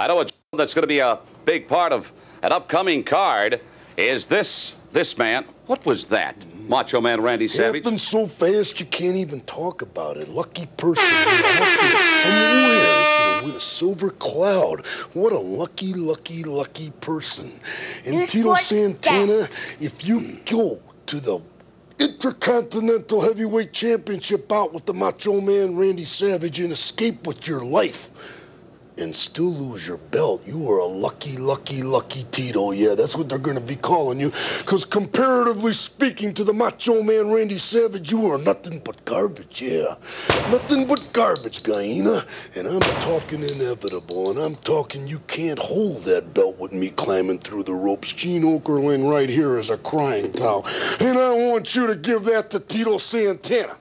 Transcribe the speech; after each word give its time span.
I 0.00 0.06
know 0.06 0.22
a 0.22 0.26
that's 0.56 0.72
going 0.72 0.82
to 0.82 0.88
be 0.88 1.00
a 1.00 1.18
big 1.44 1.68
part 1.68 1.92
of 1.92 2.10
an 2.42 2.52
upcoming 2.52 3.04
card 3.04 3.60
is 3.98 4.24
this 4.24 4.74
this 4.92 5.18
man. 5.18 5.44
What 5.66 5.84
was 5.84 6.06
that? 6.06 6.36
Macho 6.66 7.02
Man 7.02 7.20
Randy 7.20 7.48
Savage. 7.48 7.84
Happened 7.84 8.00
so 8.00 8.26
fast 8.26 8.80
you 8.80 8.86
can't 8.86 9.16
even 9.16 9.42
talk 9.42 9.82
about 9.82 10.16
it. 10.16 10.26
Lucky 10.28 10.64
person 10.78 11.04
out 11.04 11.26
somewhere 12.22 13.02
is 13.02 13.12
gonna 13.12 13.46
win 13.46 13.56
a 13.56 13.60
silver 13.60 14.08
cloud. 14.08 14.86
What 15.12 15.34
a 15.34 15.38
lucky, 15.38 15.92
lucky, 15.92 16.44
lucky 16.44 16.92
person. 17.02 17.60
And 18.06 18.14
New 18.14 18.26
Tito 18.26 18.54
Santana, 18.54 19.26
desk. 19.26 19.82
if 19.82 20.06
you 20.06 20.38
go 20.46 20.80
to 21.04 21.20
the 21.20 21.42
Intercontinental 21.98 23.20
Heavyweight 23.20 23.74
Championship 23.74 24.50
out 24.50 24.72
with 24.72 24.86
the 24.86 24.94
Macho 24.94 25.42
Man 25.42 25.76
Randy 25.76 26.06
Savage 26.06 26.58
and 26.58 26.72
escape 26.72 27.26
with 27.26 27.46
your 27.46 27.62
life 27.62 28.39
and 29.00 29.16
still 29.16 29.52
lose 29.52 29.88
your 29.88 29.96
belt, 29.96 30.42
you 30.46 30.70
are 30.70 30.78
a 30.78 30.86
lucky, 30.86 31.36
lucky, 31.36 31.82
lucky 31.82 32.24
Tito. 32.30 32.70
Yeah, 32.70 32.94
that's 32.94 33.16
what 33.16 33.28
they're 33.28 33.38
going 33.38 33.56
to 33.56 33.62
be 33.62 33.76
calling 33.76 34.20
you. 34.20 34.30
Because 34.58 34.84
comparatively 34.84 35.72
speaking 35.72 36.34
to 36.34 36.44
the 36.44 36.52
Macho 36.52 37.02
Man 37.02 37.30
Randy 37.30 37.58
Savage, 37.58 38.12
you 38.12 38.30
are 38.30 38.38
nothing 38.38 38.80
but 38.84 39.04
garbage. 39.04 39.62
Yeah, 39.62 39.96
nothing 40.50 40.86
but 40.86 41.10
garbage, 41.12 41.62
Guyana. 41.62 42.24
And 42.54 42.68
I'm 42.68 42.80
talking 42.80 43.42
inevitable, 43.42 44.30
and 44.30 44.38
I'm 44.38 44.56
talking 44.56 45.06
you 45.06 45.20
can't 45.20 45.58
hold 45.58 46.04
that 46.04 46.34
belt 46.34 46.58
with 46.58 46.72
me 46.72 46.90
climbing 46.90 47.38
through 47.38 47.64
the 47.64 47.74
ropes. 47.74 48.12
Gene 48.12 48.42
Okerlund 48.42 49.10
right 49.10 49.30
here 49.30 49.58
is 49.58 49.70
a 49.70 49.78
crying 49.78 50.32
towel. 50.32 50.66
And 51.00 51.18
I 51.18 51.32
want 51.32 51.74
you 51.74 51.86
to 51.86 51.94
give 51.94 52.24
that 52.24 52.50
to 52.50 52.60
Tito 52.60 52.98
Santana. 52.98 53.76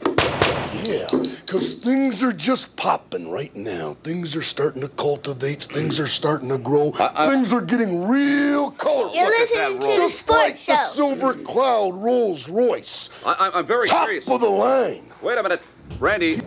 Yeah, 0.84 1.08
because 1.12 1.76
things 1.84 2.24
are 2.24 2.32
just 2.32 2.76
popping 2.76 3.30
right 3.30 3.54
now. 3.56 3.94
Things 4.04 4.36
are 4.36 4.42
starting 4.42 4.82
to 4.82 4.88
cultivate. 4.88 5.64
Things 5.64 6.00
are 6.00 6.08
starting 6.08 6.50
to 6.50 6.58
grow. 6.58 6.92
things 6.92 7.52
are 7.54 7.62
getting 7.62 8.08
real 8.08 8.72
colorful. 8.72 9.16
You're 9.16 9.30
listening 9.30 9.80
to 9.80 9.88
the 9.88 9.94
Just 9.94 10.30
like 10.30 10.58
sports 10.58 10.66
the. 10.68 10.76
Silver 10.94 11.34
Cloud 11.34 11.96
Rolls 11.96 12.50
Royce. 12.50 13.10
I, 13.26 13.52
I'm 13.54 13.66
very 13.66 13.88
Top 13.88 14.06
curious. 14.06 14.28
of 14.30 14.40
the 14.42 14.50
line. 14.50 15.04
Wait 15.22 15.38
a 15.38 15.44
minute, 15.44 15.66
Randy. 16.00 16.42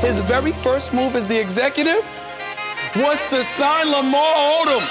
His 0.00 0.20
very 0.22 0.52
first 0.52 0.94
move 0.94 1.14
as 1.16 1.26
the 1.26 1.38
executive 1.38 2.02
was 2.98 3.24
to 3.26 3.44
sign 3.44 3.86
Lamar 3.92 4.34
Odom, 4.34 4.84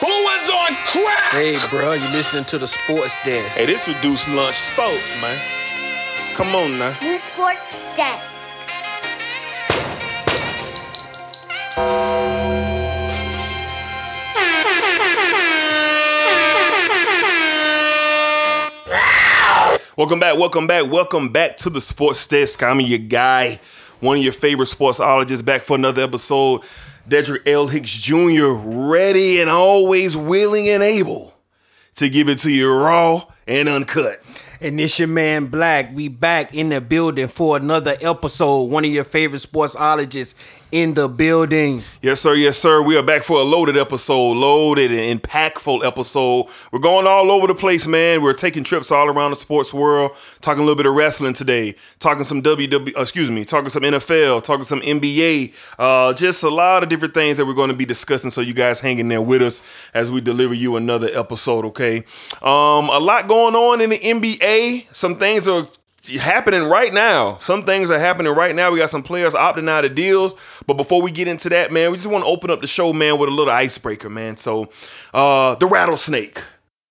who 0.00 0.06
was 0.06 0.50
on 0.50 0.74
crack. 0.86 1.30
Hey, 1.30 1.56
bro, 1.70 1.92
you 1.92 2.08
listening 2.08 2.44
to 2.46 2.58
the 2.58 2.66
sports 2.66 3.16
desk? 3.24 3.56
Hey, 3.56 3.66
this 3.66 3.86
reduced 3.86 4.28
lunch 4.30 4.56
sports, 4.56 5.12
man. 5.20 5.40
Come 6.34 6.56
on 6.56 6.76
now. 6.76 6.98
New 7.00 7.16
Sports 7.16 7.70
Desk. 7.94 8.56
Welcome 19.96 20.18
back, 20.18 20.36
welcome 20.36 20.66
back, 20.66 20.90
welcome 20.90 21.28
back 21.28 21.56
to 21.58 21.70
the 21.70 21.80
Sports 21.80 22.26
Desk. 22.26 22.60
I'm 22.62 22.80
your 22.80 22.98
guy, 22.98 23.60
one 24.00 24.18
of 24.18 24.24
your 24.24 24.32
favorite 24.32 24.66
sportsologists, 24.68 25.44
back 25.44 25.62
for 25.62 25.76
another 25.76 26.02
episode. 26.02 26.62
Dedrick 27.08 27.46
L. 27.46 27.68
Hicks 27.68 27.92
Jr., 28.00 28.52
ready 28.52 29.40
and 29.40 29.48
always 29.48 30.16
willing 30.16 30.68
and 30.68 30.82
able 30.82 31.34
to 31.94 32.08
give 32.08 32.28
it 32.28 32.38
to 32.38 32.50
you 32.50 32.72
raw 32.72 33.24
and 33.46 33.68
uncut. 33.68 34.22
And 34.60 34.78
this 34.78 34.98
your 34.98 35.08
man 35.08 35.46
Black. 35.46 35.94
We 35.94 36.08
back 36.08 36.54
in 36.54 36.70
the 36.70 36.80
building 36.80 37.28
for 37.28 37.56
another 37.56 37.96
episode. 38.00 38.64
One 38.64 38.84
of 38.84 38.90
your 38.90 39.04
favorite 39.04 39.42
sportsologists 39.42 40.34
in 40.72 40.94
the 40.94 41.08
building. 41.08 41.82
Yes, 42.02 42.20
sir. 42.20 42.34
Yes, 42.34 42.58
sir. 42.58 42.82
We 42.82 42.96
are 42.96 43.02
back 43.02 43.22
for 43.22 43.38
a 43.38 43.42
loaded 43.42 43.76
episode, 43.76 44.32
loaded 44.32 44.90
and 44.90 45.20
impactful 45.20 45.84
episode. 45.84 46.46
We're 46.72 46.80
going 46.80 47.06
all 47.06 47.30
over 47.30 47.46
the 47.46 47.54
place, 47.54 47.86
man. 47.86 48.22
We're 48.22 48.32
taking 48.32 48.64
trips 48.64 48.90
all 48.90 49.08
around 49.08 49.30
the 49.30 49.36
sports 49.36 49.72
world, 49.72 50.12
talking 50.40 50.62
a 50.62 50.66
little 50.66 50.76
bit 50.76 50.86
of 50.86 50.94
wrestling 50.94 51.34
today, 51.34 51.76
talking 51.98 52.24
some 52.24 52.42
WW, 52.42 52.96
uh, 52.96 53.00
excuse 53.00 53.30
me, 53.30 53.44
talking 53.44 53.68
some 53.68 53.82
NFL, 53.82 54.42
talking 54.42 54.64
some 54.64 54.80
NBA, 54.80 55.54
uh, 55.78 56.12
just 56.14 56.42
a 56.42 56.50
lot 56.50 56.82
of 56.82 56.88
different 56.88 57.14
things 57.14 57.36
that 57.36 57.46
we're 57.46 57.54
going 57.54 57.70
to 57.70 57.76
be 57.76 57.86
discussing. 57.86 58.30
So 58.30 58.40
you 58.40 58.54
guys 58.54 58.80
hang 58.80 58.98
in 58.98 59.08
there 59.08 59.22
with 59.22 59.42
us 59.42 59.62
as 59.94 60.10
we 60.10 60.20
deliver 60.20 60.54
you 60.54 60.76
another 60.76 61.08
episode. 61.16 61.64
Okay. 61.66 61.98
Um, 62.42 62.90
a 62.90 62.98
lot 62.98 63.28
going 63.28 63.54
on 63.54 63.80
in 63.80 63.90
the 63.90 63.98
NBA. 63.98 64.94
Some 64.94 65.16
things 65.16 65.46
are 65.46 65.66
happening 66.08 66.64
right 66.64 66.92
now. 66.92 67.36
Some 67.38 67.64
things 67.64 67.90
are 67.90 67.98
happening 67.98 68.32
right 68.34 68.54
now. 68.54 68.70
We 68.70 68.78
got 68.78 68.90
some 68.90 69.02
players 69.02 69.34
opting 69.34 69.68
out 69.68 69.84
of 69.84 69.94
deals. 69.94 70.34
But 70.66 70.74
before 70.74 71.02
we 71.02 71.10
get 71.10 71.28
into 71.28 71.48
that, 71.50 71.72
man, 71.72 71.90
we 71.90 71.96
just 71.96 72.08
want 72.08 72.24
to 72.24 72.28
open 72.28 72.50
up 72.50 72.60
the 72.60 72.66
show, 72.66 72.92
man, 72.92 73.18
with 73.18 73.28
a 73.28 73.32
little 73.32 73.52
icebreaker, 73.52 74.10
man. 74.10 74.36
So, 74.36 74.68
uh, 75.12 75.54
the 75.56 75.66
rattlesnake. 75.66 76.42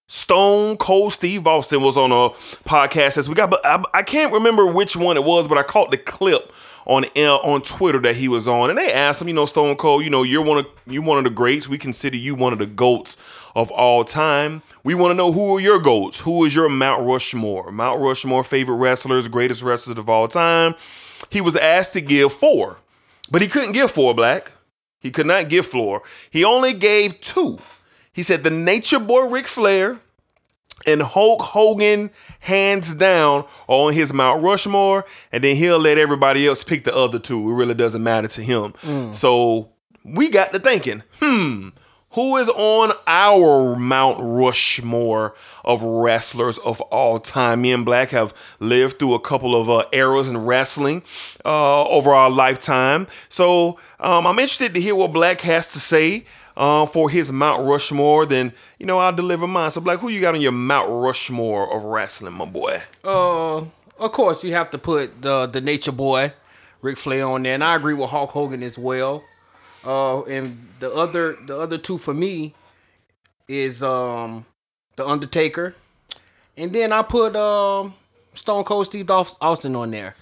Stone 0.08 0.78
Cold 0.78 1.14
Steve 1.14 1.48
Austin 1.48 1.82
was 1.82 1.98
on 1.98 2.12
a 2.12 2.30
podcast 2.70 3.18
as 3.18 3.28
we 3.28 3.34
got, 3.34 3.50
but 3.50 3.66
I, 3.66 3.84
I 3.92 4.04
can't 4.04 4.32
remember 4.32 4.72
which 4.72 4.96
one 4.96 5.18
it 5.18 5.24
was, 5.24 5.48
but 5.48 5.58
I 5.58 5.64
caught 5.64 5.90
the 5.90 5.98
clip 5.98 6.52
on 6.86 7.06
uh, 7.16 7.36
on 7.38 7.62
Twitter 7.62 8.00
that 8.02 8.16
he 8.16 8.28
was 8.28 8.48
on, 8.48 8.70
and 8.70 8.78
they 8.78 8.92
asked 8.92 9.22
him, 9.22 9.28
you 9.28 9.34
know, 9.34 9.46
Stone 9.46 9.76
Cold, 9.78 10.04
you 10.04 10.10
know, 10.10 10.24
you're 10.24 10.44
one 10.44 10.60
of 10.60 10.68
you 10.86 11.02
one 11.02 11.18
of 11.18 11.24
the 11.24 11.30
greats. 11.30 11.68
We 11.68 11.78
consider 11.78 12.16
you 12.16 12.36
one 12.36 12.54
of 12.54 12.60
the 12.60 12.66
goats 12.66 13.18
of 13.56 13.72
all 13.72 14.04
time. 14.04 14.62
We 14.84 14.94
want 14.94 15.12
to 15.12 15.16
know 15.16 15.32
who 15.32 15.58
are 15.58 15.60
your 15.60 15.80
goats? 15.80 16.22
Who 16.22 16.46
is 16.46 16.56
your 16.56 16.70
Mount 16.70 17.06
Rushmore? 17.06 17.72
Mount 17.72 18.00
Rushmore 18.00 18.44
favorite 18.44 18.78
wrestlers, 18.78 19.28
greatest 19.28 19.64
wrestlers 19.64 19.98
of 19.98 20.10
all 20.10 20.28
time. 20.28 20.76
He 21.32 21.42
was 21.42 21.56
asked 21.56 21.94
to 21.94 22.02
give 22.02 22.32
four, 22.32 22.78
but 23.32 23.42
he 23.42 23.48
couldn't 23.48 23.72
give 23.72 23.90
four. 23.90 24.14
Black, 24.14 24.52
he 25.00 25.10
could 25.10 25.26
not 25.26 25.50
give 25.50 25.66
four. 25.66 26.04
He 26.30 26.44
only 26.44 26.74
gave 26.74 27.20
two. 27.20 27.58
He 28.14 28.24
said 28.24 28.44
the 28.44 28.50
Nature 28.50 29.00
Boy 29.00 29.28
Ric 29.28 29.48
Flair 29.48 30.00
and 30.86 31.02
Hulk 31.02 31.42
Hogan, 31.42 32.12
hands 32.40 32.94
down, 32.96 33.46
on 33.68 33.94
his 33.94 34.14
Mount 34.14 34.44
Rushmore, 34.44 35.06
and 35.32 35.44
then 35.44 35.56
he'll 35.56 35.80
let 35.80 35.98
everybody 35.98 36.48
else 36.48 36.64
pick 36.64 36.84
the 36.84 36.96
other 36.96 37.20
two. 37.20 37.50
It 37.50 37.54
really 37.54 37.74
doesn't 37.74 38.04
matter 38.04 38.28
to 38.30 38.42
him. 38.42 38.74
So 39.14 39.72
we 40.04 40.30
got 40.30 40.54
to 40.54 40.60
thinking, 40.60 41.04
hmm, 41.20 41.70
who 42.12 42.38
is 42.38 42.48
on 42.48 42.94
our 43.08 43.76
Mount 43.76 44.18
Rushmore 44.22 45.36
of 45.66 45.84
wrestlers 45.84 46.58
of 46.60 46.80
all 46.84 47.20
time? 47.20 47.62
Me 47.64 47.74
and 47.74 47.84
Black 47.84 48.12
have 48.12 48.34
lived 48.60 49.00
through 49.00 49.16
a 49.16 49.20
couple 49.20 49.54
of 49.60 49.70
uh, 49.70 49.86
eras 49.92 50.30
in 50.30 50.38
wrestling 50.38 51.04
uh, 51.44 51.84
over 51.88 52.12
our 52.12 52.30
lifetime. 52.30 53.08
So 53.28 53.80
um, 54.00 54.26
I'm 54.26 54.40
interested 54.40 54.74
to 54.76 54.82
hear 54.82 54.96
what 54.96 55.12
Black 55.12 55.42
has 55.42 55.74
to 55.74 55.80
say 55.80 56.26
uh, 56.58 56.86
for 56.86 57.10
his 57.10 57.32
Mount 57.32 57.68
Rushmore, 57.68 58.26
then 58.26 58.54
you 58.80 58.86
know 58.86 59.00
I'll 59.00 59.14
deliver 59.14 59.48
mine. 59.48 59.72
So, 59.72 59.82
Black, 59.82 60.00
who 60.00 60.10
you 60.10 60.22
got 60.22 60.36
on 60.36 60.42
your 60.42 60.52
Mount 60.52 60.90
Rushmore 60.90 61.74
of 61.76 61.84
wrestling, 61.84 62.34
my 62.34 62.46
boy? 62.46 62.82
Uh, 63.04 63.58
of 64.00 64.12
course, 64.12 64.44
you 64.44 64.54
have 64.54 64.70
to 64.72 64.78
put 64.78 65.22
the 65.22 65.46
the 65.48 65.62
Nature 65.62 65.92
Boy, 65.92 66.34
Ric 66.82 66.98
Flair, 66.98 67.26
on 67.28 67.44
there, 67.44 67.54
and 67.54 67.64
I 67.64 67.76
agree 67.76 67.94
with 67.94 68.10
Hulk 68.10 68.32
Hogan 68.32 68.64
as 68.64 68.78
well. 68.78 69.24
Uh, 69.84 70.24
and 70.24 70.68
the 70.80 70.92
other 70.92 71.38
the 71.46 71.58
other 71.58 71.78
two 71.78 71.98
for 71.98 72.14
me 72.14 72.54
is 73.48 73.84
um 73.84 74.46
the 74.96 75.06
Undertaker, 75.06 75.76
and 76.58 76.74
then 76.74 76.92
I 76.92 77.02
put 77.02 77.36
um 77.36 77.94
Stone 78.34 78.64
Cold 78.64 78.86
Steve 78.86 79.10
Austin 79.10 79.76
on 79.76 79.92
there. 79.92 80.16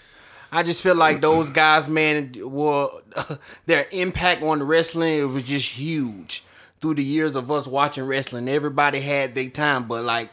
I 0.55 0.61
just 0.61 0.83
feel 0.83 0.93
like 0.93 1.19
those 1.19 1.49
guys, 1.49 1.89
man, 1.89 2.31
were 2.37 2.87
their 3.65 3.87
impact 3.91 4.43
on 4.43 4.59
the 4.59 4.65
wrestling. 4.65 5.17
It 5.17 5.23
was 5.23 5.43
just 5.43 5.71
huge 5.71 6.43
through 6.79 6.93
the 6.93 7.03
years 7.03 7.35
of 7.35 7.49
us 7.49 7.65
watching 7.65 8.05
wrestling. 8.05 8.47
Everybody 8.47 8.99
had 9.01 9.33
their 9.33 9.49
time, 9.49 9.87
but 9.87 10.03
like 10.03 10.29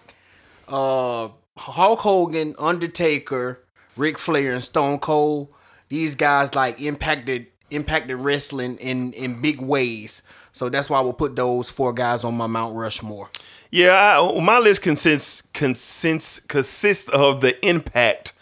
uh 0.68 1.28
Hulk 1.56 2.00
Hogan, 2.00 2.54
Undertaker, 2.58 3.60
Ric 3.96 4.18
Flair, 4.18 4.52
and 4.52 4.62
Stone 4.62 4.98
Cold, 4.98 5.48
these 5.88 6.14
guys 6.14 6.54
like 6.54 6.80
impacted 6.82 7.46
impacted 7.70 8.18
wrestling 8.18 8.76
in 8.76 9.14
in 9.14 9.40
big 9.40 9.60
ways. 9.60 10.22
So 10.52 10.68
that's 10.68 10.90
why 10.90 11.00
we'll 11.00 11.14
put 11.14 11.34
those 11.34 11.70
four 11.70 11.94
guys 11.94 12.24
on 12.24 12.34
my 12.34 12.46
Mount 12.46 12.76
Rushmore. 12.76 13.30
Yeah, 13.70 14.20
I, 14.20 14.40
my 14.40 14.58
list 14.58 14.82
consists 14.82 15.40
consists 15.40 16.40
consists 16.40 17.08
of 17.08 17.40
the 17.40 17.64
impact 17.66 18.34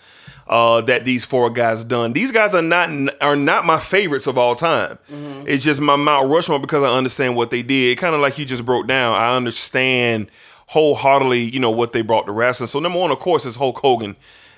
uh, 0.48 0.80
that 0.82 1.04
these 1.04 1.24
four 1.24 1.50
guys 1.50 1.84
done. 1.84 2.12
These 2.12 2.32
guys 2.32 2.54
are 2.54 2.62
not 2.62 2.90
are 3.20 3.36
not 3.36 3.66
my 3.66 3.78
favorites 3.78 4.26
of 4.26 4.38
all 4.38 4.54
time. 4.54 4.98
It's 5.46 5.62
just 5.62 5.80
my 5.80 5.96
Mount 5.96 6.30
Rushmore 6.30 6.58
because 6.58 6.82
I 6.82 6.96
understand 6.96 7.36
what 7.36 7.50
they 7.50 7.62
did. 7.62 7.98
Kind 7.98 8.14
of 8.14 8.20
like 8.20 8.38
you 8.38 8.44
just 8.44 8.64
broke 8.64 8.86
down. 8.86 9.14
I 9.14 9.36
understand 9.36 10.30
wholeheartedly, 10.68 11.50
you 11.52 11.60
know, 11.60 11.70
what 11.70 11.92
they 11.92 12.02
brought 12.02 12.26
to 12.26 12.32
wrestling. 12.32 12.66
So 12.66 12.78
number 12.80 12.98
one, 12.98 13.10
of 13.10 13.18
course, 13.18 13.44
is 13.46 13.56
Hulk 13.56 13.78
Hogan. 13.78 14.16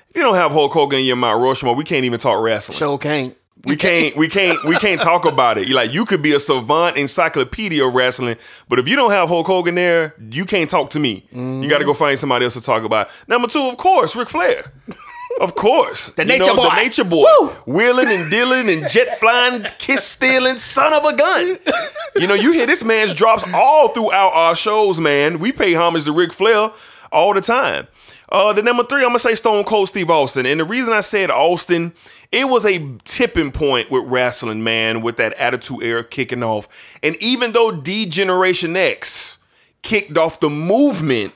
If 0.08 0.16
you 0.16 0.22
don't 0.22 0.34
have 0.34 0.52
Hulk 0.52 0.72
Hogan 0.72 1.00
in 1.00 1.06
your 1.06 1.16
Mount 1.16 1.40
Rushmore, 1.40 1.74
we 1.74 1.84
can't 1.84 2.04
even 2.04 2.18
talk 2.18 2.42
wrestling. 2.42 2.78
Show 2.78 2.98
can't. 2.98 3.36
We 3.64 3.76
can't, 3.76 4.16
we 4.16 4.28
can't, 4.28 4.64
we 4.64 4.76
can't 4.76 5.00
talk 5.00 5.26
about 5.26 5.58
it. 5.58 5.68
You 5.68 5.74
like, 5.74 5.92
you 5.92 6.06
could 6.06 6.22
be 6.22 6.32
a 6.32 6.40
savant 6.40 6.96
encyclopedia 6.96 7.86
of 7.86 7.92
wrestling, 7.94 8.36
but 8.70 8.78
if 8.78 8.88
you 8.88 8.96
don't 8.96 9.10
have 9.10 9.28
Hulk 9.28 9.46
Hogan 9.46 9.74
there, 9.74 10.14
you 10.30 10.46
can't 10.46 10.70
talk 10.70 10.88
to 10.90 10.98
me. 10.98 11.26
You 11.30 11.68
got 11.68 11.78
to 11.78 11.84
go 11.84 11.92
find 11.92 12.18
somebody 12.18 12.46
else 12.46 12.54
to 12.54 12.62
talk 12.62 12.84
about. 12.84 13.10
Number 13.28 13.48
two, 13.48 13.68
of 13.70 13.76
course, 13.76 14.16
Ric 14.16 14.30
Flair. 14.30 14.72
Of 15.40 15.54
course, 15.54 16.08
The 16.08 16.22
You 16.26 16.38
Nature 16.38 16.54
Boy. 16.54 16.68
the 16.68 16.76
nature 16.76 17.04
boy, 17.04 17.24
wheeling 17.66 18.08
and 18.08 18.30
dealing 18.30 18.68
and 18.68 18.88
jet 18.88 19.18
flying, 19.20 19.62
kiss 19.78 20.04
stealing, 20.06 20.56
son 20.58 20.92
of 20.92 21.04
a 21.04 21.16
gun. 21.16 21.56
You 22.16 22.26
know, 22.26 22.34
you 22.34 22.52
hear 22.52 22.66
this 22.66 22.82
man's 22.84 23.14
drops 23.14 23.44
all 23.54 23.88
throughout 23.88 24.32
our 24.34 24.56
shows, 24.56 24.98
man. 25.00 25.38
We 25.38 25.52
pay 25.52 25.72
homage 25.74 26.04
to 26.04 26.12
Ric 26.12 26.32
Flair 26.32 26.70
all 27.12 27.32
the 27.32 27.40
time. 27.40 27.86
Uh, 28.28 28.52
the 28.52 28.62
number 28.62 28.84
three, 28.84 29.00
I'm 29.02 29.08
gonna 29.08 29.18
say 29.18 29.34
Stone 29.34 29.64
Cold 29.64 29.88
Steve 29.88 30.10
Austin, 30.10 30.46
and 30.46 30.60
the 30.60 30.64
reason 30.64 30.92
I 30.92 31.00
said 31.00 31.30
Austin, 31.30 31.92
it 32.30 32.48
was 32.48 32.64
a 32.66 32.78
tipping 33.04 33.50
point 33.50 33.90
with 33.90 34.04
wrestling, 34.08 34.62
man, 34.62 35.00
with 35.00 35.16
that 35.16 35.32
Attitude 35.34 35.82
Era 35.82 36.04
kicking 36.04 36.42
off, 36.42 36.68
and 37.02 37.16
even 37.22 37.52
though 37.52 37.70
D 37.72 38.06
Generation 38.06 38.76
X 38.76 39.38
kicked 39.82 40.16
off 40.18 40.38
the 40.40 40.50
movement, 40.50 41.34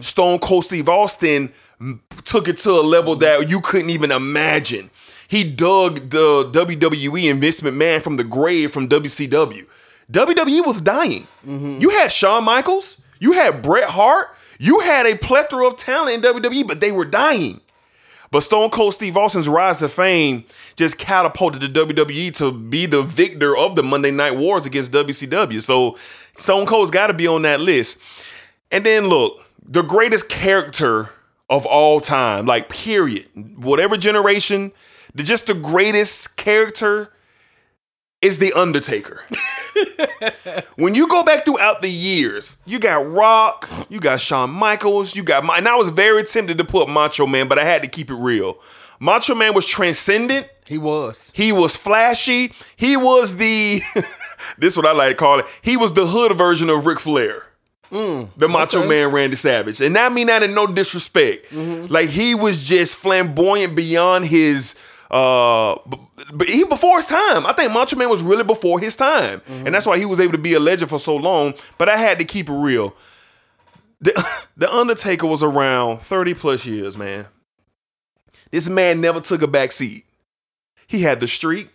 Stone 0.00 0.38
Cold 0.38 0.64
Steve 0.64 0.88
Austin 0.88 1.52
took 2.24 2.48
it 2.48 2.58
to 2.58 2.70
a 2.70 2.82
level 2.82 3.14
that 3.16 3.50
you 3.50 3.60
couldn't 3.60 3.90
even 3.90 4.10
imagine. 4.10 4.90
He 5.28 5.44
dug 5.44 6.10
the 6.10 6.50
WWE 6.52 7.30
and 7.30 7.40
Vince 7.40 7.60
McMahon 7.60 8.02
from 8.02 8.16
the 8.16 8.24
grave 8.24 8.72
from 8.72 8.88
WCW. 8.88 9.66
WWE 10.10 10.66
was 10.66 10.80
dying. 10.80 11.24
Mm-hmm. 11.46 11.78
You 11.80 11.90
had 11.90 12.10
Shawn 12.10 12.44
Michaels, 12.44 13.02
you 13.20 13.32
had 13.32 13.62
Bret 13.62 13.90
Hart, 13.90 14.28
you 14.58 14.80
had 14.80 15.06
a 15.06 15.16
plethora 15.16 15.66
of 15.66 15.76
talent 15.76 16.24
in 16.24 16.34
WWE, 16.34 16.66
but 16.66 16.80
they 16.80 16.90
were 16.90 17.04
dying. 17.04 17.60
But 18.30 18.40
Stone 18.40 18.70
Cold 18.70 18.94
Steve 18.94 19.16
Austin's 19.16 19.48
rise 19.48 19.78
to 19.78 19.88
fame 19.88 20.44
just 20.76 20.98
catapulted 20.98 21.60
the 21.60 21.68
WWE 21.68 22.32
to 22.34 22.52
be 22.52 22.86
the 22.86 23.02
victor 23.02 23.56
of 23.56 23.74
the 23.76 23.82
Monday 23.82 24.10
Night 24.10 24.36
Wars 24.36 24.66
against 24.66 24.92
WCW. 24.92 25.62
So 25.62 25.94
Stone 26.36 26.66
Cold's 26.66 26.90
got 26.90 27.06
to 27.06 27.14
be 27.14 27.26
on 27.26 27.42
that 27.42 27.60
list. 27.60 27.98
And 28.70 28.84
then 28.84 29.08
look, 29.08 29.38
the 29.68 29.82
greatest 29.82 30.30
character 30.30 31.10
of 31.50 31.66
all 31.66 32.00
time, 32.00 32.46
like 32.46 32.68
period, 32.68 33.28
whatever 33.56 33.96
generation, 33.96 34.72
the, 35.14 35.22
just 35.22 35.46
the 35.46 35.54
greatest 35.54 36.36
character 36.36 37.12
is 38.20 38.38
the 38.38 38.52
Undertaker. 38.52 39.22
when 40.76 40.94
you 40.94 41.06
go 41.06 41.22
back 41.22 41.44
throughout 41.44 41.82
the 41.82 41.90
years, 41.90 42.56
you 42.66 42.78
got 42.78 43.06
Rock, 43.06 43.68
you 43.88 44.00
got 44.00 44.20
Shawn 44.20 44.50
Michaels, 44.50 45.14
you 45.14 45.22
got, 45.22 45.44
and 45.56 45.68
I 45.68 45.76
was 45.76 45.90
very 45.90 46.24
tempted 46.24 46.58
to 46.58 46.64
put 46.64 46.88
Macho 46.88 47.26
Man, 47.26 47.46
but 47.46 47.58
I 47.58 47.64
had 47.64 47.82
to 47.82 47.88
keep 47.88 48.10
it 48.10 48.16
real. 48.16 48.58
Macho 48.98 49.34
Man 49.34 49.54
was 49.54 49.66
transcendent. 49.66 50.48
He 50.66 50.78
was. 50.78 51.30
He 51.34 51.52
was 51.52 51.76
flashy. 51.76 52.52
He 52.76 52.96
was 52.96 53.36
the, 53.36 53.80
this 54.58 54.72
is 54.72 54.76
what 54.76 54.86
I 54.86 54.92
like 54.92 55.10
to 55.10 55.16
call 55.16 55.38
it. 55.38 55.46
He 55.62 55.76
was 55.76 55.92
the 55.92 56.06
hood 56.06 56.36
version 56.36 56.68
of 56.68 56.84
Ric 56.84 56.98
Flair. 56.98 57.47
The 57.90 58.48
Macho 58.48 58.80
okay. 58.80 58.88
Man 58.88 59.12
Randy 59.12 59.36
Savage. 59.36 59.80
And 59.80 59.96
I 59.96 60.08
mean 60.08 60.26
that 60.26 60.42
in 60.42 60.54
no 60.54 60.66
disrespect. 60.66 61.52
Like 61.52 62.08
he 62.08 62.34
was 62.34 62.64
just 62.64 62.96
flamboyant 62.96 63.74
beyond 63.74 64.26
his 64.26 64.78
uh 65.10 65.76
but 66.32 66.48
he 66.48 66.64
before 66.64 66.96
his 66.96 67.06
time. 67.06 67.46
I 67.46 67.52
think 67.54 67.72
Macho 67.72 67.96
Man 67.96 68.08
was 68.10 68.22
really 68.22 68.44
before 68.44 68.80
his 68.80 68.96
time. 68.96 69.40
And 69.48 69.74
that's 69.74 69.86
why 69.86 69.98
he 69.98 70.04
was 70.04 70.20
able 70.20 70.32
to 70.32 70.38
be 70.38 70.54
a 70.54 70.60
legend 70.60 70.90
for 70.90 70.98
so 70.98 71.16
long. 71.16 71.54
But 71.78 71.88
I 71.88 71.96
had 71.96 72.18
to 72.18 72.24
keep 72.24 72.48
it 72.48 72.52
real. 72.52 72.94
The, 74.00 74.44
the 74.56 74.72
Undertaker 74.72 75.26
was 75.26 75.42
around 75.42 75.98
30 75.98 76.34
plus 76.34 76.66
years, 76.66 76.96
man. 76.96 77.26
This 78.50 78.68
man 78.68 79.00
never 79.00 79.20
took 79.20 79.42
a 79.42 79.46
back 79.46 79.72
seat. 79.72 80.04
He 80.86 81.02
had 81.02 81.20
the 81.20 81.28
streak. 81.28 81.70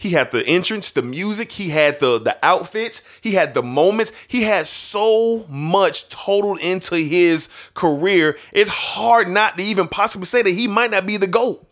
He 0.00 0.10
had 0.10 0.32
the 0.32 0.42
entrance, 0.46 0.92
the 0.92 1.02
music, 1.02 1.52
he 1.52 1.68
had 1.68 2.00
the 2.00 2.18
the 2.18 2.38
outfits, 2.42 3.18
he 3.20 3.32
had 3.32 3.52
the 3.52 3.62
moments. 3.62 4.12
He 4.26 4.44
had 4.44 4.66
so 4.66 5.44
much 5.50 6.08
totaled 6.08 6.58
into 6.60 6.94
his 6.96 7.50
career. 7.74 8.38
It's 8.54 8.70
hard 8.70 9.28
not 9.28 9.58
to 9.58 9.62
even 9.62 9.88
possibly 9.88 10.24
say 10.24 10.40
that 10.40 10.52
he 10.52 10.66
might 10.66 10.90
not 10.90 11.04
be 11.06 11.18
the 11.18 11.26
GOAT. 11.26 11.66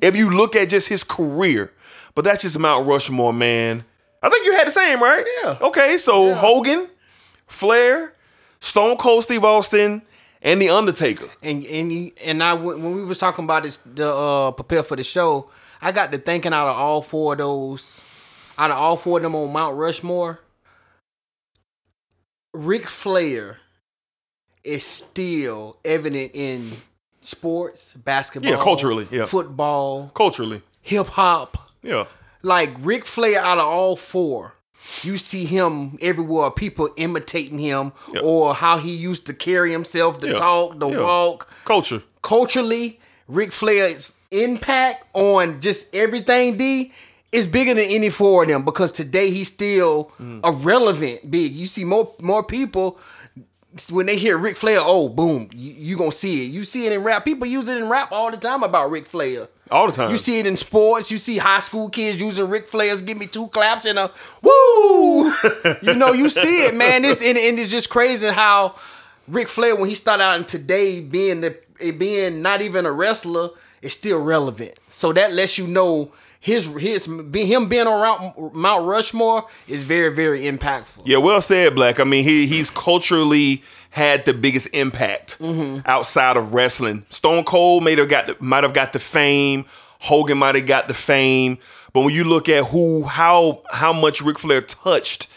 If 0.00 0.14
you 0.14 0.30
look 0.30 0.54
at 0.54 0.68
just 0.68 0.88
his 0.88 1.02
career. 1.02 1.72
But 2.14 2.24
that's 2.24 2.42
just 2.42 2.56
Mount 2.56 2.86
Rushmore, 2.86 3.32
man. 3.32 3.84
I 4.22 4.28
think 4.28 4.46
you 4.46 4.52
had 4.52 4.68
the 4.68 4.70
same, 4.70 5.02
right? 5.02 5.26
Yeah. 5.42 5.58
Okay, 5.60 5.96
so 5.96 6.34
Hogan, 6.34 6.86
Flair, 7.48 8.12
Stone 8.60 8.96
Cold 8.96 9.24
Steve 9.24 9.42
Austin, 9.44 10.02
and 10.40 10.62
The 10.62 10.68
Undertaker. 10.68 11.28
And 11.42 11.64
and 11.64 11.92
you, 11.92 12.12
and 12.24 12.44
I 12.44 12.54
when 12.54 12.94
we 12.94 13.04
was 13.04 13.18
talking 13.18 13.44
about 13.44 13.64
this 13.64 13.78
the 13.78 14.08
uh 14.08 14.52
prepare 14.52 14.84
for 14.84 14.94
the 14.94 15.02
show, 15.02 15.50
I 15.84 15.92
got 15.92 16.10
to 16.12 16.18
thinking 16.18 16.52
out 16.54 16.66
of 16.68 16.76
all 16.76 17.02
four 17.02 17.32
of 17.34 17.38
those, 17.38 18.02
out 18.58 18.70
of 18.70 18.78
all 18.78 18.96
four 18.96 19.18
of 19.18 19.22
them 19.22 19.34
on 19.34 19.52
Mount 19.52 19.76
Rushmore, 19.76 20.40
Ric 22.52 22.88
Flair 22.88 23.58
is 24.62 24.84
still 24.84 25.76
evident 25.84 26.30
in 26.34 26.72
sports, 27.20 27.94
basketball, 27.94 28.50
Yeah, 28.52 28.58
culturally, 28.58 29.06
yeah. 29.10 29.26
football, 29.26 30.10
Culturally. 30.14 30.62
hip 30.80 31.06
hop. 31.08 31.70
Yeah. 31.82 32.04
Like 32.42 32.70
Ric 32.78 33.04
Flair 33.04 33.40
out 33.40 33.58
of 33.58 33.64
all 33.64 33.96
four, 33.96 34.54
you 35.02 35.16
see 35.16 35.44
him 35.44 35.98
everywhere. 36.00 36.50
People 36.50 36.90
imitating 36.96 37.58
him 37.58 37.92
Yeah. 38.12 38.20
or 38.22 38.54
how 38.54 38.78
he 38.78 38.94
used 38.94 39.26
to 39.26 39.34
carry 39.34 39.72
himself, 39.72 40.20
the 40.20 40.28
Yeah. 40.28 40.38
talk, 40.38 40.78
the 40.78 40.88
Yeah. 40.88 41.00
walk. 41.00 41.48
Culture. 41.64 42.02
Culturally, 42.22 43.00
Ric 43.28 43.52
Flair's 43.52 44.14
impact 44.42 45.04
on 45.14 45.60
just 45.60 45.94
everything 45.94 46.56
D 46.56 46.92
is 47.32 47.46
bigger 47.46 47.74
than 47.74 47.84
any 47.84 48.10
four 48.10 48.42
of 48.42 48.48
them 48.48 48.64
because 48.64 48.92
today 48.92 49.30
he's 49.30 49.48
still 49.52 50.12
Mm. 50.20 50.40
a 50.44 50.50
relevant 50.52 51.30
big. 51.30 51.52
You 51.52 51.66
see 51.66 51.84
more 51.84 52.12
more 52.20 52.42
people 52.44 52.98
when 53.90 54.06
they 54.06 54.16
hear 54.16 54.38
Ric 54.38 54.56
Flair, 54.56 54.78
oh 54.80 55.08
boom, 55.08 55.48
you, 55.52 55.72
you 55.72 55.96
gonna 55.96 56.12
see 56.12 56.46
it. 56.46 56.52
You 56.52 56.62
see 56.62 56.86
it 56.86 56.92
in 56.92 57.02
rap. 57.02 57.24
People 57.24 57.48
use 57.48 57.68
it 57.68 57.76
in 57.76 57.88
rap 57.88 58.12
all 58.12 58.30
the 58.30 58.36
time 58.36 58.62
about 58.62 58.88
Ric 58.90 59.04
Flair. 59.06 59.48
All 59.70 59.86
the 59.86 59.92
time. 59.92 60.10
You 60.12 60.16
see 60.18 60.38
it 60.38 60.46
in 60.46 60.56
sports. 60.56 61.10
You 61.10 61.18
see 61.18 61.38
high 61.38 61.58
school 61.58 61.88
kids 61.88 62.20
using 62.20 62.48
Ric 62.48 62.68
Flair's 62.68 63.02
"Give 63.02 63.16
me 63.18 63.26
two 63.26 63.48
claps" 63.48 63.86
and 63.86 63.98
a 63.98 64.10
woo. 64.42 65.32
you 65.82 65.94
know, 65.94 66.12
you 66.12 66.28
see 66.28 66.66
it, 66.66 66.74
man. 66.76 67.04
It's 67.04 67.20
and, 67.22 67.36
and 67.36 67.58
it's 67.58 67.72
just 67.72 67.90
crazy 67.90 68.28
how 68.28 68.76
Ric 69.26 69.48
Flair, 69.48 69.74
when 69.74 69.88
he 69.88 69.94
started 69.96 70.22
out 70.22 70.38
in 70.38 70.44
today, 70.44 71.00
being 71.00 71.40
the 71.40 71.56
being 71.98 72.42
not 72.42 72.62
even 72.62 72.86
a 72.86 72.92
wrestler, 72.92 73.50
is 73.84 73.92
still 73.94 74.18
relevant. 74.18 74.78
So 74.88 75.12
that 75.12 75.32
lets 75.32 75.58
you 75.58 75.66
know 75.66 76.12
his 76.40 76.66
his 76.76 77.06
be- 77.06 77.46
him 77.46 77.68
being 77.68 77.86
around 77.86 78.34
Mount 78.54 78.86
Rushmore 78.86 79.46
is 79.66 79.84
very 79.84 80.14
very 80.14 80.44
impactful. 80.44 81.02
Yeah, 81.04 81.18
well 81.18 81.40
said, 81.40 81.74
Black. 81.74 82.00
I 82.00 82.04
mean, 82.04 82.24
he 82.24 82.46
he's 82.46 82.70
culturally 82.70 83.62
had 83.90 84.24
the 84.24 84.34
biggest 84.34 84.68
impact 84.72 85.38
mm-hmm. 85.38 85.80
outside 85.86 86.36
of 86.36 86.52
wrestling. 86.52 87.06
Stone 87.08 87.44
Cold 87.44 87.84
may 87.84 87.94
have 87.94 88.08
got 88.08 88.26
the, 88.26 88.36
might 88.40 88.64
have 88.64 88.74
got 88.74 88.92
the 88.92 88.98
fame. 88.98 89.64
Hogan 90.00 90.36
might 90.36 90.54
have 90.54 90.66
got 90.66 90.88
the 90.88 90.94
fame. 90.94 91.58
But 91.92 92.02
when 92.02 92.12
you 92.12 92.24
look 92.24 92.48
at 92.48 92.66
who 92.66 93.04
how 93.04 93.62
how 93.70 93.92
much 93.92 94.20
Ric 94.20 94.38
Flair 94.38 94.60
touched 94.60 95.28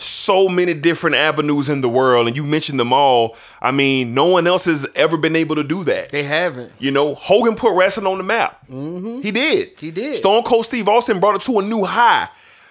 so 0.00 0.48
many 0.48 0.74
different 0.74 1.16
avenues 1.16 1.68
in 1.68 1.80
the 1.80 1.88
world, 1.88 2.28
and 2.28 2.36
you 2.36 2.44
mentioned 2.44 2.78
them 2.78 2.92
all. 2.92 3.36
I 3.60 3.72
mean, 3.72 4.14
no 4.14 4.26
one 4.26 4.46
else 4.46 4.66
has 4.66 4.86
ever 4.94 5.16
been 5.16 5.34
able 5.34 5.56
to 5.56 5.64
do 5.64 5.82
that. 5.84 6.10
They 6.10 6.22
haven't. 6.22 6.72
You 6.78 6.92
know, 6.92 7.14
Hogan 7.16 7.56
put 7.56 7.76
wrestling 7.76 8.06
on 8.06 8.18
the 8.18 8.24
map. 8.24 8.64
Mm-hmm. 8.68 9.22
He 9.22 9.32
did. 9.32 9.78
He 9.78 9.90
did. 9.90 10.16
Stone 10.16 10.44
Cold 10.44 10.66
Steve 10.66 10.88
Austin 10.88 11.18
brought 11.18 11.34
it 11.34 11.42
to 11.42 11.58
a 11.58 11.62
new 11.62 11.84
high. 11.84 12.28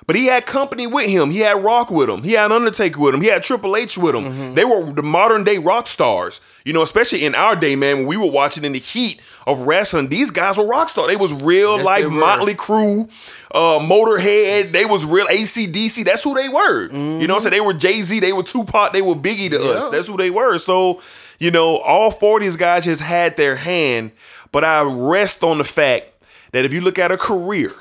But 0.07 0.15
he 0.15 0.27
had 0.27 0.45
company 0.45 0.87
with 0.87 1.07
him. 1.09 1.31
He 1.31 1.39
had 1.39 1.61
Rock 1.61 1.91
with 1.91 2.09
him. 2.09 2.23
He 2.23 2.31
had 2.31 2.49
Undertaker 2.49 2.97
with 2.97 3.13
him. 3.13 3.19
He 3.21 3.27
had 3.27 3.43
Triple 3.43 3.75
H 3.75 3.97
with 3.97 4.15
him. 4.15 4.23
Mm-hmm. 4.23 4.53
They 4.53 4.63
were 4.63 4.89
the 4.93 5.03
modern 5.03 5.43
day 5.43 5.57
rock 5.57 5.85
stars. 5.85 6.39
You 6.63 6.71
know, 6.71 6.81
especially 6.81 7.25
in 7.25 7.35
our 7.35 7.57
day, 7.57 7.75
man, 7.75 7.97
when 7.97 8.07
we 8.07 8.15
were 8.15 8.31
watching 8.31 8.63
in 8.63 8.71
the 8.71 8.79
heat 8.79 9.21
of 9.45 9.61
wrestling, 9.67 10.07
these 10.07 10.31
guys 10.31 10.57
were 10.57 10.65
rock 10.65 10.87
stars. 10.87 11.09
They 11.09 11.17
was 11.17 11.33
real 11.33 11.75
Yes, 11.75 11.85
life. 11.85 12.07
Motley 12.09 12.55
Crue, 12.55 13.09
uh, 13.51 13.79
Motorhead. 13.85 14.71
They 14.71 14.85
was 14.85 15.05
real 15.05 15.27
ACDC. 15.27 16.05
That's 16.05 16.23
who 16.23 16.33
they 16.35 16.47
were. 16.47 16.89
You 16.89 17.27
know 17.27 17.33
what 17.33 17.43
I'm 17.45 17.51
saying? 17.51 17.51
They 17.51 17.59
were 17.61 17.73
Jay-Z. 17.73 18.17
They 18.21 18.31
were 18.31 18.43
Tupac. 18.43 18.93
They 18.93 19.01
were 19.01 19.15
Biggie 19.15 19.49
to 19.49 19.73
us. 19.73 19.89
That's 19.89 20.07
who 20.07 20.15
they 20.15 20.29
were. 20.29 20.57
So, 20.57 21.01
you 21.37 21.51
know, 21.51 21.79
all 21.79 22.11
four 22.11 22.37
of 22.37 22.43
these 22.43 22.55
guys 22.55 22.85
just 22.85 23.01
had 23.01 23.35
their 23.35 23.57
hand. 23.57 24.11
But 24.53 24.63
I 24.63 24.83
rest 24.83 25.43
on 25.43 25.57
the 25.57 25.65
fact 25.65 26.23
that 26.53 26.63
if 26.63 26.71
you 26.73 26.79
look 26.79 26.97
at 26.97 27.11
a 27.11 27.17
career, 27.17 27.73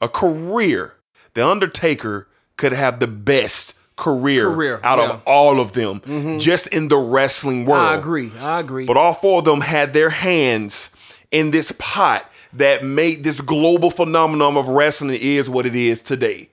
a 0.00 0.08
career, 0.08 0.94
The 1.34 1.46
Undertaker 1.46 2.28
could 2.56 2.72
have 2.72 3.00
the 3.00 3.06
best 3.06 3.78
career, 3.96 4.50
Career, 4.50 4.80
out 4.82 4.98
yeah. 4.98 5.04
Mm-hmm. 5.04 5.12
of 5.12 5.22
all 5.26 5.60
of 5.60 5.72
them 5.72 6.38
just 6.38 6.66
in 6.68 6.88
the 6.88 6.96
wrestling 6.96 7.64
world. 7.64 7.84
I 7.84 7.94
agree. 7.94 8.30
I 8.38 8.60
agree. 8.60 8.84
But 8.84 8.96
all 8.96 9.14
four 9.14 9.40
of 9.40 9.44
them 9.44 9.60
had 9.60 9.92
their 9.92 10.10
hands 10.10 10.94
in 11.30 11.50
this 11.50 11.72
pot 11.78 12.30
that 12.52 12.84
made 12.84 13.24
this 13.24 13.40
global 13.40 13.90
phenomenon 13.90 14.56
of 14.56 14.68
wrestling 14.68 15.18
is 15.20 15.48
what 15.48 15.66
it 15.66 15.74
is 15.74 16.02
today. 16.02 16.48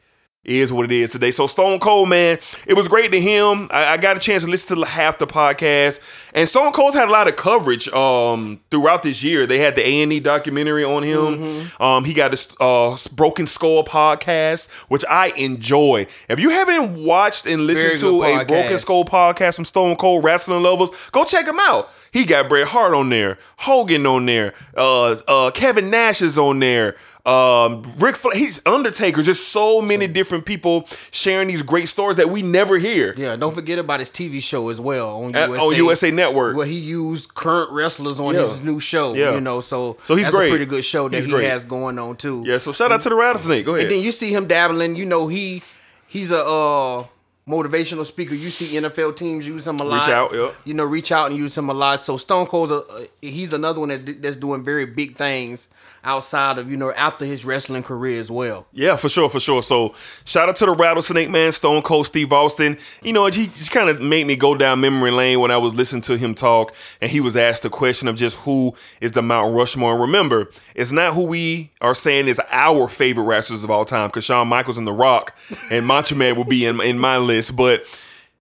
Is 0.49 0.73
what 0.73 0.85
it 0.85 0.91
is 0.91 1.11
today. 1.11 1.31
So 1.31 1.47
Stone 1.47 1.79
Cold, 1.79 2.09
man, 2.09 2.39
it 2.65 2.73
was 2.75 2.87
great 2.87 3.11
to 3.11 3.21
him. 3.21 3.67
I, 3.71 3.93
I 3.93 3.97
got 3.97 4.17
a 4.17 4.19
chance 4.19 4.43
to 4.43 4.49
listen 4.49 4.77
to 4.77 4.85
half 4.85 5.17
the 5.17 5.27
podcast, 5.27 5.99
and 6.33 6.49
Stone 6.49 6.71
Cold's 6.71 6.95
had 6.95 7.07
a 7.07 7.11
lot 7.11 7.27
of 7.27 7.35
coverage 7.35 7.87
um, 7.89 8.59
throughout 8.71 9.03
this 9.03 9.23
year. 9.23 9.45
They 9.45 9.59
had 9.59 9.75
the 9.75 9.87
A 9.87 10.01
and 10.01 10.11
E 10.11 10.19
documentary 10.19 10.83
on 10.83 11.03
him. 11.03 11.67
Um, 11.79 12.05
he 12.05 12.13
got 12.13 12.33
a 12.33 12.63
uh, 12.63 12.97
Broken 13.13 13.45
Skull 13.45 13.83
podcast, 13.83 14.69
which 14.89 15.05
I 15.09 15.27
enjoy. 15.37 16.07
If 16.27 16.39
you 16.39 16.49
haven't 16.49 17.03
watched 17.03 17.45
and 17.45 17.65
listened 17.67 17.99
to 18.01 18.19
good 18.19 18.41
a 18.41 18.45
Broken. 18.45 18.77
Skull 18.79 19.05
podcast 19.05 19.55
from 19.55 19.65
Stone 19.65 19.95
Cold 19.97 20.23
Wrestling 20.23 20.63
Lovers, 20.63 21.09
go 21.11 21.23
check 21.23 21.47
him 21.47 21.59
out. 21.59 21.91
He 22.11 22.25
got 22.25 22.49
Bret 22.49 22.67
Hart 22.67 22.93
on 22.93 23.09
there, 23.09 23.37
Hogan 23.57 24.05
on 24.05 24.25
there, 24.25 24.53
uh, 24.75 25.15
uh, 25.27 25.51
Kevin 25.51 25.89
Nash 25.91 26.21
is 26.21 26.37
on 26.37 26.59
there, 26.59 26.95
um, 27.25 27.83
Rick, 27.99 28.15
Fla- 28.15 28.35
he's 28.35 28.61
Undertaker. 28.65 29.21
Just 29.21 29.49
so 29.49 29.81
many 29.81 30.07
different 30.07 30.45
people 30.45 30.87
sharing 31.11 31.47
these 31.49 31.61
great 31.61 31.87
stories 31.87 32.17
that 32.17 32.29
we 32.29 32.41
never 32.41 32.77
hear. 32.79 33.13
Yeah, 33.15 33.35
don't 33.35 33.53
forget 33.53 33.77
about 33.77 33.99
his 33.99 34.09
TV 34.09 34.41
show 34.41 34.69
as 34.69 34.81
well 34.81 35.23
on 35.23 35.35
At- 35.35 35.49
USA, 35.49 35.63
on 35.65 35.75
USA 35.75 36.11
Network. 36.11 36.55
where 36.55 36.65
he 36.65 36.79
used 36.79 37.35
current 37.35 37.71
wrestlers 37.71 38.19
on 38.19 38.33
Yeah. 38.33 38.41
his 38.41 38.61
new 38.63 38.79
show. 38.79 39.13
Yeah. 39.13 39.35
You 39.35 39.41
know, 39.41 39.61
so 39.61 39.97
So 40.03 40.15
he's 40.15 40.25
that's 40.25 40.35
great. 40.35 40.47
a 40.47 40.49
pretty 40.51 40.65
good 40.65 40.83
show 40.85 41.07
that 41.09 41.15
He's 41.15 41.25
he 41.25 41.31
great. 41.31 41.45
has 41.49 41.65
going 41.65 41.99
on 41.99 42.15
too. 42.15 42.43
Yeah, 42.45 42.57
so 42.57 42.71
shout 42.71 42.91
out 42.91 43.01
to 43.01 43.09
the 43.09 43.15
Rattlesnake. 43.15 43.65
Go 43.65 43.75
ahead. 43.75 43.83
And 43.85 43.91
then 43.91 44.01
you 44.01 44.11
see 44.11 44.33
him 44.33 44.47
dabbling. 44.47 44.95
You 44.95 45.05
know, 45.05 45.27
he 45.27 45.61
he's 46.07 46.31
a 46.31 46.43
uh, 46.43 47.03
motivational 47.49 48.05
speaker. 48.05 48.35
You 48.35 48.49
see 48.49 48.75
NFL 48.77 49.15
teams 49.15 49.47
use 49.47 49.65
him 49.65 49.77
a 49.77 49.83
lot. 49.83 50.01
Reach 50.01 50.09
out, 50.09 50.33
yeah. 50.33 50.51
You 50.65 50.75
know, 50.75 50.85
reach 50.85 51.11
out 51.11 51.31
and 51.31 51.37
use 51.37 51.57
him 51.57 51.69
a 51.69 51.73
lot. 51.73 51.99
So 51.99 52.15
Stone 52.15 52.45
Cold, 52.45 52.71
uh, 52.71 52.81
he's 53.21 53.53
another 53.53 53.79
one 53.79 53.89
that, 53.89 54.21
that's 54.21 54.35
doing 54.35 54.63
very 54.63 54.85
big 54.85 55.15
things 55.15 55.67
outside 56.03 56.57
of 56.57 56.69
you 56.69 56.77
know 56.77 56.91
after 56.93 57.25
his 57.25 57.45
wrestling 57.45 57.83
career 57.83 58.19
as 58.19 58.31
well. 58.31 58.67
Yeah, 58.71 58.95
for 58.95 59.09
sure, 59.09 59.29
for 59.29 59.39
sure. 59.39 59.61
So 59.61 59.93
shout 60.25 60.49
out 60.49 60.55
to 60.57 60.65
the 60.65 60.71
Rattlesnake 60.71 61.29
man, 61.29 61.51
Stone 61.51 61.81
Cold 61.83 62.07
Steve 62.07 62.31
Austin. 62.31 62.77
You 63.01 63.13
know, 63.13 63.25
he 63.25 63.45
just 63.45 63.71
kind 63.71 63.89
of 63.89 64.01
made 64.01 64.27
me 64.27 64.35
go 64.35 64.55
down 64.55 64.81
memory 64.81 65.11
lane 65.11 65.39
when 65.39 65.51
I 65.51 65.57
was 65.57 65.73
listening 65.73 66.01
to 66.03 66.17
him 66.17 66.33
talk, 66.33 66.75
and 67.01 67.11
he 67.11 67.19
was 67.19 67.35
asked 67.37 67.63
the 67.63 67.69
question 67.69 68.07
of 68.07 68.15
just 68.15 68.37
who 68.39 68.73
is 69.01 69.13
the 69.13 69.21
Mount 69.21 69.55
Rushmore. 69.55 69.93
And 69.93 70.01
remember, 70.01 70.49
it's 70.75 70.91
not 70.91 71.13
who 71.13 71.27
we 71.27 71.71
are 71.81 71.95
saying 71.95 72.27
is 72.27 72.41
our 72.51 72.87
favorite 72.87 73.25
wrestlers 73.25 73.63
of 73.63 73.71
all 73.71 73.85
time, 73.85 74.09
because 74.09 74.25
Shawn 74.25 74.47
Michaels 74.47 74.77
and 74.77 74.87
The 74.87 74.93
Rock 74.93 75.35
and 75.71 75.85
Macho 75.85 76.15
Man 76.15 76.35
will 76.35 76.45
be 76.45 76.65
in, 76.65 76.79
in 76.81 76.99
my 76.99 77.17
list, 77.17 77.55
but 77.55 77.85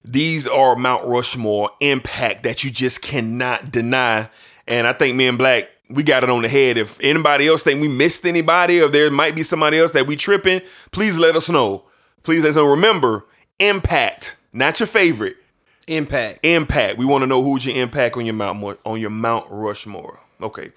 these 0.05 0.47
are 0.47 0.77
Mount 0.77 1.07
Rushmore 1.07 1.71
impact 1.81 2.43
that 2.45 2.65
you 2.65 2.71
just 2.71 3.03
cannot 3.03 3.71
deny. 3.71 4.31
And 4.67 4.87
I 4.87 4.93
think 4.93 5.17
me 5.17 5.27
and 5.27 5.37
Black, 5.37 5.69
we 5.89 6.03
got 6.03 6.23
it 6.25 6.31
on 6.31 6.43
the 6.43 6.49
head. 6.49 6.77
If 6.77 7.01
anybody 7.01 7.49
else 7.49 7.63
think 7.63 7.81
we 7.81 7.89
missed 7.89 8.25
anybody, 8.27 8.81
or 8.81 8.89
there 8.89 9.11
might 9.11 9.35
be 9.35 9.43
somebody 9.43 9.79
else 9.79 9.93
that 9.93 10.07
we 10.07 10.17
tripping, 10.17 10.61
please 10.91 11.19
let 11.19 11.37
us 11.37 11.49
know. 11.49 11.85
Please 12.23 12.43
let 12.43 12.51
us 12.51 12.57
know. 12.57 12.67
Remember, 12.67 13.25
impact, 13.59 14.37
not 14.53 14.81
your 14.81 14.87
favorite. 14.87 15.37
Impact. 15.87 16.41
Impact. 16.43 16.99
We 16.99 17.07
want 17.07 17.23
to 17.23 17.27
know 17.27 17.43
who's 17.43 17.65
your 17.65 17.77
impact 17.77 18.17
on 18.17 18.27
your 18.27 18.35
Mount 18.35 18.79
on 18.85 19.01
your 19.01 19.11
Mount 19.11 19.47
Rushmore. 19.49 20.21
Okay. 20.41 20.71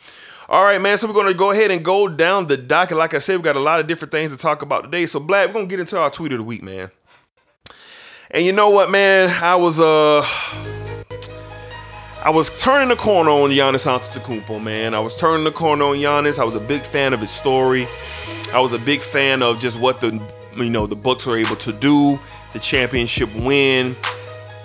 All 0.48 0.64
right, 0.64 0.82
man. 0.82 0.98
So 0.98 1.08
we're 1.08 1.14
gonna 1.14 1.34
go 1.34 1.52
ahead 1.52 1.70
and 1.70 1.84
go 1.84 2.08
down 2.08 2.48
the 2.48 2.58
docket. 2.58 2.98
Like 2.98 3.14
I 3.14 3.20
said, 3.20 3.38
we 3.38 3.44
got 3.44 3.58
a 3.58 3.60
lot 3.62 3.80
of 3.80 3.88
different 3.88 4.12
things 4.12 4.32
to 4.32 4.38
talk 4.38 4.62
about 4.62 4.84
today. 4.84 5.06
So 5.06 5.20
Black, 5.20 5.48
we're 5.48 5.54
gonna 5.54 5.66
get 5.66 5.82
into 5.82 6.00
our 6.00 6.10
tweet 6.10 6.32
of 6.32 6.38
the 6.38 6.44
week, 6.44 6.64
man. 6.64 6.92
And 8.32 8.46
you 8.46 8.54
know 8.54 8.70
what, 8.70 8.90
man? 8.90 9.30
I 9.44 9.56
was 9.56 9.80
uh 9.80 10.26
I 12.24 12.30
was 12.30 12.56
turning 12.62 12.90
the 12.90 12.96
corner 12.96 13.32
on 13.32 13.50
Giannis 13.50 13.88
Antetokounmpo, 13.88 14.62
man. 14.62 14.94
I 14.94 15.00
was 15.00 15.18
turning 15.18 15.44
the 15.44 15.52
corner 15.52 15.86
on 15.86 15.96
Giannis. 15.96 16.38
I 16.38 16.44
was 16.44 16.54
a 16.54 16.60
big 16.60 16.84
fan 16.84 17.14
of 17.14 17.20
his 17.20 17.32
story. 17.32 17.88
I 18.54 18.60
was 18.60 18.74
a 18.74 18.78
big 18.78 19.02
fan 19.02 19.42
of 19.42 19.60
just 19.60 19.80
what 19.80 20.02
the 20.02 20.22
you 20.56 20.70
know 20.70 20.86
the 20.86 20.96
Bucks 20.96 21.26
were 21.26 21.38
able 21.38 21.56
to 21.56 21.74
do, 21.74 22.20
the 22.54 22.60
championship 22.60 23.34
win. 23.34 23.96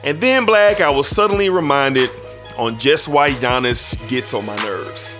And 0.04 0.20
then 0.20 0.44
Black, 0.44 0.82
I 0.82 0.90
was 0.90 1.08
suddenly 1.08 1.48
reminded 1.48 2.10
on 2.58 2.78
just 2.78 3.08
why 3.08 3.30
Giannis 3.30 4.06
gets 4.06 4.34
on 4.34 4.44
my 4.44 4.56
nerves. 4.56 5.18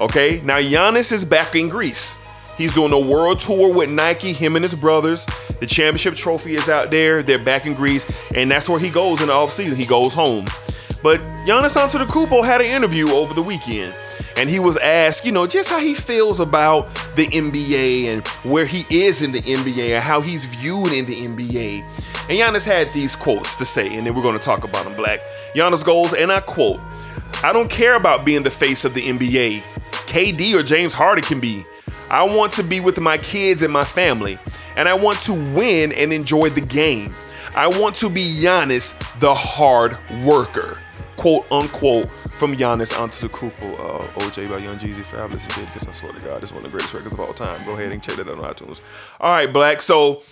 Okay, 0.00 0.40
now 0.42 0.58
Giannis 0.58 1.12
is 1.12 1.24
back 1.24 1.54
in 1.54 1.68
Greece. 1.68 2.18
He's 2.56 2.74
doing 2.74 2.92
a 2.92 2.98
world 2.98 3.38
tour 3.38 3.72
with 3.72 3.88
Nike, 3.88 4.32
him 4.32 4.56
and 4.56 4.64
his 4.64 4.74
brothers. 4.74 5.26
The 5.60 5.66
championship 5.66 6.16
trophy 6.16 6.56
is 6.56 6.68
out 6.68 6.90
there. 6.90 7.22
They're 7.22 7.38
back 7.38 7.66
in 7.66 7.74
Greece, 7.74 8.04
and 8.34 8.50
that's 8.50 8.68
where 8.68 8.80
he 8.80 8.90
goes 8.90 9.20
in 9.20 9.28
the 9.28 9.32
offseason. 9.32 9.76
He 9.76 9.86
goes 9.86 10.12
home. 10.12 10.46
But 11.02 11.20
Giannis 11.46 11.76
Antetokounmpo 11.76 12.44
had 12.44 12.60
an 12.60 12.66
interview 12.66 13.10
over 13.10 13.32
the 13.32 13.42
weekend, 13.42 13.94
and 14.36 14.50
he 14.50 14.58
was 14.58 14.76
asked, 14.78 15.24
you 15.24 15.32
know, 15.32 15.46
just 15.46 15.68
how 15.70 15.78
he 15.78 15.94
feels 15.94 16.40
about 16.40 16.88
the 17.14 17.26
NBA 17.26 18.06
and 18.06 18.26
where 18.44 18.66
he 18.66 18.84
is 18.90 19.22
in 19.22 19.32
the 19.32 19.40
NBA 19.40 19.94
and 19.94 20.02
how 20.02 20.20
he's 20.20 20.44
viewed 20.44 20.92
in 20.92 21.06
the 21.06 21.26
NBA. 21.26 21.84
And 22.28 22.38
Giannis 22.38 22.64
had 22.64 22.92
these 22.92 23.16
quotes 23.16 23.56
to 23.56 23.64
say, 23.64 23.96
and 23.96 24.06
then 24.06 24.14
we're 24.14 24.22
going 24.22 24.38
to 24.38 24.44
talk 24.44 24.64
about 24.64 24.84
them. 24.84 24.94
Black 24.94 25.20
Giannis 25.54 25.84
goes, 25.84 26.12
and 26.12 26.32
I 26.32 26.40
quote: 26.40 26.80
"I 27.44 27.52
don't 27.52 27.70
care 27.70 27.94
about 27.94 28.24
being 28.24 28.42
the 28.42 28.50
face 28.50 28.84
of 28.84 28.92
the 28.94 29.08
NBA. 29.08 29.62
KD 30.08 30.54
or 30.54 30.62
James 30.62 30.92
Harden 30.92 31.24
can 31.24 31.38
be. 31.40 31.64
I 32.10 32.24
want 32.24 32.52
to 32.52 32.62
be 32.62 32.80
with 32.80 32.98
my 32.98 33.18
kids 33.18 33.62
and 33.62 33.72
my 33.72 33.84
family, 33.84 34.38
and 34.76 34.88
I 34.88 34.94
want 34.94 35.20
to 35.22 35.32
win 35.32 35.92
and 35.92 36.12
enjoy 36.12 36.50
the 36.50 36.60
game. 36.60 37.12
I 37.54 37.68
want 37.68 37.94
to 37.96 38.10
be 38.10 38.22
Giannis, 38.42 38.94
the 39.20 39.34
hard 39.34 39.96
worker." 40.24 40.78
Quote 41.18 41.50
unquote 41.50 42.08
from 42.08 42.54
Giannis 42.54 42.92
Antetokounmpo. 42.92 43.74
Uh, 43.74 44.20
OJ 44.20 44.48
by 44.48 44.58
Young 44.58 44.78
Jeezy, 44.78 45.02
fabulous. 45.02 45.44
Did 45.48 45.66
because 45.66 45.88
I 45.88 45.92
swear 45.92 46.12
to 46.12 46.20
God, 46.20 46.44
is 46.44 46.52
one 46.52 46.64
of 46.64 46.70
the 46.70 46.78
greatest 46.78 46.94
records 46.94 47.12
of 47.12 47.18
all 47.18 47.32
time. 47.32 47.60
Go 47.66 47.72
ahead 47.72 47.90
and 47.90 48.00
check 48.00 48.14
that 48.14 48.28
out 48.28 48.38
on 48.38 48.54
iTunes. 48.54 48.80
All 49.18 49.32
right, 49.32 49.52
Black. 49.52 49.82
So 49.82 50.22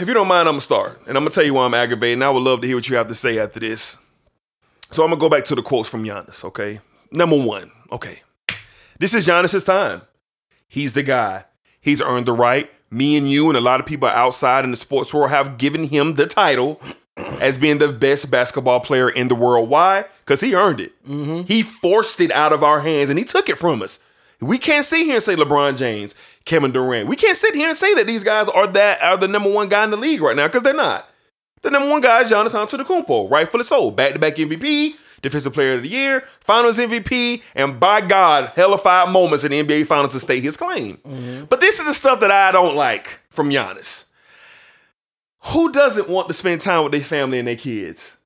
if 0.00 0.08
you 0.08 0.14
don't 0.14 0.26
mind, 0.26 0.48
I'm 0.48 0.54
gonna 0.54 0.62
start, 0.62 1.02
and 1.06 1.18
I'm 1.18 1.22
gonna 1.22 1.28
tell 1.28 1.44
you 1.44 1.52
why 1.52 1.66
I'm 1.66 1.74
aggravated. 1.74 2.14
And 2.14 2.24
I 2.24 2.30
would 2.30 2.42
love 2.42 2.62
to 2.62 2.66
hear 2.66 2.76
what 2.76 2.88
you 2.88 2.96
have 2.96 3.08
to 3.08 3.14
say 3.14 3.38
after 3.38 3.60
this. 3.60 3.98
So 4.90 5.04
I'm 5.04 5.10
gonna 5.10 5.20
go 5.20 5.28
back 5.28 5.44
to 5.44 5.54
the 5.54 5.60
quotes 5.60 5.90
from 5.90 6.02
Giannis. 6.02 6.42
Okay, 6.42 6.80
number 7.12 7.36
one. 7.38 7.70
Okay, 7.92 8.22
this 8.98 9.12
is 9.12 9.26
Giannis's 9.26 9.64
time. 9.64 10.00
He's 10.66 10.94
the 10.94 11.02
guy. 11.02 11.44
He's 11.82 12.00
earned 12.00 12.24
the 12.24 12.32
right. 12.32 12.70
Me 12.90 13.18
and 13.18 13.30
you 13.30 13.48
and 13.48 13.56
a 13.58 13.60
lot 13.60 13.80
of 13.80 13.86
people 13.86 14.08
outside 14.08 14.64
in 14.64 14.70
the 14.70 14.78
sports 14.78 15.12
world 15.12 15.28
have 15.28 15.58
given 15.58 15.88
him 15.88 16.14
the 16.14 16.26
title 16.26 16.80
as 17.16 17.58
being 17.58 17.78
the 17.78 17.88
best 17.88 18.30
basketball 18.30 18.80
player 18.80 19.08
in 19.08 19.28
the 19.28 19.34
world. 19.34 19.68
Why? 19.68 20.04
Because 20.20 20.40
he 20.40 20.54
earned 20.54 20.80
it. 20.80 20.92
Mm-hmm. 21.04 21.42
He 21.42 21.62
forced 21.62 22.20
it 22.20 22.30
out 22.32 22.52
of 22.52 22.62
our 22.62 22.80
hands 22.80 23.10
and 23.10 23.18
he 23.18 23.24
took 23.24 23.48
it 23.48 23.58
from 23.58 23.82
us. 23.82 24.04
We 24.40 24.58
can't 24.58 24.84
sit 24.84 25.04
here 25.04 25.14
and 25.14 25.22
say 25.22 25.34
LeBron 25.34 25.78
James, 25.78 26.14
Kevin 26.44 26.72
Durant. 26.72 27.08
We 27.08 27.16
can't 27.16 27.38
sit 27.38 27.54
here 27.54 27.68
and 27.68 27.76
say 27.76 27.94
that 27.94 28.06
these 28.06 28.22
guys 28.22 28.48
are 28.48 28.66
that 28.66 29.02
are 29.02 29.16
the 29.16 29.28
number 29.28 29.50
one 29.50 29.68
guy 29.68 29.84
in 29.84 29.90
the 29.90 29.96
league 29.96 30.20
right 30.20 30.36
now 30.36 30.46
because 30.46 30.62
they're 30.62 30.74
not. 30.74 31.08
The 31.62 31.70
number 31.70 31.88
one 31.88 32.02
guy 32.02 32.20
is 32.20 32.30
Giannis 32.30 32.54
Antetokounmpo, 32.54 33.30
rightfully 33.30 33.64
so. 33.64 33.90
Back-to-back 33.90 34.36
MVP, 34.36 35.22
Defensive 35.22 35.54
Player 35.54 35.76
of 35.76 35.82
the 35.82 35.88
Year, 35.88 36.20
Finals 36.40 36.78
MVP, 36.78 37.42
and 37.54 37.80
by 37.80 38.02
God, 38.02 38.52
hellified 38.54 39.08
moments 39.08 39.42
in 39.42 39.52
the 39.52 39.62
NBA 39.62 39.86
Finals 39.86 40.12
to 40.12 40.20
state 40.20 40.42
his 40.42 40.56
claim. 40.56 40.98
Mm-hmm. 40.98 41.44
But 41.46 41.62
this 41.62 41.80
is 41.80 41.86
the 41.86 41.94
stuff 41.94 42.20
that 42.20 42.30
I 42.30 42.52
don't 42.52 42.76
like 42.76 43.20
from 43.30 43.48
Giannis. 43.48 44.05
Who 45.48 45.70
doesn't 45.70 46.08
want 46.08 46.28
to 46.28 46.34
spend 46.34 46.60
time 46.60 46.82
with 46.82 46.92
their 46.92 47.00
family 47.02 47.38
and 47.38 47.46
their 47.46 47.56
kids? 47.56 48.16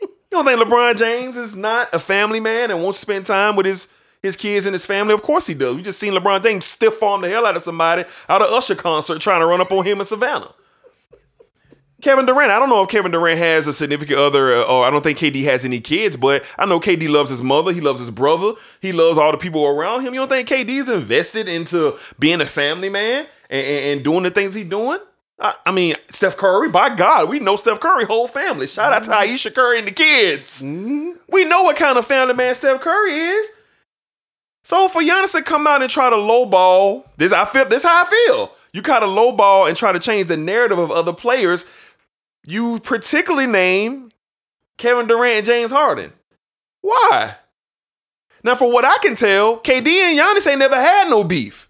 you 0.00 0.08
don't 0.30 0.44
think 0.44 0.60
LeBron 0.60 0.96
James 0.96 1.36
is 1.36 1.56
not 1.56 1.92
a 1.92 1.98
family 1.98 2.40
man 2.40 2.70
and 2.70 2.82
wants 2.82 3.00
to 3.00 3.02
spend 3.02 3.26
time 3.26 3.56
with 3.56 3.66
his 3.66 3.92
his 4.20 4.36
kids 4.36 4.66
and 4.66 4.74
his 4.74 4.84
family? 4.84 5.14
Of 5.14 5.22
course 5.22 5.46
he 5.46 5.54
does. 5.54 5.76
We 5.76 5.82
just 5.82 6.00
seen 6.00 6.12
LeBron 6.12 6.42
James 6.42 6.64
stiff 6.64 7.00
arm 7.02 7.20
the 7.20 7.28
hell 7.28 7.46
out 7.46 7.56
of 7.56 7.62
somebody 7.62 8.04
out 8.28 8.42
of 8.42 8.52
Usher 8.52 8.74
concert 8.74 9.20
trying 9.20 9.40
to 9.40 9.46
run 9.46 9.60
up 9.60 9.70
on 9.70 9.84
him 9.84 10.00
in 10.00 10.04
Savannah. 10.04 10.52
Kevin 12.00 12.26
Durant. 12.26 12.50
I 12.50 12.60
don't 12.60 12.68
know 12.68 12.82
if 12.82 12.88
Kevin 12.88 13.10
Durant 13.10 13.38
has 13.38 13.66
a 13.66 13.72
significant 13.72 14.18
other, 14.18 14.54
uh, 14.54 14.62
or 14.62 14.84
I 14.84 14.90
don't 14.90 15.02
think 15.02 15.18
KD 15.18 15.42
has 15.44 15.64
any 15.64 15.80
kids, 15.80 16.16
but 16.16 16.44
I 16.56 16.64
know 16.64 16.78
KD 16.78 17.08
loves 17.08 17.30
his 17.30 17.42
mother. 17.42 17.72
He 17.72 17.80
loves 17.80 17.98
his 17.98 18.10
brother. 18.10 18.52
He 18.80 18.92
loves 18.92 19.18
all 19.18 19.32
the 19.32 19.38
people 19.38 19.66
around 19.66 20.02
him. 20.02 20.14
You 20.14 20.20
don't 20.20 20.28
think 20.28 20.48
KD's 20.48 20.88
invested 20.88 21.48
into 21.48 21.96
being 22.18 22.40
a 22.40 22.46
family 22.46 22.88
man 22.88 23.26
and, 23.50 23.66
and, 23.66 23.84
and 23.84 24.04
doing 24.04 24.22
the 24.22 24.30
things 24.30 24.54
he's 24.54 24.68
doing? 24.68 25.00
I, 25.40 25.70
mean, 25.70 25.94
Steph 26.08 26.36
Curry, 26.36 26.68
by 26.68 26.94
God, 26.94 27.28
we 27.28 27.38
know 27.38 27.54
Steph 27.54 27.78
Curry 27.78 28.04
whole 28.04 28.26
family. 28.26 28.66
Shout 28.66 28.92
out 28.92 29.04
to 29.04 29.10
mm-hmm. 29.10 29.34
Aisha 29.34 29.54
Curry 29.54 29.78
and 29.78 29.86
the 29.86 29.92
kids. 29.92 30.62
Mm-hmm. 30.62 31.10
We 31.28 31.44
know 31.44 31.62
what 31.62 31.76
kind 31.76 31.96
of 31.96 32.06
family 32.06 32.34
man 32.34 32.54
Steph 32.54 32.80
Curry 32.80 33.12
is. 33.12 33.48
So 34.64 34.88
for 34.88 35.00
Giannis 35.00 35.32
to 35.32 35.42
come 35.42 35.66
out 35.66 35.80
and 35.80 35.90
try 35.90 36.10
to 36.10 36.16
lowball, 36.16 37.04
this 37.16 37.32
I 37.32 37.44
feel 37.44 37.66
this 37.66 37.84
how 37.84 38.04
I 38.04 38.26
feel. 38.26 38.52
You 38.72 38.82
kind 38.82 39.04
of 39.04 39.10
lowball 39.10 39.68
and 39.68 39.76
try 39.76 39.92
to 39.92 39.98
change 39.98 40.26
the 40.26 40.36
narrative 40.36 40.78
of 40.78 40.90
other 40.90 41.12
players. 41.12 41.66
You 42.44 42.80
particularly 42.80 43.46
name 43.46 44.10
Kevin 44.76 45.06
Durant 45.06 45.38
and 45.38 45.46
James 45.46 45.72
Harden. 45.72 46.12
Why? 46.80 47.36
Now, 48.42 48.54
for 48.54 48.70
what 48.70 48.84
I 48.84 48.98
can 48.98 49.14
tell, 49.14 49.58
KD 49.58 49.88
and 49.88 50.18
Giannis 50.18 50.48
ain't 50.48 50.60
never 50.60 50.76
had 50.76 51.08
no 51.08 51.24
beef. 51.24 51.67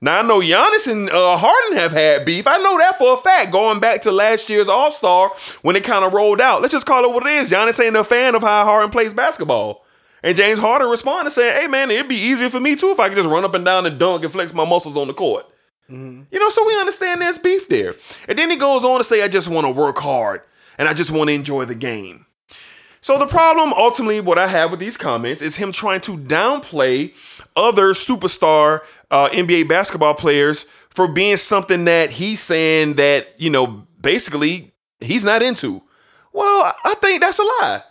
Now 0.00 0.20
I 0.20 0.22
know 0.22 0.40
Giannis 0.40 0.90
and 0.90 1.10
uh, 1.10 1.36
Harden 1.36 1.76
have 1.76 1.92
had 1.92 2.24
beef. 2.24 2.46
I 2.46 2.56
know 2.58 2.78
that 2.78 2.96
for 2.96 3.14
a 3.14 3.16
fact. 3.18 3.52
Going 3.52 3.80
back 3.80 4.00
to 4.02 4.12
last 4.12 4.48
year's 4.48 4.68
All 4.68 4.90
Star 4.90 5.30
when 5.62 5.76
it 5.76 5.84
kind 5.84 6.04
of 6.04 6.14
rolled 6.14 6.40
out. 6.40 6.62
Let's 6.62 6.72
just 6.72 6.86
call 6.86 7.04
it 7.04 7.12
what 7.12 7.26
it 7.26 7.32
is. 7.32 7.50
Giannis 7.50 7.84
ain't 7.84 7.96
a 7.96 8.04
fan 8.04 8.34
of 8.34 8.42
how 8.42 8.64
Harden 8.64 8.90
plays 8.90 9.12
basketball. 9.12 9.84
And 10.22 10.36
James 10.36 10.58
Harden 10.58 10.88
responded 10.88 11.30
saying, 11.30 11.60
"Hey 11.60 11.66
man, 11.66 11.90
it'd 11.90 12.08
be 12.08 12.16
easier 12.16 12.48
for 12.48 12.60
me 12.60 12.76
too 12.76 12.90
if 12.90 13.00
I 13.00 13.08
could 13.08 13.16
just 13.16 13.28
run 13.28 13.44
up 13.44 13.54
and 13.54 13.64
down 13.64 13.86
and 13.86 13.98
dunk 13.98 14.22
and 14.22 14.32
flex 14.32 14.54
my 14.54 14.64
muscles 14.64 14.96
on 14.96 15.06
the 15.08 15.14
court." 15.14 15.46
You 16.30 16.38
know, 16.38 16.50
so 16.50 16.64
we 16.66 16.78
understand 16.78 17.20
there's 17.20 17.38
beef 17.38 17.68
there. 17.68 17.96
And 18.28 18.38
then 18.38 18.48
he 18.48 18.56
goes 18.56 18.84
on 18.84 18.98
to 18.98 19.04
say, 19.04 19.24
I 19.24 19.28
just 19.28 19.48
want 19.48 19.66
to 19.66 19.72
work 19.72 19.98
hard 19.98 20.42
and 20.78 20.88
I 20.88 20.94
just 20.94 21.10
want 21.10 21.28
to 21.30 21.34
enjoy 21.34 21.64
the 21.64 21.74
game. 21.74 22.26
So 23.02 23.18
the 23.18 23.26
problem, 23.26 23.72
ultimately, 23.72 24.20
what 24.20 24.38
I 24.38 24.46
have 24.46 24.70
with 24.70 24.80
these 24.80 24.96
comments 24.96 25.40
is 25.40 25.56
him 25.56 25.72
trying 25.72 26.00
to 26.02 26.12
downplay 26.18 27.14
other 27.56 27.92
superstar 27.92 28.80
uh, 29.10 29.28
NBA 29.30 29.68
basketball 29.68 30.14
players 30.14 30.66
for 30.90 31.08
being 31.08 31.36
something 31.36 31.84
that 31.86 32.10
he's 32.10 32.40
saying 32.40 32.94
that 32.94 33.40
you 33.40 33.48
know 33.50 33.86
basically 34.00 34.72
he's 35.00 35.24
not 35.24 35.42
into. 35.42 35.82
Well, 36.32 36.74
I 36.84 36.94
think 36.96 37.20
that's 37.22 37.38
a 37.38 37.42
lie. 37.42 37.82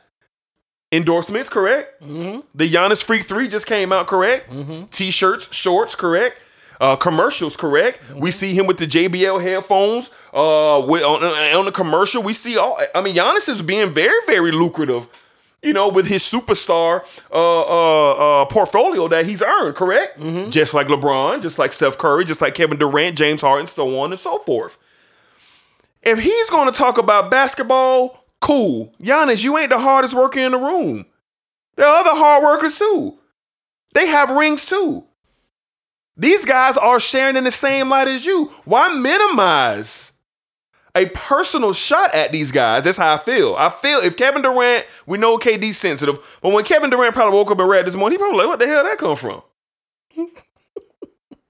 Endorsements, 0.91 1.49
correct. 1.49 2.01
Mm-hmm. 2.01 2.39
The 2.55 2.71
Giannis 2.71 3.03
Freak 3.03 3.23
Three 3.23 3.47
just 3.47 3.67
came 3.67 3.91
out, 3.91 4.07
correct. 4.07 4.51
T-shirts, 4.91 5.53
shorts, 5.53 5.95
correct. 5.95 6.37
Uh, 6.79 6.95
commercials, 6.95 7.57
correct. 7.57 7.99
We 8.15 8.31
see 8.31 8.53
him 8.53 8.65
with 8.65 8.77
the 8.77 8.85
JBL 8.85 9.41
headphones. 9.41 10.11
Uh, 10.33 10.81
with 10.87 11.03
on, 11.03 11.23
on 11.23 11.65
the 11.65 11.71
commercial, 11.71 12.23
we 12.23 12.31
see 12.33 12.57
all. 12.57 12.79
I 12.95 13.01
mean, 13.01 13.15
Giannis 13.15 13.49
is 13.49 13.61
being 13.61 13.93
very, 13.93 14.17
very 14.25 14.51
lucrative. 14.51 15.07
You 15.61 15.73
know, 15.73 15.89
with 15.89 16.07
his 16.07 16.23
superstar 16.23 17.01
uh, 17.33 17.33
uh, 17.33 18.41
uh, 18.43 18.45
portfolio 18.45 19.09
that 19.09 19.25
he's 19.25 19.41
earned, 19.41 19.75
correct? 19.75 20.17
Just 20.51 20.73
like 20.73 20.87
LeBron, 20.87 21.41
just 21.41 21.59
like 21.59 21.73
Steph 21.73 21.97
Curry, 21.97 22.23
just 22.23 22.41
like 22.41 22.55
Kevin 22.55 22.77
Durant, 22.79 23.17
James 23.17 23.41
Harden, 23.41 23.67
so 23.67 23.99
on 23.99 24.11
and 24.11 24.19
so 24.19 24.37
forth. 24.39 24.77
If 26.01 26.19
he's 26.19 26.49
going 26.49 26.71
to 26.71 26.77
talk 26.77 26.97
about 26.97 27.29
basketball, 27.29 28.23
cool. 28.39 28.93
Giannis, 29.03 29.43
you 29.43 29.57
ain't 29.57 29.69
the 29.71 29.79
hardest 29.79 30.13
worker 30.13 30.39
in 30.39 30.53
the 30.53 30.57
room. 30.57 31.05
There 31.75 31.85
are 31.85 31.99
other 31.99 32.11
hard 32.17 32.41
workers 32.41 32.79
too. 32.79 33.19
They 33.93 34.07
have 34.07 34.29
rings 34.29 34.65
too. 34.65 35.03
These 36.19 36.43
guys 36.43 36.75
are 36.75 36.99
sharing 36.99 37.37
in 37.37 37.45
the 37.45 37.51
same 37.51 37.89
light 37.89 38.09
as 38.09 38.25
you. 38.25 38.47
Why 38.65 38.93
minimize 38.93 40.11
a 40.93 41.05
personal 41.05 41.71
shot 41.71 42.13
at 42.13 42.33
these 42.33 42.51
guys? 42.51 42.83
That's 42.83 42.97
how 42.97 43.13
I 43.13 43.17
feel. 43.17 43.55
I 43.57 43.69
feel 43.69 43.99
if 43.99 44.17
Kevin 44.17 44.41
Durant, 44.41 44.85
we 45.07 45.17
know 45.17 45.37
KD's 45.37 45.77
sensitive, 45.77 46.39
but 46.41 46.51
when 46.51 46.65
Kevin 46.65 46.89
Durant 46.89 47.15
probably 47.15 47.37
woke 47.37 47.51
up 47.51 47.59
and 47.59 47.69
read 47.69 47.87
this 47.87 47.95
morning, 47.95 48.19
he 48.19 48.21
probably 48.21 48.39
like, 48.39 48.47
what 48.47 48.59
the 48.59 48.67
hell 48.67 48.83
that 48.83 48.97
come 48.97 49.15
from? 49.15 49.41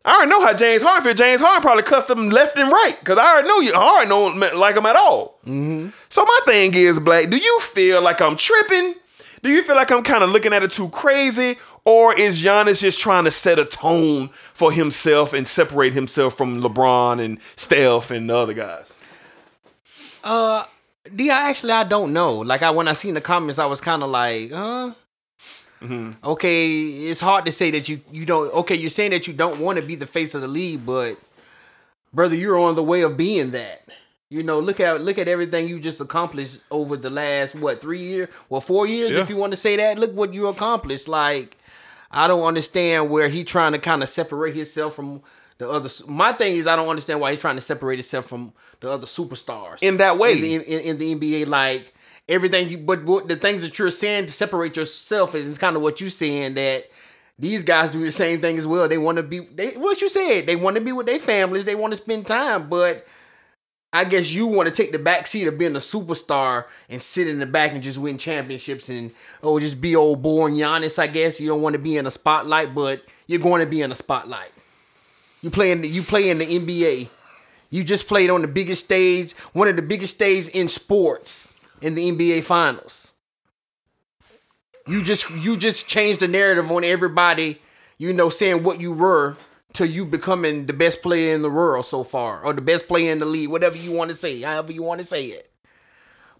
I 0.05 0.15
already 0.15 0.29
know 0.29 0.45
how 0.45 0.53
James 0.53 0.83
Harden 0.83 1.03
feel. 1.03 1.13
James 1.15 1.41
Harden 1.41 1.63
probably 1.63 1.83
cussed 1.83 2.09
him 2.09 2.29
left 2.29 2.55
and 2.55 2.71
right 2.71 2.95
because 2.99 3.17
I 3.17 3.25
already 3.25 3.47
know 3.47 3.59
you. 3.61 3.73
Harden 3.73 4.09
don't 4.09 4.55
like 4.55 4.77
him 4.77 4.85
at 4.85 4.95
all. 4.95 5.39
Mm-hmm. 5.47 5.89
So 6.09 6.23
my 6.23 6.39
thing 6.45 6.75
is, 6.75 6.99
Black, 6.99 7.31
do 7.31 7.37
you 7.37 7.59
feel 7.59 8.03
like 8.03 8.21
I'm 8.21 8.35
tripping? 8.35 8.95
Do 9.41 9.49
you 9.49 9.63
feel 9.63 9.75
like 9.75 9.91
I'm 9.91 10.03
kind 10.03 10.23
of 10.23 10.29
looking 10.29 10.53
at 10.53 10.63
it 10.63 10.71
too 10.71 10.89
crazy? 10.89 11.57
Or 11.85 12.17
is 12.17 12.41
Giannis 12.43 12.81
just 12.81 12.99
trying 12.99 13.23
to 13.23 13.31
set 13.31 13.57
a 13.59 13.65
tone 13.65 14.29
for 14.29 14.71
himself 14.71 15.33
and 15.33 15.47
separate 15.47 15.93
himself 15.93 16.35
from 16.35 16.61
LeBron 16.61 17.23
and 17.23 17.41
Steph 17.41 18.11
and 18.11 18.29
the 18.29 18.35
other 18.35 18.53
guys? 18.53 18.93
Uh, 20.23 20.63
D, 21.15 21.29
I 21.31 21.49
actually 21.49 21.71
I 21.73 21.83
don't 21.85 22.13
know. 22.13 22.35
Like 22.39 22.61
I 22.61 22.69
when 22.71 22.87
I 22.87 22.93
seen 22.93 23.13
the 23.13 23.21
comments, 23.21 23.59
I 23.59 23.65
was 23.65 23.81
kind 23.81 24.03
of 24.03 24.09
like, 24.09 24.51
huh. 24.51 24.93
Okay, 26.25 26.71
it's 27.09 27.21
hard 27.21 27.45
to 27.45 27.51
say 27.53 27.71
that 27.71 27.87
you 27.87 28.01
you 28.11 28.25
don't. 28.25 28.53
Okay, 28.53 28.75
you're 28.75 28.89
saying 28.89 29.11
that 29.11 29.27
you 29.27 29.33
don't 29.33 29.59
want 29.59 29.79
to 29.79 29.85
be 29.85 29.95
the 29.95 30.05
face 30.05 30.35
of 30.35 30.41
the 30.41 30.47
league, 30.47 30.85
but 30.85 31.15
brother, 32.13 32.35
you're 32.35 32.59
on 32.59 32.75
the 32.75 32.83
way 32.83 33.01
of 33.01 33.15
being 33.15 33.51
that. 33.51 33.87
You 34.29 34.43
know, 34.43 34.59
look 34.59 34.81
at 34.81 34.99
look 35.01 35.17
at 35.17 35.29
everything 35.29 35.69
you 35.69 35.79
just 35.79 36.01
accomplished 36.01 36.63
over 36.69 36.97
the 36.97 37.09
last 37.09 37.55
what 37.55 37.79
three 37.79 37.99
years, 38.01 38.27
well 38.49 38.59
four 38.61 38.85
years, 38.87 39.11
Yeah. 39.11 39.21
if 39.21 39.29
you 39.29 39.37
want 39.37 39.53
to 39.53 39.57
say 39.57 39.77
that. 39.77 39.97
Look 39.97 40.13
what 40.13 40.33
you 40.33 40.47
accomplished. 40.47 41.07
Like, 41.07 41.55
I 42.11 42.27
don't 42.27 42.43
understand 42.43 43.09
where 43.09 43.29
he 43.29 43.43
trying 43.43 43.73
to 43.73 43.79
kind 43.79 44.01
of 44.01 44.09
separate 44.09 44.55
himself 44.55 44.95
from 44.95 45.21
the 45.57 45.69
other. 45.69 45.89
My 46.07 46.31
thing 46.31 46.55
is, 46.55 46.67
I 46.67 46.75
don't 46.75 46.87
understand 46.87 47.19
why 47.21 47.31
he's 47.31 47.41
trying 47.41 47.55
to 47.55 47.61
separate 47.61 47.97
himself 47.97 48.25
from 48.25 48.53
the 48.79 48.89
other 48.89 49.05
superstars 49.05 49.83
In 49.83 49.97
that 49.97 50.17
way. 50.17 50.33
in 50.33 50.41
the, 50.41 50.55
in, 50.55 50.81
in 50.81 50.97
the 50.97 51.15
NBA. 51.15 51.47
Like 51.47 51.93
everything 52.27 52.69
you, 52.69 52.77
but 52.77 53.03
what, 53.03 53.27
the 53.27 53.35
things 53.35 53.61
that 53.61 53.77
you're 53.77 53.89
saying 53.89 54.27
to 54.27 54.31
separate 54.31 54.75
yourself 54.75 55.35
is 55.35 55.57
kind 55.57 55.75
of 55.75 55.81
what 55.81 56.01
you're 56.01 56.09
saying 56.09 56.55
that. 56.55 56.85
These 57.41 57.63
guys 57.63 57.89
do 57.89 58.03
the 58.03 58.11
same 58.11 58.41
thing 58.41 58.57
as 58.57 58.67
well. 58.67 58.89
They 58.89 58.97
want 58.97 59.15
to 59.15 59.23
be 59.23 59.39
they 59.39 59.69
what 59.77 60.01
you 60.01 60.09
said. 60.09 60.45
They 60.45 60.57
want 60.57 60.75
to 60.75 60.81
be 60.81 60.91
with 60.91 61.05
their 61.05 61.19
families. 61.19 61.63
They 61.63 61.73
want 61.73 61.93
to 61.93 61.95
spend 61.97 62.27
time, 62.27 62.67
but 62.67 63.07
I 63.91 64.03
guess 64.03 64.31
you 64.31 64.45
want 64.45 64.67
to 64.67 64.83
take 64.83 64.91
the 64.91 64.99
back 64.99 65.25
seat 65.25 65.47
of 65.47 65.57
being 65.57 65.75
a 65.75 65.79
superstar 65.79 66.65
and 66.89 67.01
sit 67.01 67.27
in 67.27 67.39
the 67.39 67.47
back 67.47 67.71
and 67.71 67.81
just 67.81 67.97
win 67.97 68.19
championships 68.19 68.87
and 68.87 69.11
oh 69.41 69.59
just 69.59 69.81
be 69.81 69.95
old 69.95 70.21
born 70.21 70.53
Giannis. 70.53 70.99
I 70.99 71.07
guess 71.07 71.41
you 71.41 71.47
don't 71.47 71.61
want 71.61 71.73
to 71.73 71.79
be 71.79 71.97
in 71.97 72.05
a 72.05 72.11
spotlight, 72.11 72.75
but 72.75 73.03
you're 73.25 73.39
going 73.39 73.61
to 73.61 73.69
be 73.69 73.81
in 73.81 73.91
a 73.91 73.95
spotlight. 73.95 74.51
You 75.41 75.49
play 75.49 75.71
in 75.71 75.81
the, 75.81 75.87
you 75.87 76.03
play 76.03 76.29
in 76.29 76.37
the 76.37 76.45
NBA. 76.45 77.09
You 77.71 77.83
just 77.83 78.07
played 78.07 78.29
on 78.29 78.41
the 78.41 78.47
biggest 78.47 78.85
stage, 78.85 79.33
one 79.53 79.67
of 79.67 79.75
the 79.75 79.81
biggest 79.81 80.15
stages 80.15 80.49
in 80.49 80.67
sports 80.67 81.53
in 81.81 81.95
the 81.95 82.11
NBA 82.11 82.43
Finals. 82.43 83.13
You 84.87 85.03
just 85.03 85.29
you 85.31 85.57
just 85.57 85.87
changed 85.87 86.19
the 86.19 86.27
narrative 86.27 86.71
on 86.71 86.83
everybody, 86.83 87.61
you 87.97 88.13
know, 88.13 88.29
saying 88.29 88.63
what 88.63 88.79
you 88.79 88.91
were 88.91 89.37
to 89.73 89.87
you 89.87 90.05
becoming 90.05 90.65
the 90.65 90.73
best 90.73 91.01
player 91.01 91.33
in 91.35 91.41
the 91.41 91.49
world 91.49 91.85
so 91.85 92.03
far, 92.03 92.43
or 92.43 92.53
the 92.53 92.61
best 92.61 92.87
player 92.87 93.11
in 93.11 93.19
the 93.19 93.25
league, 93.25 93.49
whatever 93.49 93.77
you 93.77 93.91
want 93.91 94.11
to 94.11 94.17
say, 94.17 94.41
however 94.41 94.71
you 94.71 94.83
want 94.83 94.99
to 94.99 95.05
say 95.05 95.25
it. 95.25 95.49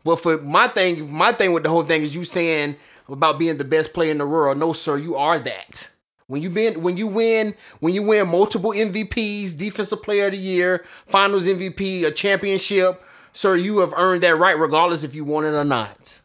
But 0.03 0.17
for 0.17 0.37
my 0.39 0.67
thing, 0.67 1.11
my 1.11 1.31
thing 1.31 1.53
with 1.53 1.63
the 1.63 1.69
whole 1.69 1.83
thing 1.83 2.03
is 2.03 2.15
you 2.15 2.23
saying 2.23 2.77
about 3.07 3.39
being 3.39 3.57
the 3.57 3.63
best 3.63 3.93
player 3.93 4.11
in 4.11 4.17
the 4.17 4.27
world. 4.27 4.57
No, 4.57 4.73
sir, 4.73 4.97
you 4.97 5.15
are 5.15 5.39
that. 5.39 5.91
When 6.27 6.43
you 6.43 6.49
been 6.51 6.83
when 6.83 6.95
you 6.95 7.07
win 7.07 7.55
when 7.79 7.95
you 7.95 8.03
win 8.03 8.27
multiple 8.27 8.69
MVPs, 8.69 9.57
defensive 9.57 10.03
player 10.03 10.27
of 10.27 10.33
the 10.33 10.37
year, 10.37 10.85
finals 11.07 11.47
MVP, 11.47 12.05
a 12.05 12.11
championship, 12.11 13.01
sir, 13.33 13.55
you 13.55 13.79
have 13.79 13.93
earned 13.97 14.21
that 14.21 14.37
right 14.37 14.57
regardless 14.57 15.03
if 15.03 15.15
you 15.15 15.23
want 15.23 15.47
it 15.47 15.53
or 15.55 15.63
not. 15.63 16.21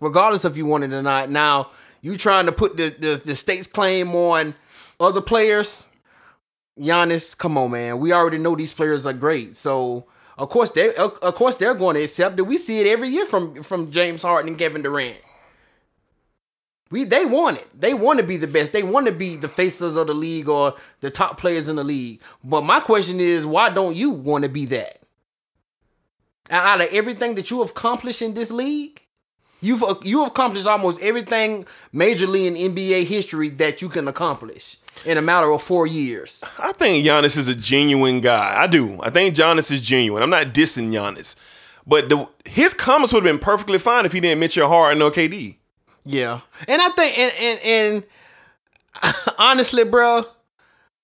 Regardless 0.00 0.44
if 0.44 0.56
you 0.56 0.64
want 0.64 0.84
it 0.84 0.92
or 0.92 1.02
not. 1.02 1.28
Now, 1.28 1.70
you 2.00 2.16
trying 2.16 2.46
to 2.46 2.52
put 2.52 2.76
the 2.76 2.90
the, 2.90 3.20
the 3.24 3.34
state's 3.34 3.66
claim 3.66 4.14
on 4.14 4.54
other 5.00 5.20
players. 5.20 5.88
Giannis, 6.80 7.36
come 7.36 7.58
on, 7.58 7.72
man. 7.72 7.98
We 7.98 8.12
already 8.12 8.38
know 8.38 8.56
these 8.56 8.72
players 8.72 9.04
are 9.04 9.12
great. 9.12 9.54
So 9.56 10.06
of 10.38 10.48
course 10.48 10.70
they 10.70 10.94
of 10.94 11.34
course 11.34 11.56
they're 11.56 11.74
going 11.74 11.96
to 11.96 12.02
accept 12.02 12.38
it. 12.38 12.42
We 12.42 12.56
see 12.56 12.80
it 12.80 12.86
every 12.86 13.08
year 13.08 13.26
from 13.26 13.62
from 13.62 13.90
James 13.90 14.22
Harden 14.22 14.48
and 14.48 14.58
Kevin 14.58 14.82
Durant. 14.82 15.18
We 16.90 17.04
they 17.04 17.26
want 17.26 17.58
it. 17.58 17.68
They 17.78 17.92
want 17.92 18.18
to 18.18 18.24
be 18.24 18.38
the 18.38 18.46
best. 18.46 18.72
They 18.72 18.82
want 18.82 19.06
to 19.06 19.12
be 19.12 19.36
the 19.36 19.48
faces 19.48 19.96
of 19.96 20.06
the 20.06 20.14
league 20.14 20.48
or 20.48 20.74
the 21.02 21.10
top 21.10 21.38
players 21.38 21.68
in 21.68 21.76
the 21.76 21.84
league. 21.84 22.22
But 22.42 22.62
my 22.62 22.80
question 22.80 23.20
is, 23.20 23.44
why 23.44 23.68
don't 23.68 23.94
you 23.94 24.10
want 24.10 24.44
to 24.44 24.50
be 24.50 24.64
that? 24.66 24.98
Out 26.48 26.80
of 26.80 26.88
everything 26.90 27.34
that 27.34 27.50
you 27.50 27.62
accomplished 27.62 28.22
in 28.22 28.32
this 28.32 28.50
league, 28.50 29.02
you've 29.60 29.84
you 30.02 30.24
accomplished 30.24 30.66
almost 30.66 31.00
everything 31.02 31.66
majorly 31.94 32.46
in 32.46 32.74
NBA 32.74 33.04
history 33.04 33.50
that 33.50 33.82
you 33.82 33.90
can 33.90 34.08
accomplish 34.08 34.78
in 35.04 35.18
a 35.18 35.22
matter 35.22 35.50
of 35.50 35.62
four 35.62 35.86
years. 35.86 36.42
I 36.58 36.72
think 36.72 37.04
Giannis 37.04 37.38
is 37.38 37.48
a 37.48 37.54
genuine 37.54 38.20
guy. 38.20 38.60
I 38.60 38.66
do. 38.66 39.00
I 39.02 39.10
think 39.10 39.34
Giannis 39.34 39.72
is 39.72 39.82
genuine. 39.82 40.22
I'm 40.22 40.30
not 40.30 40.48
dissing 40.48 40.90
Giannis. 40.92 41.36
But 41.86 42.08
the 42.08 42.28
his 42.44 42.74
comments 42.74 43.12
would 43.12 43.24
have 43.24 43.32
been 43.32 43.42
perfectly 43.42 43.78
fine 43.78 44.04
if 44.06 44.12
he 44.12 44.20
didn't 44.20 44.38
mention 44.40 44.64
Harden 44.66 45.02
or 45.02 45.10
KD. 45.10 45.56
Yeah, 46.04 46.40
and 46.68 46.80
I 46.80 46.88
think 46.90 47.18
and 47.18 47.32
and, 47.40 47.60
and 47.64 49.14
honestly, 49.38 49.84
bro, 49.84 50.24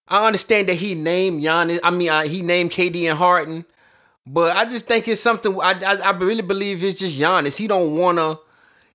I 0.08 0.26
understand 0.26 0.68
that 0.68 0.74
he 0.74 0.94
named 0.94 1.42
Giannis. 1.42 1.80
I 1.82 1.90
mean, 1.90 2.08
uh, 2.08 2.22
he 2.22 2.42
named 2.42 2.70
KD 2.70 3.08
and 3.08 3.18
Harden, 3.18 3.64
but 4.26 4.56
I 4.56 4.64
just 4.64 4.86
think 4.86 5.08
it's 5.08 5.20
something. 5.20 5.58
I, 5.60 5.72
I 5.84 5.96
I 6.04 6.10
really 6.10 6.42
believe 6.42 6.84
it's 6.84 6.98
just 6.98 7.18
Giannis. 7.18 7.56
He 7.56 7.66
don't 7.66 7.96
wanna 7.96 8.36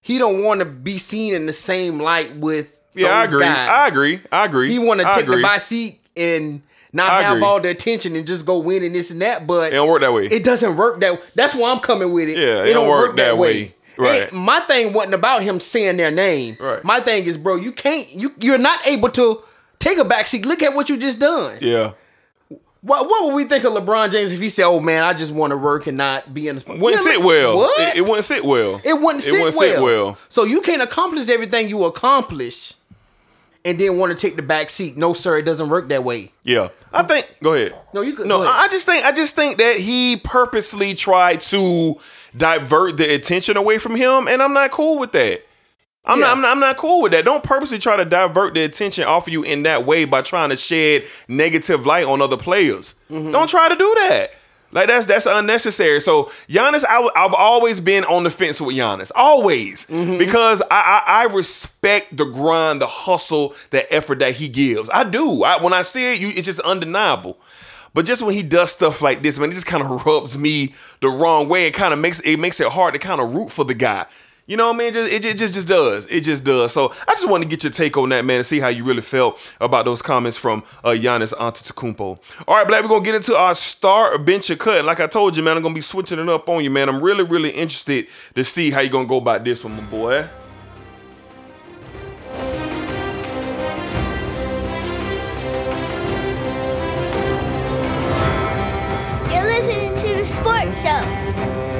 he 0.01 0.17
don't 0.17 0.43
wanna 0.43 0.65
be 0.65 0.97
seen 0.97 1.33
in 1.33 1.45
the 1.45 1.53
same 1.53 1.99
light 1.99 2.35
with. 2.35 2.77
Yeah, 2.93 3.09
I 3.09 3.23
agree. 3.25 3.41
guys. 3.41 3.69
I 3.69 3.87
agree. 3.87 4.21
I 4.31 4.45
agree. 4.45 4.69
He 4.71 4.79
want 4.79 4.99
to 5.01 5.05
take 5.13 5.25
the 5.25 5.31
agree. 5.31 5.41
back 5.43 5.61
seat 5.61 5.99
and 6.17 6.61
not 6.93 7.09
I 7.09 7.21
have 7.21 7.37
agree. 7.37 7.47
all 7.47 7.61
the 7.61 7.69
attention 7.69 8.15
and 8.15 8.27
just 8.27 8.45
go 8.45 8.59
win 8.59 8.83
and 8.83 8.93
this 8.93 9.11
and 9.11 9.21
that. 9.21 9.47
But 9.47 9.71
It 9.71 9.75
don't 9.75 9.87
work 9.89 10.01
that 10.01 10.13
way. 10.13 10.25
it 10.25 10.43
doesn't 10.43 10.75
work 10.75 10.99
that. 10.99 11.13
Way. 11.13 11.19
That's 11.35 11.55
why 11.55 11.71
I'm 11.71 11.79
coming 11.79 12.11
with 12.11 12.27
it. 12.29 12.37
Yeah, 12.37 12.63
it 12.65 12.73
don't 12.73 12.89
work 12.89 13.15
that 13.17 13.37
way. 13.37 13.73
Right. 13.97 14.23
It- 14.23 14.33
my 14.33 14.59
thing 14.61 14.93
wasn't 14.93 15.13
about 15.15 15.43
him 15.43 15.59
saying 15.59 15.97
their 15.97 16.11
name. 16.11 16.57
Right. 16.59 16.83
My 16.83 16.99
thing 17.01 17.25
is, 17.25 17.37
bro, 17.37 17.55
you 17.55 17.71
can't. 17.71 18.09
You 18.11 18.33
you're 18.39 18.57
not 18.57 18.79
able 18.87 19.09
to 19.09 19.41
take 19.79 19.97
a 19.97 20.03
backseat. 20.03 20.45
Look 20.45 20.61
at 20.63 20.73
what 20.73 20.89
you 20.89 20.97
just 20.97 21.19
done. 21.19 21.57
yeah. 21.61 21.91
What 22.83 23.07
what 23.07 23.25
would 23.25 23.35
we 23.35 23.43
think 23.43 23.63
of 23.63 23.73
LeBron 23.73 24.11
James 24.11 24.31
if 24.31 24.41
he 24.41 24.49
said, 24.49 24.65
"Oh 24.65 24.79
man, 24.79 25.03
I 25.03 25.13
just 25.13 25.31
want 25.31 25.51
to 25.51 25.57
work 25.57 25.85
and 25.85 25.95
not 25.97 26.33
be 26.33 26.47
in 26.47 26.55
the 26.55 26.61
spot"? 26.61 26.77
It 26.77 26.81
wouldn't 26.81 27.05
Yeah, 27.05 27.11
sit 27.13 27.21
well. 27.23 27.57
What? 27.57 27.79
It, 27.79 27.97
it 27.97 28.01
wouldn't 28.01 28.25
sit 28.25 28.43
well. 28.43 28.81
It 28.83 28.99
wouldn't 28.99 29.21
sit, 29.21 29.33
wouldn't 29.33 29.55
well. 29.55 29.75
sit 29.75 29.81
well. 29.83 30.17
So 30.29 30.45
you 30.45 30.61
can't 30.61 30.81
accomplish 30.81 31.29
everything 31.29 31.69
you 31.69 31.83
accomplish, 31.85 32.73
and 33.63 33.77
then 33.79 33.97
want 33.97 34.17
to 34.17 34.19
take 34.19 34.35
the 34.35 34.41
back 34.41 34.69
seat. 34.69 34.97
No, 34.97 35.13
sir, 35.13 35.37
it 35.37 35.43
doesn't 35.43 35.69
work 35.69 35.89
that 35.89 36.03
way. 36.03 36.31
Yeah. 36.43 36.69
I 36.93 37.03
think 37.03 37.27
go 37.41 37.53
ahead. 37.53 37.75
No, 37.93 38.01
you 38.01 38.13
could- 38.13 38.27
No, 38.27 38.39
go 38.39 38.43
ahead. 38.43 38.55
I 38.55 38.63
I 38.63 38.67
just 38.67 38.85
think 38.85 39.05
I 39.05 39.11
just 39.11 39.35
think 39.35 39.57
that 39.59 39.77
he 39.77 40.17
purposely 40.23 40.93
tried 40.93 41.41
to 41.41 41.95
divert 42.35 42.97
the 42.97 43.13
attention 43.13 43.57
away 43.57 43.77
from 43.77 43.95
him, 43.95 44.27
and 44.27 44.41
I'm 44.41 44.53
not 44.53 44.71
cool 44.71 44.97
with 44.99 45.11
that. 45.13 45.41
I'm, 46.03 46.19
Yeah. 46.19 46.25
not, 46.25 46.31
I'm 46.37 46.41
not. 46.41 46.51
I'm 46.53 46.59
not 46.59 46.77
cool 46.77 47.01
with 47.03 47.11
that. 47.11 47.25
Don't 47.25 47.43
purposely 47.43 47.77
try 47.77 47.95
to 47.95 48.05
divert 48.05 48.55
the 48.55 48.63
attention 48.63 49.03
off 49.03 49.27
of 49.27 49.33
you 49.33 49.43
in 49.43 49.63
that 49.63 49.85
way 49.85 50.05
by 50.05 50.21
trying 50.23 50.49
to 50.49 50.57
shed 50.57 51.03
negative 51.27 51.85
light 51.85 52.05
on 52.05 52.21
other 52.21 52.37
players. 52.37 52.95
Mm-hmm. 53.11 53.31
Don't 53.31 53.47
try 53.47 53.69
to 53.69 53.75
do 53.75 53.93
that. 54.09 54.33
Like 54.71 54.87
that's 54.87 55.05
that's 55.05 55.25
unnecessary. 55.25 55.99
So 56.01 56.25
Giannis, 56.47 56.85
I, 56.87 57.09
have 57.21 57.33
always 57.33 57.79
been 57.79 58.03
on 58.05 58.23
the 58.23 58.29
fence 58.29 58.61
with 58.61 58.75
Giannis, 58.75 59.11
always 59.15 59.85
Mm-hmm. 59.87 60.17
because 60.17 60.61
I, 60.71 61.01
I 61.05 61.23
I 61.29 61.33
respect 61.35 62.15
the 62.15 62.25
grind, 62.25 62.81
the 62.81 62.87
hustle, 62.87 63.53
the 63.71 63.91
effort 63.93 64.19
that 64.19 64.35
he 64.35 64.47
gives. 64.47 64.89
I 64.93 65.03
do. 65.03 65.43
I, 65.43 65.61
when 65.61 65.73
I 65.73 65.81
see 65.81 66.13
it, 66.13 66.21
you, 66.21 66.29
it's 66.29 66.45
just 66.45 66.59
undeniable. 66.61 67.37
But 67.93 68.05
just 68.05 68.23
when 68.23 68.33
he 68.33 68.41
does 68.43 68.71
stuff 68.71 69.01
like 69.01 69.21
this, 69.21 69.37
man, 69.37 69.49
it 69.49 69.53
just 69.53 69.65
kind 69.65 69.83
of 69.83 69.89
rubs 70.05 70.37
me 70.37 70.73
the 71.01 71.09
wrong 71.09 71.49
way. 71.49 71.67
It 71.67 71.73
kind 71.73 71.93
of 71.93 71.99
makes 71.99 72.19
it 72.21 72.37
makes 72.39 72.61
it 72.61 72.67
hard 72.69 72.93
to 72.93 72.99
kind 72.99 73.19
of 73.19 73.33
root 73.33 73.51
for 73.51 73.65
the 73.65 73.73
guy. 73.73 74.05
You 74.47 74.57
know 74.57 74.67
what 74.67 74.75
I 74.75 74.79
mean? 74.79 74.87
It 74.87 74.93
just, 74.93 75.11
it, 75.11 75.25
it 75.25 75.37
just 75.37 75.53
just 75.53 75.67
does. 75.67 76.07
It 76.07 76.21
just 76.21 76.43
does. 76.43 76.73
So 76.73 76.93
I 77.07 77.11
just 77.11 77.29
want 77.29 77.43
to 77.43 77.49
get 77.49 77.63
your 77.63 77.71
take 77.71 77.95
on 77.97 78.09
that, 78.09 78.25
man, 78.25 78.37
and 78.37 78.45
see 78.45 78.59
how 78.59 78.67
you 78.67 78.83
really 78.83 79.01
felt 79.01 79.55
about 79.61 79.85
those 79.85 80.01
comments 80.01 80.37
from 80.37 80.63
uh, 80.83 80.89
Giannis 80.89 81.33
Antetokounmpo. 81.33 82.19
All 82.47 82.55
right, 82.55 82.67
Black, 82.67 82.83
we're 82.83 82.89
gonna 82.89 83.05
get 83.05 83.15
into 83.15 83.35
our 83.35 83.55
star 83.55 84.17
bench 84.17 84.51
cut. 84.57 84.83
Like 84.83 84.99
I 84.99 85.07
told 85.07 85.37
you, 85.37 85.43
man, 85.43 85.57
I'm 85.57 85.63
gonna 85.63 85.75
be 85.75 85.81
switching 85.81 86.19
it 86.19 86.29
up 86.29 86.49
on 86.49 86.63
you, 86.63 86.69
man. 86.69 86.89
I'm 86.89 87.01
really, 87.01 87.23
really 87.23 87.51
interested 87.51 88.07
to 88.35 88.43
see 88.43 88.71
how 88.71 88.81
you're 88.81 88.91
gonna 88.91 89.07
go 89.07 89.17
about 89.17 89.43
this 89.43 89.63
one, 89.63 89.77
my 89.77 89.83
boy. 89.83 90.27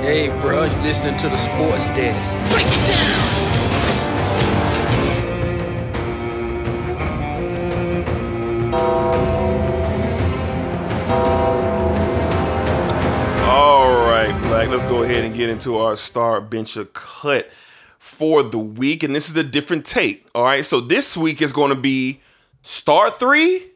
Hey, 0.02 0.30
bro, 0.42 0.64
you 0.64 0.78
listening 0.78 1.16
to 1.18 1.30
the 1.30 1.38
sports 1.38 1.86
desk. 1.86 2.36
Break 2.52 2.66
it 2.66 2.88
down. 2.88 3.22
All 13.48 14.08
right, 14.08 14.36
Black, 14.48 14.70
let's 14.70 14.86
go 14.86 15.04
ahead 15.04 15.24
and 15.24 15.36
get 15.36 15.50
into 15.50 15.78
our 15.78 15.96
star 15.96 16.42
bencher 16.42 16.86
cut 16.86 17.52
for 18.00 18.42
the 18.42 18.58
week. 18.58 19.04
And 19.04 19.14
this 19.14 19.30
is 19.30 19.38
a 19.38 19.44
different 19.44 19.86
take. 19.86 20.26
All 20.34 20.46
right, 20.46 20.66
so 20.66 20.80
this 20.82 21.16
week 21.16 21.44
is 21.44 21.54
going 21.54 21.70
to 21.70 21.80
be 21.80 22.22
star 22.64 23.12
three, 23.12 23.68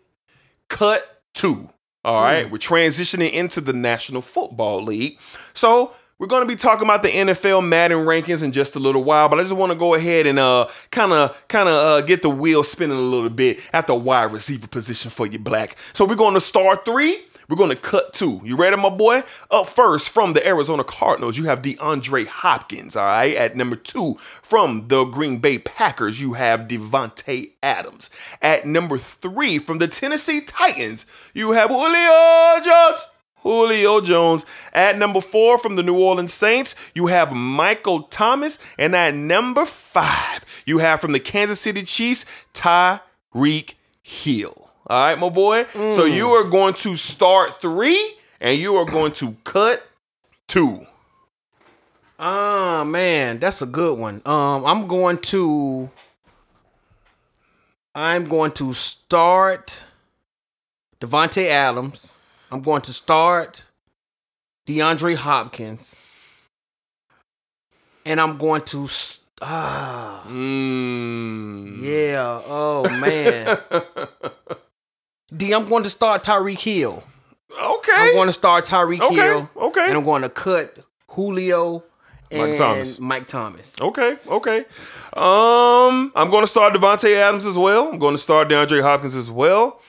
cut 0.69 1.21
two. 1.35 1.69
All 2.03 2.23
right, 2.23 2.47
hmm. 2.47 2.51
we're 2.51 2.57
transitioning 2.57 3.31
into 3.31 3.61
the 3.61 3.73
National 3.73 4.23
Football 4.23 4.81
League. 4.81 5.19
So 5.53 5.93
we're 6.17 6.27
going 6.27 6.43
to 6.43 6.47
be 6.47 6.55
talking 6.55 6.85
about 6.85 7.03
the 7.03 7.09
NFL 7.09 7.67
Madden 7.67 7.99
rankings 7.99 8.41
in 8.41 8.51
just 8.53 8.75
a 8.75 8.79
little 8.79 9.03
while, 9.03 9.27
but 9.27 9.39
I 9.39 9.41
just 9.41 9.55
want 9.55 9.73
to 9.73 9.77
go 9.77 9.95
ahead 9.95 10.25
and 10.25 10.39
uh 10.39 10.67
kind 10.91 11.11
of 11.11 11.47
kind 11.47 11.67
of 11.67 12.07
get 12.07 12.21
the 12.21 12.29
wheel 12.29 12.63
spinning 12.63 12.97
a 12.97 13.01
little 13.01 13.29
bit 13.29 13.59
at 13.73 13.87
the 13.87 13.95
wide 13.95 14.31
receiver 14.31 14.67
position 14.67 15.11
for 15.11 15.27
you, 15.27 15.39
Black. 15.39 15.77
So 15.77 16.05
we're 16.05 16.15
going 16.15 16.35
to 16.35 16.41
start 16.41 16.85
three. 16.85 17.19
We're 17.47 17.57
going 17.57 17.69
to 17.69 17.75
cut 17.75 18.13
two. 18.13 18.41
You 18.43 18.55
ready, 18.55 18.75
my 18.75 18.89
boy? 18.89 19.21
Up 19.51 19.67
first 19.67 20.09
from 20.09 20.33
the 20.33 20.47
Arizona 20.47 20.83
Cardinals, 20.83 21.37
you 21.37 21.43
have 21.45 21.61
DeAndre 21.61 22.25
Hopkins. 22.25 22.95
All 22.95 23.05
right, 23.05 23.35
at 23.35 23.55
number 23.55 23.75
two 23.75 24.15
from 24.15 24.87
the 24.87 25.03
Green 25.05 25.37
Bay 25.37 25.59
Packers, 25.59 26.19
you 26.21 26.33
have 26.33 26.61
Davante 26.61 27.51
Adams. 27.61 28.09
At 28.41 28.65
number 28.65 28.97
three 28.97 29.59
from 29.59 29.77
the 29.77 29.87
Tennessee 29.87 30.41
Titans, 30.41 31.05
you 31.33 31.51
have 31.51 31.69
Julio 31.69 32.61
Jones. 32.63 33.09
Julio 33.45 34.01
Jones. 34.01 34.43
At 34.73 34.97
number 34.97 35.21
four 35.21 35.57
from 35.59 35.75
the 35.75 35.83
New 35.83 35.97
Orleans 35.97 36.33
Saints, 36.33 36.75
you 36.95 37.07
have 37.07 37.31
Michael 37.31 38.01
Thomas. 38.01 38.57
And 38.77 38.95
at 38.95 39.13
number 39.13 39.65
five, 39.65 40.43
you 40.65 40.79
have 40.79 40.99
from 40.99 41.11
the 41.11 41.19
Kansas 41.19 41.61
City 41.61 41.83
Chiefs, 41.83 42.25
Tyreek 42.53 43.75
Hill. 44.01 44.69
All 44.87 44.99
right, 45.07 45.17
my 45.17 45.29
boy. 45.29 45.65
So 45.91 46.05
you 46.05 46.29
are 46.29 46.43
going 46.43 46.73
to 46.75 46.95
start 46.95 47.61
three 47.61 48.15
and 48.41 48.57
you 48.57 48.75
are 48.75 48.85
going 48.85 49.11
to 49.13 49.35
cut 49.43 49.83
two. 50.47 50.85
Ah, 52.17 52.83
man, 52.85 53.39
that's 53.39 53.61
a 53.61 53.65
good 53.65 53.97
one. 53.99 54.21
Um, 54.25 54.65
I'm 54.65 54.87
going 54.87 55.17
to. 55.17 55.89
I'm 57.93 58.25
going 58.27 58.51
to 58.53 58.73
start 58.73 59.85
Davante 60.99 61.47
Adams. 61.47 62.17
I'm 62.51 62.61
going 62.61 62.81
to 62.83 62.93
start 62.93 63.65
DeAndre 64.67 65.15
Hopkins. 65.15 66.01
And 68.05 68.19
I'm 68.21 68.37
going 68.37 68.61
to. 68.63 68.83
s- 68.85 69.21
Ah, 69.41 70.23
Mm. 70.29 71.77
yeah. 71.81 72.41
Oh, 72.47 72.87
man. 72.89 73.57
D, 75.35 75.51
I'm 75.53 75.67
going 75.67 75.83
to 75.83 75.89
start 75.89 76.23
Tyreek 76.23 76.59
Hill. 76.59 77.03
Okay. 77.51 77.91
I'm 77.97 78.13
going 78.13 78.27
to 78.27 78.33
start 78.33 78.63
Tyreek 78.63 79.01
Okay, 79.01 79.15
Hill. 79.15 79.49
okay. 79.57 79.87
And 79.89 79.97
I'm 79.97 80.05
going 80.05 80.21
to 80.21 80.29
cut 80.29 80.77
Julio 81.09 81.83
and 82.31 82.49
Mike 82.51 82.57
Thomas. 82.57 82.99
Mike 82.99 83.27
Thomas. 83.27 83.75
Okay, 83.81 84.15
okay. 84.27 84.59
Um, 85.13 86.13
I'm 86.15 86.29
going 86.31 86.43
to 86.43 86.47
start 86.47 86.73
Davante 86.73 87.13
Adams 87.15 87.45
as 87.45 87.57
well. 87.57 87.89
I'm 87.89 87.99
going 87.99 88.15
to 88.15 88.21
start 88.21 88.47
DeAndre 88.47 88.81
Hopkins 88.83 89.15
as 89.17 89.29
well. 89.29 89.81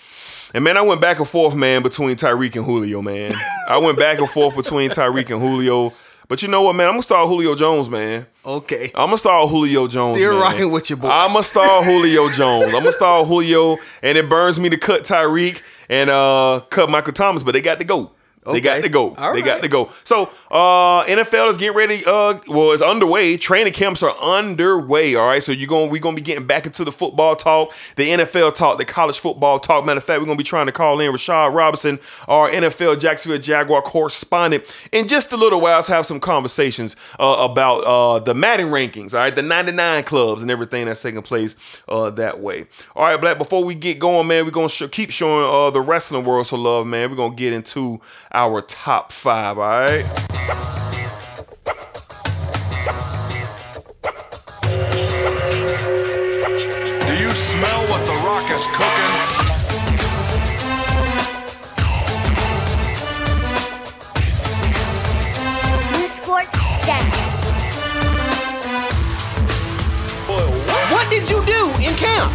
And 0.54 0.64
man, 0.64 0.76
I 0.76 0.82
went 0.82 1.00
back 1.00 1.18
and 1.18 1.28
forth, 1.28 1.54
man, 1.54 1.82
between 1.82 2.16
Tyreek 2.16 2.56
and 2.56 2.64
Julio, 2.64 3.02
man. 3.02 3.32
I 3.68 3.78
went 3.78 3.98
back 3.98 4.18
and 4.18 4.28
forth 4.28 4.56
between 4.56 4.90
Tyreek 4.90 5.30
and 5.30 5.40
Julio. 5.40 5.92
But 6.28 6.42
you 6.42 6.48
know 6.48 6.62
what, 6.62 6.74
man? 6.74 6.88
I'm 6.88 6.94
gonna 6.94 7.02
start 7.02 7.28
Julio 7.28 7.54
Jones, 7.54 7.88
man. 7.88 8.26
Okay. 8.44 8.90
I'm 8.94 9.06
gonna 9.06 9.16
start 9.16 9.48
Julio 9.48 9.86
Jones. 9.86 10.18
Still 10.18 10.32
man. 10.32 10.42
riding 10.42 10.70
with 10.72 10.90
your 10.90 10.96
boy. 10.96 11.08
I'm 11.08 11.32
gonna 11.32 11.42
start 11.44 11.84
Julio 11.84 12.28
Jones. 12.30 12.66
I'm 12.66 12.80
gonna 12.80 12.92
start 12.92 13.28
Julio, 13.28 13.78
and 14.02 14.18
it 14.18 14.28
burns 14.28 14.58
me 14.58 14.68
to 14.70 14.76
cut 14.76 15.02
Tyreek 15.02 15.62
and 15.88 16.10
uh 16.10 16.62
cut 16.70 16.90
Michael 16.90 17.12
Thomas, 17.12 17.44
but 17.44 17.52
they 17.52 17.60
got 17.60 17.78
to 17.78 17.84
go. 17.84 18.10
They 18.52 18.60
got 18.60 18.82
to 18.82 18.88
go. 18.88 19.14
All 19.14 19.32
they 19.32 19.42
got 19.42 19.62
to 19.62 19.68
go. 19.68 19.90
So 20.04 20.24
uh 20.50 21.04
NFL 21.04 21.50
is 21.50 21.56
getting 21.56 21.76
ready. 21.76 22.02
Uh 22.06 22.38
well, 22.48 22.72
it's 22.72 22.82
underway. 22.82 23.36
Training 23.36 23.72
camps 23.72 24.02
are 24.02 24.14
underway. 24.22 25.14
All 25.14 25.26
right. 25.26 25.42
So 25.42 25.52
you're 25.52 25.68
going 25.68 25.90
we're 25.90 26.00
gonna 26.00 26.16
be 26.16 26.22
getting 26.22 26.46
back 26.46 26.66
into 26.66 26.84
the 26.84 26.92
football 26.92 27.36
talk, 27.36 27.72
the 27.96 28.08
NFL 28.08 28.54
talk, 28.54 28.78
the 28.78 28.84
college 28.84 29.18
football 29.18 29.58
talk. 29.58 29.84
Matter 29.84 29.98
of 29.98 30.04
fact, 30.04 30.20
we're 30.20 30.26
gonna 30.26 30.36
be 30.36 30.44
trying 30.44 30.66
to 30.66 30.72
call 30.72 31.00
in 31.00 31.12
Rashad 31.12 31.54
Robinson, 31.54 31.98
our 32.28 32.48
NFL 32.50 33.00
Jacksonville 33.00 33.40
Jaguar 33.40 33.82
correspondent, 33.82 34.64
in 34.92 35.08
just 35.08 35.32
a 35.32 35.36
little 35.36 35.60
while 35.60 35.82
to 35.82 35.92
have 35.92 36.06
some 36.06 36.20
conversations 36.20 36.96
uh, 37.18 37.46
about 37.50 37.80
uh 37.84 38.18
the 38.20 38.34
Madden 38.34 38.68
rankings, 38.68 39.14
all 39.14 39.20
right, 39.20 39.34
the 39.34 39.42
99 39.42 40.04
clubs 40.04 40.42
and 40.42 40.50
everything 40.50 40.86
that's 40.86 41.02
taking 41.02 41.22
place 41.22 41.56
uh 41.88 42.10
that 42.10 42.40
way. 42.40 42.66
All 42.94 43.04
right, 43.04 43.20
Black, 43.20 43.38
before 43.38 43.64
we 43.64 43.74
get 43.74 43.98
going, 43.98 44.26
man, 44.26 44.44
we're 44.44 44.50
gonna 44.50 44.68
sh- 44.68 44.84
keep 44.90 45.10
showing 45.10 45.44
uh 45.44 45.70
the 45.70 45.80
wrestling 45.80 46.24
world 46.24 46.46
some 46.46 46.62
love, 46.62 46.86
man. 46.86 47.10
We're 47.10 47.16
gonna 47.16 47.34
get 47.34 47.52
into 47.52 48.00
our 48.36 48.60
top 48.60 49.12
five, 49.12 49.56
all 49.56 49.64
right? 49.66 50.04
Do 57.00 57.14
you 57.16 57.30
smell 57.30 57.88
what 57.88 58.04
The 58.04 58.12
Rock 58.26 58.50
is 58.50 58.66
cooking? 58.76 59.14
The 65.92 66.06
sports 66.06 66.58
desk. 66.84 67.46
What 70.92 71.08
did 71.08 71.30
you 71.30 71.42
do 71.46 71.70
in 71.82 71.94
camp? 71.96 72.32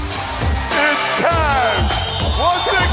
It's 0.72 1.08
time 1.22 1.86
once 2.40 2.68
again. 2.70 2.91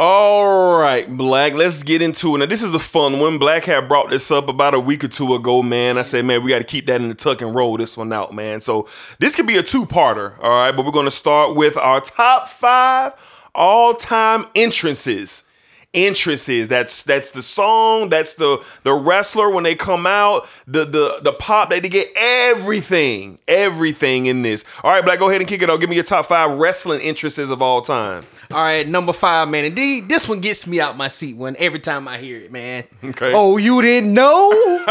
All 0.00 0.78
right, 0.78 1.10
Black, 1.10 1.54
let's 1.54 1.82
get 1.82 2.02
into 2.02 2.36
it. 2.36 2.38
Now, 2.38 2.46
this 2.46 2.62
is 2.62 2.72
a 2.72 2.78
fun 2.78 3.18
one. 3.18 3.36
Black 3.36 3.64
had 3.64 3.88
brought 3.88 4.10
this 4.10 4.30
up 4.30 4.48
about 4.48 4.72
a 4.72 4.78
week 4.78 5.02
or 5.02 5.08
two 5.08 5.34
ago, 5.34 5.60
man. 5.60 5.98
I 5.98 6.02
said, 6.02 6.24
man, 6.24 6.44
we 6.44 6.50
got 6.50 6.58
to 6.58 6.64
keep 6.64 6.86
that 6.86 7.00
in 7.00 7.08
the 7.08 7.16
tuck 7.16 7.42
and 7.42 7.52
roll 7.52 7.76
this 7.76 7.96
one 7.96 8.12
out, 8.12 8.32
man. 8.32 8.60
So, 8.60 8.88
this 9.18 9.34
could 9.34 9.48
be 9.48 9.56
a 9.56 9.62
two 9.64 9.86
parter, 9.86 10.38
all 10.40 10.50
right? 10.50 10.70
But 10.70 10.86
we're 10.86 10.92
going 10.92 11.06
to 11.06 11.10
start 11.10 11.56
with 11.56 11.76
our 11.76 12.00
top 12.00 12.46
five 12.46 13.48
all 13.56 13.92
time 13.92 14.44
entrances. 14.54 15.47
Entrances. 15.98 16.68
That's 16.68 17.02
that's 17.02 17.32
the 17.32 17.42
song. 17.42 18.08
That's 18.08 18.34
the 18.34 18.58
the 18.84 18.92
wrestler 18.94 19.50
when 19.50 19.64
they 19.64 19.74
come 19.74 20.06
out. 20.06 20.46
The 20.66 20.84
the 20.84 21.18
the 21.22 21.32
pop 21.32 21.70
that 21.70 21.82
they 21.82 21.88
get 21.88 22.08
everything, 22.16 23.38
everything 23.48 24.26
in 24.26 24.42
this. 24.42 24.64
All 24.84 24.92
right, 24.92 25.04
Black, 25.04 25.18
go 25.18 25.28
ahead 25.28 25.40
and 25.40 25.48
kick 25.48 25.62
it 25.62 25.70
off. 25.70 25.80
Give 25.80 25.88
me 25.90 25.96
your 25.96 26.04
top 26.04 26.26
five 26.26 26.58
wrestling 26.58 27.00
entrances 27.00 27.50
of 27.50 27.60
all 27.62 27.80
time. 27.80 28.24
All 28.50 28.62
right, 28.62 28.88
number 28.88 29.12
five, 29.12 29.48
man. 29.48 29.66
Indeed, 29.66 30.08
this 30.08 30.26
one 30.26 30.40
gets 30.40 30.66
me 30.66 30.80
out 30.80 30.96
my 30.96 31.08
seat 31.08 31.36
when 31.36 31.54
every 31.58 31.80
time 31.80 32.08
I 32.08 32.16
hear 32.16 32.38
it, 32.38 32.50
man. 32.50 32.84
Okay. 33.04 33.32
Oh, 33.34 33.58
you 33.58 33.82
didn't 33.82 34.14
know? 34.14 34.50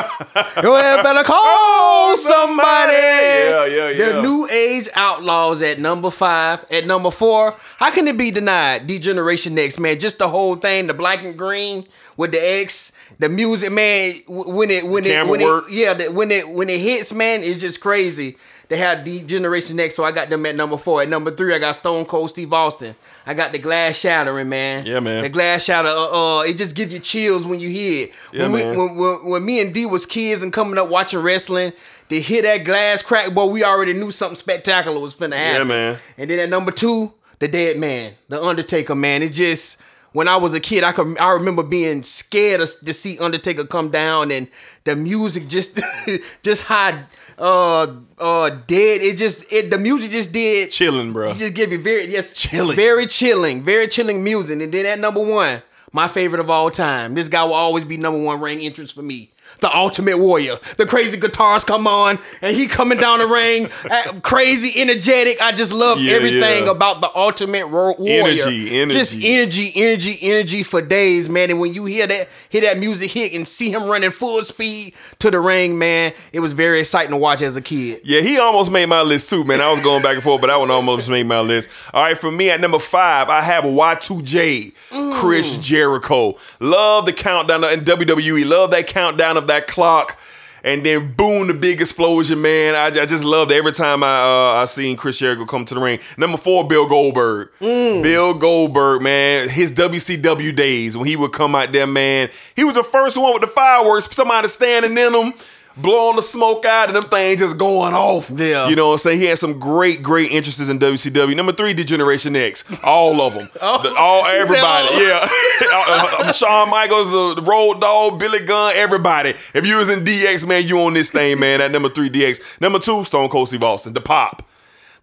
you 0.62 0.74
had 0.74 1.02
better 1.02 1.24
call 1.24 2.16
somebody. 2.18 2.94
Yeah, 2.94 3.66
yeah, 3.66 3.90
yeah. 3.90 4.12
The 4.12 4.22
New 4.22 4.48
Age 4.48 4.90
Outlaws 4.94 5.64
at 5.64 5.80
number 5.80 6.12
five. 6.12 6.66
At 6.72 6.86
number 6.86 7.10
four, 7.10 7.56
how 7.78 7.92
can 7.92 8.08
it 8.08 8.18
be 8.18 8.30
denied? 8.30 8.86
Degeneration 8.86 9.58
X, 9.58 9.80
man. 9.80 10.00
Just 10.00 10.20
the 10.20 10.28
whole 10.28 10.56
thing, 10.56 10.86
the 10.86 10.94
black 10.98 11.24
and 11.24 11.38
green 11.38 11.86
with 12.16 12.32
the 12.32 12.40
X. 12.40 12.92
the 13.20 13.30
music, 13.30 13.72
man, 13.72 14.16
when 14.28 14.70
it 14.70 14.86
when 14.86 15.06
it 15.06 15.10
camera 15.10 15.32
when 15.32 15.42
work. 15.42 15.66
it 15.68 15.74
yeah, 15.74 15.94
the, 15.94 16.12
when 16.12 16.32
it 16.32 16.50
when 16.50 16.70
it 16.70 16.80
hits, 16.80 17.14
man, 17.14 17.44
it's 17.44 17.60
just 17.60 17.82
crazy. 17.82 18.38
They 18.70 18.78
have 18.78 19.06
the 19.06 19.24
Generation 19.24 19.80
X, 19.80 19.96
so 19.96 20.04
I 20.04 20.12
got 20.12 20.30
them 20.30 20.46
at 20.46 20.56
number 20.56 20.78
four. 20.78 21.02
At 21.02 21.08
number 21.08 21.32
three, 21.32 21.56
I 21.56 21.60
got 21.60 21.76
Stone 21.78 22.04
Cold 22.04 22.32
Steve 22.32 22.52
Austin. 22.52 22.96
I 23.26 23.34
got 23.34 23.54
the 23.54 23.60
glass 23.60 23.98
shattering, 23.98 24.50
man. 24.50 24.86
Yeah, 24.86 25.00
man. 25.00 25.24
The 25.24 25.30
glass 25.30 25.64
shatter, 25.64 25.88
uh, 25.88 26.40
uh 26.40 26.42
it 26.42 26.58
just 26.58 26.76
give 26.76 26.92
you 26.92 27.00
chills 27.00 27.46
when 27.46 27.62
you 27.62 27.70
hear 27.70 28.06
it. 28.06 28.14
Yeah, 28.34 28.44
when, 28.44 28.52
we, 28.52 28.64
man. 28.64 28.78
when, 28.78 28.96
when 28.96 29.26
when 29.26 29.46
me 29.46 29.62
and 29.62 29.74
D 29.74 29.86
was 29.86 30.06
kids 30.06 30.44
and 30.44 30.52
coming 30.52 30.78
up 30.78 30.90
watching 30.90 31.22
wrestling, 31.22 31.72
to 32.10 32.20
hear 32.20 32.42
that 32.42 32.66
glass 32.66 33.02
crack, 33.02 33.34
boy, 33.34 33.46
we 33.46 33.64
already 33.64 33.94
knew 33.94 34.12
something 34.12 34.36
spectacular 34.36 35.00
was 35.00 35.16
finna 35.16 35.38
happen. 35.38 35.62
Yeah, 35.62 35.64
man. 35.64 35.98
And 36.18 36.30
then 36.30 36.40
at 36.40 36.50
number 36.50 36.72
two, 36.72 37.14
the 37.40 37.48
Dead 37.48 37.78
Man, 37.78 38.14
the 38.28 38.42
Undertaker, 38.42 38.96
man. 38.96 39.24
It 39.24 39.30
just 39.30 39.80
when 40.18 40.28
I 40.28 40.36
was 40.36 40.56
a 40.56 40.60
kid, 40.60 40.84
I 40.84 40.94
could 40.94 41.16
I 41.20 41.34
remember 41.34 41.62
being 41.62 42.02
scared 42.02 42.60
of, 42.60 42.68
to 42.84 42.92
see 42.92 43.20
Undertaker 43.20 43.66
come 43.66 43.90
down 43.92 44.32
and 44.32 44.48
the 44.84 44.96
music 44.96 45.48
just 45.48 45.80
just 46.42 46.64
how 46.64 47.04
uh 47.38 47.86
uh 48.18 48.50
dead. 48.66 49.02
It 49.02 49.20
just 49.20 49.46
it 49.54 49.70
the 49.70 49.78
music 49.78 50.10
just 50.10 50.34
did 50.34 50.72
Chilling, 50.72 51.14
bro. 51.14 51.34
just 51.36 51.54
give 51.54 51.72
you 51.72 51.78
very 51.78 52.12
yes 52.12 52.34
Chilling. 52.34 52.76
very 52.76 53.06
chilling, 53.06 53.62
very 53.62 53.88
chilling 53.88 54.24
music. 54.24 54.60
And 54.60 54.72
then 54.74 54.88
at 54.88 54.98
number 54.98 55.22
one, 55.22 55.62
my 55.92 56.08
favorite 56.08 56.40
of 56.40 56.50
all 56.50 56.72
time. 56.72 57.14
This 57.14 57.30
guy 57.30 57.44
will 57.44 57.54
always 57.54 57.86
be 57.86 57.98
number 57.98 58.20
one 58.20 58.42
ring 58.42 58.62
entrance 58.62 58.92
for 58.92 59.04
me. 59.04 59.30
The 59.60 59.76
Ultimate 59.76 60.18
Warrior. 60.18 60.56
The 60.78 60.86
crazy 60.86 61.20
guitars 61.20 61.64
come 61.64 61.88
on, 61.88 62.20
and 62.42 62.56
he 62.56 62.68
coming 62.68 62.98
down 62.98 63.20
the 63.20 63.28
ring, 63.28 63.70
crazy, 64.22 64.80
energetic. 64.82 65.42
I 65.42 65.52
just 65.52 65.74
love 65.74 66.00
Yeah, 66.00 66.14
everything 66.14 66.66
yeah. 66.66 66.72
about 66.72 67.02
the 67.02 67.10
Ultimate 67.16 67.68
Warrior. 67.70 67.96
Energy, 68.00 68.80
energy. 68.80 68.98
just 68.98 69.16
energy, 69.22 69.72
energy, 69.76 70.18
energy 70.22 70.64
for 70.64 70.82
days, 70.82 71.30
man. 71.30 71.50
And 71.50 71.60
when 71.60 71.74
you 71.74 71.86
hear 71.86 72.06
that, 72.08 72.30
hear 72.50 72.62
that 72.62 72.78
music 72.78 73.12
hit, 73.12 73.34
and 73.34 73.48
see 73.48 73.72
him 73.72 73.84
running 73.86 74.12
full 74.12 74.42
speed 74.44 74.94
to 75.20 75.32
the 75.32 75.40
ring, 75.40 75.80
man, 75.80 76.14
it 76.32 76.40
was 76.40 76.54
very 76.54 76.80
exciting 76.80 77.12
to 77.12 77.18
watch 77.18 77.42
as 77.42 77.56
a 77.58 77.62
kid. 77.62 78.02
Yeah, 78.04 78.22
he 78.22 78.38
almost 78.38 78.72
made 78.72 78.86
my 78.88 79.02
list 79.02 79.30
too, 79.30 79.44
man. 79.44 79.60
I 79.62 79.72
was 79.72 79.80
going 79.80 80.04
back 80.04 80.16
and 80.16 80.24
forth, 80.24 80.42
but 80.42 80.48
that 80.48 80.60
one 80.60 80.70
almost 80.72 81.10
made 81.10 81.24
my 81.26 81.40
list. 81.40 81.70
All 81.94 82.04
right, 82.04 82.18
for 82.18 82.32
me 82.32 82.50
at 82.50 82.60
number 82.62 82.80
five, 82.80 83.30
I 83.30 83.42
have 83.42 83.64
Y2J, 83.64 84.74
mm. 84.90 85.14
Chris 85.16 85.58
Jericho. 85.58 86.36
Love 86.60 87.06
the 87.06 87.14
countdown 87.14 87.64
in 87.64 87.82
WWE. 87.82 88.48
Love 88.48 88.72
that 88.72 88.88
countdown 88.88 89.38
of 89.38 89.47
that 89.48 89.68
clock. 89.68 90.20
And 90.64 90.86
then 90.86 91.14
boom, 91.14 91.48
the 91.48 91.54
big 91.54 91.80
explosion, 91.80 92.42
man. 92.42 92.76
I, 92.76 92.88
I 92.88 93.06
just 93.06 93.24
loved 93.24 93.52
every 93.52 93.72
time 93.72 94.04
I 94.04 94.22
uh, 94.22 94.62
I 94.62 94.66
seen 94.66 94.98
Chris 94.98 95.20
Jericho 95.20 95.46
come 95.46 95.64
to 95.66 95.74
the 95.76 95.80
ring. 95.80 96.00
Number 96.18 96.36
four, 96.38 96.68
Bill 96.68 96.88
Goldberg. 96.90 97.52
Bill 97.60 98.34
Goldberg, 98.34 99.02
man. 99.02 99.48
His 99.48 99.72
WCW 99.72 100.54
days 100.56 100.98
when 100.98 101.08
he 101.08 101.16
would 101.16 101.32
come 101.32 101.56
out 101.56 101.72
there, 101.72 101.88
man. 101.88 102.30
He 102.56 102.64
was 102.64 102.74
the 102.74 102.84
first 102.84 103.18
one 103.18 103.34
with 103.34 103.44
the 103.44 103.48
fireworks. 103.48 104.14
Somebody 104.14 104.48
standing 104.50 104.98
in 104.98 105.14
them, 105.14 105.34
blowing 105.82 106.16
the 106.16 106.22
smoke 106.22 106.66
out, 106.66 106.88
and 106.90 106.96
them 106.96 107.06
things 107.06 107.40
just 107.40 107.58
going 107.58 107.94
off. 107.94 108.30
Yeah. 108.30 108.68
You 108.68 108.76
know 108.76 108.88
what 108.88 108.94
I'm 108.94 108.98
saying? 109.00 109.20
He 109.20 109.26
had 109.26 109.38
some 109.38 109.60
great, 109.60 110.02
great 110.02 110.32
interests 110.32 110.68
in 110.70 110.80
WCW. 110.80 111.36
Number 111.36 111.52
three, 111.52 111.74
Degeneration 111.74 112.36
X. 112.36 112.64
All 112.84 113.22
of 113.22 113.34
them. 113.34 113.50
The- 113.62 113.96
all 113.98 114.26
everybody. 114.26 114.96
Yeah. 115.06 115.30
Uh, 115.60 116.32
Shawn 116.34 116.70
Michaels, 116.70 117.10
the, 117.12 117.42
the 117.42 117.48
Road 117.50 117.80
Dog, 117.82 118.20
Billy 118.20 118.46
Gunn, 118.46 118.74
everybody. 118.76 119.32
If 119.54 119.66
you 119.66 119.78
was 119.78 119.90
in 119.90 120.04
DX, 120.04 120.46
man, 120.48 120.68
you 120.68 120.80
on 120.82 120.94
this 120.94 121.10
thing, 121.12 121.40
man. 121.40 121.62
At 121.62 121.72
number 121.72 121.90
three, 121.90 122.10
DX. 122.10 122.62
Number 122.62 122.78
two, 122.80 123.04
Stone 123.04 123.30
Cold 123.30 123.48
Steve 123.48 123.64
Austin. 123.64 123.94
The 123.94 124.02
pop. 124.02 124.47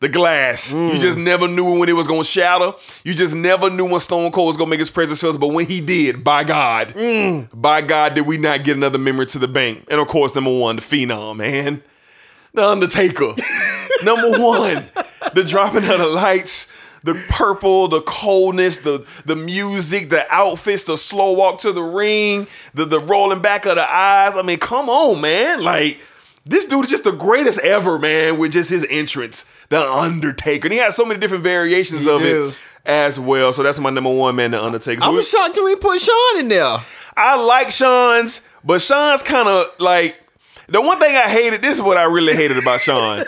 The 0.04 0.10
glass. 0.10 0.70
You 0.70 0.78
mm. 0.78 1.00
just 1.00 1.16
never 1.16 1.48
knew 1.48 1.78
when 1.78 1.88
it 1.88 1.94
was 1.94 2.06
gonna 2.06 2.24
shatter. 2.24 2.72
You 3.04 3.14
just 3.14 3.34
never 3.34 3.70
knew 3.70 3.88
when 3.88 4.00
Stone 4.00 4.32
Cold 4.32 4.48
was 4.48 4.58
gonna 4.58 4.68
make 4.68 4.78
his 4.78 4.90
presence 4.90 5.22
felt. 5.22 5.40
But 5.40 5.46
when 5.46 5.64
he 5.64 5.80
did, 5.80 6.22
by 6.22 6.44
God, 6.44 6.88
mm. 6.88 7.48
by 7.54 7.80
God, 7.80 8.12
did 8.12 8.26
we 8.26 8.36
not 8.36 8.64
get 8.64 8.76
another 8.76 8.98
memory 8.98 9.24
to 9.24 9.38
the 9.38 9.48
bank? 9.48 9.86
And 9.88 9.98
of 9.98 10.06
course, 10.06 10.34
number 10.34 10.52
one, 10.52 10.76
the 10.76 10.82
Phenom, 10.82 11.38
man. 11.38 11.82
The 12.52 12.66
Undertaker. 12.66 13.32
Number 14.04 14.28
one, 14.38 14.84
the 15.32 15.42
dropping 15.42 15.84
of 15.90 15.98
the 15.98 16.06
lights, 16.06 16.70
the 17.02 17.14
purple, 17.30 17.88
the 17.88 18.02
coldness, 18.02 18.80
the 18.80 19.06
the 19.24 19.36
music, 19.36 20.10
the 20.10 20.26
outfits, 20.30 20.84
the 20.84 20.98
slow 20.98 21.32
walk 21.32 21.60
to 21.60 21.72
the 21.72 21.82
ring, 21.82 22.46
the 22.74 22.84
the 22.84 23.00
rolling 23.00 23.40
back 23.40 23.64
of 23.64 23.76
the 23.76 23.90
eyes. 23.90 24.36
I 24.36 24.42
mean, 24.42 24.58
come 24.58 24.90
on, 24.90 25.22
man. 25.22 25.62
Like 25.62 25.98
this 26.46 26.66
dude 26.66 26.85
is 26.85 26.90
just 26.90 27.04
the 27.04 27.12
greatest 27.12 27.59
ever, 27.61 27.98
man, 27.98 28.38
with 28.38 28.52
just 28.52 28.70
his 28.70 28.87
entrance. 28.90 29.50
The 29.70 29.80
Undertaker. 29.80 30.66
And 30.66 30.72
he 30.72 30.78
has 30.80 30.94
so 30.94 31.04
many 31.04 31.18
different 31.20 31.42
variations 31.42 32.04
He 32.04 32.11
of 32.11 32.20
do. 32.20 32.48
it 32.48 32.59
as 32.85 33.18
well. 33.18 33.52
So 33.52 33.62
that's 33.62 33.78
my 33.80 33.90
number 33.90 34.11
one, 34.11 34.37
man, 34.37 34.50
the 34.50 34.62
Undertaker. 34.62 35.00
So 35.00 35.07
I 35.07 35.11
we- 35.11 35.16
was 35.16 35.28
shocked 35.30 35.57
when 35.57 35.64
we 35.64 35.76
put 35.76 35.98
Shawn 36.00 36.38
in 36.40 36.48
there. 36.48 36.76
I 37.16 37.42
like 37.42 37.70
Shawn's, 37.70 38.46
but 38.64 38.80
Shawn's 38.83 39.22
kind 39.22 39.48
of 39.48 39.66
like 39.78 40.20
the 40.66 40.80
one 40.83 40.98
thing 40.98 41.14
I 41.14 41.28
hated. 41.28 41.62
This 41.62 41.76
is 41.76 41.83
what 41.83 41.96
I 41.96 42.04
really 42.04 42.35
hated 42.35 42.59
about 42.59 42.80
Shawn. 42.80 43.22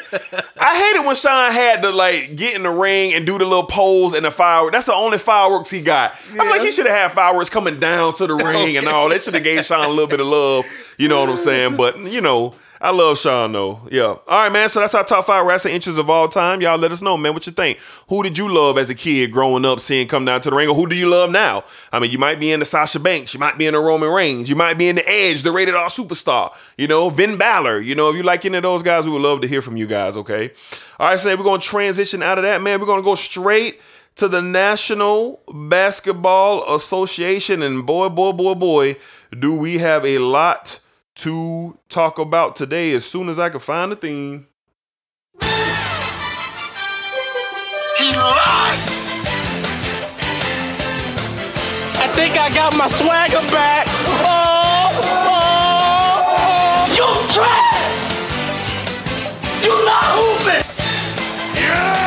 I 0.61 0.91
hated 0.93 1.07
when 1.07 1.15
Shawn 1.15 1.53
had 1.53 1.83
to 1.83 1.91
like 1.91 2.35
get 2.37 2.55
in 2.57 2.65
the 2.65 2.71
ring 2.71 3.15
and 3.15 3.25
do 3.27 3.39
the 3.39 3.45
little 3.45 3.63
pose 3.67 4.15
and 4.15 4.25
the 4.25 4.31
fireworks. 4.31 4.75
That's 4.75 4.87
the 4.87 4.95
only 4.95 5.19
fireworks 5.19 5.71
he 5.71 5.83
got. 5.83 6.15
I'm 6.33 6.49
like 6.51 6.63
he 6.63 6.71
should 6.73 6.87
have 6.87 6.97
had 6.97 7.13
fireworks 7.13 7.49
coming 7.51 7.79
down 7.79 8.15
to 8.15 8.27
the 8.27 8.35
ring 8.37 8.77
and 8.77 8.87
all. 8.89 9.09
That 9.09 9.23
should 9.23 9.35
have 9.35 9.45
gave 9.45 9.65
Shawn 9.65 9.87
a 9.87 9.89
little 9.91 10.07
bit 10.09 10.21
of 10.21 10.27
love. 10.27 10.65
You 10.99 11.09
know 11.09 11.21
what 11.21 11.29
I'm 11.31 11.37
saying? 11.39 11.77
But 11.77 11.99
you 12.01 12.21
know. 12.21 12.55
I 12.87 12.91
love 12.91 13.19
Shawn 13.19 13.51
though. 13.51 13.81
Yeah. 13.91 14.05
All 14.05 14.23
right, 14.29 14.53
man. 14.53 14.69
So 14.69 14.79
that's 14.79 14.95
our 14.95 15.03
top 15.03 15.25
five 15.25 15.45
wrestling 15.45 15.75
inches 15.75 15.99
of 15.99 16.09
all 16.09 16.29
time. 16.29 16.61
Y'all 16.61 16.79
let 16.79 16.93
us 16.93 17.03
know, 17.03 17.17
man, 17.17 17.35
what 17.35 17.45
you 17.45 17.51
think. 17.53 17.81
Who 18.09 18.23
did 18.23 18.39
you 18.39 18.49
love 18.49 18.79
as 18.79 18.89
a 18.91 18.95
kid 18.95 19.33
growing 19.33 19.65
up, 19.65 19.81
seeing 19.81 20.07
come 20.07 20.25
down 20.25 20.41
to 20.43 20.51
the 20.51 20.57
ring, 20.57 20.69
or 20.69 20.75
who 20.77 20.87
do 20.87 20.95
you 20.95 21.09
love 21.09 21.33
now? 21.33 21.65
I 21.93 21.99
mean, 21.99 22.13
you 22.13 22.19
might 22.19 22.39
be 22.39 22.53
in 22.53 22.61
the 22.61 22.65
Sasha 22.65 23.01
Banks, 23.01 23.35
you 23.35 23.41
might 23.41 23.59
be 23.59 23.67
in 23.67 23.75
the 23.75 23.81
Roman 23.81 24.09
Reigns, 24.09 24.49
you 24.49 24.55
might 24.55 24.79
be 24.79 24.87
in 24.87 24.95
the 24.95 25.09
Edge, 25.09 25.43
the 25.43 25.51
rated 25.51 25.75
R 25.75 25.89
superstar, 25.89 26.57
you 26.79 26.87
know, 26.87 27.11
Finn 27.11 27.37
Balor. 27.37 27.81
You 27.81 27.97
know, 27.97 28.09
if 28.09 28.15
you 28.15 28.23
like 28.23 28.45
any 28.45 28.59
of 28.59 28.63
those 28.63 28.85
guys, 28.85 29.05
we 29.05 29.11
would 29.11 29.23
love 29.23 29.41
to 29.41 29.49
hear 29.49 29.63
from 29.63 29.77
you 29.77 29.89
guys, 29.89 30.17
okay? 30.17 30.53
All 31.01 31.09
right, 31.09 31.19
so 31.19 31.35
we're 31.35 31.43
gonna 31.43 31.61
transition 31.61 32.23
out 32.23 32.39
of 32.39 32.45
that, 32.45 32.63
man. 32.63 32.79
We're 32.79 32.87
gonna 32.87 33.03
go 33.03 33.17
straight 33.17 33.81
to 34.15 34.29
the 34.29 34.41
National 34.41 35.41
Basketball 35.53 36.73
Association, 36.73 37.63
and 37.63 37.85
boy, 37.85 38.11
boy, 38.11 38.31
boy, 38.31 38.55
boy, 38.55 38.97
do 39.37 39.57
we 39.57 39.79
have 39.79 40.05
a 40.05 40.19
lot 40.19 40.79
to 41.17 41.79
talk 41.89 42.19
about 42.19 42.55
today 42.57 42.95
as 42.95 43.05
soon 43.05 43.29
as 43.29 43.39
I 43.39 43.49
can 43.49 43.61
find 43.61 43.93
the 43.93 43.97
theme. 43.97 44.47
He 45.41 45.49
lied! 48.15 48.79
I 51.99 52.07
think 52.15 52.37
I 52.39 52.51
got 52.55 52.77
my 52.77 52.89
swagger 52.89 53.41
back. 53.51 53.87
Oh, 53.89 54.91
oh, 55.05 55.37
oh. 56.39 56.95
You 56.97 57.09
trash! 57.33 58.05
You 59.65 59.85
not 59.85 60.05
hooping! 60.05 60.65
Yeah! 61.55 62.07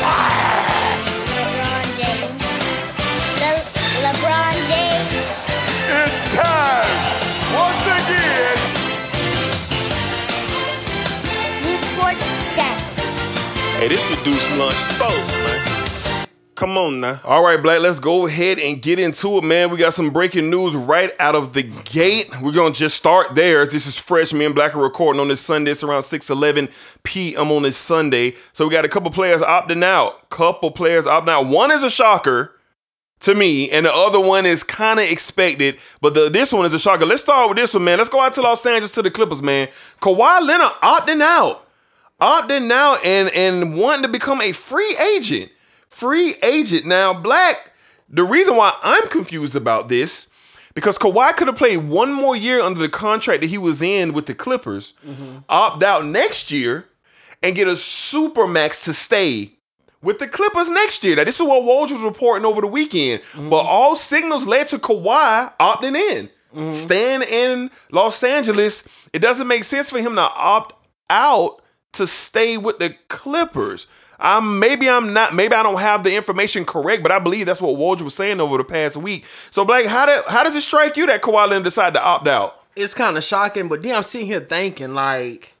LeBron 0.00 0.47
Hey, 13.78 13.86
this 13.86 14.10
reduced 14.10 14.50
lunch 14.58 14.74
sports, 14.74 15.32
man. 15.44 16.26
Come 16.56 16.76
on 16.76 16.98
now. 16.98 17.20
All 17.22 17.44
right, 17.44 17.62
Black, 17.62 17.78
let's 17.78 18.00
go 18.00 18.26
ahead 18.26 18.58
and 18.58 18.82
get 18.82 18.98
into 18.98 19.38
it, 19.38 19.44
man. 19.44 19.70
We 19.70 19.76
got 19.76 19.94
some 19.94 20.10
breaking 20.10 20.50
news 20.50 20.74
right 20.74 21.12
out 21.20 21.36
of 21.36 21.52
the 21.52 21.62
gate. 21.62 22.28
We're 22.42 22.50
going 22.50 22.72
to 22.72 22.78
just 22.78 22.96
start 22.96 23.36
there. 23.36 23.64
This 23.66 23.86
is 23.86 23.96
fresh. 23.96 24.32
Me 24.32 24.44
and 24.44 24.52
Black 24.52 24.74
are 24.74 24.82
recording 24.82 25.20
on 25.20 25.28
this 25.28 25.40
Sunday. 25.40 25.70
It's 25.70 25.84
around 25.84 26.02
6 26.02 26.28
11 26.28 26.70
p.m. 27.04 27.52
on 27.52 27.62
this 27.62 27.76
Sunday. 27.76 28.34
So 28.52 28.66
we 28.66 28.72
got 28.72 28.84
a 28.84 28.88
couple 28.88 29.12
players 29.12 29.42
opting 29.42 29.84
out. 29.84 30.28
Couple 30.28 30.72
players 30.72 31.06
opting 31.06 31.28
out. 31.28 31.46
One 31.46 31.70
is 31.70 31.84
a 31.84 31.90
shocker 31.90 32.58
to 33.20 33.32
me, 33.32 33.70
and 33.70 33.86
the 33.86 33.92
other 33.94 34.18
one 34.18 34.44
is 34.44 34.64
kind 34.64 34.98
of 34.98 35.08
expected, 35.08 35.78
but 36.00 36.14
the 36.14 36.28
this 36.28 36.52
one 36.52 36.66
is 36.66 36.74
a 36.74 36.80
shocker. 36.80 37.06
Let's 37.06 37.22
start 37.22 37.48
with 37.48 37.58
this 37.58 37.74
one, 37.74 37.84
man. 37.84 37.98
Let's 37.98 38.10
go 38.10 38.20
out 38.20 38.32
to 38.32 38.42
Los 38.42 38.66
Angeles 38.66 38.92
to 38.94 39.02
the 39.02 39.10
Clippers, 39.12 39.40
man. 39.40 39.68
Kawhi 40.00 40.44
Leonard 40.44 40.72
opting 40.82 41.20
out, 41.22 41.67
opting 42.20 42.70
out, 42.70 43.04
and 43.04 43.28
and 43.30 43.76
wanting 43.76 44.02
to 44.02 44.08
become 44.08 44.40
a 44.40 44.52
free 44.52 44.96
agent, 44.96 45.50
free 45.88 46.36
agent. 46.42 46.86
Now, 46.86 47.14
Black. 47.14 47.72
The 48.10 48.24
reason 48.24 48.56
why 48.56 48.72
I'm 48.82 49.06
confused 49.08 49.54
about 49.54 49.90
this 49.90 50.30
because 50.78 50.96
Kawhi 50.96 51.36
could 51.36 51.48
have 51.48 51.56
played 51.56 51.88
one 51.88 52.12
more 52.12 52.36
year 52.36 52.60
under 52.60 52.78
the 52.78 52.88
contract 52.88 53.40
that 53.40 53.48
he 53.48 53.58
was 53.58 53.82
in 53.82 54.12
with 54.12 54.26
the 54.26 54.34
Clippers, 54.34 54.94
mm-hmm. 55.04 55.38
opt 55.48 55.82
out 55.82 56.06
next 56.06 56.52
year, 56.52 56.86
and 57.42 57.56
get 57.56 57.66
a 57.66 57.76
super 57.76 58.46
max 58.46 58.84
to 58.84 58.92
stay 58.92 59.50
with 60.02 60.20
the 60.20 60.28
Clippers 60.28 60.70
next 60.70 61.02
year. 61.02 61.16
Now, 61.16 61.24
this 61.24 61.40
is 61.40 61.46
what 61.46 61.64
Woj 61.64 61.92
was 61.92 62.02
reporting 62.02 62.46
over 62.46 62.60
the 62.60 62.68
weekend. 62.68 63.22
Mm-hmm. 63.22 63.50
But 63.50 63.66
all 63.66 63.96
signals 63.96 64.46
led 64.46 64.68
to 64.68 64.78
Kawhi 64.78 65.52
opting 65.58 65.96
in. 65.96 66.30
Mm-hmm. 66.54 66.72
Staying 66.72 67.22
in 67.22 67.70
Los 67.90 68.22
Angeles, 68.22 68.88
it 69.12 69.18
doesn't 69.18 69.48
make 69.48 69.64
sense 69.64 69.90
for 69.90 69.98
him 69.98 70.14
to 70.14 70.22
opt 70.22 70.74
out 71.10 71.60
to 71.98 72.06
stay 72.06 72.56
with 72.56 72.78
the 72.78 72.96
Clippers. 73.08 73.86
I'm 74.18 74.58
maybe 74.58 74.90
I'm 74.90 75.12
not 75.12 75.34
maybe 75.34 75.54
I 75.54 75.62
don't 75.62 75.78
have 75.78 76.02
the 76.02 76.16
information 76.16 76.64
correct, 76.64 77.02
but 77.02 77.12
I 77.12 77.18
believe 77.18 77.46
that's 77.46 77.62
what 77.62 77.78
Woj 77.78 78.02
was 78.02 78.14
saying 78.14 78.40
over 78.40 78.58
the 78.58 78.64
past 78.64 78.96
week. 78.96 79.24
So 79.50 79.64
Blake, 79.64 79.86
how 79.86 80.06
did 80.06 80.24
how 80.26 80.42
does 80.42 80.56
it 80.56 80.62
strike 80.62 80.96
you 80.96 81.06
that 81.06 81.22
Kawhi 81.22 81.48
Leonard 81.48 81.64
decided 81.64 81.94
to 81.94 82.04
opt 82.04 82.26
out? 82.26 82.56
It's 82.74 82.94
kind 82.94 83.16
of 83.16 83.24
shocking, 83.24 83.68
but 83.68 83.82
then 83.82 83.96
I'm 83.96 84.02
sitting 84.02 84.26
here 84.26 84.40
thinking, 84.40 84.94
like, 84.94 85.54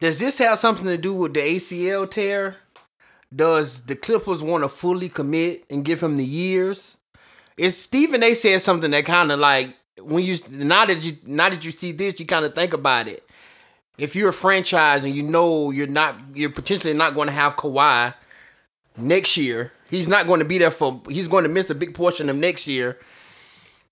does 0.00 0.18
this 0.18 0.38
have 0.38 0.58
something 0.58 0.86
to 0.86 0.96
do 0.96 1.14
with 1.14 1.34
the 1.34 1.40
ACL 1.40 2.08
tear? 2.08 2.56
Does 3.34 3.82
the 3.82 3.96
Clippers 3.96 4.42
want 4.42 4.62
to 4.62 4.68
fully 4.68 5.08
commit 5.08 5.64
and 5.68 5.84
give 5.84 6.02
him 6.02 6.16
the 6.16 6.24
years? 6.24 6.98
It's 7.56 7.76
Stephen 7.76 8.22
A. 8.22 8.34
said 8.34 8.60
something 8.60 8.90
that 8.92 9.04
kind 9.04 9.32
of 9.32 9.38
like 9.40 9.76
when 10.00 10.24
you 10.24 10.36
now 10.50 10.86
that 10.86 11.04
you 11.04 11.16
now 11.26 11.48
that 11.48 11.64
you 11.64 11.70
see 11.70 11.92
this, 11.92 12.18
you 12.18 12.26
kind 12.26 12.44
of 12.44 12.54
think 12.54 12.72
about 12.72 13.08
it. 13.08 13.24
If 13.96 14.16
you're 14.16 14.30
a 14.30 14.32
franchise 14.32 15.04
and 15.04 15.14
you 15.14 15.22
know 15.22 15.70
you're 15.70 15.86
not 15.86 16.16
you're 16.34 16.50
potentially 16.50 16.94
not 16.94 17.14
going 17.14 17.28
to 17.28 17.34
have 17.34 17.56
Kawhi 17.56 18.14
next 18.96 19.36
year, 19.36 19.72
he's 19.88 20.08
not 20.08 20.26
going 20.26 20.40
to 20.40 20.44
be 20.44 20.58
there 20.58 20.70
for 20.70 21.00
he's 21.08 21.28
going 21.28 21.44
to 21.44 21.48
miss 21.48 21.70
a 21.70 21.74
big 21.74 21.94
portion 21.94 22.28
of 22.28 22.36
next 22.36 22.66
year. 22.66 22.98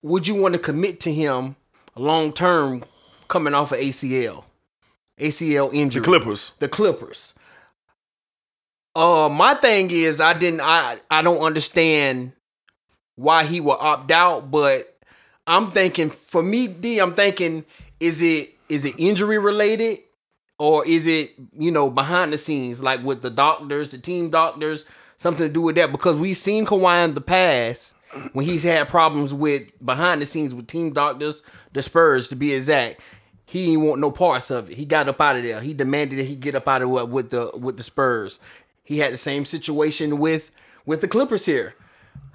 Would 0.01 0.27
you 0.27 0.35
want 0.35 0.53
to 0.55 0.59
commit 0.59 0.99
to 1.01 1.13
him 1.13 1.55
long 1.95 2.33
term 2.33 2.83
coming 3.27 3.53
off 3.53 3.71
of 3.71 3.79
ACL? 3.79 4.43
ACL 5.19 5.73
injury. 5.73 6.01
The 6.01 6.05
Clippers. 6.05 6.51
The 6.59 6.67
Clippers. 6.67 7.33
Uh 8.95 9.29
my 9.31 9.53
thing 9.55 9.89
is 9.89 10.19
I 10.19 10.33
didn't 10.33 10.61
I 10.61 10.97
I 11.09 11.21
don't 11.21 11.39
understand 11.39 12.33
why 13.15 13.45
he 13.45 13.59
will 13.59 13.77
opt 13.79 14.11
out, 14.11 14.51
but 14.51 14.97
I'm 15.45 15.69
thinking 15.71 16.09
for 16.09 16.41
me, 16.41 16.67
D, 16.67 16.99
I'm 16.99 17.13
thinking, 17.13 17.65
is 17.99 18.21
it 18.21 18.49
is 18.69 18.85
it 18.85 18.95
injury 18.97 19.37
related? 19.37 19.99
Or 20.59 20.85
is 20.85 21.07
it, 21.07 21.33
you 21.51 21.71
know, 21.71 21.89
behind 21.89 22.31
the 22.31 22.37
scenes, 22.37 22.81
like 22.81 23.03
with 23.03 23.21
the 23.21 23.29
doctors, 23.29 23.89
the 23.89 23.97
team 23.97 24.29
doctors, 24.29 24.85
something 25.17 25.47
to 25.47 25.51
do 25.51 25.61
with 25.61 25.75
that? 25.75 25.91
Because 25.91 26.15
we've 26.15 26.37
seen 26.37 26.65
Kawhi 26.65 27.03
in 27.05 27.15
the 27.15 27.21
past 27.21 27.95
when 28.33 28.45
he's 28.45 28.63
had 28.63 28.87
problems 28.87 29.33
with 29.33 29.63
behind 29.83 30.21
the 30.21 30.25
scenes 30.25 30.53
with 30.53 30.67
team 30.67 30.93
doctors, 30.93 31.41
the 31.73 31.81
Spurs 31.81 32.29
to 32.29 32.35
be 32.35 32.53
exact. 32.53 33.01
He 33.45 33.65
didn't 33.67 33.81
want 33.81 34.01
no 34.01 34.11
parts 34.11 34.51
of 34.51 34.69
it. 34.69 34.77
He 34.77 34.85
got 34.85 35.09
up 35.09 35.19
out 35.19 35.35
of 35.35 35.43
there. 35.43 35.59
He 35.59 35.73
demanded 35.73 36.19
that 36.19 36.25
he 36.25 36.35
get 36.35 36.55
up 36.55 36.67
out 36.67 36.81
of 36.81 36.89
what 36.89 37.09
with 37.09 37.31
the 37.31 37.51
with 37.59 37.77
the 37.77 37.83
Spurs. 37.83 38.39
He 38.83 38.99
had 38.99 39.13
the 39.13 39.17
same 39.17 39.45
situation 39.45 40.17
with 40.17 40.51
with 40.85 41.01
the 41.01 41.07
Clippers 41.07 41.45
here. 41.45 41.75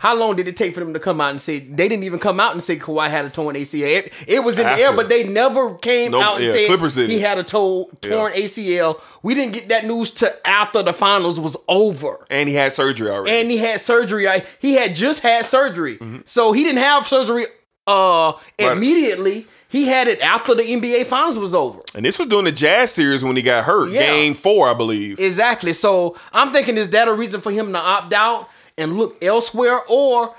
How 0.01 0.15
long 0.17 0.37
did 0.37 0.47
it 0.47 0.57
take 0.57 0.75
for 0.75 0.81
them 0.81 0.93
to 0.93 1.01
come 1.01 1.21
out 1.21 1.31
and 1.31 1.41
say 1.41 1.59
they 1.59 1.89
didn't 1.89 2.05
even 2.05 2.21
come 2.21 2.39
out 2.39 2.53
and 2.53 2.63
say 2.63 2.77
Kawhi 2.77 3.11
had 3.11 3.25
a 3.25 3.31
torn 3.31 3.57
ACL? 3.57 3.83
It, 3.83 4.13
it 4.29 4.45
was 4.45 4.57
in 4.57 4.65
the 4.65 4.73
air, 4.73 4.93
but 4.95 5.09
they 5.09 5.27
never 5.27 5.75
came 5.75 6.13
Nope, 6.13 6.23
out 6.23 6.37
and 6.37 6.45
yeah, 6.45 6.53
said 6.53 6.67
Clippers 6.69 6.95
he 6.95 7.19
had 7.19 7.37
a 7.39 7.43
to- 7.43 7.89
torn 8.01 8.33
ACL. 8.33 9.01
We 9.25 9.35
didn't 9.35 9.55
get 9.55 9.69
that 9.71 9.87
news 9.87 10.13
till 10.13 10.31
after 10.45 10.85
the 10.85 10.93
finals 10.93 11.41
was 11.41 11.57
over. 11.67 12.25
And 12.31 12.49
he 12.49 12.55
had 12.55 12.73
surgery 12.73 13.11
already. 13.11 13.41
And 13.41 13.51
he 13.51 13.57
had 13.57 13.81
surgery. 13.81 14.29
He 14.61 14.75
had 14.75 14.95
just 14.95 15.23
had 15.25 15.45
surgery, 15.47 15.97
Mm-hmm. 15.99 16.19
so 16.27 16.53
he 16.53 16.63
didn't 16.63 16.79
have 16.79 17.05
surgery 17.05 17.47
uh 17.89 18.35
immediately. 18.59 19.47
He 19.71 19.87
had 19.87 20.09
it 20.09 20.21
after 20.23 20.55
the 20.55 20.63
NBA 20.63 21.07
finals 21.07 21.39
was 21.39 21.55
over. 21.55 21.81
And 21.95 22.03
this 22.05 22.19
was 22.19 22.27
during 22.29 22.47
the 22.47 22.53
Jazz 22.53 22.91
series 22.91 23.23
when 23.23 23.37
he 23.37 23.43
got 23.43 23.65
hurt. 23.65 23.91
Yeah. 23.91 24.01
Game 24.07 24.35
four, 24.35 24.69
I 24.71 24.75
believe. 24.75 25.19
Exactly. 25.21 25.75
So 25.75 26.17
I'm 26.33 26.53
thinking, 26.53 26.79
is 26.79 26.89
that 26.91 27.07
a 27.07 27.13
reason 27.13 27.43
for 27.43 27.51
him 27.53 27.73
to 27.75 27.79
opt 27.79 28.13
out 28.15 28.49
and 28.79 28.97
look 28.97 29.23
elsewhere, 29.23 29.81
or 29.89 30.35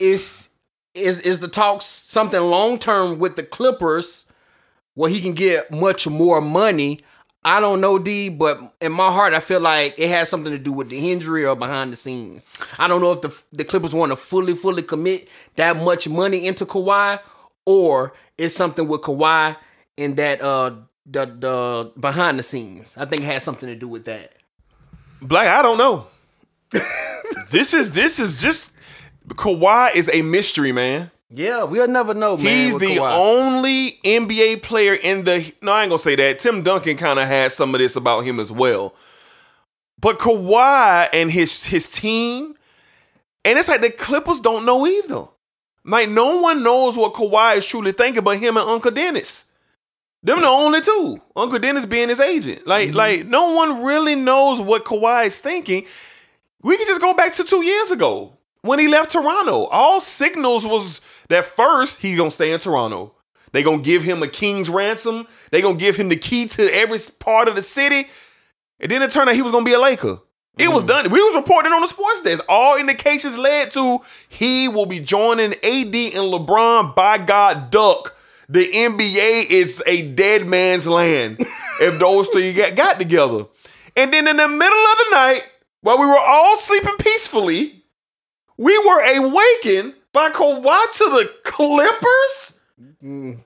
is 0.00 0.50
is 0.94 1.20
is 1.20 1.40
the 1.40 1.48
talks 1.48 1.84
something 1.84 2.40
long 2.40 2.78
term 2.78 3.18
with 3.18 3.36
the 3.36 3.42
Clippers 3.44 4.24
where 4.94 5.10
he 5.10 5.20
can 5.20 5.32
get 5.34 5.70
much 5.70 6.08
more 6.08 6.40
money? 6.40 7.00
I 7.42 7.58
don't 7.58 7.80
know, 7.80 7.98
D, 7.98 8.28
but 8.28 8.60
in 8.82 8.92
my 8.92 9.10
heart, 9.10 9.32
I 9.32 9.40
feel 9.40 9.60
like 9.60 9.94
it 9.98 10.10
has 10.10 10.28
something 10.28 10.52
to 10.52 10.58
do 10.58 10.72
with 10.72 10.90
the 10.90 11.10
injury 11.10 11.46
or 11.46 11.56
behind 11.56 11.90
the 11.90 11.96
scenes. 11.96 12.52
I 12.78 12.86
don't 12.86 13.00
know 13.00 13.12
if 13.12 13.22
the 13.22 13.42
the 13.52 13.64
Clippers 13.64 13.94
want 13.94 14.12
to 14.12 14.16
fully, 14.16 14.54
fully 14.54 14.82
commit 14.82 15.28
that 15.56 15.76
much 15.76 16.08
money 16.08 16.46
into 16.46 16.66
Kawhi, 16.66 17.20
or 17.64 18.12
it's 18.36 18.54
something 18.54 18.86
with 18.88 19.02
Kawhi 19.02 19.56
and 19.96 20.16
that 20.16 20.42
uh 20.42 20.74
the 21.06 21.26
the 21.26 21.92
behind 21.98 22.38
the 22.38 22.42
scenes. 22.42 22.96
I 22.98 23.04
think 23.04 23.22
it 23.22 23.26
has 23.26 23.42
something 23.42 23.68
to 23.68 23.74
do 23.74 23.88
with 23.88 24.04
that. 24.04 24.32
Black, 25.22 25.48
I 25.48 25.62
don't 25.62 25.78
know. 25.78 26.06
This 27.50 27.74
is 27.74 27.92
this 27.92 28.18
is 28.18 28.40
just 28.40 28.76
Kawhi 29.28 29.94
is 29.94 30.10
a 30.12 30.22
mystery, 30.22 30.72
man. 30.72 31.10
Yeah, 31.32 31.62
we'll 31.62 31.88
never 31.88 32.12
know, 32.12 32.36
man. 32.36 32.46
He's 32.46 32.76
the 32.78 32.96
Kawhi. 32.96 33.12
only 33.12 34.00
NBA 34.04 34.62
player 34.62 34.94
in 34.94 35.24
the. 35.24 35.52
No, 35.62 35.72
I 35.72 35.82
ain't 35.82 35.90
gonna 35.90 35.98
say 35.98 36.16
that. 36.16 36.40
Tim 36.40 36.62
Duncan 36.62 36.96
kind 36.96 37.18
of 37.18 37.28
had 37.28 37.52
some 37.52 37.74
of 37.74 37.78
this 37.78 37.94
about 37.96 38.24
him 38.24 38.40
as 38.40 38.50
well. 38.50 38.94
But 40.00 40.18
Kawhi 40.18 41.08
and 41.12 41.30
his 41.30 41.66
his 41.66 41.90
team, 41.90 42.56
and 43.44 43.58
it's 43.58 43.68
like 43.68 43.80
the 43.80 43.90
Clippers 43.90 44.40
don't 44.40 44.64
know 44.64 44.86
either. 44.86 45.26
Like 45.84 46.08
no 46.08 46.40
one 46.40 46.62
knows 46.62 46.96
what 46.96 47.14
Kawhi 47.14 47.56
is 47.56 47.66
truly 47.66 47.92
thinking, 47.92 48.24
but 48.24 48.38
him 48.38 48.56
and 48.56 48.68
Uncle 48.68 48.90
Dennis. 48.90 49.52
Them 50.22 50.40
the 50.40 50.46
only 50.46 50.80
two. 50.80 51.18
Uncle 51.34 51.58
Dennis 51.58 51.86
being 51.86 52.08
his 52.08 52.20
agent. 52.20 52.66
Like 52.66 52.88
mm-hmm. 52.88 52.96
like 52.96 53.26
no 53.26 53.52
one 53.54 53.84
really 53.84 54.16
knows 54.16 54.60
what 54.60 54.84
Kawhi 54.84 55.26
is 55.26 55.40
thinking. 55.40 55.86
We 56.62 56.76
can 56.76 56.86
just 56.86 57.00
go 57.00 57.14
back 57.14 57.32
to 57.34 57.44
two 57.44 57.64
years 57.64 57.90
ago 57.90 58.36
when 58.62 58.78
he 58.78 58.88
left 58.88 59.10
Toronto. 59.10 59.64
All 59.66 60.00
signals 60.00 60.66
was 60.66 61.00
that 61.28 61.46
first 61.46 62.00
he's 62.00 62.16
gonna 62.16 62.30
stay 62.30 62.52
in 62.52 62.60
Toronto. 62.60 63.14
They 63.52 63.62
gonna 63.62 63.82
give 63.82 64.02
him 64.04 64.22
a 64.22 64.28
king's 64.28 64.68
ransom. 64.68 65.26
They 65.50 65.62
gonna 65.62 65.78
give 65.78 65.96
him 65.96 66.08
the 66.08 66.16
key 66.16 66.46
to 66.46 66.62
every 66.74 66.98
part 67.18 67.48
of 67.48 67.56
the 67.56 67.62
city. 67.62 68.08
And 68.78 68.90
then 68.90 69.02
it 69.02 69.10
turned 69.10 69.28
out 69.28 69.34
he 69.34 69.42
was 69.42 69.52
gonna 69.52 69.64
be 69.64 69.72
a 69.72 69.80
Laker. 69.80 70.18
It 70.58 70.68
was 70.68 70.84
mm-hmm. 70.84 70.88
done. 70.88 71.10
We 71.10 71.22
was 71.22 71.36
reporting 71.36 71.72
on 71.72 71.80
the 71.80 71.86
sports 71.86 72.22
desk. 72.22 72.44
All 72.48 72.78
indications 72.78 73.38
led 73.38 73.70
to 73.72 73.98
he 74.28 74.68
will 74.68 74.86
be 74.86 75.00
joining 75.00 75.54
AD 75.54 75.94
and 75.94 76.32
LeBron. 76.32 76.94
By 76.94 77.18
God, 77.18 77.70
duck. 77.70 78.16
The 78.48 78.66
NBA 78.66 79.46
is 79.48 79.82
a 79.86 80.02
dead 80.10 80.44
man's 80.44 80.86
land 80.86 81.36
if 81.80 81.98
those 82.00 82.28
three 82.28 82.52
got, 82.52 82.74
got 82.74 82.98
together. 82.98 83.46
And 83.96 84.12
then 84.12 84.26
in 84.26 84.36
the 84.36 84.48
middle 84.48 84.86
of 84.86 84.98
the 84.98 85.06
night, 85.12 85.48
while 85.82 85.98
we 85.98 86.06
were 86.06 86.18
all 86.18 86.56
sleeping 86.56 86.96
peacefully, 86.98 87.84
we 88.56 88.76
were 88.78 89.02
awakened 89.16 89.94
by 90.12 90.30
Kawhi 90.30 90.98
to 90.98 91.04
the 91.04 91.30
Clippers 91.44 92.60
mm. 93.02 93.38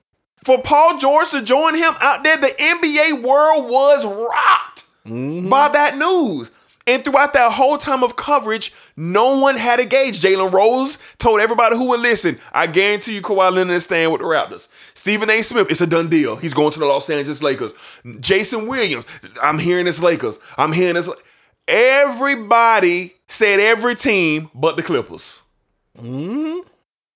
for 0.42 0.60
Paul 0.62 0.98
George 0.98 1.30
to 1.30 1.42
join 1.42 1.76
him 1.76 1.94
out 2.00 2.24
there. 2.24 2.36
The 2.36 2.48
NBA 2.48 3.22
world 3.22 3.70
was 3.70 4.06
rocked 4.06 4.84
mm-hmm. 5.06 5.48
by 5.48 5.68
that 5.68 5.96
news. 5.96 6.50
And 6.86 7.02
throughout 7.02 7.32
that 7.32 7.52
whole 7.52 7.78
time 7.78 8.02
of 8.02 8.16
coverage, 8.16 8.70
no 8.94 9.38
one 9.38 9.56
had 9.56 9.80
a 9.80 9.86
gauge. 9.86 10.20
Jalen 10.20 10.52
Rose 10.52 10.98
told 11.16 11.40
everybody 11.40 11.76
who 11.76 11.88
would 11.88 12.00
listen, 12.00 12.38
I 12.52 12.66
guarantee 12.66 13.14
you 13.14 13.22
Kawhi 13.22 13.52
Leonard 13.52 13.76
is 13.76 13.86
staying 13.86 14.10
with 14.10 14.20
the 14.20 14.26
Raptors. 14.26 14.68
Stephen 14.94 15.30
A. 15.30 15.40
Smith, 15.40 15.70
it's 15.70 15.80
a 15.80 15.86
done 15.86 16.10
deal. 16.10 16.36
He's 16.36 16.52
going 16.52 16.72
to 16.72 16.78
the 16.78 16.84
Los 16.84 17.08
Angeles 17.08 17.42
Lakers. 17.42 18.02
Jason 18.20 18.66
Williams, 18.66 19.06
I'm 19.42 19.58
hearing 19.58 19.86
this 19.86 20.02
Lakers. 20.02 20.38
I'm 20.58 20.72
hearing 20.72 20.94
this. 20.94 21.08
Everybody 21.66 23.14
said 23.28 23.60
every 23.60 23.94
team 23.94 24.50
but 24.54 24.76
the 24.76 24.82
Clippers. 24.82 25.40
Mm-hmm. 25.98 26.68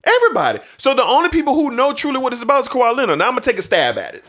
Everybody. 0.05 0.61
So 0.79 0.95
the 0.95 1.05
only 1.05 1.29
people 1.29 1.55
who 1.55 1.75
know 1.75 1.93
truly 1.93 2.19
what 2.19 2.33
it's 2.33 2.43
about 2.43 2.61
is 2.61 2.69
Kawhi 2.69 2.97
Leonard. 2.97 3.19
Now 3.19 3.27
I'm 3.27 3.33
gonna 3.33 3.41
take 3.43 3.59
a 3.59 3.63
stab 3.63 3.99
at 3.99 4.15
it. 4.15 4.25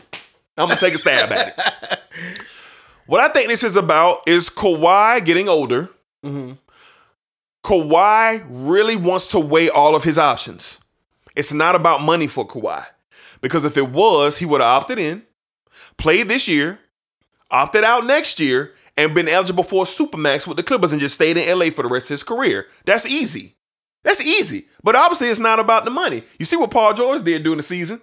I'm 0.58 0.68
gonna 0.68 0.80
take 0.80 0.94
a 0.94 0.98
stab 0.98 1.32
at 1.32 1.48
it. 1.48 2.00
What 3.10 3.20
I 3.20 3.32
think 3.32 3.48
this 3.48 3.64
is 3.64 3.76
about 3.76 4.20
is 4.28 4.48
Kawhi 4.48 5.24
getting 5.24 5.48
older. 5.48 5.90
Mm-hmm. 6.24 6.52
Kawhi 7.64 8.46
really 8.48 8.94
wants 8.94 9.32
to 9.32 9.40
weigh 9.40 9.68
all 9.68 9.96
of 9.96 10.04
his 10.04 10.16
options. 10.16 10.78
It's 11.34 11.52
not 11.52 11.74
about 11.74 12.02
money 12.02 12.28
for 12.28 12.46
Kawhi. 12.46 12.86
Because 13.40 13.64
if 13.64 13.76
it 13.76 13.88
was, 13.88 14.38
he 14.38 14.46
would 14.46 14.60
have 14.60 14.82
opted 14.82 15.00
in, 15.00 15.24
played 15.96 16.28
this 16.28 16.46
year, 16.46 16.78
opted 17.50 17.82
out 17.82 18.06
next 18.06 18.38
year, 18.38 18.74
and 19.00 19.14
been 19.14 19.28
eligible 19.28 19.64
for 19.64 19.84
a 19.84 19.86
Supermax 19.86 20.46
with 20.46 20.58
the 20.58 20.62
Clippers 20.62 20.92
and 20.92 21.00
just 21.00 21.14
stayed 21.14 21.36
in 21.36 21.58
LA 21.58 21.70
for 21.70 21.82
the 21.82 21.88
rest 21.88 22.10
of 22.10 22.14
his 22.14 22.22
career. 22.22 22.66
That's 22.84 23.06
easy. 23.06 23.56
That's 24.04 24.20
easy. 24.20 24.66
But 24.82 24.94
obviously, 24.96 25.28
it's 25.28 25.40
not 25.40 25.58
about 25.58 25.84
the 25.84 25.90
money. 25.90 26.22
You 26.38 26.44
see 26.44 26.56
what 26.56 26.70
Paul 26.70 26.92
George 26.92 27.22
did 27.22 27.42
during 27.42 27.56
the 27.56 27.62
season? 27.62 28.00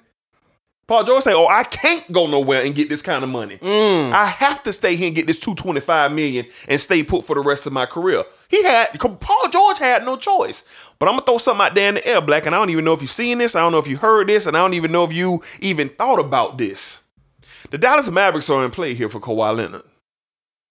Paul 0.88 1.04
George 1.04 1.24
said, 1.24 1.36
"Oh, 1.36 1.48
I 1.48 1.64
can't 1.66 2.12
go 2.14 2.28
nowhere 2.28 2.64
and 2.64 2.74
get 2.74 2.90
this 2.90 3.02
kind 3.02 3.24
of 3.24 3.30
money. 3.30 3.58
Mm. 3.58 4.12
I 4.14 4.26
have 4.26 4.64
to 4.64 4.72
stay 4.72 4.96
here 4.96 5.08
and 5.08 5.16
get 5.16 5.28
this 5.28 5.38
225 5.38 6.14
million 6.14 6.46
and 6.68 6.80
stay 6.80 7.04
put 7.04 7.26
for 7.26 7.36
the 7.36 7.42
rest 7.42 7.68
of 7.68 7.74
my 7.74 7.86
career." 7.86 8.24
He 8.48 8.64
had 8.64 8.98
Paul 9.00 9.50
George 9.52 9.80
had 9.80 10.06
no 10.06 10.16
choice. 10.16 10.64
But 10.98 11.10
I'm 11.10 11.16
gonna 11.16 11.26
throw 11.26 11.38
something 11.40 11.66
out 11.66 11.76
there 11.76 11.90
in 11.90 11.96
the 11.96 12.08
air, 12.08 12.22
Black, 12.22 12.46
and 12.46 12.56
I 12.56 12.60
don't 12.60 12.70
even 12.70 12.86
know 12.86 12.94
if 12.94 13.02
you've 13.02 13.12
seen 13.12 13.40
this. 13.40 13.56
I 13.56 13.60
don't 13.60 13.74
know 13.74 13.80
if 13.80 13.88
you 13.88 13.98
heard 13.98 14.28
this, 14.30 14.48
and 14.48 14.56
I 14.56 14.62
don't 14.62 14.76
even 14.76 14.92
know 14.92 15.04
if 15.04 15.12
you 15.12 15.44
even 15.60 15.90
thought 15.90 16.20
about 16.20 16.58
this. 16.58 17.02
The 17.70 17.78
Dallas 17.78 18.10
Mavericks 18.10 18.50
are 18.50 18.64
in 18.64 18.72
play 18.72 18.94
here 18.94 19.10
for 19.10 19.20
Kawhi 19.20 19.58
Leonard. 19.58 19.84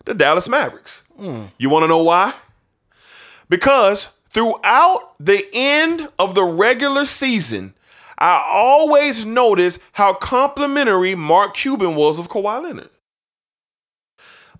The 0.07 0.15
Dallas 0.15 0.49
Mavericks. 0.49 1.03
You 1.59 1.69
want 1.69 1.83
to 1.83 1.89
know 1.89 2.03
why? 2.03 2.33
Because 3.49 4.19
throughout 4.31 5.13
the 5.21 5.45
end 5.53 6.09
of 6.19 6.35
the 6.35 6.45
regular 6.45 7.05
season, 7.05 7.75
I 8.19 8.43
always 8.51 9.27
noticed 9.27 9.81
how 9.93 10.15
complimentary 10.15 11.15
Mark 11.15 11.55
Cuban 11.55 11.95
was 11.95 12.19
of 12.19 12.29
Kawhi 12.29 12.63
Leonard. 12.63 12.91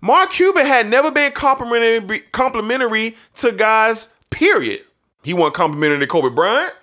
Mark 0.01 0.31
Cuban 0.31 0.65
had 0.65 0.87
never 0.87 1.09
been 1.11 1.31
complimentary 1.31 2.19
complimentary 2.31 3.15
to 3.35 3.51
guys. 3.51 4.13
Period. 4.29 4.81
He 5.23 5.33
wasn't 5.33 5.55
complimentary 5.55 5.99
to 5.99 6.07
Kobe 6.07 6.33
Bryant. 6.33 6.73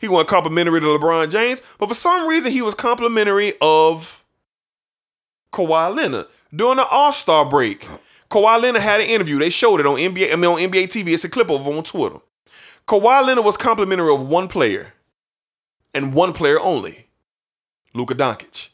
He 0.00 0.08
wasn't 0.08 0.30
complimentary 0.30 0.80
to 0.80 0.86
LeBron 0.86 1.30
James. 1.30 1.62
But 1.78 1.88
for 1.88 1.94
some 1.94 2.26
reason, 2.26 2.52
he 2.52 2.62
was 2.62 2.74
complimentary 2.74 3.52
of 3.60 4.24
Kawhi 5.52 5.94
Leonard 5.94 6.26
during 6.54 6.76
the 6.78 6.86
All 6.86 7.12
Star 7.12 7.48
break. 7.48 7.86
Kawhi 8.30 8.62
Leonard 8.62 8.82
had 8.82 9.00
an 9.00 9.06
interview. 9.06 9.38
They 9.38 9.50
showed 9.50 9.80
it 9.80 9.86
on 9.86 9.96
NBA. 9.96 10.32
I 10.32 10.36
mean, 10.36 10.50
on 10.50 10.58
NBA 10.58 10.88
TV. 10.88 11.08
It's 11.08 11.24
a 11.24 11.28
clip 11.28 11.50
of 11.50 11.66
it 11.66 11.70
on 11.70 11.82
Twitter. 11.82 12.18
Kawhi 12.86 13.26
Leonard 13.26 13.44
was 13.44 13.56
complimentary 13.56 14.12
of 14.12 14.28
one 14.28 14.48
player, 14.48 14.92
and 15.94 16.12
one 16.12 16.32
player 16.32 16.60
only, 16.60 17.06
Luka 17.94 18.14
Doncic. 18.14 18.68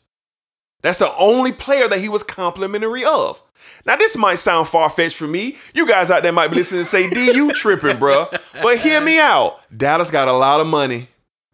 That's 0.82 0.98
the 0.98 1.12
only 1.18 1.52
player 1.52 1.88
that 1.88 2.00
he 2.00 2.08
was 2.08 2.22
complimentary 2.22 3.04
of. 3.04 3.42
Now, 3.84 3.96
this 3.96 4.16
might 4.16 4.36
sound 4.36 4.68
far 4.68 4.88
fetched 4.88 5.16
for 5.16 5.26
me. 5.26 5.58
You 5.74 5.86
guys 5.86 6.10
out 6.10 6.22
there 6.22 6.32
might 6.32 6.48
be 6.48 6.56
listening 6.56 6.80
and 6.80 6.86
say, 6.86 7.10
D, 7.10 7.32
you 7.34 7.52
tripping, 7.52 7.96
bruh. 7.96 8.30
But 8.62 8.78
hear 8.78 9.00
me 9.00 9.18
out. 9.18 9.60
Dallas 9.76 10.10
got 10.10 10.28
a 10.28 10.32
lot 10.32 10.60
of 10.60 10.66
money. 10.66 11.08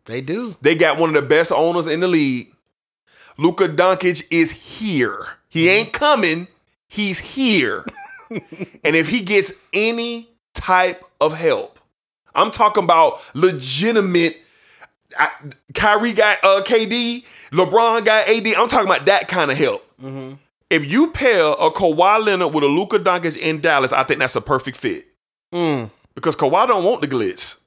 They 0.05 0.21
do. 0.21 0.57
They 0.61 0.77
got 0.77 0.99
one 0.99 1.09
of 1.09 1.17
the 1.17 1.29
best 1.29 1.51
owners 1.51 1.89
in 1.89 2.01
the 2.01 2.09
league. 2.09 2.53
Luka 3.39 3.65
Doncic 3.65 4.25
is 4.31 4.51
here. 4.51 5.19
He 5.49 5.67
mm-hmm. 5.67 5.69
ain't 5.71 5.93
coming. 5.93 6.49
He's 6.89 7.19
here. 7.19 7.85
and 8.31 8.97
if 8.97 9.09
he 9.09 9.23
gets 9.23 9.55
any 9.73 10.29
type 10.55 11.05
of 11.21 11.37
help, 11.37 11.79
I'm 12.35 12.51
talking 12.51 12.85
about 12.85 13.21
legitimate. 13.35 14.41
I, 15.19 15.31
Kyrie 15.75 16.13
got 16.13 16.39
uh, 16.45 16.63
KD, 16.63 17.25
LeBron 17.51 18.05
got 18.05 18.29
AD. 18.29 18.47
I'm 18.57 18.69
talking 18.69 18.87
about 18.87 19.07
that 19.07 19.29
kind 19.29 19.51
of 19.51 19.57
help. 19.57 19.83
If 20.69 20.85
you 20.85 21.13
pair 21.13 21.43
a 21.53 21.71
Kawhi 21.71 22.25
Leonard 22.25 22.53
with 22.53 22.65
a 22.65 22.67
Luka 22.67 22.99
Doncic 22.99 23.37
in 23.37 23.61
Dallas, 23.61 23.93
I 23.93 24.03
think 24.03 24.19
that's 24.21 24.35
a 24.37 24.41
perfect 24.41 24.77
fit. 24.77 25.07
Because 26.15 26.35
Kawhi 26.37 26.67
don't 26.67 26.85
want 26.85 27.03
the 27.03 27.09
glitz. 27.09 27.61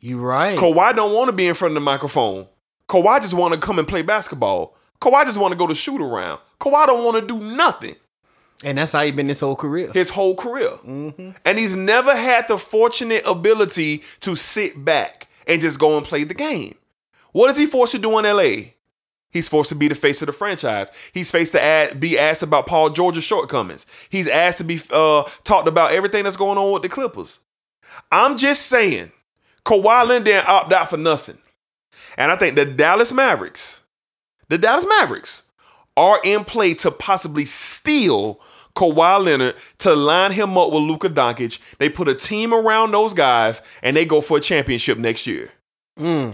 You 0.00 0.18
right. 0.18 0.58
Kawhi 0.58 0.96
don't 0.96 1.12
want 1.14 1.28
to 1.30 1.36
be 1.36 1.46
in 1.46 1.54
front 1.54 1.72
of 1.72 1.74
the 1.76 1.80
microphone. 1.80 2.46
Kawhi 2.88 3.20
just 3.20 3.34
want 3.34 3.54
to 3.54 3.60
come 3.60 3.78
and 3.78 3.86
play 3.86 4.02
basketball. 4.02 4.76
Kawhi 5.00 5.24
just 5.24 5.38
want 5.38 5.52
to 5.52 5.58
go 5.58 5.66
to 5.66 5.74
shoot 5.74 6.00
around. 6.00 6.40
Kawhi 6.60 6.86
don't 6.86 7.04
want 7.04 7.20
to 7.20 7.26
do 7.26 7.40
nothing 7.56 7.94
and 8.64 8.78
that's 8.78 8.92
how 8.92 9.02
he 9.02 9.10
been 9.10 9.28
his 9.28 9.40
whole 9.40 9.56
career. 9.56 9.90
his 9.92 10.10
whole 10.10 10.36
career. 10.36 10.70
And 10.84 11.58
he's 11.58 11.76
never 11.76 12.14
had 12.14 12.48
the 12.48 12.58
fortunate 12.58 13.22
ability 13.26 14.02
to 14.20 14.36
sit 14.36 14.84
back 14.84 15.28
and 15.46 15.60
just 15.60 15.80
go 15.80 15.96
and 15.96 16.06
play 16.06 16.24
the 16.24 16.34
game. 16.34 16.76
What 17.32 17.50
is 17.50 17.56
he 17.56 17.66
forced 17.66 17.92
to 17.92 17.98
do 17.98 18.18
in 18.18 18.24
LA? 18.24 18.70
He's 19.30 19.48
forced 19.48 19.70
to 19.70 19.74
be 19.74 19.88
the 19.88 19.96
face 19.96 20.22
of 20.22 20.26
the 20.26 20.32
franchise. 20.32 20.92
He's 21.12 21.32
faced 21.32 21.52
to 21.52 21.60
add, 21.62 21.98
be 21.98 22.16
asked 22.16 22.44
about 22.44 22.68
Paul 22.68 22.90
George's 22.90 23.24
shortcomings. 23.24 23.84
He's 24.08 24.28
asked 24.28 24.58
to 24.58 24.64
be 24.64 24.78
uh, 24.90 25.24
talked 25.42 25.66
about 25.66 25.90
everything 25.90 26.22
that's 26.22 26.36
going 26.36 26.56
on 26.56 26.72
with 26.72 26.82
the 26.82 26.88
Clippers. 26.88 27.40
I'm 28.12 28.36
just 28.36 28.66
saying, 28.66 29.10
Kawhi 29.64 30.06
Leonard 30.06 30.24
didn't 30.24 30.48
opt 30.48 30.72
out 30.72 30.88
for 30.88 30.96
nothing. 30.96 31.38
And 32.16 32.30
I 32.30 32.36
think 32.36 32.54
the 32.54 32.64
Dallas 32.64 33.12
Mavericks, 33.12 33.82
the 34.48 34.58
Dallas 34.58 34.86
Mavericks, 35.00 35.43
are 35.96 36.20
in 36.24 36.44
play 36.44 36.74
to 36.74 36.90
possibly 36.90 37.44
steal 37.44 38.40
Kawhi 38.74 39.24
Leonard 39.24 39.54
to 39.78 39.94
line 39.94 40.32
him 40.32 40.58
up 40.58 40.72
with 40.72 40.82
Luka 40.82 41.08
Doncic. 41.08 41.76
They 41.78 41.88
put 41.88 42.08
a 42.08 42.14
team 42.14 42.52
around 42.52 42.92
those 42.92 43.14
guys 43.14 43.62
and 43.82 43.96
they 43.96 44.04
go 44.04 44.20
for 44.20 44.38
a 44.38 44.40
championship 44.40 44.98
next 44.98 45.26
year. 45.26 45.50
Hmm. 45.96 46.30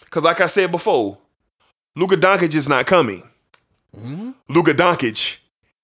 Because, 0.00 0.24
like 0.24 0.40
I 0.40 0.46
said 0.46 0.70
before, 0.70 1.18
Luka 1.96 2.16
Doncic 2.16 2.54
is 2.54 2.68
not 2.68 2.86
coming. 2.86 3.28
Hmm? 3.94 4.30
Luka 4.48 4.72
Doncic 4.72 5.38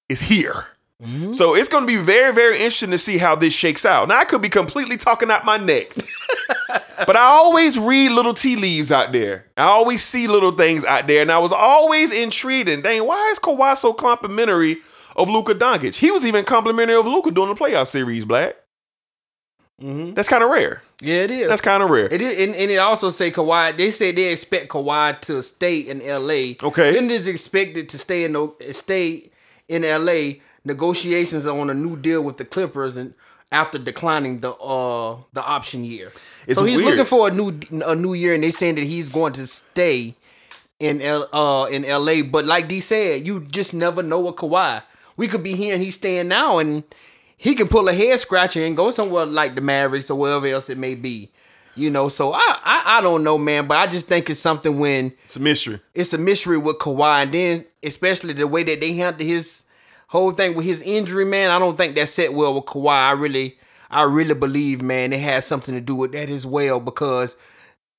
is 0.09 0.22
here. 0.22 0.68
Hmm? 1.03 1.33
So 1.33 1.55
it's 1.55 1.68
going 1.68 1.83
to 1.83 1.87
be 1.87 1.97
very, 1.97 2.33
very 2.35 2.57
interesting 2.57 2.91
to 2.91 2.99
see 2.99 3.18
how 3.18 3.37
this 3.37 3.55
shakes 3.55 3.85
out. 3.85 4.09
Now, 4.09 4.18
I 4.18 4.24
could 4.24 4.43
be 4.43 4.49
completely 4.49 4.97
talking 4.97 5.31
out 5.31 5.45
my 5.45 5.57
neck. 5.59 5.95
But 7.07 7.16
I 7.16 7.22
always 7.22 7.78
read 7.78 8.12
little 8.12 8.34
tea 8.34 8.57
leaves 8.57 8.90
out 8.90 9.12
there. 9.12 9.46
I 9.57 9.64
always 9.64 10.03
see 10.03 10.26
little 10.26 10.53
things 10.53 10.84
out 10.84 11.07
there, 11.07 11.22
and 11.22 11.30
I 11.30 11.38
was 11.38 11.53
always 11.53 12.12
intrigued. 12.12 12.68
And 12.68 12.82
dang, 12.82 13.07
why 13.07 13.30
is 13.30 13.38
Kawhi 13.38 13.76
so 13.76 13.92
complimentary 13.92 14.78
of 15.16 15.28
Luka 15.28 15.55
Doncic? 15.55 15.94
He 15.94 16.11
was 16.11 16.24
even 16.26 16.44
complimentary 16.44 16.96
of 16.96 17.07
Luka 17.07 17.30
during 17.30 17.55
the 17.55 17.61
playoff 17.61 17.88
series. 17.88 18.24
Black. 18.24 18.57
Mm-hmm. 19.80 20.14
That's 20.14 20.28
kind 20.28 20.42
of 20.42 20.51
rare. 20.51 20.82
Yeah, 21.01 21.22
it 21.22 21.30
is. 21.30 21.49
That's 21.49 21.61
kind 21.62 21.82
of 21.82 21.90
rare. 21.90 22.12
It 22.12 22.20
is, 22.20 22.40
and, 22.40 22.55
and 22.57 22.70
it 22.70 22.78
also 22.78 23.11
say 23.11 23.30
Kawhi. 23.30 23.76
They 23.76 23.90
said 23.90 24.16
they 24.16 24.32
expect 24.32 24.68
Kawhi 24.68 25.20
to 25.22 25.42
stay 25.42 25.78
in 25.78 26.03
L.A. 26.03 26.57
Okay. 26.61 26.92
then 26.92 27.11
is 27.11 27.28
expected 27.28 27.88
to 27.90 27.99
stay 27.99 28.24
in 28.24 28.32
the 28.32 28.53
stay 28.72 29.30
in 29.68 29.84
L.A. 29.84 30.42
Negotiations 30.64 31.46
on 31.46 31.70
a 31.70 31.74
new 31.74 31.96
deal 31.96 32.22
with 32.22 32.38
the 32.38 32.44
Clippers, 32.44 32.96
and 32.96 33.14
after 33.51 33.78
declining 33.78 34.40
the 34.40 34.53
uh 34.53 35.16
the 35.32 35.42
option 35.44 35.84
year, 35.84 36.12
It's 36.46 36.59
so 36.59 36.64
he's 36.64 36.76
weird. 36.78 36.90
looking 36.90 37.05
for 37.05 37.28
a 37.28 37.30
new 37.30 37.59
a 37.84 37.94
new 37.94 38.14
year, 38.14 38.34
and 38.34 38.42
they 38.42 38.51
saying 38.51 38.74
that 38.76 38.84
he's 38.84 39.09
going 39.09 39.32
to 39.34 39.46
stay 39.46 40.14
in 40.78 41.01
L 41.03 41.28
uh 41.32 41.66
in 41.70 41.84
L.A. 41.84 42.22
But 42.22 42.44
like 42.44 42.68
D 42.68 42.80
said, 42.80 43.26
you 43.26 43.40
just 43.40 43.74
never 43.74 44.03
know 44.03 44.20
with 44.20 44.36
Kawhi. 44.36 44.82
We 45.16 45.26
could 45.28 45.42
be 45.42 45.55
here 45.55 45.74
and 45.74 45.82
he's 45.82 45.94
staying 45.96 46.28
now, 46.28 46.59
and 46.59 46.84
he 47.36 47.55
can 47.55 47.68
pull 47.68 47.88
a 47.88 47.92
head 47.92 48.20
scratcher 48.20 48.64
and 48.64 48.76
go 48.76 48.90
somewhere 48.90 49.26
like 49.26 49.55
the 49.55 49.61
Mavericks 49.61 50.11
or 50.11 50.18
wherever 50.18 50.46
else 50.46 50.68
it 50.70 50.78
may 50.78 50.94
be. 50.94 51.30
You 51.74 51.90
know, 51.90 52.09
so 52.09 52.32
I, 52.32 52.40
I 52.64 52.82
I 52.99 53.01
don't 53.01 53.22
know, 53.24 53.38
man, 53.38 53.66
but 53.68 53.76
I 53.78 53.86
just 53.86 54.07
think 54.07 54.28
it's 54.30 54.40
something 54.40 54.78
when 54.78 55.12
It's 55.24 55.36
a 55.36 55.40
mystery. 55.40 55.80
it's 55.94 56.12
a 56.12 56.18
mystery 56.18 56.59
with 56.59 56.78
Kawhi, 56.78 57.22
and 57.22 57.32
then 57.32 57.64
especially 57.84 58.32
the 58.34 58.46
way 58.49 58.62
that 58.64 58.80
they 58.80 58.92
handled 58.94 59.26
his 59.26 59.64
whole 60.09 60.32
thing 60.32 60.54
with 60.54 60.66
his 60.66 60.82
injury, 60.82 61.24
man. 61.24 61.50
I 61.50 61.59
don't 61.59 61.76
think 61.76 61.94
that 61.94 62.09
set 62.09 62.34
well 62.34 62.54
with 62.54 62.64
Kawhi. 62.64 62.90
I 62.90 63.12
really, 63.12 63.59
I 63.90 64.02
really 64.02 64.34
believe, 64.34 64.82
man, 64.82 65.12
it 65.12 65.20
has 65.20 65.46
something 65.46 65.74
to 65.74 65.80
do 65.80 65.94
with 65.94 66.12
that 66.12 66.28
as 66.28 66.44
well 66.44 66.80
because 66.80 67.36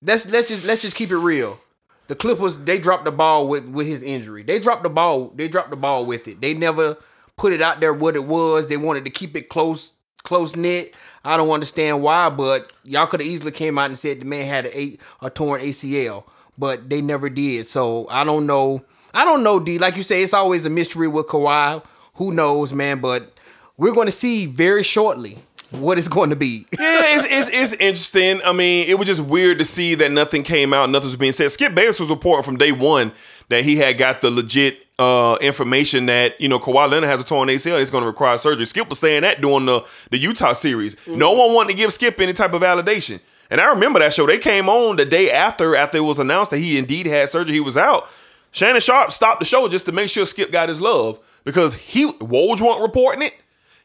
let's 0.02 0.30
let's 0.30 0.50
just 0.50 0.64
let's 0.66 0.82
just 0.82 0.96
keep 0.96 1.12
it 1.12 1.18
real. 1.18 1.60
The 2.08 2.16
Clippers 2.16 2.58
they 2.60 2.80
dropped 2.80 3.06
the 3.06 3.12
ball 3.12 3.48
with 3.48 3.68
with 3.68 3.88
his 3.88 4.04
injury. 4.04 4.44
They 4.44 4.60
dropped 4.60 4.84
the 4.84 4.90
ball. 4.90 5.32
They 5.36 5.48
dropped 5.48 5.70
the 5.70 5.76
ball 5.76 6.06
with 6.06 6.28
it. 6.28 6.42
They 6.42 6.54
never 6.54 6.98
put 7.38 7.54
it 7.54 7.62
out 7.62 7.80
there 7.80 7.94
what 7.94 8.16
it 8.16 8.26
was. 8.26 8.68
They 8.68 8.78
wanted 8.78 9.06
to 9.06 9.12
keep 9.12 9.36
it 9.36 9.50
close 9.50 9.94
close 10.24 10.56
knit. 10.56 10.96
I 11.24 11.38
don't 11.38 11.50
understand 11.50 12.02
why, 12.02 12.30
but 12.30 12.72
y'all 12.84 13.08
could 13.08 13.20
have 13.20 13.30
easily 13.30 13.52
came 13.52 13.78
out 13.78 13.90
and 13.90 13.98
said 13.98 14.20
the 14.22 14.26
man 14.26 14.48
had 14.48 14.66
a, 14.68 14.80
a, 14.80 14.98
a 15.24 15.30
torn 15.30 15.62
ACL, 15.62 16.24
but 16.58 16.90
they 16.90 17.02
never 17.02 17.30
did. 17.30 17.68
So 17.68 18.08
I 18.10 18.24
don't 18.24 18.48
know. 18.48 18.84
I 19.14 19.26
don't 19.26 19.44
know, 19.44 19.60
D. 19.60 19.80
Like 19.80 19.96
you 19.96 20.04
say, 20.04 20.24
it's 20.24 20.34
always 20.34 20.66
a 20.66 20.70
mystery 20.70 21.08
with 21.08 21.28
Kawhi. 21.28 21.84
Who 22.20 22.34
knows, 22.34 22.74
man? 22.74 23.00
But 23.00 23.32
we're 23.78 23.94
going 23.94 24.08
to 24.08 24.12
see 24.12 24.46
very 24.46 24.84
shortly 24.84 25.38
what 25.72 25.98
it's 25.98 26.10
going 26.10 26.32
to 26.32 26.36
be. 26.36 26.66
Yeah, 26.78 27.16
it's, 27.16 27.26
it's 27.26 27.50
it's 27.50 27.74
interesting. 27.74 28.42
I 28.44 28.52
mean, 28.52 28.90
it 28.90 29.00
was 29.00 29.08
just 29.08 29.22
weird 29.22 29.58
to 29.60 29.66
see 29.66 29.96
that 29.96 30.12
nothing 30.12 30.44
came 30.44 30.74
out, 30.74 30.90
nothing 30.90 31.06
was 31.08 31.16
being 31.16 31.32
said. 31.32 31.50
Skip 31.50 31.74
Bayless 31.74 31.98
was 31.98 32.10
reporting 32.10 32.44
from 32.44 32.58
day 32.58 32.74
one 32.74 33.14
that 33.48 33.64
he 33.64 33.78
had 33.78 33.98
got 33.98 34.20
the 34.20 34.30
legit 34.30 34.86
uh, 35.00 35.38
information 35.40 36.08
that 36.08 36.40
you 36.42 36.50
know 36.50 36.60
Kawhi 36.60 36.92
Leonard 36.92 37.10
has 37.10 37.22
a 37.22 37.24
torn 37.24 37.48
ACL. 37.48 37.82
It's 37.82 37.90
going 37.90 38.04
to 38.04 38.08
require 38.10 38.38
surgery. 38.38 38.66
Skip 38.66 38.90
was 38.90 39.00
saying 39.00 39.22
that 39.22 39.40
during 39.40 39.66
the 39.66 39.88
the 40.12 40.18
Utah 40.18 40.52
series. 40.52 40.98
No 41.08 41.32
one 41.32 41.54
wanted 41.54 41.72
to 41.72 41.78
give 41.78 41.94
Skip 41.94 42.20
any 42.20 42.34
type 42.34 42.52
of 42.52 42.62
validation. 42.62 43.22
And 43.50 43.62
I 43.62 43.70
remember 43.72 44.00
that 44.00 44.14
show. 44.14 44.28
They 44.28 44.40
came 44.40 44.68
on 44.68 44.98
the 44.98 45.06
day 45.06 45.32
after 45.32 45.74
after 45.78 46.00
it 46.00 46.02
was 46.02 46.20
announced 46.20 46.52
that 46.52 46.60
he 46.60 46.78
indeed 46.78 47.06
had 47.06 47.30
surgery. 47.30 47.54
He 47.54 47.62
was 47.62 47.78
out. 47.78 48.10
Shannon 48.52 48.82
Sharpe 48.82 49.12
stopped 49.12 49.40
the 49.40 49.46
show 49.46 49.68
just 49.68 49.86
to 49.86 49.92
make 49.92 50.10
sure 50.10 50.26
Skip 50.26 50.52
got 50.52 50.70
his 50.70 50.82
love 50.82 51.20
because 51.44 51.74
he 51.74 52.08
Woj 52.14 52.62
weren't 52.62 52.82
reporting 52.82 53.22
it. 53.22 53.34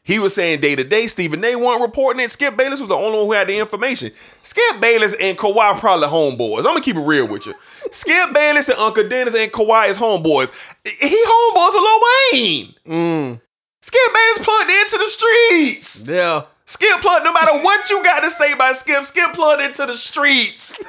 He 0.03 0.19
was 0.19 0.35
saying 0.35 0.61
day 0.61 0.75
to 0.75 0.83
day. 0.83 1.07
Stephen 1.07 1.43
A. 1.43 1.55
weren't 1.55 1.81
reporting 1.81 2.23
it. 2.23 2.29
Skip 2.29 2.55
Bayless 2.55 2.79
was 2.79 2.89
the 2.89 2.95
only 2.95 3.17
one 3.17 3.25
who 3.25 3.31
had 3.31 3.47
the 3.47 3.57
information. 3.57 4.11
Skip 4.43 4.79
Bayless 4.79 5.15
and 5.19 5.35
Kawhi 5.35 5.79
probably 5.79 6.07
homeboys. 6.07 6.59
I'm 6.59 6.65
gonna 6.65 6.81
keep 6.81 6.95
it 6.95 7.01
real 7.01 7.27
with 7.27 7.47
you. 7.47 7.55
Skip 7.89 8.31
Bayless 8.31 8.69
and 8.69 8.77
Uncle 8.77 9.07
Dennis 9.09 9.33
and 9.35 9.51
Kawhi 9.51 9.89
is 9.89 9.97
homeboys. 9.97 10.51
He 10.85 11.23
homeboys 11.27 11.73
with 11.73 11.81
Lil 11.81 12.01
Wayne. 12.33 12.75
Mm. 12.85 13.41
Skip 13.81 14.13
Bayless 14.13 14.45
plugged 14.45 14.69
into 14.69 14.97
the 14.97 15.07
streets. 15.09 16.07
yeah. 16.07 16.43
Skip 16.67 16.99
plugged. 17.01 17.25
No 17.25 17.33
matter 17.33 17.63
what 17.63 17.89
you 17.89 18.03
got 18.03 18.21
to 18.21 18.29
say 18.31 18.51
about 18.51 18.75
Skip, 18.75 19.03
Skip 19.05 19.33
plugged 19.33 19.61
into 19.63 19.85
the 19.87 19.93
streets. 19.93 20.83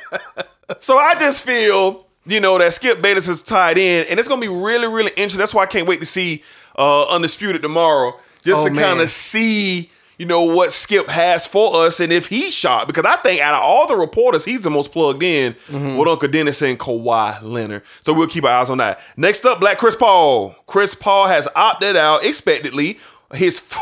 so 0.80 0.98
I 0.98 1.14
just 1.14 1.44
feel, 1.44 2.06
you 2.28 2.40
know, 2.40 2.58
that 2.58 2.72
Skip 2.72 3.00
Bayless 3.02 3.28
is 3.28 3.42
tied 3.42 3.78
in, 3.78 4.06
and 4.08 4.18
it's 4.18 4.28
gonna 4.28 4.40
be 4.40 4.48
really, 4.48 4.86
really 4.86 5.10
interesting. 5.16 5.38
That's 5.38 5.54
why 5.54 5.62
I 5.62 5.66
can't 5.66 5.88
wait 5.88 6.00
to 6.00 6.06
see 6.06 6.42
uh, 6.76 7.06
Undisputed 7.08 7.62
tomorrow, 7.62 8.18
just 8.42 8.60
Oh, 8.60 8.68
to 8.68 8.74
kind 8.74 9.00
of 9.00 9.08
see, 9.08 9.90
you 10.18 10.26
know, 10.26 10.44
what 10.44 10.70
Skip 10.72 11.08
has 11.08 11.46
for 11.46 11.84
us, 11.86 12.00
and 12.00 12.12
if 12.12 12.26
he's 12.28 12.54
shot. 12.54 12.86
Because 12.86 13.04
I 13.04 13.16
think 13.16 13.40
out 13.40 13.54
of 13.54 13.62
all 13.62 13.86
the 13.88 13.96
reporters, 13.96 14.44
he's 14.44 14.62
the 14.62 14.70
most 14.70 14.92
plugged 14.92 15.22
in 15.22 15.54
Mm-hmm. 15.54 15.96
with 15.96 16.08
Uncle 16.08 16.28
Dennis 16.28 16.60
and 16.62 16.78
Kawhi 16.78 17.40
Leonard. 17.42 17.82
So 18.02 18.12
we'll 18.12 18.26
keep 18.28 18.44
our 18.44 18.50
eyes 18.60 18.70
on 18.70 18.78
that. 18.78 19.00
Next 19.16 19.44
up, 19.44 19.60
Black 19.60 19.78
Chris 19.78 19.96
Paul. 19.96 20.54
Chris 20.66 20.94
Paul 20.94 21.26
has 21.28 21.48
opted 21.56 21.96
out 21.96 22.24
expectedly 22.24 22.98
his. 23.34 23.60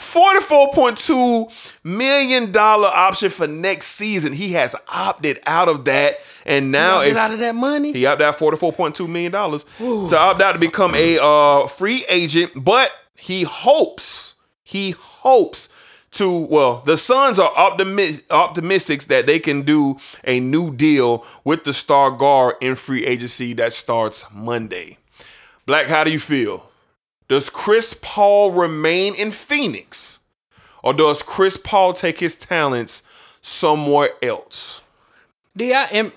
$44.2 0.00 1.74
million 1.84 2.56
option 2.56 3.30
for 3.30 3.46
next 3.46 3.86
season. 3.88 4.32
He 4.32 4.52
has 4.54 4.74
opted 4.92 5.40
out 5.46 5.68
of 5.68 5.84
that. 5.84 6.16
And 6.46 6.72
now, 6.72 7.02
Get 7.02 7.12
if 7.12 7.16
out 7.16 7.32
of 7.32 7.38
that 7.40 7.54
money. 7.54 7.92
he 7.92 8.06
opted 8.06 8.26
out 8.26 8.36
$44.2 8.38 9.08
million 9.08 9.32
to 9.32 10.16
opt 10.18 10.40
out 10.40 10.52
to 10.52 10.58
become 10.58 10.94
a 10.94 11.18
uh, 11.22 11.66
free 11.66 12.04
agent, 12.08 12.52
but 12.56 12.90
he 13.14 13.42
hopes, 13.42 14.34
he 14.64 14.92
hopes 14.92 15.68
to, 16.12 16.30
well, 16.30 16.82
the 16.86 16.96
Suns 16.96 17.38
are 17.38 17.52
optimi- 17.56 18.20
optimistic 18.30 19.02
that 19.04 19.26
they 19.26 19.38
can 19.38 19.62
do 19.62 19.98
a 20.24 20.40
new 20.40 20.74
deal 20.74 21.24
with 21.44 21.64
the 21.64 21.72
star 21.72 22.10
guard 22.10 22.56
in 22.60 22.74
free 22.74 23.06
agency 23.06 23.52
that 23.54 23.72
starts 23.72 24.24
Monday. 24.34 24.98
Black, 25.66 25.86
how 25.86 26.02
do 26.04 26.10
you 26.10 26.18
feel? 26.18 26.69
Does 27.30 27.48
Chris 27.48 27.96
Paul 28.02 28.50
remain 28.50 29.14
in 29.14 29.30
Phoenix? 29.30 30.18
Or 30.82 30.92
does 30.92 31.22
Chris 31.22 31.56
Paul 31.56 31.92
take 31.92 32.18
his 32.18 32.34
talents 32.34 33.04
somewhere 33.40 34.08
else? 34.20 34.82
D, 35.56 35.72
I 35.72 35.84
am 35.92 36.12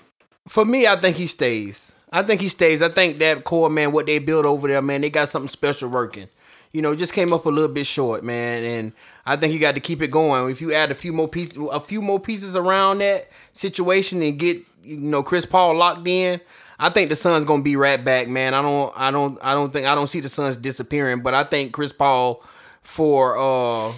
for 0.48 0.64
me. 0.64 0.88
I 0.88 0.96
think 0.96 1.14
he 1.14 1.28
stays. 1.28 1.94
I 2.10 2.24
think 2.24 2.40
he 2.40 2.48
stays. 2.48 2.82
I 2.82 2.88
think 2.88 3.20
that 3.20 3.44
core 3.44 3.70
man, 3.70 3.92
what 3.92 4.06
they 4.06 4.18
built 4.18 4.44
over 4.44 4.66
there, 4.66 4.82
man, 4.82 5.02
they 5.02 5.08
got 5.08 5.28
something 5.28 5.46
special 5.46 5.88
working. 5.88 6.26
You 6.72 6.82
know, 6.82 6.96
just 6.96 7.12
came 7.12 7.32
up 7.32 7.46
a 7.46 7.48
little 7.48 7.72
bit 7.72 7.86
short, 7.86 8.24
man, 8.24 8.64
and 8.64 8.92
I 9.24 9.36
think 9.36 9.54
you 9.54 9.60
got 9.60 9.76
to 9.76 9.80
keep 9.80 10.02
it 10.02 10.10
going. 10.10 10.50
If 10.50 10.60
you 10.60 10.72
add 10.72 10.90
a 10.90 10.96
few 10.96 11.12
more 11.12 11.28
pieces, 11.28 11.56
a 11.70 11.78
few 11.78 12.02
more 12.02 12.18
pieces 12.18 12.56
around 12.56 12.98
that 12.98 13.28
situation, 13.52 14.20
and 14.20 14.36
get 14.36 14.56
you 14.82 14.96
know 14.96 15.22
Chris 15.22 15.46
Paul 15.46 15.76
locked 15.76 16.08
in, 16.08 16.40
I 16.78 16.90
think 16.90 17.08
the 17.08 17.16
Suns 17.16 17.44
gonna 17.44 17.62
be 17.62 17.76
right 17.76 18.02
back, 18.02 18.28
man. 18.28 18.54
I 18.54 18.62
don't, 18.62 18.92
I 18.96 19.10
don't, 19.10 19.38
I 19.44 19.54
don't 19.54 19.72
think 19.72 19.86
I 19.86 19.94
don't 19.94 20.06
see 20.06 20.20
the 20.20 20.28
Suns 20.28 20.56
disappearing, 20.56 21.22
but 21.22 21.34
I 21.34 21.44
think 21.44 21.72
Chris 21.72 21.92
Paul 21.92 22.42
for 22.82 23.38
uh 23.38 23.92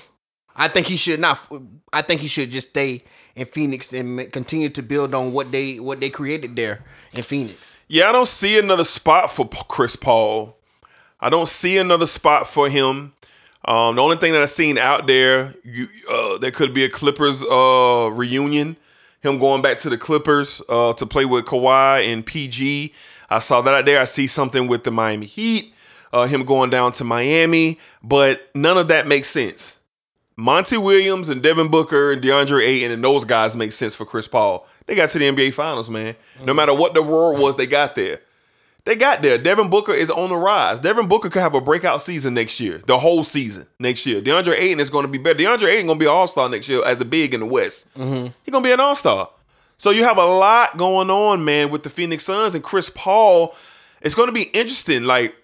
I 0.57 0.68
think 0.68 0.87
he 0.87 0.97
should 0.97 1.20
not. 1.20 1.39
I 1.93 2.03
think 2.03 2.20
he 2.20 2.29
should 2.29 2.51
just 2.51 2.70
stay 2.70 3.05
in 3.35 3.47
Phoenix 3.47 3.93
and 3.93 4.33
continue 4.33 4.70
to 4.70 4.83
build 4.83 5.14
on 5.14 5.33
what 5.33 5.53
they 5.53 5.79
what 5.79 6.01
they 6.01 6.11
created 6.11 6.57
there 6.57 6.85
in 7.12 7.22
Phoenix. 7.22 7.85
Yeah, 7.89 8.09
I 8.09 8.12
don't 8.12 8.27
see 8.27 8.59
another 8.59 8.85
spot 8.85 9.31
for 9.31 9.47
Chris 9.49 9.95
Paul. 9.97 10.57
I 11.20 11.31
don't 11.31 11.49
see 11.49 11.79
another 11.79 12.07
spot 12.07 12.47
for 12.47 12.68
him. 12.68 13.12
Um, 13.64 13.97
the 13.97 14.03
only 14.03 14.16
thing 14.16 14.33
that 14.33 14.43
I've 14.43 14.51
seen 14.51 14.79
out 14.79 15.07
there, 15.07 15.55
you, 15.64 15.89
uh, 16.11 16.39
there 16.39 16.51
could 16.51 16.72
be 16.72 16.85
a 16.85 16.89
Clippers 16.89 17.43
uh, 17.45 18.11
reunion. 18.12 18.77
Him 19.22 19.38
going 19.38 19.62
back 19.62 19.78
to 19.78 19.90
the 19.90 19.98
Clippers 19.98 20.62
uh, 20.68 20.92
to 20.94 21.06
play 21.06 21.24
with 21.24 21.46
Kawhi 21.46 22.12
and 22.12 22.24
PG. 22.24 22.92
I 23.28 23.38
saw 23.38 23.60
that 23.62 23.74
out 23.74 23.84
there. 23.86 24.00
I 24.00 24.04
see 24.04 24.26
something 24.26 24.68
with 24.68 24.84
the 24.84 24.90
Miami 24.90 25.26
Heat. 25.26 25.72
Uh, 26.12 26.26
him 26.26 26.44
going 26.44 26.70
down 26.70 26.92
to 26.92 27.04
Miami, 27.04 27.78
but 28.02 28.48
none 28.54 28.78
of 28.78 28.88
that 28.88 29.06
makes 29.06 29.28
sense. 29.28 29.80
Monty 30.36 30.76
Williams 30.76 31.30
and 31.30 31.42
Devin 31.42 31.68
Booker 31.68 32.12
and 32.12 32.22
DeAndre 32.22 32.62
Ayton 32.64 32.92
and 32.92 33.02
those 33.02 33.24
guys 33.24 33.56
make 33.56 33.72
sense 33.72 33.94
for 33.94 34.04
Chris 34.04 34.28
Paul. 34.28 34.66
They 34.86 34.94
got 34.94 35.08
to 35.10 35.18
the 35.18 35.24
NBA 35.24 35.54
Finals, 35.54 35.90
man. 35.90 36.14
No 36.44 36.52
matter 36.54 36.74
what 36.74 36.94
the 36.94 37.02
roar 37.02 37.34
was, 37.40 37.56
they 37.56 37.66
got 37.66 37.94
there. 37.94 38.20
They 38.87 38.95
got 38.95 39.20
there. 39.20 39.37
Devin 39.37 39.68
Booker 39.68 39.93
is 39.93 40.11
on 40.12 40.30
the 40.30 40.37
rise. 40.37 40.78
Devin 40.78 41.09
Booker 41.09 41.28
could 41.28 41.43
have 41.43 41.55
a 41.55 41.61
breakout 41.61 42.03
season 42.03 42.34
next 42.34 42.61
year, 42.61 42.80
the 42.87 42.99
whole 42.99 43.24
season 43.24 43.66
next 43.80 44.07
year. 44.07 44.22
DeAndre 44.22 44.55
Ayton 44.55 44.78
is 44.78 44.91
going 44.91 45.05
to 45.05 45.11
be 45.11 45.18
better. 45.18 45.37
DeAndre 45.41 45.72
Ayton 45.72 45.87
going 45.87 45.99
to 45.99 46.03
be 46.05 46.07
an 46.07 46.12
All 46.12 46.28
Star 46.28 46.49
next 46.49 46.68
year 46.68 46.87
as 46.87 47.01
a 47.01 47.05
big 47.05 47.34
in 47.34 47.41
the 47.41 47.47
West. 47.47 47.93
Mm-hmm. 47.95 48.28
He's 48.45 48.53
going 48.53 48.62
to 48.62 48.68
be 48.68 48.72
an 48.72 48.78
All 48.78 48.95
Star. 48.95 49.28
So 49.76 49.91
you 49.91 50.05
have 50.05 50.18
a 50.18 50.24
lot 50.24 50.76
going 50.76 51.11
on, 51.11 51.45
man, 51.45 51.70
with 51.70 51.82
the 51.82 51.91
Phoenix 51.91 52.22
Suns 52.22 52.55
and 52.55 52.62
Chris 52.62 52.89
Paul. 52.89 53.55
It's 54.03 54.14
going 54.14 54.28
to 54.28 54.32
be 54.32 54.45
interesting. 54.55 55.03
Like, 55.03 55.34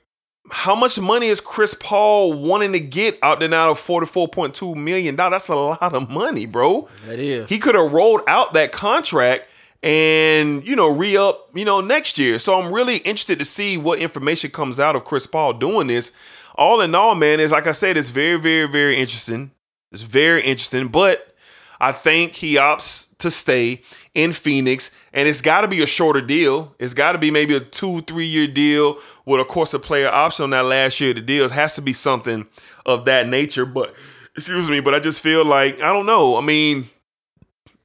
how 0.52 0.76
much 0.76 1.00
money 1.00 1.26
is 1.26 1.40
Chris 1.40 1.74
Paul 1.74 2.34
wanting 2.34 2.72
to 2.72 2.80
get 2.80 3.18
out 3.22 3.40
there 3.40 3.48
now 3.48 3.72
of 3.72 3.78
$44.2 3.78 4.76
million? 4.76 5.16
That's 5.16 5.48
a 5.48 5.56
lot 5.56 5.94
of 5.94 6.08
money, 6.08 6.46
bro. 6.46 6.88
That 7.06 7.18
is. 7.18 7.48
He 7.48 7.58
could 7.58 7.74
have 7.74 7.92
rolled 7.92 8.22
out 8.28 8.52
that 8.52 8.70
contract 8.70 9.48
and, 9.82 10.66
you 10.66 10.76
know, 10.76 10.94
re 10.94 11.16
up, 11.16 11.50
you 11.54 11.64
know, 11.64 11.80
next 11.80 12.18
year. 12.18 12.38
So 12.38 12.60
I'm 12.60 12.72
really 12.72 12.98
interested 12.98 13.38
to 13.38 13.44
see 13.44 13.76
what 13.76 13.98
information 13.98 14.50
comes 14.50 14.78
out 14.78 14.94
of 14.96 15.04
Chris 15.04 15.26
Paul 15.26 15.54
doing 15.54 15.88
this. 15.88 16.12
All 16.54 16.80
in 16.80 16.94
all, 16.94 17.14
man, 17.14 17.40
is 17.40 17.50
like 17.50 17.66
I 17.66 17.72
said, 17.72 17.96
it's 17.96 18.10
very, 18.10 18.38
very, 18.38 18.68
very 18.68 18.96
interesting. 18.96 19.50
It's 19.90 20.02
very 20.02 20.42
interesting, 20.42 20.88
but 20.88 21.34
I 21.80 21.92
think 21.92 22.34
he 22.34 22.54
opts 22.54 23.08
to 23.18 23.30
stay 23.30 23.82
in 24.14 24.32
Phoenix, 24.32 24.94
and 25.12 25.28
it's 25.28 25.40
got 25.40 25.62
to 25.62 25.68
be 25.68 25.82
a 25.82 25.86
shorter 25.86 26.20
deal. 26.20 26.74
It's 26.78 26.94
got 26.94 27.12
to 27.12 27.18
be 27.18 27.30
maybe 27.30 27.56
a 27.56 27.60
two, 27.60 28.02
three 28.02 28.26
year 28.26 28.46
deal 28.46 28.98
with, 29.24 29.40
of 29.40 29.48
course, 29.48 29.74
a 29.74 29.78
player 29.78 30.08
option 30.08 30.44
on 30.44 30.50
that 30.50 30.64
last 30.64 31.00
year 31.00 31.10
of 31.10 31.16
the 31.16 31.22
deal. 31.22 31.44
It 31.44 31.50
has 31.52 31.74
to 31.76 31.82
be 31.82 31.92
something 31.92 32.46
of 32.86 33.04
that 33.06 33.28
nature. 33.28 33.66
But 33.66 33.94
excuse 34.36 34.70
me, 34.70 34.80
but 34.80 34.94
I 34.94 35.00
just 35.00 35.22
feel 35.22 35.44
like 35.44 35.80
I 35.80 35.92
don't 35.92 36.06
know. 36.06 36.36
I 36.36 36.40
mean, 36.40 36.86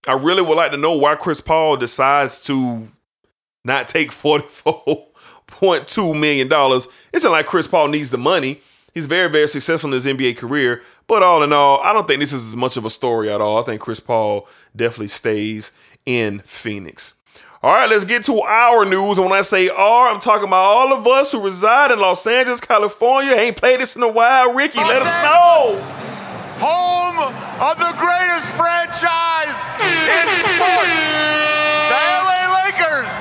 I 0.07 0.13
really 0.13 0.41
would 0.41 0.55
like 0.55 0.71
to 0.71 0.77
know 0.77 0.97
why 0.97 1.15
Chris 1.15 1.41
Paul 1.41 1.77
decides 1.77 2.43
to 2.45 2.87
not 3.65 3.87
take 3.87 4.11
$44.2 4.11 6.19
million. 6.19 6.47
It's 7.13 7.23
not 7.23 7.31
like 7.31 7.45
Chris 7.45 7.67
Paul 7.67 7.89
needs 7.89 8.09
the 8.11 8.17
money. 8.17 8.61
He's 8.93 9.05
very, 9.05 9.29
very 9.29 9.47
successful 9.47 9.89
in 9.89 9.93
his 9.93 10.05
NBA 10.05 10.37
career. 10.37 10.81
But 11.07 11.23
all 11.23 11.43
in 11.43 11.53
all, 11.53 11.79
I 11.81 11.93
don't 11.93 12.07
think 12.07 12.21
this 12.21 12.33
is 12.33 12.47
as 12.47 12.55
much 12.55 12.77
of 12.77 12.85
a 12.85 12.89
story 12.89 13.29
at 13.29 13.41
all. 13.41 13.59
I 13.59 13.63
think 13.63 13.81
Chris 13.81 13.99
Paul 13.99 14.47
definitely 14.75 15.09
stays 15.09 15.71
in 16.05 16.39
Phoenix. 16.39 17.13
All 17.61 17.73
right, 17.73 17.89
let's 17.89 18.05
get 18.05 18.23
to 18.23 18.41
our 18.41 18.85
news. 18.85 19.17
And 19.17 19.29
when 19.29 19.37
I 19.37 19.41
say 19.41 19.67
"our," 19.67 20.09
I'm 20.09 20.19
talking 20.19 20.47
about 20.47 20.63
all 20.63 20.93
of 20.93 21.05
us 21.05 21.31
who 21.31 21.43
reside 21.43 21.91
in 21.91 21.99
Los 21.99 22.25
Angeles, 22.25 22.61
California. 22.61 23.33
Ain't 23.33 23.57
played 23.57 23.79
this 23.79 23.95
in 23.95 24.03
a 24.03 24.07
while. 24.07 24.53
Ricky, 24.53 24.79
let 24.79 25.01
us 25.01 25.13
know. 25.23 26.26
Home 26.59 27.17
of 27.61 27.75
the 27.77 27.91
greatest 27.97 28.47
franchise 28.57 29.55
in 30.09 30.25
sports, 30.41 30.93
the 31.89 31.99
LA 31.99 32.41
Lakers, 32.65 33.11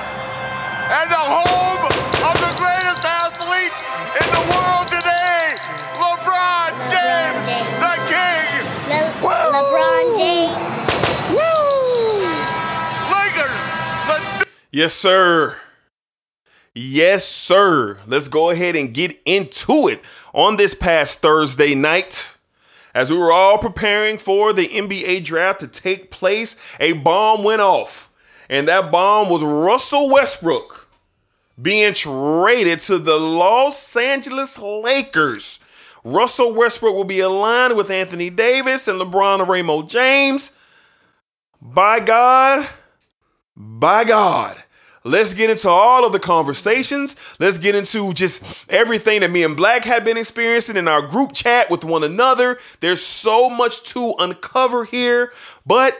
and 0.89 1.07
the 1.11 1.21
home 1.21 1.83
of 1.85 2.35
the 2.41 2.53
greatest 2.57 3.03
athlete 3.05 3.73
in 4.17 4.27
the 4.33 4.43
world 4.53 4.87
today, 4.87 5.53
LeBron 6.01 6.71
James, 6.89 7.41
James. 7.47 7.77
the 7.81 7.93
King. 8.09 8.47
Le- 8.89 9.13
Woo! 9.21 9.51
LeBron 9.53 10.05
James. 10.17 10.73
Woo! 11.33 12.25
Lakers, 13.13 13.57
the 14.07 14.47
Yes, 14.71 14.93
sir. 14.93 15.57
Yes, 16.73 17.27
sir. 17.27 17.97
Let's 18.05 18.27
go 18.27 18.51
ahead 18.51 18.75
and 18.75 18.93
get 18.93 19.19
into 19.25 19.87
it 19.87 20.01
on 20.33 20.57
this 20.57 20.75
past 20.75 21.19
Thursday 21.21 21.73
night. 21.73 22.36
As 22.97 23.11
we 23.11 23.17
were 23.17 23.31
all 23.31 23.59
preparing 23.59 24.17
for 24.17 24.53
the 24.53 24.67
NBA 24.69 25.23
draft 25.23 25.59
to 25.59 25.67
take 25.67 26.09
place, 26.09 26.55
a 26.79 26.93
bomb 26.93 27.43
went 27.43 27.61
off. 27.61 28.11
And 28.49 28.67
that 28.67 28.91
bomb 28.91 29.29
was 29.29 29.43
Russell 29.43 30.09
Westbrook 30.09 30.89
being 31.61 31.93
traded 31.93 32.79
to 32.79 32.97
the 32.97 33.17
Los 33.17 33.95
Angeles 33.95 34.57
Lakers. 34.57 35.59
Russell 36.03 36.55
Westbrook 36.55 36.95
will 36.95 37.03
be 37.03 37.19
aligned 37.19 37.77
with 37.77 37.91
Anthony 37.91 38.31
Davis 38.31 38.87
and 38.87 38.99
LeBron 38.99 39.47
Raymond 39.47 39.89
James. 39.89 40.57
By 41.61 41.99
God, 41.99 42.67
by 43.55 44.05
God. 44.05 44.57
Let's 45.07 45.33
get 45.33 45.49
into 45.49 45.69
all 45.69 46.05
of 46.05 46.11
the 46.11 46.19
conversations. 46.19 47.15
Let's 47.39 47.57
get 47.57 47.75
into 47.75 48.13
just 48.13 48.65
everything 48.69 49.21
that 49.21 49.31
me 49.31 49.43
and 49.43 49.55
Black 49.55 49.85
had 49.85 50.03
been 50.03 50.17
experiencing 50.17 50.77
in 50.77 50.87
our 50.87 51.01
group 51.01 51.33
chat 51.33 51.69
with 51.69 51.83
one 51.83 52.03
another. 52.03 52.57
There's 52.81 53.01
so 53.01 53.49
much 53.49 53.83
to 53.93 54.13
uncover 54.19 54.85
here, 54.85 55.31
but 55.65 55.97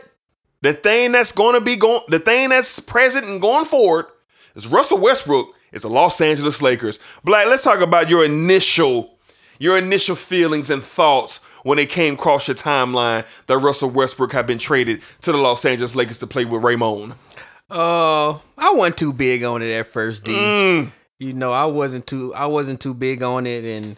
the 0.62 0.74
thing 0.74 1.12
that's 1.12 1.32
going 1.32 1.56
to 1.56 1.62
be 1.62 1.76
going, 1.76 2.02
the 2.08 2.20
thing 2.20 2.50
that's 2.50 2.80
present 2.80 3.26
and 3.26 3.42
going 3.42 3.66
forward 3.66 4.08
is 4.56 4.68
Russell 4.68 5.00
Westbrook 5.00 5.54
is 5.72 5.84
the 5.84 5.90
Los 5.90 6.20
Angeles 6.20 6.62
Lakers. 6.62 7.00
Black, 7.24 7.48
let's 7.48 7.64
talk 7.64 7.80
about 7.80 8.10
your 8.10 8.26
initial, 8.26 9.18
your 9.60 9.78
initial 9.78 10.16
feelings 10.16 10.70
and 10.70 10.84
thoughts 10.84 11.44
when 11.64 11.80
it 11.80 11.90
came 11.90 12.16
across 12.16 12.48
your 12.48 12.56
timeline 12.56 13.26
that 13.48 13.58
Russell 13.58 13.90
Westbrook 13.90 14.32
had 14.32 14.48
been 14.48 14.58
traded 14.58 15.02
to 15.22 15.32
the 15.32 15.38
Los 15.38 15.66
Angeles 15.66 15.96
Lakers 15.96 16.20
to 16.20 16.28
play 16.28 16.46
with 16.46 16.64
Raymond. 16.64 17.14
Uh, 17.70 18.32
I 18.58 18.72
wasn't 18.74 18.98
too 18.98 19.14
big 19.14 19.44
on 19.44 19.62
it 19.62 19.72
at 19.72 19.88
first, 19.88 20.24
D. 20.24 20.32
Mm. 20.32 20.92
You 21.20 21.34
know, 21.34 21.52
I 21.52 21.66
wasn't 21.66 22.08
too 22.08 22.34
I 22.36 22.46
wasn't 22.46 22.80
too 22.80 22.94
big 22.94 23.22
on 23.24 23.46
it, 23.48 23.64
and 23.66 23.98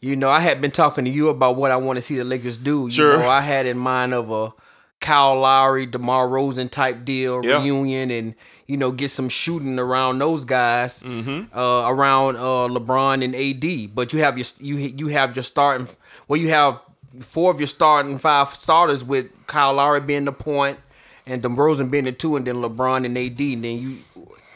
you 0.00 0.16
know, 0.16 0.30
I 0.30 0.40
had 0.40 0.60
been 0.60 0.70
talking 0.70 1.04
to 1.04 1.10
you 1.10 1.28
about 1.28 1.56
what 1.56 1.70
I 1.70 1.76
want 1.76 1.96
to 1.98 2.00
see 2.02 2.16
the 2.16 2.24
Lakers 2.24 2.56
do. 2.56 2.84
You 2.84 2.90
Sure. 2.90 3.18
know, 3.18 3.28
I 3.28 3.40
had 3.40 3.66
in 3.66 3.76
mind 3.78 4.14
of 4.14 4.30
a 4.30 4.52
Kyle 5.00 5.34
Lowry, 5.40 5.84
DeMar 5.86 6.28
DeRozan 6.28 6.70
type 6.70 7.04
deal 7.04 7.44
Yeah. 7.44 7.60
reunion, 7.60 8.10
and 8.10 8.34
you 8.66 8.76
know, 8.76 8.92
get 8.92 9.10
some 9.10 9.28
shooting 9.28 9.78
around 9.78 10.18
those 10.20 10.44
guys, 10.44 11.02
Mm-hmm. 11.02 11.56
uh, 11.56 11.88
around 11.90 12.36
uh, 12.36 12.68
LeBron 12.68 13.22
and 13.24 13.34
AD. 13.34 13.94
But 13.94 14.12
you 14.12 14.20
have 14.20 14.38
your 14.38 14.46
you 14.60 14.76
you 14.76 15.08
have 15.08 15.36
your 15.36 15.42
starting 15.42 15.88
well, 16.28 16.40
you 16.40 16.48
have 16.50 16.80
four 17.20 17.50
of 17.50 17.60
your 17.60 17.66
starting 17.66 18.18
five 18.18 18.48
starters 18.54 19.04
with 19.04 19.26
Kyle 19.46 19.74
Lowry 19.74 20.00
being 20.00 20.24
the 20.24 20.32
point 20.32 20.78
and 21.26 21.42
DeRozan 21.42 21.90
being 21.90 22.04
the 22.04 22.12
two, 22.12 22.36
and 22.36 22.46
then 22.46 22.56
LeBron 22.56 23.04
and 23.06 23.16
AD, 23.18 23.40
and 23.40 23.64
then 23.64 23.78
you. 23.78 23.98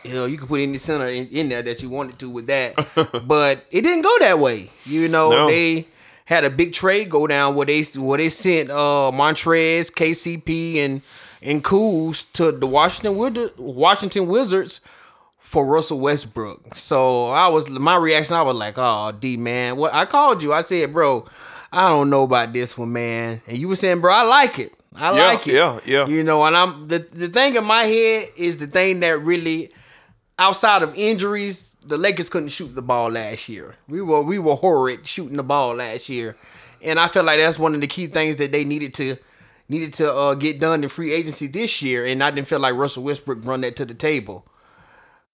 You 0.05 0.15
know, 0.15 0.25
you 0.27 0.39
could 0.39 0.47
put 0.49 0.61
any 0.61 0.79
center 0.79 1.09
in, 1.09 1.27
in 1.31 1.49
there 1.49 1.63
that 1.63 1.83
you 1.83 1.91
wanted 1.91 2.21
to 2.21 2.31
with 2.31 2.47
that, 2.47 2.77
but 3.27 3.67
it 3.73 3.81
didn't 3.81 4.03
go 4.03 4.17
that 4.21 4.39
way. 4.39 4.71
You 4.85 5.09
know, 5.09 5.31
No. 5.31 5.47
they 5.49 5.89
had 6.27 6.45
a 6.45 6.51
big 6.51 6.73
trade 6.73 7.11
go 7.11 7.27
down 7.27 7.57
where 7.57 7.67
they 7.67 7.83
where 7.97 8.17
they 8.17 8.29
sent 8.29 8.71
uh 8.71 9.11
Montrezl, 9.13 9.91
KCP, 9.93 10.77
and 10.77 11.03
and 11.43 11.65
Kuz 11.65 12.31
to 12.35 12.53
the 12.53 12.69
Washington 12.69 13.17
Washington 13.59 14.29
Wizards 14.29 14.81
for 15.41 15.67
Russell 15.67 15.99
Westbrook. 15.99 16.77
So 16.77 17.27
I 17.27 17.49
was 17.49 17.69
my 17.69 17.97
reaction. 17.97 18.37
I 18.37 18.43
was 18.43 18.55
like, 18.57 18.75
"Oh, 18.77 19.11
D 19.11 19.37
man, 19.37 19.77
what?" 19.77 19.93
I 19.93 20.05
called 20.05 20.41
you. 20.41 20.53
I 20.53 20.61
said, 20.63 20.93
"Bro, 20.93 21.27
I 21.73 21.89
don't 21.89 22.11
know 22.11 22.23
about 22.23 22.53
this 22.53 22.79
one, 22.79 22.93
man." 22.93 23.43
And 23.49 23.59
you 23.59 23.67
were 23.67 23.75
saying, 23.75 24.01
"Bro, 24.01 24.13
I 24.13 24.23
like 24.23 24.61
it. 24.61 24.73
I 24.97 25.13
Yeah, 25.13 25.23
like 25.29 25.47
it." 25.47 25.55
yeah, 25.55 25.79
yeah. 25.85 26.07
You 26.07 26.23
know, 26.25 26.45
and 26.45 26.57
I'm 26.57 26.89
the 26.89 26.99
the 26.99 27.29
thing 27.29 27.57
in 27.57 27.65
my 27.65 27.85
head 27.85 28.29
is 28.37 28.57
the 28.59 28.67
thing 28.67 29.01
that 29.01 29.19
really, 29.23 29.71
outside 30.39 30.83
of 30.83 30.95
injuries, 30.97 31.77
the 31.85 31.97
Lakers 31.99 32.29
couldn't 32.29 32.49
shoot 32.51 32.75
the 32.75 32.83
ball 32.83 33.11
last 33.11 33.49
year. 33.49 33.77
We 33.89 34.01
were 34.03 34.23
we 34.23 34.39
were 34.39 34.55
horrid 34.57 35.07
shooting 35.07 35.37
the 35.37 35.43
ball 35.45 35.75
last 35.75 36.09
year, 36.09 36.37
and 36.83 36.99
I 36.99 37.09
feel 37.09 37.25
like 37.25 37.39
that's 37.39 37.59
one 37.59 37.75
of 37.75 37.81
the 37.81 37.87
key 37.87 38.07
things 38.07 38.37
that 38.37 38.53
they 38.53 38.65
needed 38.65 38.95
to 38.95 39.17
needed 39.69 39.93
to 39.95 40.13
uh, 40.13 40.35
get 40.35 40.61
done 40.61 40.83
in 40.83 40.89
free 40.89 41.13
agency 41.13 41.47
this 41.47 41.83
year. 41.83 42.05
And 42.07 42.23
I 42.23 42.31
didn't 42.31 42.49
feel 42.49 42.61
like 42.61 42.75
Russell 42.75 43.05
Westbrook 43.05 43.45
run 43.45 43.61
that 43.63 43.77
to 43.77 43.85
the 43.85 43.95
table. 43.95 44.47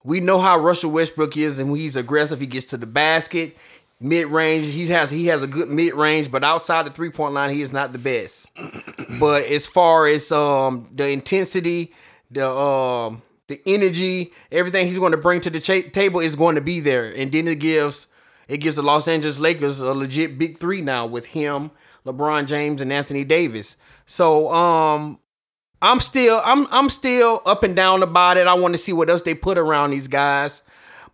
We 0.05 0.21
know 0.21 0.39
how 0.41 0.59
Russell 0.59 0.91
Westbrook 0.91 1.37
is, 1.37 1.59
and 1.59 1.71
when 1.71 1.81
he's 1.81 1.97
aggressive, 1.97 2.41
he 2.41 2.47
gets 2.47 2.67
to 2.67 2.77
the 2.77 2.87
basket, 2.87 3.57
mid 4.03 4.27
range. 4.27 4.73
He 4.73 4.87
has 4.87 5.11
he 5.11 5.27
has 5.27 5.43
a 5.43 5.47
good 5.47 5.69
mid 5.69 5.95
range, 5.95 6.31
but 6.31 6.45
outside 6.45 6.87
the 6.87 6.91
three 6.91 7.11
point 7.11 7.35
line, 7.35 7.55
he 7.55 7.63
is 7.63 7.73
not 7.73 7.93
the 7.93 7.99
best. 7.99 8.51
but 9.21 9.45
as 9.45 9.67
far 9.67 10.07
as 10.07 10.31
um 10.33 10.87
the 10.93 11.09
intensity, 11.09 11.95
the 12.31 12.49
um 12.49 13.23
the 13.49 13.61
energy, 13.67 14.33
everything 14.51 14.87
he's 14.87 14.99
going 14.99 15.13
to 15.13 15.19
bring 15.19 15.41
to 15.41 15.51
the 15.51 15.61
cha- 15.61 15.89
table 15.91 16.21
is 16.21 16.37
going 16.37 16.55
to 16.55 16.61
be 16.61 16.81
there, 16.81 17.07
and 17.15 17.33
then 17.33 17.49
it 17.49 17.61
gives 17.61 18.09
it 18.49 18.59
gives 18.59 18.77
the 18.77 18.83
Los 18.83 19.09
Angeles 19.09 19.39
Lakers 19.39 19.81
a 19.81 19.95
legit 19.95 20.39
big 20.39 20.59
three 20.59 20.81
now 20.81 21.07
with 21.07 21.27
him, 21.27 21.71
LeBron 22.05 22.47
James, 22.47 22.81
and 22.81 22.93
Anthony 22.93 23.25
Davis. 23.25 23.77
So 24.05 24.53
um 24.53 25.19
I'm 25.81 26.01
still 26.01 26.41
I'm 26.45 26.67
I'm 26.71 26.89
still 26.89 27.41
up 27.47 27.63
and 27.63 27.75
down 27.75 28.03
about 28.03 28.37
it. 28.37 28.47
I 28.47 28.55
want 28.55 28.75
to 28.75 28.79
see 28.79 28.93
what 28.93 29.11
else 29.11 29.23
they 29.23 29.35
put 29.35 29.59
around 29.59 29.91
these 29.91 30.09
guys. 30.09 30.63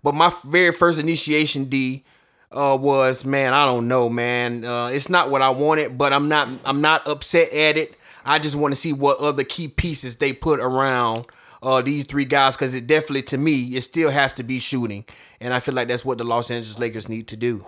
But 0.03 0.14
my 0.14 0.32
very 0.45 0.72
first 0.72 1.01
initiation 1.01 1.64
D 1.64 2.05
uh, 2.51 2.78
was 2.80 3.24
man, 3.24 3.53
I 3.53 3.64
don't 3.64 3.88
know, 3.88 4.09
man. 4.09 4.64
Uh, 4.64 4.88
it's 4.88 5.09
not 5.09 5.30
what 5.30 5.42
I 5.42 5.51
wanted, 5.51 5.99
but 5.99 6.12
I'm 6.12 6.28
not 6.28 6.49
I'm 6.64 6.80
not 6.80 7.07
upset 7.07 7.53
at 7.53 7.76
it. 7.76 7.94
I 8.24 8.38
just 8.38 8.57
want 8.57 8.72
to 8.72 8.80
see 8.80 8.92
what 8.92 9.18
other 9.18 9.44
key 9.44 9.68
pieces 9.68 10.16
they 10.16 10.32
put 10.32 10.61
around 10.61 11.26
uh, 11.62 11.82
these 11.82 12.05
three 12.05 12.24
guys 12.24 12.57
because 12.57 12.74
it 12.74 12.86
definitely 12.86 13.22
to 13.22 13.38
me 13.38 13.76
it 13.76 13.82
still 13.82 14.11
has 14.11 14.34
to 14.34 14.42
be 14.42 14.59
shooting, 14.59 15.05
and 15.40 15.53
I 15.53 15.61
feel 15.61 15.74
like 15.74 15.88
that's 15.88 16.05
what 16.05 16.18
the 16.18 16.24
Los 16.24 16.51
Angeles 16.51 16.78
Lakers 16.78 17.09
need 17.09 17.28
to 17.28 17.36
do. 17.36 17.66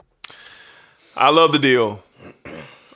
I 1.17 1.31
love 1.31 1.53
the 1.53 1.59
deal. 1.59 2.03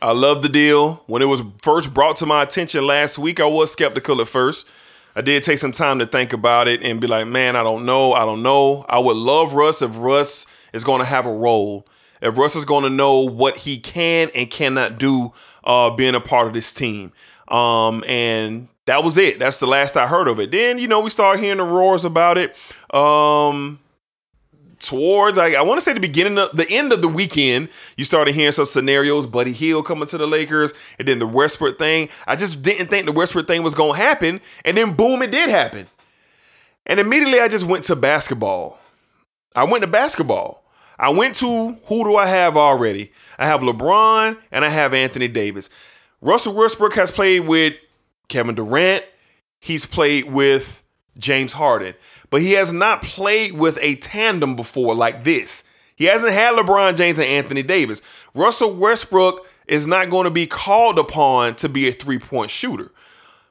I 0.00 0.12
love 0.12 0.42
the 0.42 0.48
deal. 0.48 1.02
When 1.06 1.22
it 1.22 1.26
was 1.26 1.42
first 1.62 1.94
brought 1.94 2.16
to 2.16 2.26
my 2.26 2.42
attention 2.42 2.86
last 2.86 3.18
week, 3.18 3.40
I 3.40 3.46
was 3.46 3.72
skeptical 3.72 4.20
at 4.20 4.28
first. 4.28 4.68
I 5.16 5.20
did 5.20 5.42
take 5.42 5.58
some 5.58 5.72
time 5.72 6.00
to 6.00 6.06
think 6.06 6.32
about 6.32 6.66
it 6.66 6.82
and 6.82 7.00
be 7.00 7.06
like, 7.06 7.26
man, 7.26 7.54
I 7.54 7.62
don't 7.62 7.86
know. 7.86 8.12
I 8.12 8.24
don't 8.24 8.42
know. 8.42 8.84
I 8.88 8.98
would 8.98 9.16
love 9.16 9.54
Russ 9.54 9.80
if 9.80 9.96
Russ 9.96 10.46
is 10.72 10.82
going 10.82 11.00
to 11.00 11.06
have 11.06 11.24
a 11.24 11.32
role. 11.32 11.86
If 12.20 12.36
Russ 12.36 12.56
is 12.56 12.64
going 12.64 12.84
to 12.84 12.90
know 12.90 13.20
what 13.20 13.58
he 13.58 13.78
can 13.78 14.30
and 14.34 14.50
cannot 14.50 14.98
do 14.98 15.32
uh, 15.62 15.90
being 15.90 16.14
a 16.14 16.20
part 16.20 16.48
of 16.48 16.54
this 16.54 16.72
team. 16.74 17.12
Um, 17.48 18.02
and 18.08 18.68
that 18.86 19.04
was 19.04 19.16
it. 19.16 19.38
That's 19.38 19.60
the 19.60 19.66
last 19.66 19.96
I 19.96 20.06
heard 20.06 20.26
of 20.26 20.40
it. 20.40 20.50
Then, 20.50 20.78
you 20.78 20.88
know, 20.88 21.00
we 21.00 21.10
started 21.10 21.42
hearing 21.42 21.58
the 21.58 21.64
roars 21.64 22.04
about 22.04 22.38
it. 22.38 22.56
Um, 22.92 23.78
towards 24.86 25.38
like 25.38 25.54
I 25.54 25.62
want 25.62 25.78
to 25.78 25.84
say 25.84 25.92
the 25.92 26.00
beginning 26.00 26.38
of 26.38 26.56
the 26.56 26.68
end 26.70 26.92
of 26.92 27.02
the 27.02 27.08
weekend, 27.08 27.68
you 27.96 28.04
started 28.04 28.34
hearing 28.34 28.52
some 28.52 28.66
scenarios, 28.66 29.26
Buddy 29.26 29.52
Hield 29.52 29.86
coming 29.86 30.06
to 30.06 30.18
the 30.18 30.26
Lakers, 30.26 30.72
and 30.98 31.08
then 31.08 31.18
the 31.18 31.26
Westbrook 31.26 31.78
thing. 31.78 32.08
I 32.26 32.36
just 32.36 32.62
didn't 32.62 32.88
think 32.88 33.06
the 33.06 33.12
Westbrook 33.12 33.46
thing 33.46 33.62
was 33.62 33.74
gonna 33.74 33.96
happen, 33.96 34.40
and 34.64 34.76
then 34.76 34.94
boom, 34.94 35.22
it 35.22 35.30
did 35.30 35.50
happen. 35.50 35.86
And 36.86 37.00
immediately 37.00 37.40
I 37.40 37.48
just 37.48 37.66
went 37.66 37.84
to 37.84 37.96
basketball. 37.96 38.78
I 39.54 39.64
went 39.64 39.82
to 39.82 39.88
basketball. 39.88 40.64
I 40.98 41.10
went 41.10 41.34
to 41.36 41.76
who 41.86 42.04
do 42.04 42.16
I 42.16 42.26
have 42.26 42.56
already? 42.56 43.12
I 43.38 43.46
have 43.46 43.62
LeBron 43.62 44.38
and 44.52 44.64
I 44.64 44.68
have 44.68 44.94
Anthony 44.94 45.28
Davis. 45.28 45.68
Russell 46.20 46.54
Westbrook 46.54 46.94
has 46.94 47.10
played 47.10 47.40
with 47.40 47.74
Kevin 48.28 48.54
Durant. 48.54 49.04
He's 49.60 49.86
played 49.86 50.26
with 50.26 50.83
James 51.18 51.54
Harden, 51.54 51.94
but 52.30 52.40
he 52.40 52.52
has 52.52 52.72
not 52.72 53.02
played 53.02 53.52
with 53.52 53.78
a 53.80 53.96
tandem 53.96 54.56
before 54.56 54.94
like 54.94 55.24
this. 55.24 55.64
He 55.96 56.06
hasn't 56.06 56.32
had 56.32 56.54
LeBron 56.54 56.96
James 56.96 57.18
and 57.18 57.28
Anthony 57.28 57.62
Davis. 57.62 58.28
Russell 58.34 58.74
Westbrook 58.74 59.46
is 59.66 59.86
not 59.86 60.10
going 60.10 60.24
to 60.24 60.30
be 60.30 60.46
called 60.46 60.98
upon 60.98 61.54
to 61.56 61.68
be 61.68 61.88
a 61.88 61.92
three 61.92 62.18
point 62.18 62.50
shooter. 62.50 62.90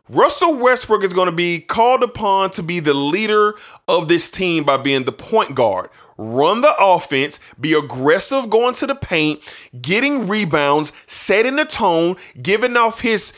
Russell 0.10 0.56
Westbrook 0.56 1.02
is 1.06 1.14
going 1.14 1.30
to 1.30 1.36
be 1.36 1.62
called 1.62 2.04
upon 2.04 2.50
to 2.52 2.62
be 2.62 2.82
the 2.82 2.94
leader 2.94 3.56
of 3.88 4.10
this 4.10 4.30
team 4.30 4.66
by 4.66 4.76
being 4.76 5.06
the 5.06 5.14
point 5.14 5.56
guard. 5.56 5.90
Run 6.18 6.60
the 6.60 6.76
offense, 6.78 7.40
be 7.58 7.72
aggressive 7.72 8.50
going 8.50 8.74
to 8.76 8.88
the 8.88 8.96
paint, 8.96 9.42
getting 9.82 10.28
rebounds, 10.28 10.92
setting 11.06 11.56
the 11.56 11.64
tone, 11.64 12.18
giving 12.42 12.76
off 12.76 13.00
his 13.00 13.32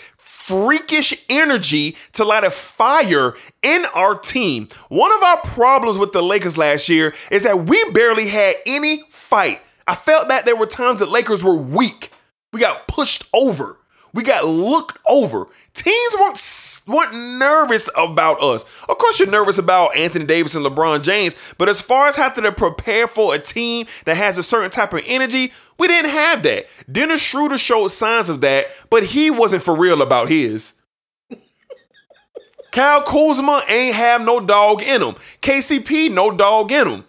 freakish 0.47 1.25
energy 1.27 1.95
to 2.13 2.23
light 2.23 2.43
a 2.43 2.51
fire 2.51 3.33
in 3.63 3.85
our 3.95 4.17
team. 4.17 4.67
One 4.89 5.11
of 5.11 5.23
our 5.23 5.41
problems 5.41 5.97
with 5.97 6.11
the 6.11 6.21
Lakers 6.21 6.57
last 6.57 6.87
year 6.87 7.15
is 7.31 7.43
that 7.43 7.65
we 7.65 7.83
barely 7.91 8.27
had 8.27 8.55
any 8.65 9.03
fight. 9.09 9.61
I 9.87 9.95
felt 9.95 10.27
that 10.27 10.45
there 10.45 10.55
were 10.55 10.67
times 10.67 10.99
that 10.99 11.09
Lakers 11.09 11.43
were 11.43 11.57
weak. 11.57 12.11
We 12.53 12.59
got 12.59 12.87
pushed 12.87 13.27
over. 13.33 13.77
We 14.15 14.23
got 14.23 14.45
looked 14.45 14.97
over. 15.09 15.45
Teams 15.73 16.15
weren't 16.17 16.81
weren't 16.87 17.13
nervous 17.37 17.89
about 17.97 18.41
us. 18.41 18.63
Of 18.87 18.97
course, 18.97 19.19
you're 19.19 19.29
nervous 19.29 19.57
about 19.57 19.97
Anthony 19.97 20.23
Davis 20.23 20.55
and 20.55 20.65
LeBron 20.65 21.03
James, 21.03 21.35
but 21.57 21.67
as 21.67 21.81
far 21.81 22.07
as 22.07 22.15
having 22.15 22.45
to 22.45 22.53
prepare 22.53 23.09
for 23.09 23.35
a 23.35 23.39
team 23.39 23.87
that 24.05 24.15
has 24.15 24.37
a 24.37 24.43
certain 24.43 24.71
type 24.71 24.93
of 24.93 25.03
energy, 25.05 25.51
we 25.77 25.89
didn't 25.89 26.11
have 26.11 26.43
that. 26.43 26.67
Dennis 26.89 27.21
Schroeder 27.21 27.57
showed 27.57 27.89
signs 27.89 28.29
of 28.29 28.39
that, 28.39 28.67
but 28.89 29.03
he 29.03 29.29
wasn't 29.29 29.63
for 29.63 29.77
real 29.77 30.01
about 30.01 30.29
his. 30.29 30.81
Kyle 32.71 33.01
Kuzma 33.03 33.63
ain't 33.67 33.95
have 33.95 34.21
no 34.21 34.39
dog 34.39 34.81
in 34.81 35.01
him. 35.01 35.15
KCP, 35.41 36.09
no 36.09 36.31
dog 36.31 36.71
in 36.71 36.87
him. 36.87 37.03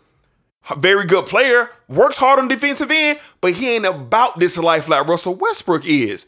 Very 0.76 1.06
good 1.06 1.26
player, 1.26 1.70
works 1.88 2.16
hard 2.16 2.40
on 2.40 2.48
defensive 2.48 2.90
end, 2.90 3.20
but 3.40 3.52
he 3.52 3.76
ain't 3.76 3.86
about 3.86 4.40
this 4.40 4.58
life 4.58 4.88
like 4.88 5.06
Russell 5.06 5.36
Westbrook 5.36 5.86
is. 5.86 6.26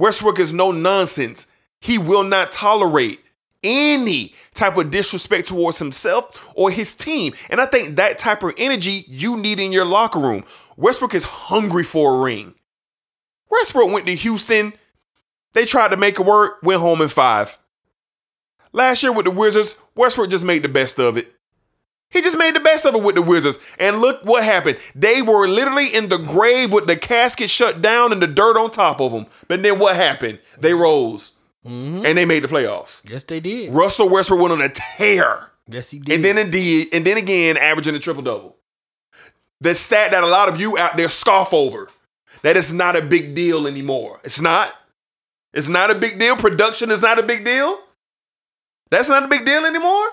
Westbrook 0.00 0.38
is 0.38 0.54
no 0.54 0.72
nonsense. 0.72 1.46
He 1.80 1.98
will 1.98 2.24
not 2.24 2.52
tolerate 2.52 3.20
any 3.62 4.34
type 4.54 4.78
of 4.78 4.90
disrespect 4.90 5.46
towards 5.46 5.78
himself 5.78 6.50
or 6.56 6.70
his 6.70 6.94
team. 6.94 7.34
And 7.50 7.60
I 7.60 7.66
think 7.66 7.96
that 7.96 8.16
type 8.16 8.42
of 8.42 8.54
energy 8.56 9.04
you 9.08 9.36
need 9.36 9.60
in 9.60 9.72
your 9.72 9.84
locker 9.84 10.18
room. 10.18 10.44
Westbrook 10.78 11.14
is 11.14 11.24
hungry 11.24 11.84
for 11.84 12.16
a 12.16 12.24
ring. 12.24 12.54
Westbrook 13.50 13.92
went 13.92 14.06
to 14.06 14.14
Houston. 14.14 14.72
They 15.52 15.66
tried 15.66 15.90
to 15.90 15.98
make 15.98 16.18
it 16.18 16.24
work, 16.24 16.62
went 16.62 16.80
home 16.80 17.02
in 17.02 17.08
five. 17.08 17.58
Last 18.72 19.02
year 19.02 19.12
with 19.12 19.26
the 19.26 19.32
Wizards, 19.32 19.76
Westbrook 19.96 20.30
just 20.30 20.46
made 20.46 20.62
the 20.62 20.68
best 20.70 20.98
of 20.98 21.18
it. 21.18 21.30
He 22.10 22.22
just 22.22 22.38
made 22.38 22.56
the 22.56 22.60
best 22.60 22.84
of 22.86 22.94
it 22.94 23.02
with 23.02 23.14
the 23.14 23.22
Wizards. 23.22 23.58
And 23.78 24.00
look 24.00 24.24
what 24.24 24.42
happened. 24.42 24.78
They 24.94 25.22
were 25.22 25.46
literally 25.46 25.94
in 25.94 26.08
the 26.08 26.18
grave 26.18 26.72
with 26.72 26.86
the 26.86 26.96
casket 26.96 27.50
shut 27.50 27.80
down 27.80 28.12
and 28.12 28.20
the 28.20 28.26
dirt 28.26 28.58
on 28.58 28.70
top 28.70 29.00
of 29.00 29.12
them. 29.12 29.26
But 29.46 29.62
then 29.62 29.78
what 29.78 29.94
happened? 29.94 30.40
They 30.58 30.74
rose 30.74 31.36
mm-hmm. 31.64 32.04
and 32.04 32.18
they 32.18 32.24
made 32.24 32.42
the 32.42 32.48
playoffs. 32.48 33.08
Yes, 33.08 33.22
they 33.24 33.38
did. 33.38 33.72
Russell 33.72 34.08
Westbrook 34.08 34.40
went 34.40 34.52
on 34.52 34.60
a 34.60 34.68
tear. 34.68 35.52
Yes, 35.68 35.92
he 35.92 36.00
did. 36.00 36.16
And 36.16 36.24
then 36.24 36.36
indeed, 36.36 36.88
and 36.92 37.04
then 37.04 37.16
again, 37.16 37.56
averaging 37.56 37.94
a 37.94 38.00
triple 38.00 38.22
double. 38.22 38.56
The 39.60 39.74
stat 39.74 40.10
that 40.10 40.24
a 40.24 40.26
lot 40.26 40.48
of 40.48 40.60
you 40.60 40.78
out 40.78 40.96
there 40.96 41.08
scoff 41.08 41.54
over. 41.54 41.88
That 42.42 42.56
is 42.56 42.72
not 42.72 42.96
a 42.96 43.02
big 43.02 43.34
deal 43.34 43.66
anymore. 43.66 44.20
It's 44.24 44.40
not. 44.40 44.74
It's 45.52 45.68
not 45.68 45.90
a 45.90 45.94
big 45.94 46.18
deal. 46.18 46.36
Production 46.36 46.90
is 46.90 47.02
not 47.02 47.18
a 47.18 47.22
big 47.22 47.44
deal. 47.44 47.78
That's 48.90 49.08
not 49.08 49.22
a 49.22 49.28
big 49.28 49.44
deal 49.44 49.64
anymore. 49.64 50.08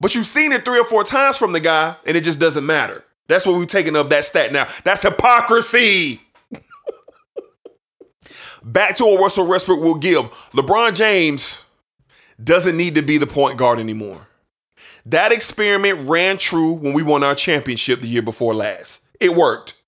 But 0.00 0.14
you've 0.14 0.26
seen 0.26 0.52
it 0.52 0.64
three 0.64 0.78
or 0.78 0.84
four 0.84 1.04
times 1.04 1.38
from 1.38 1.52
the 1.52 1.60
guy, 1.60 1.96
and 2.04 2.16
it 2.16 2.22
just 2.22 2.40
doesn't 2.40 2.66
matter. 2.66 3.04
That's 3.26 3.46
what 3.46 3.56
we're 3.56 3.66
taking 3.66 3.96
of 3.96 4.10
that 4.10 4.24
stat 4.24 4.52
now. 4.52 4.66
That's 4.84 5.02
hypocrisy. 5.02 6.20
Back 8.64 8.96
to 8.96 9.04
what 9.04 9.20
Russell 9.20 9.48
Westbrook 9.48 9.80
will 9.80 9.94
give. 9.94 10.30
LeBron 10.52 10.94
James 10.94 11.64
doesn't 12.42 12.76
need 12.76 12.94
to 12.96 13.02
be 13.02 13.18
the 13.18 13.26
point 13.26 13.58
guard 13.58 13.78
anymore. 13.78 14.28
That 15.06 15.32
experiment 15.32 16.08
ran 16.08 16.38
true 16.38 16.72
when 16.72 16.92
we 16.92 17.02
won 17.02 17.22
our 17.22 17.34
championship 17.34 18.00
the 18.00 18.08
year 18.08 18.22
before 18.22 18.54
last. 18.54 19.06
It 19.20 19.34
worked. 19.34 19.80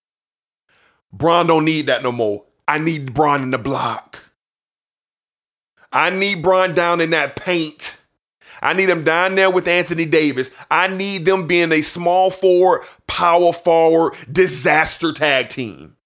Bron 1.12 1.46
don't 1.46 1.64
need 1.64 1.86
that 1.86 2.02
no 2.02 2.12
more. 2.12 2.44
I 2.68 2.78
need 2.78 3.14
Bron 3.14 3.42
in 3.42 3.50
the 3.50 3.58
block. 3.58 4.30
I 5.92 6.10
need 6.10 6.42
Bron 6.42 6.74
down 6.74 7.00
in 7.00 7.10
that 7.10 7.36
paint. 7.36 7.98
I 8.62 8.72
need 8.74 8.86
them 8.86 9.04
down 9.04 9.34
there 9.34 9.50
with 9.50 9.68
Anthony 9.68 10.06
Davis. 10.06 10.50
I 10.70 10.88
need 10.88 11.24
them 11.26 11.46
being 11.46 11.72
a 11.72 11.82
small 11.82 12.30
forward, 12.30 12.82
power 13.06 13.52
forward, 13.52 14.14
disaster 14.30 15.12
tag 15.12 15.48
team. 15.48 15.96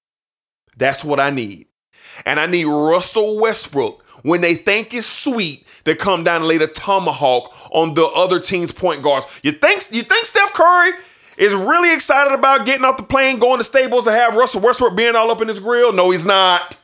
That's 0.77 1.05
what 1.05 1.21
I 1.21 1.31
need. 1.31 1.67
And 2.25 2.41
I 2.41 2.47
need 2.47 2.65
Russell 2.65 3.41
Westbrook 3.41 4.03
when 4.23 4.41
they 4.41 4.55
think 4.55 4.93
it's 4.93 5.07
sweet 5.07 5.67
to 5.85 5.95
come 5.95 6.25
down 6.25 6.37
and 6.37 6.47
lay 6.47 6.59
the 6.59 6.67
tomahawk 6.67 7.55
on 7.73 7.95
the 7.95 8.11
other 8.17 8.41
team's 8.41 8.73
point 8.73 9.03
guards. 9.03 9.41
You 9.43 9.53
think 9.53 9.83
you 9.93 10.03
think 10.03 10.27
Steph 10.27 10.53
Curry 10.53 10.93
is 11.37 11.55
really 11.55 11.93
excited 11.95 12.33
about 12.33 12.67
getting 12.67 12.85
off 12.85 12.97
the 12.97 13.03
plane, 13.03 13.39
going 13.39 13.59
to 13.59 13.65
Staples 13.65 14.05
to 14.05 14.13
have 14.13 14.37
Russell 14.37 14.61
Westbrook 14.61 14.97
being 14.97 15.17
all 15.17 15.31
up 15.31 15.41
in 15.41 15.49
his 15.49 15.61
grill? 15.61 15.93
No, 15.93 16.11
he's 16.11 16.27
not. 16.27 16.80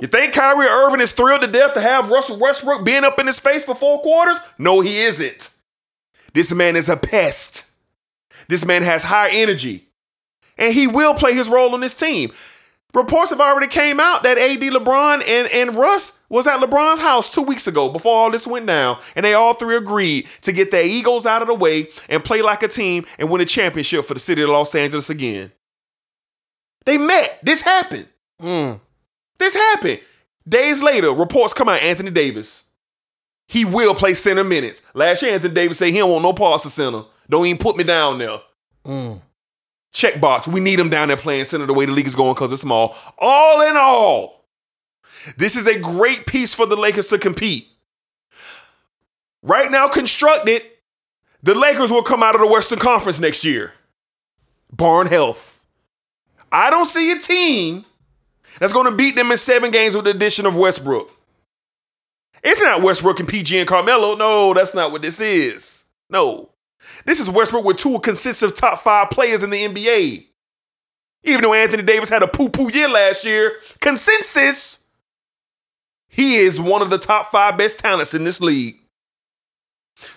You 0.00 0.08
think 0.08 0.32
Kyrie 0.32 0.66
Irving 0.66 1.00
is 1.00 1.12
thrilled 1.12 1.42
to 1.42 1.46
death 1.46 1.74
to 1.74 1.80
have 1.80 2.10
Russell 2.10 2.38
Westbrook 2.38 2.84
being 2.84 3.04
up 3.04 3.18
in 3.18 3.26
his 3.26 3.40
face 3.40 3.64
for 3.64 3.74
four 3.74 4.00
quarters? 4.00 4.40
No, 4.58 4.80
he 4.80 5.00
isn't. 5.00 5.50
This 6.34 6.54
man 6.54 6.76
is 6.76 6.88
a 6.88 6.96
pest. 6.96 7.70
This 8.48 8.64
man 8.64 8.82
has 8.82 9.04
high 9.04 9.30
energy. 9.30 9.88
And 10.56 10.74
he 10.74 10.86
will 10.86 11.14
play 11.14 11.34
his 11.34 11.48
role 11.48 11.74
on 11.74 11.80
this 11.80 11.98
team. 11.98 12.32
Reports 12.94 13.30
have 13.30 13.40
already 13.40 13.66
came 13.66 14.00
out 14.00 14.22
that 14.22 14.38
AD 14.38 14.60
LeBron 14.60 15.22
and, 15.26 15.48
and 15.52 15.76
Russ 15.76 16.24
was 16.30 16.46
at 16.46 16.58
LeBron's 16.58 17.00
house 17.00 17.32
two 17.32 17.42
weeks 17.42 17.66
ago 17.66 17.90
before 17.90 18.14
all 18.14 18.30
this 18.30 18.46
went 18.46 18.66
down. 18.66 18.98
And 19.14 19.24
they 19.24 19.34
all 19.34 19.54
three 19.54 19.76
agreed 19.76 20.26
to 20.42 20.52
get 20.52 20.70
their 20.70 20.84
egos 20.84 21.26
out 21.26 21.42
of 21.42 21.48
the 21.48 21.54
way 21.54 21.88
and 22.08 22.24
play 22.24 22.40
like 22.40 22.62
a 22.62 22.68
team 22.68 23.04
and 23.18 23.30
win 23.30 23.42
a 23.42 23.44
championship 23.44 24.04
for 24.04 24.14
the 24.14 24.20
city 24.20 24.42
of 24.42 24.48
Los 24.48 24.74
Angeles 24.74 25.10
again. 25.10 25.52
They 26.86 26.96
met. 26.96 27.38
This 27.42 27.60
happened. 27.60 28.08
Mm. 28.40 28.80
This 29.38 29.54
happened. 29.54 30.00
Days 30.48 30.82
later, 30.82 31.12
reports 31.12 31.54
come 31.54 31.68
out 31.68 31.82
Anthony 31.82 32.10
Davis. 32.10 32.64
He 33.46 33.64
will 33.64 33.94
play 33.94 34.14
center 34.14 34.44
minutes. 34.44 34.82
Last 34.94 35.22
year, 35.22 35.32
Anthony 35.32 35.54
Davis 35.54 35.78
said 35.78 35.88
he 35.88 35.98
don't 35.98 36.10
want 36.10 36.22
no 36.22 36.32
parts 36.32 36.64
of 36.64 36.70
center. 36.70 37.02
Don't 37.28 37.46
even 37.46 37.58
put 37.58 37.76
me 37.76 37.84
down 37.84 38.18
there. 38.18 38.40
Mm. 38.84 39.22
Check 39.92 40.20
box. 40.20 40.46
We 40.46 40.60
need 40.60 40.78
him 40.78 40.90
down 40.90 41.08
there 41.08 41.16
playing 41.16 41.46
center 41.46 41.66
the 41.66 41.74
way 41.74 41.86
the 41.86 41.92
league 41.92 42.06
is 42.06 42.14
going 42.14 42.34
because 42.34 42.52
it's 42.52 42.62
small. 42.62 42.94
All 43.18 43.68
in 43.68 43.76
all, 43.76 44.44
this 45.36 45.56
is 45.56 45.66
a 45.66 45.78
great 45.78 46.26
piece 46.26 46.54
for 46.54 46.66
the 46.66 46.76
Lakers 46.76 47.08
to 47.08 47.18
compete. 47.18 47.68
Right 49.42 49.70
now, 49.70 49.88
constructed, 49.88 50.62
the 51.42 51.54
Lakers 51.54 51.90
will 51.90 52.02
come 52.02 52.22
out 52.22 52.34
of 52.34 52.40
the 52.40 52.48
Western 52.48 52.78
Conference 52.78 53.20
next 53.20 53.44
year. 53.44 53.72
Barn 54.70 55.06
health. 55.06 55.66
I 56.50 56.70
don't 56.70 56.86
see 56.86 57.12
a 57.12 57.18
team 57.18 57.84
that's 58.58 58.72
going 58.72 58.90
to 58.90 58.96
beat 58.96 59.16
them 59.16 59.30
in 59.30 59.36
seven 59.36 59.70
games 59.70 59.94
with 59.94 60.04
the 60.04 60.10
addition 60.10 60.46
of 60.46 60.56
Westbrook. 60.56 61.10
It's 62.42 62.62
not 62.62 62.82
Westbrook 62.82 63.20
and 63.20 63.28
PG 63.28 63.58
and 63.58 63.68
Carmelo. 63.68 64.14
No, 64.14 64.54
that's 64.54 64.74
not 64.74 64.92
what 64.92 65.02
this 65.02 65.20
is. 65.20 65.84
No. 66.08 66.50
This 67.04 67.20
is 67.20 67.28
Westbrook 67.30 67.64
with 67.64 67.78
two 67.78 67.98
consistent 68.00 68.56
top 68.56 68.78
five 68.78 69.10
players 69.10 69.42
in 69.42 69.50
the 69.50 69.58
NBA. 69.58 70.26
Even 71.24 71.42
though 71.42 71.54
Anthony 71.54 71.82
Davis 71.82 72.08
had 72.08 72.22
a 72.22 72.28
poo 72.28 72.48
poo 72.48 72.70
year 72.72 72.88
last 72.88 73.24
year, 73.24 73.56
consensus, 73.80 74.88
he 76.08 76.36
is 76.36 76.60
one 76.60 76.80
of 76.80 76.90
the 76.90 76.98
top 76.98 77.26
five 77.26 77.58
best 77.58 77.80
talents 77.80 78.14
in 78.14 78.24
this 78.24 78.40
league. 78.40 78.78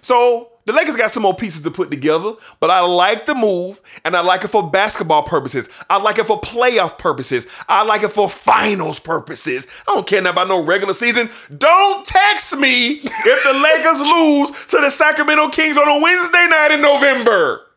So 0.02 0.51
the 0.66 0.74
Lakers 0.74 0.96
got 0.96 1.12
some 1.12 1.24
more 1.24 1.36
pieces 1.36 1.64
to 1.64 1.72
put 1.72 1.90
together, 1.92 2.34
but 2.60 2.70
I 2.70 2.82
like 2.82 3.26
the 3.26 3.36
move 3.36 3.82
and 4.06 4.16
I 4.16 4.22
like 4.22 4.44
it 4.44 4.50
for 4.50 4.70
basketball 4.70 5.24
purposes. 5.24 5.70
I 5.90 6.02
like 6.02 6.20
it 6.20 6.26
for 6.26 6.40
playoff 6.40 6.98
purposes. 6.98 7.48
I 7.68 7.84
like 7.84 8.04
it 8.04 8.10
for 8.12 8.30
finals 8.30 9.00
purposes. 9.00 9.68
I 9.88 9.96
don't 9.96 10.08
care 10.08 10.26
about 10.26 10.48
no 10.48 10.64
regular 10.64 10.94
season. 10.94 11.30
Don't 11.58 12.06
text 12.06 12.58
me 12.58 12.92
if 12.94 13.44
the 13.44 13.54
Lakers 13.54 14.02
lose 14.02 14.52
to 14.68 14.82
the 14.82 14.90
Sacramento 14.90 15.50
Kings 15.50 15.78
on 15.78 15.88
a 15.88 16.00
Wednesday 16.02 16.48
night 16.48 16.72
in 16.72 16.82
November. 16.82 17.68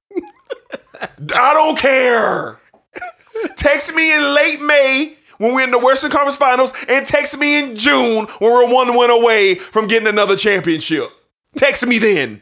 I 1.35 1.55
don't 1.55 1.79
care. 1.79 2.61
Text 3.57 3.95
me 3.95 4.15
in 4.15 4.35
late 4.35 4.61
May 4.61 5.17
when 5.39 5.55
we're 5.55 5.65
in 5.65 5.71
the 5.71 5.79
Western 5.79 6.11
Conference 6.11 6.37
Finals, 6.37 6.73
and 6.89 7.05
text 7.05 7.39
me 7.39 7.59
in 7.59 7.75
June 7.75 8.27
when 8.39 8.53
we're 8.53 8.73
one 8.73 8.97
win 8.97 9.11
away 9.11 9.57
from 9.57 9.87
getting 9.87 10.09
another 10.09 10.37
championship. 10.37 11.11
Text 11.57 11.87
me 11.87 11.99
then. 11.99 12.41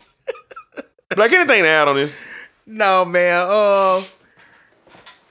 Like 1.16 1.32
anything 1.32 1.62
to 1.62 1.68
add 1.68 1.88
on 1.88 1.96
this? 1.96 2.18
No, 2.66 3.04
man. 3.04 3.46
Uh, 3.48 4.02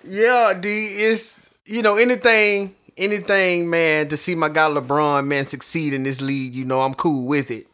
yeah, 0.04 0.54
D. 0.54 0.88
It's 0.88 1.54
you 1.66 1.82
know 1.82 1.98
anything, 1.98 2.76
anything, 2.98 3.70
man. 3.70 4.08
To 4.10 4.18
see 4.18 4.36
my 4.36 4.50
guy 4.50 4.70
LeBron, 4.70 5.26
man, 5.28 5.46
succeed 5.46 5.94
in 5.94 6.04
this 6.04 6.22
league, 6.22 6.56
you 6.56 6.66
know, 6.66 6.82
I'm 6.82 6.94
cool 6.94 7.28
with 7.28 7.52
it. 7.52 7.68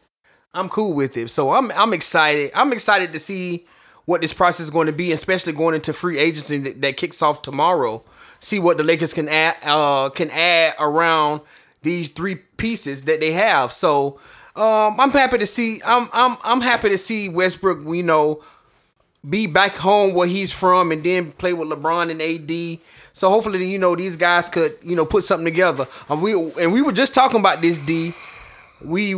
I'm 0.54 0.68
cool 0.68 0.92
with 0.92 1.16
it. 1.16 1.30
So 1.30 1.52
I'm 1.52 1.70
I'm 1.72 1.92
excited. 1.92 2.50
I'm 2.54 2.72
excited 2.72 3.12
to 3.12 3.18
see 3.18 3.66
what 4.04 4.20
this 4.22 4.32
process 4.32 4.64
is 4.64 4.70
going 4.70 4.86
to 4.86 4.92
be, 4.92 5.12
especially 5.12 5.52
going 5.52 5.74
into 5.74 5.92
free 5.92 6.18
agency 6.18 6.56
that, 6.58 6.80
that 6.80 6.96
kicks 6.96 7.20
off 7.20 7.42
tomorrow. 7.42 8.02
See 8.40 8.58
what 8.58 8.78
the 8.78 8.84
Lakers 8.84 9.12
can 9.12 9.28
add 9.28 9.56
uh 9.64 10.10
can 10.10 10.30
add 10.30 10.74
around 10.78 11.42
these 11.82 12.08
three 12.08 12.36
pieces 12.36 13.02
that 13.04 13.20
they 13.20 13.32
have. 13.32 13.72
So 13.72 14.18
um 14.58 14.98
I'm 15.00 15.10
happy 15.10 15.38
to 15.38 15.46
see 15.46 15.80
I'm 15.84 16.08
I'm 16.12 16.36
I'm 16.44 16.60
happy 16.60 16.88
to 16.90 16.98
see 16.98 17.28
Westbrook, 17.28 17.78
you 17.86 18.02
know, 18.02 18.42
be 19.28 19.46
back 19.46 19.76
home 19.76 20.14
where 20.14 20.28
he's 20.28 20.52
from 20.52 20.92
and 20.92 21.02
then 21.02 21.32
play 21.32 21.52
with 21.52 21.68
LeBron 21.68 22.10
and 22.10 22.20
AD. 22.22 22.80
So 23.12 23.28
hopefully, 23.28 23.64
you 23.66 23.78
know, 23.78 23.96
these 23.96 24.16
guys 24.16 24.48
could, 24.48 24.76
you 24.82 24.94
know, 24.94 25.04
put 25.04 25.24
something 25.24 25.44
together. 25.44 25.86
And 26.08 26.22
we 26.22 26.32
and 26.60 26.72
we 26.72 26.82
were 26.82 26.92
just 26.92 27.14
talking 27.14 27.40
about 27.40 27.60
this 27.62 27.78
D. 27.78 28.14
We 28.82 29.14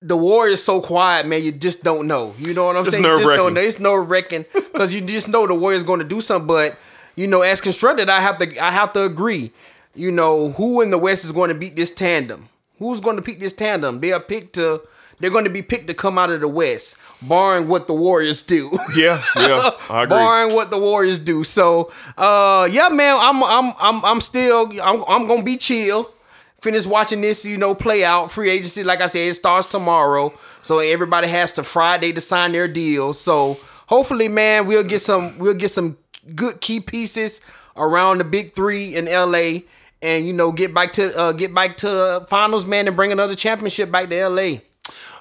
the 0.00 0.16
Warriors 0.16 0.62
so 0.62 0.80
quiet, 0.80 1.26
man. 1.26 1.42
You 1.42 1.52
just 1.52 1.82
don't 1.82 2.06
know. 2.06 2.34
You 2.38 2.54
know 2.54 2.66
what 2.66 2.76
I'm 2.76 2.84
Just 2.84 2.96
saying? 2.96 3.04
You 3.04 3.10
just 3.10 3.20
nerve-wracking. 3.20 3.44
don't 3.44 3.54
know. 3.54 3.60
It's 3.60 3.78
nerve 3.80 4.10
wracking 4.10 4.44
because 4.52 4.94
you 4.94 5.00
just 5.00 5.28
know 5.28 5.46
the 5.46 5.54
Warriors 5.54 5.84
going 5.84 5.98
to 5.98 6.06
do 6.06 6.20
something. 6.20 6.46
But 6.46 6.78
you 7.16 7.26
know, 7.26 7.42
as 7.42 7.60
constructed, 7.60 8.08
I 8.08 8.20
have 8.20 8.38
to 8.38 8.64
I 8.64 8.70
have 8.70 8.92
to 8.94 9.04
agree. 9.04 9.52
You 9.94 10.10
know, 10.12 10.50
who 10.52 10.80
in 10.80 10.90
the 10.90 10.98
West 10.98 11.24
is 11.24 11.32
going 11.32 11.48
to 11.48 11.54
beat 11.54 11.74
this 11.74 11.90
tandem? 11.90 12.48
Who's 12.78 13.00
going 13.00 13.16
to 13.16 13.22
pick 13.22 13.40
this 13.40 13.52
tandem? 13.52 14.00
They 14.00 14.12
are 14.12 14.20
picked 14.20 14.54
to. 14.54 14.82
They're 15.20 15.30
going 15.30 15.44
to 15.44 15.50
be 15.50 15.62
picked 15.62 15.88
to 15.88 15.94
come 15.94 16.16
out 16.16 16.30
of 16.30 16.40
the 16.40 16.46
West, 16.46 16.96
barring 17.20 17.66
what 17.66 17.88
the 17.88 17.94
Warriors 17.94 18.40
do. 18.42 18.70
Yeah, 18.96 19.20
yeah, 19.34 19.70
I 19.90 20.04
agree. 20.04 20.16
barring 20.16 20.54
what 20.54 20.70
the 20.70 20.78
Warriors 20.78 21.18
do. 21.18 21.42
So, 21.42 21.90
uh, 22.16 22.68
yeah, 22.70 22.88
man, 22.88 23.16
I'm 23.20 23.42
I'm 23.42 23.74
I'm 23.80 24.04
I'm 24.04 24.20
still 24.20 24.68
I'm 24.80 25.02
I'm 25.08 25.26
gonna 25.26 25.42
be 25.42 25.56
chill. 25.56 26.12
Finish 26.60 26.86
watching 26.86 27.20
this, 27.20 27.44
you 27.44 27.56
know, 27.56 27.74
play 27.74 28.04
out. 28.04 28.30
Free 28.30 28.48
agency, 28.50 28.82
like 28.84 29.00
I 29.00 29.06
said, 29.06 29.28
it 29.28 29.34
starts 29.34 29.66
tomorrow. 29.66 30.32
So 30.62 30.78
everybody 30.78 31.28
has 31.28 31.52
to 31.54 31.62
Friday 31.64 32.12
to 32.12 32.20
sign 32.20 32.52
their 32.52 32.66
deal. 32.68 33.12
So 33.12 33.58
hopefully, 33.86 34.28
man, 34.28 34.66
we'll 34.66 34.82
get 34.84 35.00
some 35.00 35.36
we'll 35.38 35.54
get 35.54 35.70
some 35.70 35.96
good 36.34 36.60
key 36.60 36.78
pieces 36.80 37.40
around 37.76 38.18
the 38.18 38.24
big 38.24 38.54
three 38.54 38.94
in 38.94 39.06
LA. 39.06 39.60
And 40.02 40.26
you 40.26 40.32
know, 40.32 40.52
get 40.52 40.72
back 40.72 40.92
to 40.92 41.16
uh, 41.18 41.32
get 41.32 41.54
back 41.54 41.76
to 41.78 41.86
the 41.88 42.26
finals, 42.28 42.66
man, 42.66 42.86
and 42.86 42.94
bring 42.96 43.10
another 43.12 43.34
championship 43.34 43.90
back 43.90 44.08
to 44.10 44.28
LA. 44.28 44.58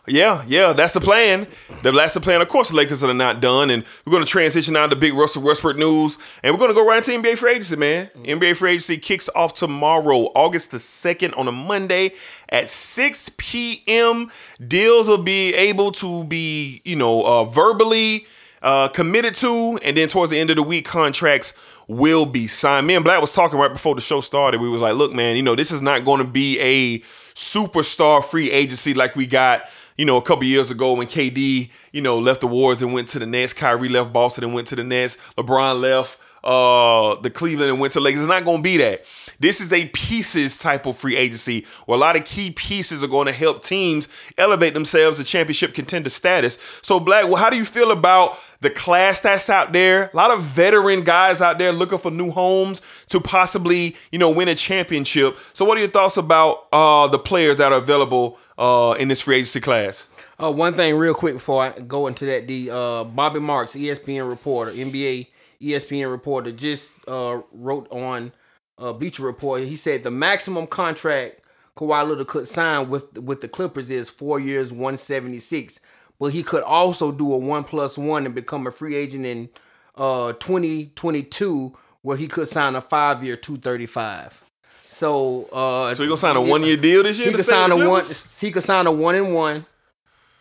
Yeah, 0.10 0.44
yeah, 0.48 0.72
that's 0.72 0.94
the 0.94 1.02
plan. 1.02 1.48
The- 1.84 1.92
That's 1.92 2.14
the 2.14 2.22
plan. 2.22 2.40
Of 2.42 2.48
course, 2.48 2.70
the 2.70 2.78
Lakers 2.78 3.04
are 3.04 3.14
not 3.14 3.42
done, 3.42 3.70
and 3.70 3.84
we're 4.06 4.12
going 4.12 4.24
to 4.24 4.30
transition 4.32 4.74
now 4.76 4.88
to 4.88 4.96
big 4.96 5.14
Russell 5.14 5.44
Westbrook 5.44 5.76
news, 5.76 6.18
and 6.44 6.54
we're 6.54 6.60
going 6.60 6.70
to 6.70 6.76
go 6.76 6.88
right 6.88 7.06
into 7.06 7.12
NBA 7.12 7.38
free 7.38 7.52
agency, 7.52 7.76
man. 7.76 8.10
NBA 8.24 8.56
free 8.56 8.72
agency 8.72 8.98
kicks 9.00 9.30
off 9.36 9.54
tomorrow, 9.54 10.32
August 10.34 10.72
the 10.72 10.80
second, 10.80 11.34
on 11.34 11.50
a 11.50 11.52
Monday 11.52 12.14
at 12.48 12.70
6 12.70 13.32
p.m. 13.38 14.32
Deals 14.66 15.10
will 15.10 15.18
be 15.24 15.54
able 15.54 15.92
to 15.94 16.24
be, 16.24 16.82
you 16.86 16.96
know, 16.96 17.26
uh, 17.26 17.44
verbally 17.44 18.28
uh, 18.62 18.88
committed 18.88 19.36
to, 19.36 19.78
and 19.84 19.98
then 19.98 20.08
towards 20.08 20.32
the 20.32 20.40
end 20.40 20.50
of 20.50 20.56
the 20.56 20.64
week, 20.64 20.86
contracts 20.86 21.52
will 21.88 22.26
be 22.26 22.48
signed. 22.48 22.86
Me 22.88 22.96
and 22.96 23.04
Black 23.04 23.22
was 23.22 23.34
talking 23.34 23.58
right 23.58 23.72
before 23.72 23.96
the 23.96 24.02
show 24.02 24.22
started. 24.22 24.60
We 24.60 24.70
was 24.70 24.82
like, 24.82 24.96
look, 24.96 25.14
man, 25.14 25.38
you 25.38 25.44
know, 25.44 25.56
this 25.56 25.72
is 25.72 25.82
not 25.82 26.04
going 26.06 26.20
to 26.20 26.28
be 26.28 26.60
a 26.60 27.00
superstar 27.34 28.24
free 28.24 28.52
agency 28.52 28.94
like 28.94 29.16
we 29.16 29.26
got, 29.26 29.64
you 29.96 30.06
know, 30.06 30.18
a 30.18 30.22
couple 30.22 30.44
years 30.44 30.70
ago 30.70 30.94
when 30.94 31.08
KD, 31.08 31.70
you 31.92 32.02
know, 32.02 32.20
left 32.20 32.42
the 32.42 32.48
Wars 32.48 32.82
and 32.82 32.94
went 32.94 33.08
to 33.10 33.20
the 33.20 33.26
Nets. 33.26 33.54
Kyrie 33.54 33.90
left 33.90 34.12
Boston 34.12 34.44
and 34.44 34.54
went 34.54 34.68
to 34.68 34.76
the 34.76 34.84
Nets. 34.84 35.18
LeBron 35.38 35.80
left 35.80 36.20
uh 36.44 37.16
the 37.22 37.30
Cleveland 37.30 37.72
and 37.72 37.80
went 37.80 37.94
to 37.94 38.00
Lakers. 38.00 38.22
It's 38.22 38.30
not 38.30 38.46
going 38.46 38.58
to 38.58 38.64
be 38.64 38.78
that. 38.78 39.06
This 39.40 39.62
is 39.62 39.72
a 39.72 39.88
pieces 39.90 40.58
type 40.58 40.86
of 40.86 40.98
free 40.98 41.16
agency 41.16 41.66
where 41.86 41.98
a 41.98 42.00
lot 42.00 42.16
of 42.16 42.26
key 42.26 42.52
pieces 42.52 43.04
are 43.04 43.08
going 43.08 43.28
to 43.28 43.34
help 43.34 43.62
teams 43.62 44.08
elevate 44.38 44.74
themselves 44.74 45.18
to 45.18 45.24
championship 45.24 45.74
contender 45.74 46.10
status. 46.10 46.80
So, 46.82 47.00
Black, 47.00 47.26
well, 47.26 47.36
how 47.36 47.50
do 47.50 47.58
you 47.58 47.66
feel 47.66 47.92
about 47.92 48.38
the 48.62 48.70
class 48.70 49.22
that's 49.22 49.50
out 49.50 49.74
there? 49.74 50.10
A 50.14 50.16
lot 50.16 50.32
of 50.32 50.42
veteran 50.42 51.04
guys 51.04 51.42
out 51.42 51.58
there 51.58 51.72
looking 51.72 52.00
for 52.00 52.12
new 52.12 52.32
homes 52.32 52.82
to 53.10 53.20
possibly, 53.20 53.96
you 54.12 54.20
know, 54.20 54.32
win 54.32 54.48
a 54.48 54.56
championship. 54.56 55.38
So, 55.54 55.66
what 55.66 55.78
are 55.78 55.82
your 55.82 55.90
thoughts 55.90 56.18
about 56.18 56.68
uh 56.72 57.08
the 57.08 57.20
players 57.20 57.58
that 57.58 57.72
are 57.72 57.80
available 57.80 58.40
uh 58.58 58.96
in 59.00 59.08
this 59.08 59.22
free 59.22 59.36
agency 59.36 59.60
class? 59.60 60.08
Uh, 60.40 60.52
one 60.52 60.74
thing 60.76 60.96
real 60.96 61.16
quick 61.16 61.34
before 61.36 61.64
I 61.64 61.80
go 61.80 62.06
into 62.06 62.26
that, 62.28 62.48
the 62.48 62.70
uh, 62.70 63.04
Bobby 63.06 63.40
Marks, 63.40 63.74
ESPN 63.74 64.30
reporter, 64.30 64.72
NBA 64.72 65.28
ESPN 65.62 66.12
reporter, 66.12 66.52
just 66.52 67.08
uh, 67.10 67.42
wrote 67.52 67.88
on 67.92 68.32
uh, 68.78 68.94
Bleacher 68.94 69.24
Report. 69.24 69.62
He 69.62 69.76
said 69.76 70.04
the 70.04 70.12
maximum 70.12 70.68
contract 70.68 71.42
Kawhi 71.76 72.08
Leonard 72.10 72.28
could 72.28 72.48
sign 72.48 72.90
with 72.90 73.18
with 73.20 73.42
the 73.42 73.48
Clippers 73.48 73.90
is 73.92 74.10
four 74.10 74.40
years, 74.40 74.72
one 74.74 74.98
seventy 74.98 75.40
six. 75.40 75.80
But 76.20 76.28
he 76.34 76.42
could 76.42 76.64
also 76.64 77.12
do 77.12 77.32
a 77.34 77.38
one 77.38 77.64
plus 77.64 77.98
one 77.98 78.26
and 78.26 78.34
become 78.34 78.66
a 78.66 78.72
free 78.72 78.96
agent 78.96 79.26
in 79.26 79.50
uh, 79.96 80.34
twenty 80.34 80.88
twenty 80.96 81.22
two, 81.24 81.78
where 82.02 82.18
he 82.18 82.28
could 82.28 82.48
sign 82.48 82.76
a 82.76 82.82
five 82.82 83.24
year 83.24 83.36
two 83.36 83.58
thirty 83.58 83.86
five. 83.86 84.44
So, 84.90 85.48
uh, 85.54 85.94
So 85.94 86.02
he 86.04 86.08
gonna 86.10 86.18
sign 86.18 86.36
a 86.36 86.42
one 86.42 86.64
year 86.64 86.78
deal 86.78 87.04
this 87.04 87.20
year? 87.20 87.28
he 87.28 87.34
could 87.36 87.46
sign 87.46 87.72
a 87.72 87.78
one. 87.88 88.02
He 88.40 88.52
could 88.52 88.64
sign 88.64 88.88
a 88.88 88.92
one 88.92 89.14
and 89.16 89.34
one. 89.34 89.66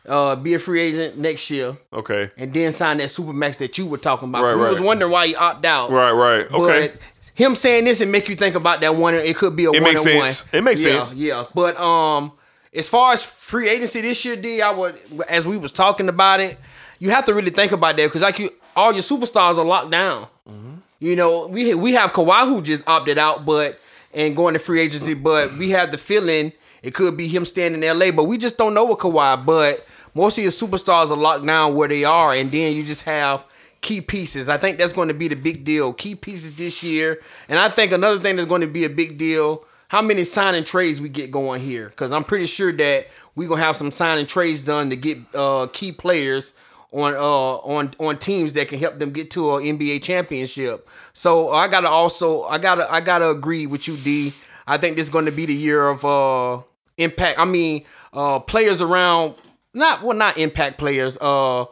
Uh, 0.09 0.37
be 0.37 0.55
a 0.55 0.59
free 0.61 0.81
agent 0.81 1.19
next 1.19 1.51
year, 1.51 1.77
Okay. 1.93 2.31
and 2.37 2.55
then 2.55 2.71
sign 2.73 2.99
that 2.99 3.11
super 3.11 3.33
max 3.33 3.57
that 3.57 3.77
you 3.77 3.87
were 3.87 3.99
talking 3.99 4.29
about. 4.29 4.45
Right, 4.45 4.55
we 4.55 4.73
was 4.73 4.81
wondering 4.81 5.11
why 5.11 5.27
he 5.27 5.35
opted 5.35 5.67
out. 5.67 5.91
Right, 5.91 6.13
right. 6.13 6.47
Okay. 6.49 6.93
Him 7.37 7.55
saying 7.55 7.85
this 7.85 8.01
and 8.01 8.11
make 8.11 8.29
you 8.31 8.35
think 8.35 8.55
about 8.55 8.81
that 8.81 8.97
one. 8.97 9.15
It 9.15 9.37
could 9.37 9.55
be 9.55 9.67
a 9.67 9.71
It 9.71 9.83
one 9.83 9.83
makes 9.83 10.07
and 10.07 10.17
one. 10.19 10.27
sense. 10.29 10.47
It 10.53 10.65
makes 10.65 10.83
yeah, 10.83 11.03
sense. 11.03 11.15
Yeah, 11.15 11.45
but 11.55 11.79
um, 11.79 12.33
as 12.75 12.89
far 12.89 13.13
as 13.13 13.25
free 13.25 13.69
agency 13.69 14.01
this 14.01 14.25
year, 14.25 14.37
D, 14.37 14.63
I 14.63 14.71
would 14.71 14.99
as 15.29 15.47
we 15.47 15.59
was 15.59 15.71
talking 15.71 16.09
about 16.09 16.41
it, 16.41 16.59
you 16.99 17.11
have 17.11 17.27
to 17.27 17.35
really 17.35 17.51
think 17.51 17.73
about 17.73 17.97
that 17.97 18.07
because 18.07 18.23
like 18.23 18.39
you, 18.39 18.51
all 18.75 18.93
your 18.93 19.03
superstars 19.03 19.59
are 19.59 19.65
locked 19.65 19.91
down. 19.91 20.23
Mm-hmm. 20.49 20.75
You 20.99 21.15
know, 21.15 21.47
we 21.47 21.75
we 21.75 21.93
have 21.93 22.13
Kawhi 22.13 22.47
who 22.47 22.63
just 22.63 22.89
opted 22.89 23.19
out, 23.19 23.45
but 23.45 23.79
and 24.15 24.35
going 24.35 24.55
to 24.55 24.59
free 24.59 24.81
agency, 24.81 25.13
but 25.13 25.53
we 25.59 25.71
have 25.71 25.91
the 25.93 25.99
feeling 25.99 26.53
it 26.83 26.95
could 26.95 27.17
be 27.19 27.29
him 27.29 27.45
staying 27.45 27.75
in 27.75 27.99
LA, 27.99 28.13
but 28.13 28.25
we 28.25 28.39
just 28.39 28.57
don't 28.57 28.73
know 28.73 28.87
with 28.87 28.99
Kawhi. 28.99 29.45
But 29.45 29.87
most 30.15 30.39
of 30.39 30.43
your 30.45 30.53
superstars 30.53 31.11
are 31.11 31.17
locked 31.17 31.45
down 31.45 31.75
where 31.75 31.89
they 31.89 32.05
are, 32.05 32.33
and 32.33 32.51
then 32.51 32.75
you 32.75 32.83
just 32.83 33.03
have 33.03 33.45
key 33.87 34.01
pieces. 34.01 34.49
I 34.49 34.59
think 34.59 34.79
that's 34.79 34.93
going 34.93 35.09
to 35.09 35.15
be 35.15 35.29
the 35.29 35.37
big 35.37 35.65
deal. 35.65 35.93
Key 35.93 36.17
pieces 36.17 36.53
this 36.57 36.83
year, 36.83 37.21
and 37.49 37.59
I 37.59 37.69
think 37.69 37.93
another 37.93 38.19
thing 38.19 38.37
that's 38.37 38.49
going 38.49 38.63
to 38.63 38.67
be 38.67 38.85
a 38.85 38.91
big 38.91 39.17
deal. 39.17 39.65
How 39.89 40.03
many 40.03 40.25
signing 40.25 40.65
trades 40.65 41.01
we 41.01 41.09
get 41.09 41.31
going 41.31 41.63
here? 41.63 41.89
Because 41.89 42.13
I'm 42.13 42.25
pretty 42.25 42.47
sure 42.47 42.73
that 42.73 43.07
we're 43.37 43.49
gonna 43.49 43.63
have 43.63 43.77
some 43.77 43.93
signing 43.93 44.27
trades 44.27 44.61
done 44.61 44.91
to 44.91 44.97
get 44.97 45.19
uh, 45.33 45.69
key 45.73 45.93
players 45.93 46.55
on 46.93 47.15
uh 47.15 47.19
on 47.19 47.93
on 48.01 48.19
teams 48.19 48.55
that 48.55 48.67
can 48.67 48.81
help 48.81 48.99
them 48.99 49.13
get 49.13 49.31
to 49.33 49.55
an 49.57 49.63
NBA 49.63 50.03
championship. 50.03 50.89
So 51.13 51.51
I 51.51 51.69
gotta 51.69 51.89
also 51.89 52.43
I 52.43 52.59
gotta 52.59 52.93
I 52.93 53.01
gotta 53.01 53.29
agree 53.31 53.69
with 53.69 53.87
you, 53.87 53.97
D. 53.97 54.33
I 54.67 54.77
think 54.79 54.97
this 54.97 55.07
is 55.07 55.13
going 55.13 55.27
to 55.27 55.33
be 55.33 55.47
the 55.47 55.55
year 55.55 55.89
of 55.89 56.05
uh 56.05 56.63
impact. 56.99 57.39
I 57.39 57.45
mean, 57.45 57.85
uh 58.13 58.41
players 58.41 58.83
around 58.83 59.37
not 59.73 60.03
well 60.03 60.17
not 60.17 60.37
impact 60.39 60.79
players. 60.79 61.17
Uh 61.21 61.67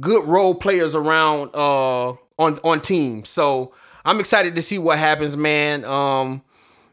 good 0.00 0.26
role 0.26 0.54
players 0.54 0.94
around 0.94 1.50
uh 1.54 2.10
on 2.38 2.58
on 2.64 2.80
teams. 2.80 3.28
So 3.28 3.72
I'm 4.04 4.20
excited 4.20 4.54
to 4.54 4.62
see 4.62 4.78
what 4.78 4.98
happens, 4.98 5.36
man. 5.36 5.84
Um 5.84 6.42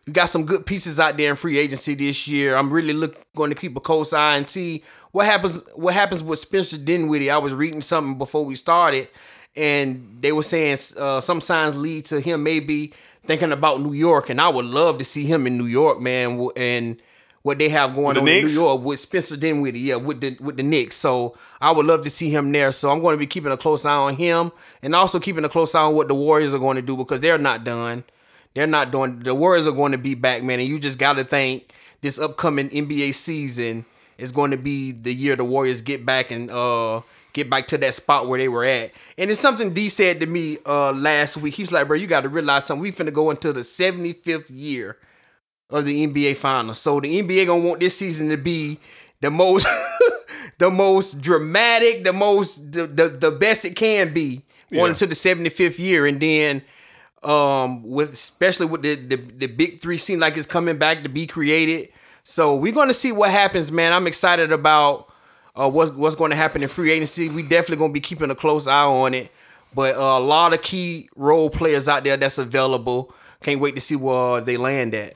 we 0.06 0.12
got 0.12 0.26
some 0.26 0.46
good 0.46 0.66
pieces 0.66 1.00
out 1.00 1.16
there 1.16 1.30
in 1.30 1.38
free 1.38 1.58
agency 1.58 1.96
this 1.96 2.28
year. 2.28 2.58
I'm 2.58 2.72
really 2.72 2.92
look 2.92 3.26
going 3.36 3.52
to 3.52 3.56
keep 3.56 3.78
a 3.78 3.80
close 3.80 4.12
eye 4.12 4.36
and 4.36 4.50
see 4.50 4.84
what 5.12 5.26
happens 5.26 5.64
what 5.76 5.94
happens 5.94 6.22
with 6.24 6.40
Spencer 6.40 6.78
Dinwiddie. 6.78 7.32
I 7.32 7.38
was 7.38 7.54
reading 7.54 7.82
something 7.82 8.18
before 8.18 8.46
we 8.46 8.56
started 8.56 9.08
and 9.56 10.16
they 10.20 10.32
were 10.32 10.44
saying 10.44 10.78
uh, 10.98 11.22
some 11.22 11.40
signs 11.40 11.76
lead 11.78 12.06
to 12.06 12.20
him 12.20 12.44
maybe 12.44 12.94
thinking 13.24 13.52
about 13.52 13.82
New 13.82 13.94
York 13.94 14.30
and 14.30 14.42
I 14.42 14.50
would 14.50 14.66
love 14.66 14.98
to 14.98 15.06
see 15.06 15.26
him 15.26 15.48
in 15.48 15.58
New 15.58 15.66
York, 15.66 16.02
man, 16.02 16.50
and 16.58 16.98
what 17.44 17.60
they 17.60 17.70
have 17.70 17.94
going 17.94 18.16
the 18.16 18.22
on 18.22 18.28
in 18.28 18.46
New 18.46 18.52
York 18.52 18.82
with 18.84 19.00
Spencer 19.00 19.38
Dinwiddie, 19.38 19.80
yeah, 19.80 19.96
with 19.98 20.22
the 20.22 20.38
with 20.40 20.58
the 20.58 20.64
Knicks. 20.64 20.96
So 20.96 21.38
I 21.62 21.72
would 21.72 21.86
love 21.86 22.02
to 22.04 22.10
see 22.10 22.30
him 22.30 22.52
there. 22.52 22.72
So 22.72 22.90
I'm 22.90 23.02
going 23.02 23.14
to 23.14 23.20
be 23.20 23.28
keeping 23.28 23.52
a 23.52 23.58
close 23.58 23.86
eye 23.86 23.96
on 23.96 24.16
him, 24.16 24.52
and 24.82 24.96
also 24.96 25.20
keeping 25.20 25.46
a 25.46 25.50
close 25.50 25.76
eye 25.76 25.84
on 25.84 25.94
what 25.94 26.08
the 26.08 26.16
Warriors 26.16 26.54
are 26.54 26.60
going 26.60 26.78
to 26.78 26.82
do 26.82 26.98
because 26.98 27.20
they're 27.20 27.38
not 27.38 27.64
done. 27.64 28.04
They're 28.56 28.68
not 28.68 28.92
doing. 28.92 29.20
The 29.20 29.36
Warriors 29.36 29.68
are 29.68 29.74
going 29.74 29.92
to 29.92 29.98
be 29.98 30.16
back, 30.16 30.42
man, 30.44 30.60
and 30.60 30.68
you 30.68 30.80
just 30.80 30.98
got 30.98 31.14
to 31.14 31.24
think 31.24 31.74
this 32.02 32.18
upcoming 32.20 32.70
NBA 32.70 33.14
season 33.14 33.86
is 34.18 34.32
going 34.32 34.52
to 34.52 34.58
be 34.58 34.92
the 34.92 35.14
year 35.14 35.36
the 35.36 35.44
Warriors 35.44 35.82
get 35.82 36.06
back 36.06 36.32
and 36.32 36.50
uh 36.50 37.02
get 37.34 37.50
back 37.50 37.66
to 37.66 37.78
that 37.80 37.96
spot 37.96 38.28
where 38.28 38.38
they 38.40 38.48
were 38.48 38.64
at. 38.64 38.92
And 39.18 39.32
it's 39.32 39.40
something 39.40 39.74
D 39.74 39.90
said 39.90 40.20
to 40.22 40.28
me 40.28 40.60
uh 40.66 40.94
last 40.94 41.38
week. 41.38 41.56
He's 41.56 41.72
like, 41.72 41.88
bro, 41.88 41.98
you 41.98 42.08
got 42.08 42.22
to 42.22 42.30
realize 42.30 42.66
something. 42.66 42.82
We 42.82 42.92
finna 42.92 43.12
go 43.12 43.32
into 43.32 43.52
the 43.52 43.62
75th 43.62 44.46
year 44.50 44.98
of 45.74 45.86
the 45.86 46.08
NBA 46.08 46.38
finals. 46.38 46.80
So 46.80 47.00
the 47.00 47.22
NBA 47.22 47.48
gonna 47.48 47.66
want 47.66 47.80
this 47.80 47.98
season 47.98 48.30
to 48.30 48.38
be 48.38 48.80
the 49.22 49.32
most 49.32 49.68
the 50.60 50.70
most 50.70 51.20
dramatic, 51.20 52.04
the 52.04 52.14
most 52.14 52.72
the 52.72 52.86
the, 52.86 53.10
the 53.10 53.32
best 53.32 53.66
it 53.66 53.76
can 53.76 54.14
be 54.14 54.44
going 54.72 54.90
into 54.90 55.06
the 55.08 55.16
75th 55.16 55.80
year. 55.80 56.06
And 56.06 56.20
then 56.20 56.62
um 57.24 57.84
with 57.84 58.14
especially 58.14 58.68
with 58.68 58.84
the, 58.84 58.96
the 58.96 59.16
the 59.16 59.48
big 59.48 59.82
three 59.82 59.98
seem 59.98 60.20
like 60.20 60.38
it's 60.38 60.46
coming 60.46 60.78
back 60.78 61.02
to 61.04 61.10
be 61.10 61.26
created. 61.26 61.90
So 62.24 62.56
we're 62.56 62.74
gonna 62.74 62.94
see 62.94 63.12
what 63.12 63.32
happens, 63.32 63.72
man. 63.72 63.94
I'm 63.94 64.06
excited 64.06 64.52
about 64.52 65.12
uh 65.56 65.70
what's 65.70 65.92
what's 65.92 66.16
gonna 66.16 66.36
happen 66.36 66.62
in 66.62 66.70
free 66.70 66.92
agency. 66.92 67.30
We 67.30 67.42
definitely 67.42 67.78
gonna 67.78 67.94
be 67.94 68.00
keeping 68.00 68.30
a 68.30 68.36
close 68.36 68.68
eye 68.68 68.86
on 68.86 69.16
it. 69.16 69.32
But 69.76 69.96
uh, 69.96 70.20
a 70.20 70.20
lot 70.20 70.54
of 70.54 70.62
key 70.62 71.10
role 71.16 71.50
players 71.50 71.88
out 71.88 72.04
there 72.04 72.16
that's 72.16 72.38
available. 72.38 73.12
Can't 73.42 73.60
wait 73.60 73.74
to 73.74 73.82
see 73.82 73.96
where 73.96 74.40
they 74.40 74.56
land 74.56 74.94
at. 74.94 75.16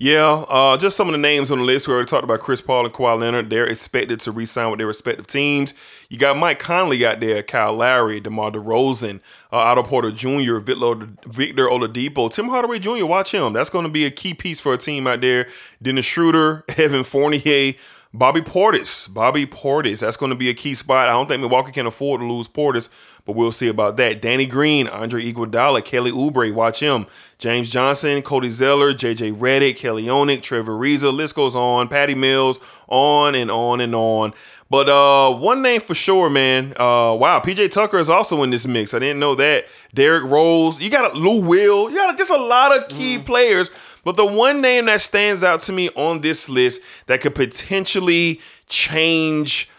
Yeah, 0.00 0.44
uh, 0.48 0.76
just 0.76 0.96
some 0.96 1.08
of 1.08 1.12
the 1.12 1.18
names 1.18 1.50
on 1.50 1.58
the 1.58 1.64
list. 1.64 1.88
We 1.88 1.94
already 1.94 2.06
talked 2.06 2.22
about 2.22 2.38
Chris 2.38 2.60
Paul 2.60 2.84
and 2.84 2.94
Kawhi 2.94 3.18
Leonard. 3.18 3.50
They're 3.50 3.66
expected 3.66 4.20
to 4.20 4.30
re-sign 4.30 4.70
with 4.70 4.78
their 4.78 4.86
respective 4.86 5.26
teams. 5.26 5.74
You 6.08 6.18
got 6.18 6.36
Mike 6.36 6.60
Conley 6.60 7.04
out 7.04 7.18
there, 7.18 7.42
Kyle 7.42 7.74
Lowry, 7.74 8.20
DeMar 8.20 8.52
DeRozan, 8.52 9.16
uh, 9.52 9.56
Otto 9.56 9.82
Porter 9.82 10.12
Jr., 10.12 10.58
Victor, 10.58 11.66
Oladipo, 11.66 12.30
Tim 12.30 12.48
Hardaway 12.48 12.78
Jr. 12.78 13.06
Watch 13.06 13.34
him. 13.34 13.52
That's 13.52 13.70
going 13.70 13.86
to 13.86 13.90
be 13.90 14.06
a 14.06 14.10
key 14.12 14.34
piece 14.34 14.60
for 14.60 14.72
a 14.72 14.78
team 14.78 15.08
out 15.08 15.20
there. 15.20 15.48
Dennis 15.82 16.06
Schroeder, 16.06 16.64
Evan 16.76 17.02
Fournier, 17.02 17.74
Bobby 18.14 18.40
Portis. 18.40 19.12
Bobby 19.12 19.46
Portis. 19.46 20.00
That's 20.00 20.16
going 20.16 20.30
to 20.30 20.36
be 20.36 20.48
a 20.48 20.54
key 20.54 20.74
spot. 20.74 21.08
I 21.08 21.12
don't 21.12 21.28
think 21.28 21.40
Milwaukee 21.40 21.72
can 21.72 21.84
afford 21.84 22.22
to 22.22 22.26
lose 22.26 22.48
Portis, 22.48 23.20
but 23.26 23.36
we'll 23.36 23.52
see 23.52 23.68
about 23.68 23.98
that. 23.98 24.22
Danny 24.22 24.46
Green, 24.46 24.88
Andre 24.88 25.22
Iguodala, 25.30 25.84
Kelly 25.84 26.10
Oubre. 26.10 26.52
Watch 26.52 26.80
him. 26.80 27.06
James 27.36 27.70
Johnson, 27.70 28.22
Cody 28.22 28.48
Zeller, 28.48 28.94
JJ 28.94 29.36
Redick, 29.36 29.76
Kelly 29.76 30.04
Olynyk, 30.04 30.40
Trevor 30.40 30.72
Ariza. 30.72 31.12
List 31.12 31.34
goes 31.34 31.54
on. 31.54 31.88
Patty 31.88 32.14
Mills, 32.14 32.77
on 32.88 33.34
and 33.34 33.50
on 33.50 33.80
and 33.80 33.94
on. 33.94 34.32
But 34.70 34.88
uh, 34.88 35.34
one 35.34 35.62
name 35.62 35.80
for 35.80 35.94
sure, 35.94 36.28
man. 36.28 36.72
Uh, 36.72 37.16
wow, 37.18 37.40
PJ 37.44 37.70
Tucker 37.70 37.98
is 37.98 38.10
also 38.10 38.42
in 38.42 38.50
this 38.50 38.66
mix. 38.66 38.92
I 38.92 38.98
didn't 38.98 39.18
know 39.18 39.34
that. 39.36 39.64
Derrick 39.94 40.24
Rose. 40.24 40.80
You 40.80 40.90
got 40.90 41.14
a 41.14 41.16
Lou 41.16 41.46
Will. 41.46 41.90
You 41.90 41.96
got 41.96 42.14
a, 42.14 42.16
just 42.16 42.30
a 42.30 42.36
lot 42.36 42.76
of 42.76 42.88
key 42.88 43.18
players. 43.18 43.70
But 44.04 44.16
the 44.16 44.26
one 44.26 44.60
name 44.60 44.86
that 44.86 45.00
stands 45.00 45.42
out 45.42 45.60
to 45.60 45.72
me 45.72 45.90
on 45.96 46.20
this 46.20 46.48
list 46.48 46.80
that 47.06 47.20
could 47.20 47.34
potentially 47.34 48.40
change 48.66 49.70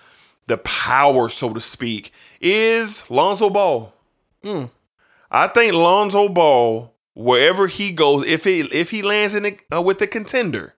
the 0.48 0.58
power, 0.58 1.30
so 1.30 1.54
to 1.54 1.60
speak, 1.60 2.12
is 2.42 3.10
Lonzo 3.10 3.50
Ball. 3.50 3.94
I 5.32 5.48
think 5.48 5.74
Lonzo 5.74 6.28
Ball, 6.30 6.94
wherever 7.14 7.68
he 7.68 7.92
goes, 7.92 8.26
if 8.26 8.44
he 8.44 8.62
if 8.62 8.90
he 8.90 9.02
lands 9.04 9.36
in 9.36 9.44
the, 9.44 9.58
uh, 9.72 9.82
with 9.82 10.00
the 10.00 10.08
contender, 10.08 10.74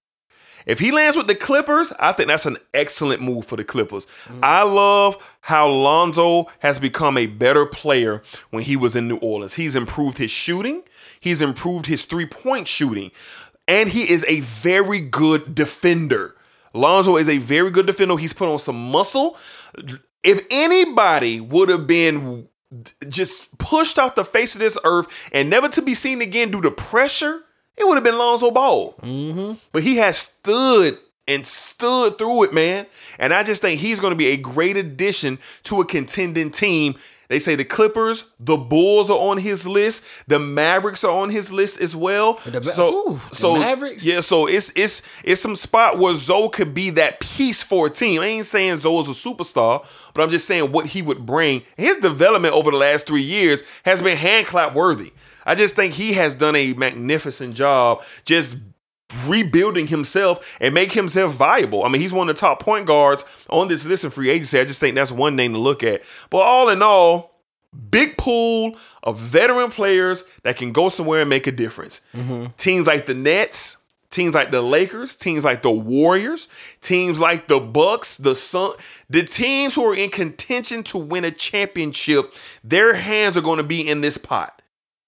if 0.65 0.79
he 0.79 0.91
lands 0.91 1.17
with 1.17 1.27
the 1.27 1.35
Clippers, 1.35 1.91
I 1.99 2.11
think 2.11 2.29
that's 2.29 2.45
an 2.45 2.57
excellent 2.73 3.21
move 3.21 3.45
for 3.45 3.55
the 3.55 3.63
Clippers. 3.63 4.07
I 4.41 4.63
love 4.63 5.37
how 5.41 5.69
Lonzo 5.69 6.47
has 6.59 6.79
become 6.79 7.17
a 7.17 7.25
better 7.25 7.65
player 7.65 8.21
when 8.49 8.63
he 8.63 8.75
was 8.75 8.95
in 8.95 9.07
New 9.07 9.17
Orleans. 9.17 9.55
He's 9.55 9.75
improved 9.75 10.17
his 10.17 10.31
shooting, 10.31 10.83
he's 11.19 11.41
improved 11.41 11.85
his 11.85 12.05
three 12.05 12.25
point 12.25 12.67
shooting, 12.67 13.11
and 13.67 13.89
he 13.89 14.11
is 14.11 14.25
a 14.27 14.39
very 14.39 14.99
good 14.99 15.55
defender. 15.55 16.35
Lonzo 16.73 17.17
is 17.17 17.27
a 17.27 17.37
very 17.37 17.71
good 17.71 17.85
defender. 17.85 18.17
He's 18.17 18.33
put 18.33 18.47
on 18.47 18.59
some 18.59 18.91
muscle. 18.91 19.37
If 20.23 20.45
anybody 20.49 21.41
would 21.41 21.69
have 21.69 21.87
been 21.87 22.47
just 23.09 23.57
pushed 23.57 23.99
off 23.99 24.15
the 24.15 24.23
face 24.23 24.55
of 24.55 24.59
this 24.59 24.77
earth 24.83 25.29
and 25.33 25.49
never 25.49 25.67
to 25.69 25.81
be 25.81 25.93
seen 25.93 26.21
again 26.21 26.51
due 26.51 26.61
to 26.61 26.71
pressure, 26.71 27.43
it 27.77 27.87
would 27.87 27.95
have 27.95 28.03
been 28.03 28.17
Lonzo 28.17 28.51
Ball. 28.51 28.93
Mm-hmm. 29.01 29.53
But 29.71 29.83
he 29.83 29.97
has 29.97 30.17
stood 30.17 30.97
and 31.27 31.45
stood 31.45 32.17
through 32.17 32.43
it, 32.43 32.53
man. 32.53 32.85
And 33.19 33.33
I 33.33 33.43
just 33.43 33.61
think 33.61 33.79
he's 33.79 33.99
going 33.99 34.11
to 34.11 34.17
be 34.17 34.27
a 34.27 34.37
great 34.37 34.77
addition 34.77 35.39
to 35.63 35.81
a 35.81 35.85
contending 35.85 36.51
team. 36.51 36.95
They 37.29 37.39
say 37.39 37.55
the 37.55 37.63
Clippers, 37.63 38.33
the 38.41 38.57
Bulls 38.57 39.09
are 39.09 39.17
on 39.17 39.37
his 39.37 39.65
list, 39.65 40.05
the 40.27 40.37
Mavericks 40.37 41.05
are 41.05 41.17
on 41.17 41.29
his 41.29 41.49
list 41.49 41.79
as 41.79 41.95
well. 41.95 42.33
The, 42.45 42.61
so, 42.61 42.89
ooh, 42.93 43.21
the 43.29 43.35
so 43.35 43.55
Mavericks? 43.55 44.03
yeah, 44.03 44.19
so 44.19 44.47
it's 44.47 44.73
it's 44.75 45.01
it's 45.23 45.39
some 45.39 45.55
spot 45.55 45.97
where 45.97 46.13
Zoe 46.13 46.49
could 46.49 46.73
be 46.73 46.89
that 46.89 47.21
piece 47.21 47.63
for 47.63 47.87
a 47.87 47.89
team. 47.89 48.21
I 48.21 48.25
ain't 48.25 48.45
saying 48.45 48.75
Zoe 48.75 48.99
is 48.99 49.07
a 49.07 49.11
superstar, 49.11 50.11
but 50.13 50.21
I'm 50.21 50.29
just 50.29 50.45
saying 50.45 50.73
what 50.73 50.87
he 50.87 51.01
would 51.01 51.25
bring. 51.25 51.61
His 51.77 51.99
development 51.99 52.53
over 52.53 52.69
the 52.69 52.75
last 52.75 53.07
three 53.07 53.21
years 53.21 53.63
has 53.85 54.01
been 54.01 54.17
hand 54.17 54.47
clap 54.47 54.75
worthy. 54.75 55.13
I 55.51 55.55
just 55.55 55.75
think 55.75 55.95
he 55.95 56.13
has 56.13 56.33
done 56.33 56.55
a 56.55 56.71
magnificent 56.75 57.55
job 57.55 58.03
just 58.23 58.55
rebuilding 59.27 59.87
himself 59.87 60.57
and 60.61 60.73
make 60.73 60.93
himself 60.93 61.33
viable. 61.33 61.83
I 61.83 61.89
mean, 61.89 62.01
he's 62.01 62.13
one 62.13 62.29
of 62.29 62.35
the 62.37 62.39
top 62.39 62.61
point 62.61 62.85
guards 62.85 63.25
on 63.49 63.67
this 63.67 63.85
list 63.85 64.05
in 64.05 64.11
free 64.11 64.29
agency. 64.29 64.61
I 64.61 64.63
just 64.63 64.79
think 64.79 64.95
that's 64.95 65.11
one 65.11 65.35
name 65.35 65.51
to 65.51 65.59
look 65.59 65.83
at. 65.83 66.03
But 66.29 66.37
all 66.37 66.69
in 66.69 66.81
all, 66.81 67.35
big 67.89 68.15
pool 68.15 68.77
of 69.03 69.19
veteran 69.19 69.71
players 69.71 70.23
that 70.43 70.55
can 70.55 70.71
go 70.71 70.87
somewhere 70.87 71.19
and 71.19 71.29
make 71.29 71.47
a 71.47 71.51
difference. 71.51 71.99
Mm-hmm. 72.15 72.53
Teams 72.55 72.87
like 72.87 73.05
the 73.05 73.13
Nets, 73.13 73.75
teams 74.09 74.33
like 74.33 74.51
the 74.51 74.61
Lakers, 74.61 75.17
teams 75.17 75.43
like 75.43 75.63
the 75.63 75.71
Warriors, 75.71 76.47
teams 76.79 77.19
like 77.19 77.49
the 77.49 77.59
Bucks, 77.59 78.15
the 78.15 78.35
Sun, 78.35 78.71
the 79.09 79.23
teams 79.23 79.75
who 79.75 79.83
are 79.83 79.95
in 79.95 80.11
contention 80.11 80.81
to 80.83 80.97
win 80.97 81.25
a 81.25 81.31
championship, 81.31 82.33
their 82.63 82.93
hands 82.93 83.35
are 83.35 83.41
going 83.41 83.57
to 83.57 83.63
be 83.63 83.85
in 83.85 83.99
this 83.99 84.17
pot. 84.17 84.60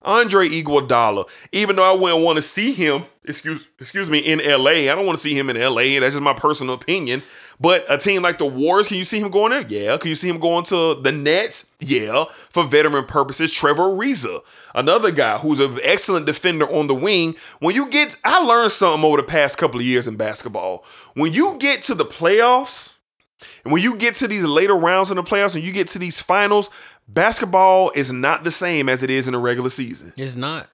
Andre 0.03 0.49
Iguodala. 0.49 1.27
Even 1.51 1.75
though 1.75 1.89
I 1.89 1.97
wouldn't 1.97 2.23
want 2.23 2.37
to 2.37 2.41
see 2.41 2.73
him, 2.73 3.03
excuse 3.25 3.67
excuse 3.79 4.09
me, 4.09 4.19
in 4.19 4.39
LA. 4.39 4.71
I 4.71 4.95
don't 4.95 5.05
want 5.05 5.17
to 5.17 5.21
see 5.21 5.37
him 5.37 5.49
in 5.49 5.59
LA. 5.59 5.99
That's 5.99 6.15
just 6.15 6.21
my 6.21 6.33
personal 6.33 6.75
opinion. 6.75 7.21
But 7.59 7.85
a 7.87 7.97
team 7.97 8.21
like 8.21 8.37
the 8.37 8.45
Warriors, 8.45 8.87
can 8.87 8.97
you 8.97 9.05
see 9.05 9.19
him 9.19 9.29
going 9.29 9.51
there? 9.51 9.65
Yeah. 9.67 9.97
Can 9.97 10.09
you 10.09 10.15
see 10.15 10.29
him 10.29 10.39
going 10.39 10.65
to 10.65 10.95
the 10.95 11.11
Nets? 11.11 11.73
Yeah. 11.79 12.25
For 12.49 12.63
veteran 12.63 13.05
purposes, 13.05 13.53
Trevor 13.53 13.83
Ariza, 13.83 14.41
another 14.75 15.11
guy 15.11 15.37
who's 15.37 15.59
an 15.59 15.79
excellent 15.83 16.25
defender 16.25 16.65
on 16.65 16.87
the 16.87 16.95
wing. 16.95 17.35
When 17.59 17.75
you 17.75 17.89
get, 17.89 18.15
I 18.23 18.43
learned 18.43 18.71
something 18.71 19.05
over 19.05 19.17
the 19.17 19.23
past 19.23 19.57
couple 19.57 19.79
of 19.79 19.85
years 19.85 20.07
in 20.07 20.17
basketball. 20.17 20.85
When 21.13 21.31
you 21.31 21.57
get 21.59 21.81
to 21.83 21.95
the 21.95 22.05
playoffs, 22.05 22.93
and 23.63 23.71
when 23.71 23.81
you 23.81 23.97
get 23.97 24.15
to 24.15 24.27
these 24.27 24.43
later 24.43 24.75
rounds 24.75 25.09
in 25.09 25.17
the 25.17 25.23
playoffs 25.23 25.55
and 25.55 25.63
you 25.63 25.73
get 25.73 25.87
to 25.89 25.99
these 25.99 26.19
finals, 26.19 26.69
basketball 27.07 27.91
is 27.95 28.11
not 28.11 28.43
the 28.43 28.51
same 28.51 28.89
as 28.89 29.03
it 29.03 29.09
is 29.09 29.27
in 29.27 29.33
the 29.33 29.39
regular 29.39 29.69
season. 29.69 30.13
It's 30.17 30.35
not. 30.35 30.69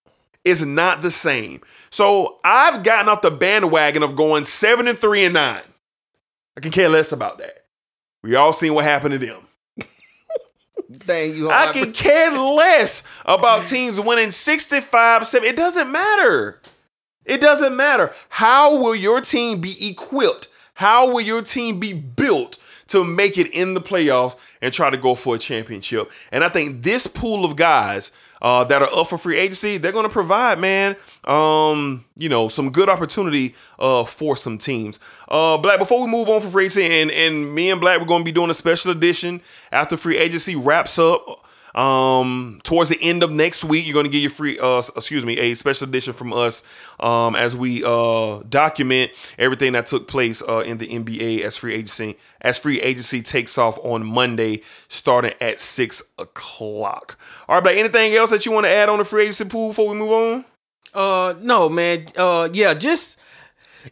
It's 0.46 0.64
not 0.64 1.02
the 1.02 1.12
same. 1.12 1.62
So 1.90 2.38
I've 2.44 2.84
gotten 2.84 3.10
off 3.10 3.22
the 3.22 3.32
bandwagon 3.32 4.04
of 4.04 4.16
going 4.16 4.46
seven 4.46 4.88
and 4.88 4.98
three 4.98 5.26
and 5.26 5.34
nine. 5.34 5.64
I 6.56 6.62
can 6.62 6.72
care 6.72 6.90
less 6.90 7.12
about 7.12 7.38
that. 7.40 7.66
We 8.24 8.36
all 8.36 8.54
seen 8.54 8.74
what 8.74 8.86
happened 8.86 9.14
to 9.14 9.18
them. 9.20 9.48
Dang 11.06 11.36
you. 11.36 11.50
I 11.50 11.72
can 11.72 11.92
care 11.92 12.32
less 12.56 13.04
about 13.26 13.66
teams 13.66 14.00
winning 14.00 14.32
65, 14.32 15.28
7. 15.28 15.48
It 15.48 15.56
doesn't 15.56 15.92
matter. 15.92 16.60
It 17.26 17.42
doesn't 17.42 17.76
matter. 17.76 18.12
How 18.30 18.78
will 18.78 18.96
your 18.96 19.22
team 19.22 19.62
be 19.62 19.76
equipped? 19.88 20.48
How 20.74 21.14
will 21.14 21.22
your 21.22 21.42
team 21.42 21.80
be 21.80 21.94
built 21.94 22.58
to 22.90 23.04
make 23.04 23.38
it 23.38 23.48
in 23.54 23.74
the 23.74 23.82
playoffs 23.82 24.38
and 24.62 24.74
try 24.74 24.90
to 24.90 24.98
go 24.98 25.16
for 25.16 25.36
a 25.36 25.38
championship? 25.40 26.12
And 26.32 26.44
I 26.44 26.50
think 26.50 26.84
this 26.84 27.08
pool 27.08 27.46
of 27.46 27.56
guys 27.56 28.12
uh, 28.42 28.64
that 28.66 28.82
are 28.82 28.90
up 28.94 29.08
for 29.08 29.18
free 29.18 29.38
agency, 29.38 29.78
they're 29.78 29.92
going 29.92 30.08
to 30.08 30.10
provide, 30.10 30.60
man, 30.60 30.96
um, 31.26 32.06
you 32.16 32.30
know, 32.30 32.48
some 32.48 32.72
good 32.72 32.90
opportunity 32.90 33.56
uh, 33.80 34.04
for 34.06 34.36
some 34.36 34.58
teams. 34.58 35.00
Uh, 35.28 35.58
Black, 35.58 35.80
before 35.80 36.02
we 36.02 36.08
move 36.08 36.30
on 36.30 36.42
for 36.42 36.48
free 36.48 36.66
agency, 36.66 36.86
and, 36.86 37.12
and 37.12 37.54
me 37.54 37.70
and 37.70 37.82
Black, 37.82 38.00
we're 38.00 38.06
going 38.06 38.22
to 38.22 38.26
be 38.26 38.32
doing 38.32 38.50
a 38.50 38.54
special 38.54 38.92
edition 38.92 39.42
after 39.72 39.98
free 39.98 40.18
agency 40.18 40.56
wraps 40.56 40.98
up. 41.00 41.46
Um, 41.76 42.60
towards 42.64 42.90
the 42.90 43.02
end 43.02 43.24
of 43.24 43.32
next 43.32 43.64
week, 43.64 43.86
you're 43.86 43.94
going 43.94 44.06
to 44.06 44.12
get 44.12 44.20
your 44.20 44.32
free, 44.32 44.58
uh, 44.60 44.80
excuse 44.80 45.26
me, 45.26 45.38
a 45.38 45.56
special 45.56 45.88
edition 45.88 46.14
from 46.14 46.34
us 46.34 46.64
um, 47.00 47.36
as 47.36 47.56
we 47.56 47.84
uh, 47.84 48.40
document 48.50 49.12
everything 49.38 49.74
that 49.74 49.86
took 49.86 50.08
place 50.08 50.42
uh, 50.48 50.60
in 50.60 50.78
the 50.78 50.88
NBA 50.88 51.42
as 51.42 51.58
free 51.58 51.74
agency. 51.74 52.18
As 52.42 52.58
free 52.58 52.82
agency 52.82 53.22
takes 53.22 53.58
off 53.58 53.78
on 53.84 54.06
Monday, 54.06 54.62
starting 54.88 55.34
at 55.40 55.60
six 55.60 56.04
o'clock. 56.18 57.20
All 57.48 57.56
right, 57.56 57.64
but 57.64 57.78
anything 57.78 58.14
else 58.14 58.32
that 58.32 58.46
you 58.46 58.52
want 58.52 58.66
to 58.66 58.72
add 58.72 58.90
on 58.90 59.00
the 59.00 59.06
free 59.06 59.24
agency 59.24 59.46
pool 59.46 59.70
before 59.70 59.90
we 59.90 59.96
move 59.96 60.12
on? 60.12 60.46
Uh, 60.94 61.36
no, 61.40 61.70
man. 61.70 62.08
Uh, 62.18 62.50
yeah, 62.52 62.74
just 62.74 63.20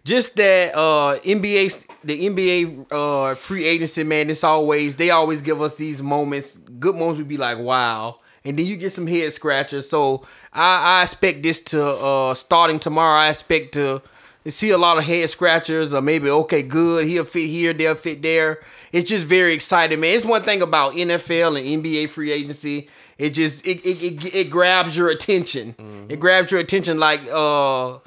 just 0.03 0.35
that 0.35 0.75
uh 0.75 1.19
NBA 1.23 1.87
the 2.03 2.27
NBA 2.29 2.87
uh 2.91 3.35
free 3.35 3.65
agency 3.65 4.03
man 4.03 4.29
it's 4.29 4.43
always 4.43 4.95
they 4.95 5.09
always 5.09 5.41
give 5.41 5.61
us 5.61 5.75
these 5.77 6.01
moments 6.01 6.57
good 6.57 6.95
moments 6.95 7.17
would 7.19 7.27
be 7.27 7.37
like 7.37 7.57
wow. 7.59 8.19
And 8.45 8.57
then 8.57 8.65
you 8.65 8.77
get 8.77 8.93
some 8.93 9.07
head 9.07 9.33
scratchers. 9.33 9.89
So 9.89 10.25
I 10.53 10.99
I 10.99 11.03
expect 11.03 11.43
this 11.43 11.61
to 11.61 11.83
uh 11.83 12.33
starting 12.33 12.79
tomorrow 12.79 13.19
I 13.19 13.29
expect 13.29 13.73
to 13.73 14.01
see 14.45 14.69
a 14.69 14.77
lot 14.77 14.97
of 14.97 15.03
head 15.03 15.29
scratchers 15.29 15.93
or 15.93 16.01
maybe 16.01 16.29
okay 16.29 16.63
good 16.63 17.05
he'll 17.05 17.25
fit 17.25 17.47
here 17.47 17.73
they'll 17.73 17.95
fit 17.95 18.21
there. 18.21 18.59
It's 18.91 19.09
just 19.09 19.27
very 19.27 19.53
exciting 19.53 19.99
man. 19.99 20.15
It's 20.15 20.25
one 20.25 20.43
thing 20.43 20.61
about 20.61 20.93
NFL 20.93 21.57
and 21.57 21.83
NBA 21.83 22.09
free 22.09 22.31
agency. 22.31 22.89
It 23.17 23.31
just 23.31 23.65
it 23.65 23.85
it, 23.85 24.03
it, 24.03 24.35
it 24.35 24.49
grabs 24.49 24.97
your 24.97 25.09
attention. 25.09 25.75
It 26.09 26.19
grabs 26.19 26.51
your 26.51 26.61
attention 26.61 26.99
like 26.99 27.21
uh 27.31 27.97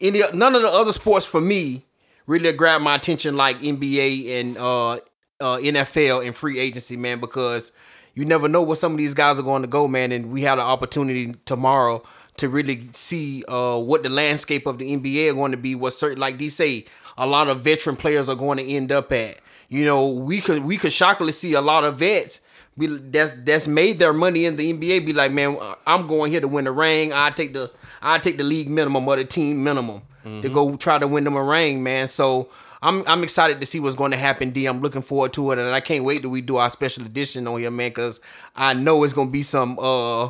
any 0.00 0.22
none 0.32 0.54
of 0.54 0.62
the 0.62 0.68
other 0.68 0.92
sports 0.92 1.26
for 1.26 1.40
me 1.40 1.84
really 2.26 2.52
grabbed 2.52 2.84
my 2.84 2.94
attention 2.94 3.36
like 3.36 3.58
NBA 3.58 4.40
and 4.40 4.56
uh, 4.58 4.92
uh, 5.40 5.58
NFL 5.58 6.24
and 6.24 6.36
free 6.36 6.58
agency, 6.58 6.96
man, 6.96 7.20
because 7.20 7.72
you 8.14 8.24
never 8.24 8.48
know 8.48 8.62
where 8.62 8.76
some 8.76 8.92
of 8.92 8.98
these 8.98 9.14
guys 9.14 9.38
are 9.38 9.42
going 9.42 9.62
to 9.62 9.68
go, 9.68 9.88
man. 9.88 10.12
And 10.12 10.30
we 10.30 10.42
have 10.42 10.58
the 10.58 10.64
opportunity 10.64 11.34
tomorrow 11.44 12.02
to 12.36 12.48
really 12.48 12.80
see 12.92 13.44
uh, 13.48 13.78
what 13.78 14.02
the 14.02 14.08
landscape 14.08 14.66
of 14.66 14.78
the 14.78 14.96
NBA 14.96 15.30
are 15.30 15.34
going 15.34 15.52
to 15.52 15.56
be. 15.56 15.74
What 15.74 15.92
certain 15.92 16.18
like 16.18 16.38
they 16.38 16.48
say, 16.48 16.84
a 17.16 17.26
lot 17.26 17.48
of 17.48 17.62
veteran 17.62 17.96
players 17.96 18.28
are 18.28 18.36
going 18.36 18.58
to 18.58 18.64
end 18.64 18.92
up 18.92 19.10
at. 19.12 19.38
You 19.68 19.84
know, 19.84 20.10
we 20.10 20.40
could 20.40 20.64
we 20.64 20.76
could 20.76 20.92
shockingly 20.92 21.32
see 21.32 21.54
a 21.54 21.60
lot 21.60 21.84
of 21.84 21.98
vets 21.98 22.40
that's 22.76 23.32
that's 23.32 23.66
made 23.66 23.98
their 23.98 24.12
money 24.12 24.44
in 24.44 24.56
the 24.56 24.72
NBA 24.72 25.06
be 25.06 25.12
like, 25.12 25.32
man, 25.32 25.58
I'm 25.86 26.06
going 26.06 26.30
here 26.30 26.40
to 26.40 26.48
win 26.48 26.64
the 26.64 26.72
ring. 26.72 27.12
I 27.12 27.30
take 27.30 27.52
the 27.52 27.70
I 28.02 28.18
take 28.18 28.38
the 28.38 28.44
league 28.44 28.68
minimum 28.68 29.06
or 29.08 29.16
the 29.16 29.24
team 29.24 29.62
minimum 29.64 30.02
to 30.42 30.48
go 30.50 30.76
try 30.76 30.98
to 30.98 31.08
win 31.08 31.24
them 31.24 31.36
a 31.36 31.42
ring, 31.42 31.82
man. 31.82 32.06
So 32.08 32.50
I'm 32.82 33.02
I'm 33.06 33.22
excited 33.22 33.60
to 33.60 33.66
see 33.66 33.80
what's 33.80 33.96
going 33.96 34.10
to 34.10 34.16
happen. 34.18 34.50
D, 34.50 34.66
I'm 34.66 34.80
looking 34.80 35.00
forward 35.02 35.32
to 35.34 35.52
it, 35.52 35.58
and 35.58 35.70
I 35.74 35.80
can't 35.80 36.04
wait 36.04 36.20
till 36.20 36.30
we 36.30 36.42
do 36.42 36.56
our 36.58 36.68
special 36.70 37.04
edition 37.06 37.46
on 37.48 37.58
here, 37.58 37.70
man, 37.70 37.88
because 37.88 38.20
I 38.54 38.74
know 38.74 39.04
it's 39.04 39.12
gonna 39.14 39.30
be 39.30 39.42
some. 39.42 39.78
uh 39.78 40.28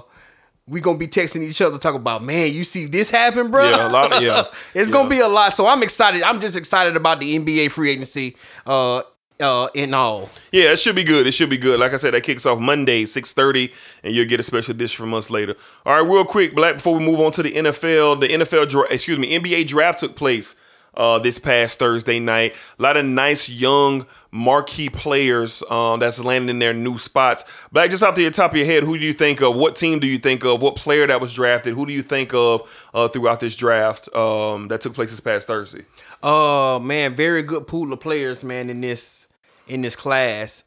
we 0.70 0.80
gonna 0.80 0.98
be 0.98 1.08
texting 1.08 1.40
each 1.40 1.62
other, 1.62 1.78
talking 1.78 1.98
about, 2.00 2.22
man, 2.22 2.52
you 2.52 2.62
see 2.62 2.84
this 2.84 3.08
happen, 3.10 3.50
bro. 3.50 3.70
Yeah, 3.70 3.88
a 3.88 3.90
lot 3.90 4.12
of- 4.12 4.22
yeah, 4.22 4.44
it's 4.74 4.90
gonna 4.90 5.08
be 5.08 5.18
a 5.20 5.26
lot. 5.28 5.54
So 5.54 5.66
I'm 5.66 5.82
excited. 5.82 6.22
I'm 6.22 6.40
just 6.42 6.56
excited 6.56 6.94
about 6.94 7.20
the 7.20 7.38
NBA 7.38 7.70
free 7.70 7.90
agency. 7.90 8.36
Uh, 8.66 9.00
uh, 9.40 9.68
in 9.74 9.94
all. 9.94 10.30
Yeah, 10.52 10.72
it 10.72 10.78
should 10.78 10.96
be 10.96 11.04
good. 11.04 11.26
It 11.26 11.32
should 11.32 11.50
be 11.50 11.58
good. 11.58 11.78
Like 11.80 11.92
I 11.92 11.96
said, 11.96 12.14
that 12.14 12.22
kicks 12.22 12.46
off 12.46 12.58
Monday, 12.58 13.04
6.30, 13.04 14.00
and 14.02 14.14
you'll 14.14 14.26
get 14.28 14.40
a 14.40 14.42
special 14.42 14.74
dish 14.74 14.96
from 14.96 15.14
us 15.14 15.30
later. 15.30 15.56
All 15.86 15.94
right, 15.94 16.10
real 16.10 16.24
quick, 16.24 16.54
Black, 16.54 16.76
before 16.76 16.98
we 16.98 17.04
move 17.04 17.20
on 17.20 17.32
to 17.32 17.42
the 17.42 17.52
NFL, 17.52 18.20
the 18.20 18.28
NFL, 18.28 18.90
excuse 18.90 19.18
me, 19.18 19.38
NBA 19.38 19.66
draft 19.66 20.00
took 20.00 20.16
place 20.16 20.56
uh, 20.94 21.18
this 21.18 21.38
past 21.38 21.78
Thursday 21.78 22.18
night. 22.18 22.54
A 22.78 22.82
lot 22.82 22.96
of 22.96 23.04
nice 23.04 23.48
young 23.48 24.06
marquee 24.30 24.90
players 24.90 25.62
um, 25.70 26.00
that's 26.00 26.22
landing 26.22 26.50
in 26.50 26.58
their 26.58 26.74
new 26.74 26.98
spots. 26.98 27.44
Black, 27.72 27.90
just 27.90 28.02
off 28.02 28.16
the 28.16 28.28
top 28.30 28.50
of 28.50 28.56
your 28.56 28.66
head, 28.66 28.82
who 28.82 28.98
do 28.98 29.04
you 29.04 29.12
think 29.12 29.40
of? 29.40 29.56
What 29.56 29.76
team 29.76 30.00
do 30.00 30.06
you 30.06 30.18
think 30.18 30.44
of? 30.44 30.60
What 30.60 30.76
player 30.76 31.06
that 31.06 31.20
was 31.20 31.32
drafted? 31.32 31.74
Who 31.74 31.86
do 31.86 31.92
you 31.92 32.02
think 32.02 32.34
of 32.34 32.90
uh, 32.92 33.08
throughout 33.08 33.40
this 33.40 33.54
draft 33.56 34.12
um, 34.14 34.68
that 34.68 34.80
took 34.80 34.94
place 34.94 35.10
this 35.10 35.20
past 35.20 35.46
Thursday? 35.46 35.84
Uh 36.20 36.80
man, 36.82 37.14
very 37.14 37.42
good 37.44 37.68
pool 37.68 37.92
of 37.92 38.00
players, 38.00 38.42
man, 38.42 38.68
in 38.70 38.80
this 38.80 39.27
in 39.68 39.82
this 39.82 39.96
class. 39.96 40.64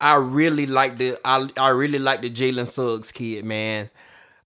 I 0.00 0.14
really 0.14 0.66
like 0.66 0.98
the 0.98 1.18
I 1.24 1.48
I 1.56 1.68
really 1.68 1.98
like 1.98 2.22
the 2.22 2.30
Jalen 2.30 2.68
Suggs 2.68 3.12
kid, 3.12 3.44
man. 3.44 3.90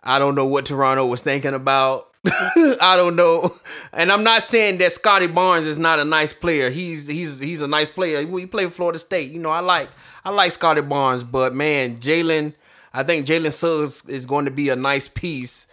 I 0.03 0.18
don't 0.18 0.34
know 0.34 0.46
what 0.46 0.66
Toronto 0.66 1.07
was 1.07 1.22
thinking 1.22 1.55
about. 1.55 2.09
I 2.26 2.94
don't 2.96 3.16
know, 3.16 3.51
and 3.94 4.12
I'm 4.12 4.22
not 4.22 4.42
saying 4.42 4.78
that 4.78 4.92
Scottie 4.92 5.26
Barnes 5.26 5.66
is 5.66 5.78
not 5.78 5.98
a 5.98 6.05
nice 6.05 6.32
player. 6.34 6.70
He's 6.70 7.07
he's 7.07 7.40
he's 7.40 7.62
a 7.62 7.66
nice 7.66 7.88
player. 7.88 8.26
He 8.26 8.46
played 8.46 8.72
Florida 8.72 8.98
State. 8.98 9.32
You 9.32 9.40
know, 9.40 9.51
I 9.51 9.61
like 9.61 9.88
I 10.24 10.30
like 10.30 10.53
Scottie 10.53 10.82
Barnes, 10.82 11.24
but 11.24 11.55
man, 11.55 11.96
Jalen, 11.96 12.55
I 12.92 13.03
think 13.05 13.26
Jalen 13.26 13.53
Suggs 13.53 14.07
is 14.09 14.26
going 14.26 14.44
to 14.44 14.51
be 14.51 14.68
a 14.68 14.76
nice 14.76 15.09
piece 15.09 15.66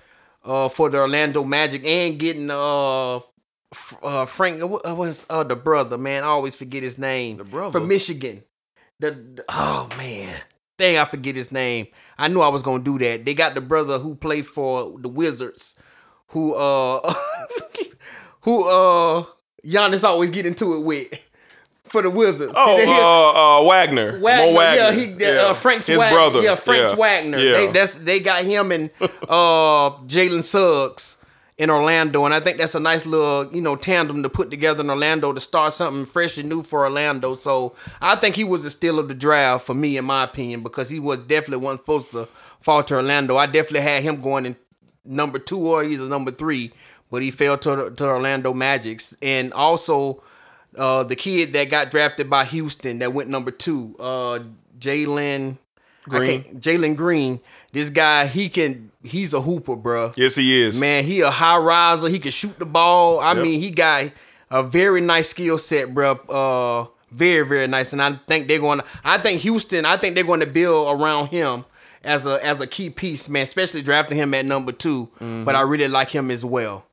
uh, 0.46 0.70
for 0.70 0.90
the 0.90 1.00
Orlando 1.00 1.44
Magic 1.44 1.86
and 1.86 2.18
getting 2.18 2.50
uh 2.50 3.20
uh 4.02 4.26
Franz 4.26 4.64
what 4.64 4.88
uh, 4.88 4.96
was 4.96 5.26
uh 5.30 5.44
the 5.44 5.56
brother 5.56 5.98
man 5.98 6.24
I 6.24 6.28
always 6.28 6.56
forget 6.56 6.84
his 6.84 6.98
name 6.98 7.38
the 7.38 7.44
brother? 7.44 7.72
from 7.80 7.88
Michigan 7.88 8.44
the, 9.00 9.12
the- 9.12 9.44
oh 9.50 9.90
man 9.98 10.34
dang 10.78 10.98
I 10.98 11.06
forget 11.06 11.36
his 11.36 11.52
name 11.52 11.88
I 12.18 12.28
knew 12.30 12.40
I 12.42 12.48
was 12.48 12.64
gonna 12.64 12.84
do 12.84 12.98
that 13.00 13.26
they 13.26 13.34
got 13.34 13.56
the 13.56 13.62
brother 13.62 13.98
who 14.00 14.16
played 14.16 14.46
for 14.46 14.98
the 15.00 15.10
Wizards 15.10 15.78
who 16.32 16.54
uh 16.56 17.02
who 18.42 18.68
uh 18.70 19.24
Giannis 19.66 20.04
always 20.06 20.30
get 20.30 20.46
into 20.46 20.76
it 20.76 20.86
with 20.86 21.08
for 21.84 22.02
the 22.02 22.10
Wizards 22.10 22.54
Oh, 22.56 22.78
uh, 22.78 23.62
uh, 23.62 23.64
Wagner. 23.66 24.20
Wagner, 24.20 24.52
Mo 24.52 24.58
Wagner. 24.58 24.82
yeah, 24.82 24.92
he 24.92 25.26
uh, 25.26 25.54
Franz 25.54 25.88
His 25.88 25.98
Wag- 25.98 26.14
brother. 26.14 26.42
yeah, 26.42 26.56
Franz 26.56 26.92
Yeah. 26.92 26.96
Wagner. 26.98 27.38
Yeah. 27.38 27.54
They, 27.54 27.68
that's 27.72 27.96
they 27.96 28.20
got 28.20 28.44
him 28.44 28.72
and 28.74 28.90
uh, 29.02 29.92
Jalen 30.06 30.44
Suggs 30.44 31.17
in 31.58 31.72
Orlando, 31.72 32.24
and 32.26 32.34
I 32.34 32.40
think 32.40 32.58
that's 32.58 32.76
a 32.76 32.80
nice 32.80 33.06
little 33.06 33.52
you 33.54 33.62
know 33.62 33.76
tandem 33.76 34.22
to 34.24 34.30
put 34.30 34.52
together 34.52 34.84
in 34.84 34.90
Orlando 34.90 35.34
to 35.34 35.40
start 35.40 35.74
something 35.74 36.06
fresh 36.06 36.38
and 36.38 36.48
new 36.48 36.62
for 36.62 36.86
Orlando. 36.86 37.34
So 37.34 37.76
I 38.00 38.16
think 38.16 38.36
he 38.36 38.44
was 38.44 38.64
a 38.64 38.70
steal 38.70 39.00
of 39.00 39.08
the 39.08 39.16
draft 39.16 39.66
for 39.66 39.74
me, 39.74 39.98
in 39.98 40.06
my 40.06 40.24
opinion, 40.24 40.62
because 40.62 40.90
he 40.90 41.00
was 41.00 41.20
definitely 41.20 41.66
wasn't 41.66 41.82
supposed 41.82 42.12
to 42.12 42.26
fall 42.60 42.84
to 42.84 42.96
Orlando. 42.96 43.38
I 43.38 43.48
definitely 43.48 43.82
had 43.82 44.04
him 44.04 44.22
going 44.22 44.46
in 44.46 44.56
number 45.04 45.40
two 45.40 45.60
or 45.60 45.84
either 45.84 46.08
number 46.08 46.32
three, 46.32 46.72
but 47.10 47.22
he 47.24 47.32
fell 47.32 47.58
to 47.58 47.90
to 47.90 48.06
Orlando 48.06 48.54
Magics, 48.54 49.18
and 49.22 49.52
also 49.54 50.24
uh, 50.78 51.04
the 51.04 51.16
kid 51.16 51.54
that 51.54 51.70
got 51.70 51.90
drafted 51.90 52.30
by 52.30 52.46
Houston 52.46 53.00
that 53.00 53.14
went 53.14 53.30
number 53.30 53.50
two, 53.50 53.96
uh, 54.00 54.40
Jalen 54.78 55.58
Green? 56.04 56.44
Jalen 56.60 56.96
Green. 56.96 57.40
This 57.74 57.90
guy, 57.90 58.26
he 58.28 58.50
can. 58.50 58.92
He's 59.04 59.34
a 59.34 59.42
hooper, 59.42 59.76
bro. 59.76 60.12
Yes, 60.18 60.36
he 60.36 60.62
is. 60.64 60.80
Man, 60.80 61.04
he 61.04 61.22
a 61.22 61.30
high 61.32 61.58
riser. 61.58 62.10
He 62.10 62.20
can 62.20 62.32
shoot 62.32 62.58
the 62.60 62.66
ball. 62.66 63.20
I 63.20 63.34
Yep. 63.34 63.44
mean, 63.44 63.62
he 63.62 63.72
got 63.72 64.12
a 64.50 64.64
very 64.64 65.02
nice 65.02 65.30
skill 65.30 65.58
set, 65.58 65.94
bro. 65.94 66.14
Uh, 66.30 66.86
very 67.12 67.46
very 67.48 67.68
nice. 67.68 67.94
And 67.94 68.02
I 68.02 68.14
think 68.28 68.48
they're 68.48 68.60
going. 68.60 68.80
to 68.80 68.86
I 69.04 69.18
think 69.18 69.42
Houston. 69.42 69.86
I 69.86 69.98
think 69.98 70.16
they're 70.16 70.24
going 70.26 70.40
to 70.42 70.46
build 70.48 71.00
around 71.00 71.28
him. 71.28 71.66
as 72.04 72.26
a 72.26 72.44
as 72.46 72.62
a 72.62 72.68
key 72.68 72.90
piece, 72.90 73.28
man. 73.30 73.44
Especially 73.44 73.82
drafting 73.82 74.18
him 74.18 74.34
at 74.34 74.46
number 74.46 74.72
2 74.72 75.06
Mm-hmm. 75.06 75.44
But 75.44 75.56
I 75.56 75.62
really 75.62 75.88
like 75.88 76.10
him 76.10 76.32
as 76.32 76.44
well. 76.46 76.86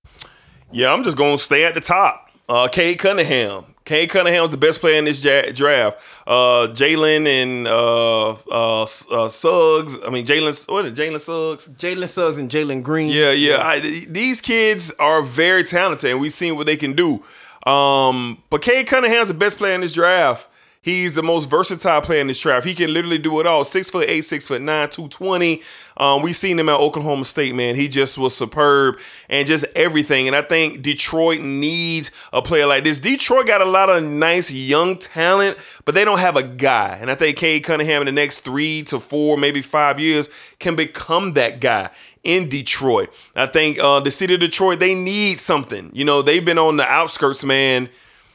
Yeah, 0.73 0.93
I'm 0.93 1.05
just 1.05 1.17
gonna 1.17 1.39
stay 1.39 1.65
at 1.65 1.75
the 1.75 1.81
top. 1.81 2.31
Uh, 2.49 2.69
Cade 2.71 2.99
Cunningham. 2.99 3.65
Cade 3.85 4.09
Cunningham's 4.09 4.51
the 4.51 4.57
best 4.57 4.81
player 4.81 4.99
in 4.99 5.05
this 5.05 5.21
draft. 5.23 6.03
Uh, 6.27 6.69
Jalen 6.73 7.27
and 7.27 7.69
uh, 7.69 8.31
uh, 8.31 8.83
uh, 8.83 9.29
Suggs. 9.29 9.99
I 10.03 10.09
mean, 10.09 10.25
Jalen. 10.25 10.71
What 10.71 10.87
is 10.87 10.93
it? 10.93 11.03
Jalen 11.03 11.21
Suggs. 11.21 11.69
Jalen 11.69 12.09
Suggs 12.09 12.39
and 12.39 12.51
Jalen 12.51 12.83
Green. 12.83 13.11
Yeah, 13.11 13.33
yeah. 13.33 13.59
I, 13.63 13.81
these 13.81 14.41
kids 14.41 14.91
are 14.99 15.23
very 15.23 15.65
talented, 15.65 16.11
and 16.11 16.21
we've 16.21 16.33
seen 16.33 16.57
what 16.57 16.65
they 16.65 16.79
can 16.79 16.95
do. 16.95 17.23
Um, 17.71 18.43
but 18.49 18.63
Cade 18.63 18.87
Cunningham's 18.87 19.29
the 19.29 19.35
best 19.35 19.59
player 19.59 19.75
in 19.75 19.83
this 19.83 19.93
draft. 19.93 20.49
He's 20.85 21.15
the 21.15 21.23
most 21.23 21.49
versatile 21.49 22.03
player 22.03 22.21
in 22.21 22.27
this 22.27 22.39
draft. 22.39 22.67
He 22.67 22.75
can 22.75 22.93
literally 22.93 23.17
do 23.17 23.41
it 23.41 23.47
all. 23.47 23.65
Six 23.65 23.89
foot 23.89 24.07
eight, 24.07 24.21
six 24.21 24.47
foot 24.47 24.61
nine, 24.61 24.91
two 24.91 25.09
twenty. 25.09 25.63
Um, 25.97 26.21
we 26.21 26.35
seen 26.35 26.59
him 26.59 26.69
at 26.69 26.79
Oklahoma 26.79 27.25
State, 27.25 27.55
man. 27.55 27.75
He 27.75 27.89
just 27.89 28.19
was 28.19 28.37
superb 28.37 28.99
and 29.31 29.49
just 29.49 29.65
everything. 29.75 30.27
And 30.27 30.37
I 30.37 30.43
think 30.43 30.83
Detroit 30.83 31.41
needs 31.41 32.11
a 32.35 32.43
player 32.43 32.67
like 32.67 32.85
this. 32.85 32.99
Detroit 32.99 33.47
got 33.47 33.63
a 33.63 33.65
lot 33.65 33.89
of 33.89 34.03
nice 34.03 34.51
young 34.51 34.99
talent, 34.99 35.57
but 35.87 35.95
they 35.95 36.05
don't 36.05 36.19
have 36.19 36.37
a 36.37 36.43
guy. 36.43 36.99
And 37.01 37.11
I 37.11 37.15
think 37.15 37.39
Cade 37.39 37.65
Cunningham 37.65 38.03
in 38.03 38.07
the 38.07 38.13
next 38.13 38.41
three 38.41 38.83
to 38.83 39.01
four, 39.01 39.39
maybe 39.39 39.63
five 39.63 39.99
years 39.99 40.29
can 40.59 40.77
become 40.77 41.33
that 41.33 41.61
guy 41.61 41.89
in 42.25 42.49
Detroit. 42.51 43.09
I 43.35 43.47
think 43.47 43.79
uh, 43.79 44.01
the 44.01 44.11
city 44.11 44.35
of 44.35 44.41
Detroit, 44.41 44.81
they 44.81 44.95
need 44.95 45.41
something. 45.41 45.91
You 45.95 46.05
know, 46.05 46.21
they've 46.21 46.45
been 46.45 46.59
on 46.59 46.77
the 46.77 46.87
outskirts, 46.87 47.43
man, 47.43 47.89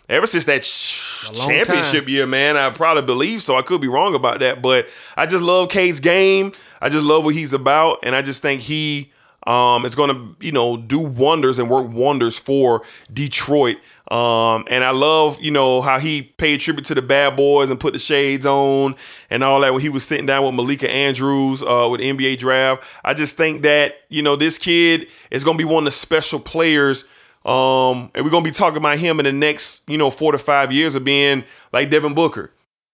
ever 0.10 0.26
since 0.26 0.46
that 0.46 0.64
championship 0.64 2.06
time. 2.06 2.10
year, 2.10 2.26
man. 2.26 2.58
I 2.58 2.70
probably 2.72 3.04
believe 3.04 3.44
so. 3.44 3.56
I 3.56 3.62
could 3.62 3.82
be 3.82 3.88
wrong 3.88 4.16
about 4.16 4.40
that, 4.40 4.62
but 4.62 4.88
I 5.16 5.26
just 5.26 5.44
love 5.44 5.70
Cade's 5.70 6.00
game. 6.00 6.52
I 6.82 6.90
just 6.90 7.06
love 7.06 7.24
what 7.24 7.36
he's 7.36 7.54
about, 7.54 8.00
and 8.04 8.16
I 8.16 8.22
just 8.22 8.42
think 8.42 8.62
he 8.62 9.12
um, 9.48 9.86
is 9.86 9.96
going 9.96 10.14
to, 10.14 10.46
you 10.46 10.52
know, 10.52 10.78
do 10.78 11.00
wonders 11.00 11.60
and 11.60 11.70
work 11.70 11.90
wonders 11.90 12.38
for 12.38 12.84
Detroit. 13.12 13.78
Um, 14.12 14.66
and 14.70 14.84
I 14.84 14.92
love, 14.92 15.40
you 15.42 15.52
know, 15.52 15.82
how 15.82 16.00
he 16.00 16.24
paid 16.24 16.60
tribute 16.60 16.86
to 16.86 16.96
the 16.96 17.02
bad 17.02 17.36
boys 17.36 17.70
and 17.70 17.80
put 17.80 17.94
the 17.94 18.00
shades 18.00 18.46
on 18.46 18.96
and 19.30 19.44
all 19.44 19.62
that 19.62 19.72
when 19.72 19.82
he 19.82 19.90
was 19.90 20.04
sitting 20.04 20.26
down 20.26 20.46
with 20.46 20.56
Malika 20.56 20.90
Andrews 20.90 21.64
uh, 21.64 21.88
with 21.90 22.02
NBA 22.02 22.38
draft. 22.38 22.84
I 23.06 23.14
just 23.14 23.38
think 23.38 23.62
that, 23.64 23.96
you 24.10 24.22
know, 24.22 24.36
this 24.36 24.58
kid 24.58 25.08
is 25.32 25.44
going 25.44 25.58
to 25.58 25.64
be 25.64 25.72
one 25.72 25.84
of 25.84 25.86
the 25.86 25.92
special 25.92 26.40
players. 26.40 27.06
Um, 27.46 28.12
and 28.14 28.26
we're 28.26 28.32
to 28.32 28.42
be 28.42 28.52
talking 28.52 28.78
about 28.78 28.98
him 28.98 29.20
in 29.20 29.26
the 29.26 29.32
next, 29.32 29.90
you 29.90 29.98
know, 29.98 30.10
four 30.10 30.32
to 30.32 30.38
five 30.38 30.72
years 30.72 30.96
of 30.96 31.04
being 31.04 31.44
like 31.72 31.90
Devin 31.90 32.14
Booker. 32.14 32.52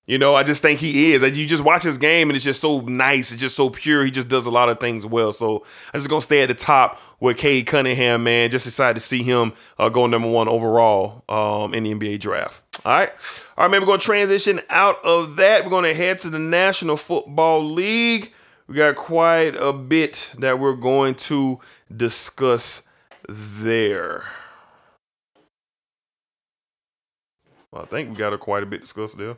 You 0.07 0.19
know, 0.19 0.35
I 0.35 0.43
just 0.43 0.61
think 0.61 0.79
he 0.79 1.13
is. 1.13 1.23
Like, 1.23 1.35
You 1.35 1.47
just 1.47 1.63
watch 1.63 1.81
his 1.81 1.97
game 1.97 2.29
and 2.29 2.35
it's 2.35 2.45
just 2.45 2.61
so 2.61 2.81
nice. 2.81 3.31
It's 3.31 3.41
just 3.41 3.55
so 3.55 3.71
pure. 3.71 4.05
He 4.05 4.11
just 4.11 4.27
does 4.27 4.45
a 4.45 4.51
lot 4.51 4.69
of 4.69 4.79
things 4.79 5.03
well. 5.03 5.31
So 5.31 5.63
I'm 5.93 5.99
just 5.99 6.09
gonna 6.09 6.21
stay 6.21 6.43
at 6.43 6.49
the 6.49 6.53
top 6.53 6.99
with 7.19 7.37
Cade 7.37 7.65
Cunningham, 7.65 8.23
man. 8.23 8.51
Just 8.51 8.67
excited 8.67 8.93
to 8.93 8.99
see 8.99 9.23
him 9.23 9.53
uh, 9.79 9.89
go 9.89 10.05
number 10.05 10.29
one 10.29 10.47
overall 10.47 11.23
um, 11.27 11.73
in 11.73 11.83
the 11.83 11.93
NBA 11.93 12.19
draft. 12.19 12.61
All 12.85 12.91
right, 12.91 13.09
all 13.57 13.63
right, 13.63 13.71
man. 13.71 13.81
We're 13.81 13.87
gonna 13.87 13.97
transition 13.97 14.61
out 14.69 15.03
of 15.03 15.37
that. 15.37 15.63
We're 15.63 15.71
gonna 15.71 15.95
head 15.95 16.19
to 16.19 16.29
the 16.29 16.37
National 16.37 16.97
Football 16.97 17.65
League. 17.65 18.31
We 18.67 18.75
got 18.75 18.95
quite 18.95 19.55
a 19.55 19.73
bit 19.73 20.33
that 20.37 20.59
we're 20.59 20.75
going 20.75 21.15
to 21.15 21.59
discuss 21.95 22.84
there. 23.27 24.25
Well, 27.71 27.83
I 27.83 27.85
think 27.85 28.09
we 28.09 28.15
got 28.15 28.33
a 28.33 28.37
quite 28.37 28.63
a 28.63 28.65
bit 28.65 28.81
discussed 28.81 29.17
there. 29.17 29.37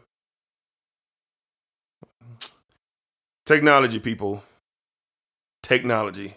Technology, 3.46 4.00
people. 4.00 4.44
Technology. 5.64 6.36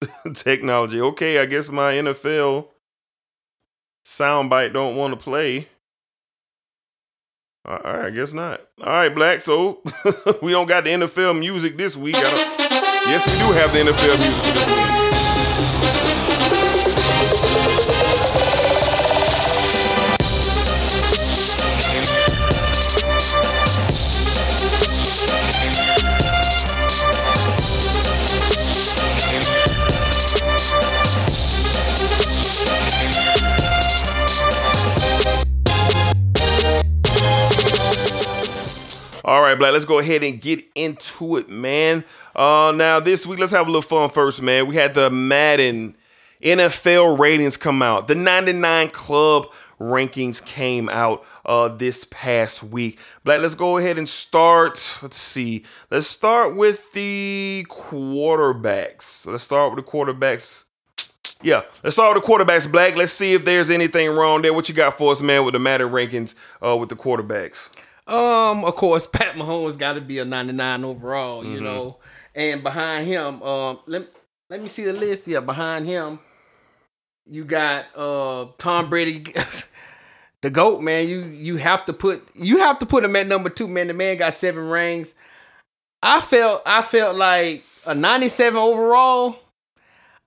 Technology. 0.34 1.00
Okay, 1.00 1.38
I 1.38 1.46
guess 1.46 1.70
my 1.70 1.94
NFL 1.94 2.68
soundbite 4.04 4.72
don't 4.72 4.96
want 4.96 5.18
to 5.18 5.22
play. 5.22 5.68
All 7.64 7.78
right, 7.78 8.06
I 8.06 8.10
guess 8.10 8.32
not. 8.32 8.60
All 8.80 8.92
right, 8.92 9.14
Black. 9.14 9.40
So 9.40 9.80
we 10.42 10.52
don't 10.52 10.68
got 10.68 10.84
the 10.84 10.90
NFL 10.90 11.38
music 11.38 11.76
this 11.76 11.96
week. 11.96 12.14
I 12.16 12.22
don't, 12.22 12.65
yes, 13.08 13.24
we 13.26 13.34
do 13.38 13.52
have 13.58 13.72
the 13.72 13.80
NFL 13.90 14.18
music 14.18 14.95
right, 39.56 39.60
Black, 39.60 39.72
let's 39.72 39.84
go 39.84 39.98
ahead 39.98 40.22
and 40.22 40.40
get 40.40 40.64
into 40.74 41.36
it, 41.36 41.48
man. 41.48 42.04
Uh, 42.34 42.72
now, 42.76 43.00
this 43.00 43.26
week, 43.26 43.38
let's 43.38 43.52
have 43.52 43.66
a 43.66 43.70
little 43.70 43.82
fun 43.82 44.10
first, 44.10 44.42
man. 44.42 44.66
We 44.66 44.76
had 44.76 44.94
the 44.94 45.10
Madden 45.10 45.96
NFL 46.42 47.18
ratings 47.18 47.56
come 47.56 47.82
out. 47.82 48.08
The 48.08 48.14
99 48.14 48.90
Club 48.90 49.50
rankings 49.80 50.44
came 50.44 50.88
out 50.88 51.24
uh, 51.44 51.68
this 51.68 52.06
past 52.10 52.62
week. 52.62 52.98
Black, 53.24 53.40
let's 53.40 53.54
go 53.54 53.78
ahead 53.78 53.98
and 53.98 54.08
start. 54.08 54.98
Let's 55.02 55.16
see. 55.16 55.64
Let's 55.90 56.06
start 56.06 56.54
with 56.54 56.92
the 56.92 57.66
quarterbacks. 57.68 59.26
Let's 59.26 59.44
start 59.44 59.74
with 59.74 59.84
the 59.84 59.90
quarterbacks. 59.90 60.64
Yeah, 61.42 61.62
let's 61.84 61.96
start 61.96 62.14
with 62.14 62.24
the 62.24 62.32
quarterbacks, 62.32 62.70
Black. 62.70 62.96
Let's 62.96 63.12
see 63.12 63.34
if 63.34 63.44
there's 63.44 63.68
anything 63.68 64.10
wrong 64.10 64.42
there. 64.42 64.54
What 64.54 64.68
you 64.68 64.74
got 64.74 64.96
for 64.96 65.12
us, 65.12 65.20
man, 65.20 65.44
with 65.44 65.52
the 65.52 65.58
Madden 65.58 65.90
rankings 65.90 66.34
uh, 66.64 66.76
with 66.76 66.88
the 66.88 66.96
quarterbacks? 66.96 67.68
Um, 68.06 68.64
of 68.64 68.74
course, 68.76 69.06
Pat 69.12 69.34
Mahomes 69.34 69.78
got 69.78 69.94
to 69.94 70.00
be 70.00 70.18
a 70.18 70.24
99 70.24 70.84
overall, 70.84 71.44
you 71.44 71.56
Mm-hmm. 71.56 71.64
know. 71.64 71.98
And 72.34 72.62
behind 72.62 73.06
him, 73.06 73.42
um, 73.42 73.78
let 73.86 74.08
let 74.50 74.60
me 74.62 74.68
see 74.68 74.84
the 74.84 74.92
list 74.92 75.26
here. 75.26 75.40
Behind 75.40 75.86
him, 75.86 76.18
you 77.26 77.44
got 77.44 77.86
uh 77.96 78.46
Tom 78.58 78.90
Brady, 78.90 79.24
the 80.42 80.50
goat 80.50 80.82
man. 80.82 81.08
You 81.08 81.22
you 81.24 81.56
have 81.56 81.86
to 81.86 81.92
put 81.94 82.22
you 82.34 82.58
have 82.58 82.78
to 82.80 82.86
put 82.86 83.04
him 83.04 83.16
at 83.16 83.26
number 83.26 83.48
two, 83.48 83.66
man. 83.66 83.86
The 83.86 83.94
man 83.94 84.18
got 84.18 84.34
seven 84.34 84.68
rings. 84.68 85.14
I 86.02 86.20
felt 86.20 86.62
I 86.66 86.82
felt 86.82 87.16
like 87.16 87.64
a 87.86 87.94
97 87.94 88.58
overall. 88.58 89.38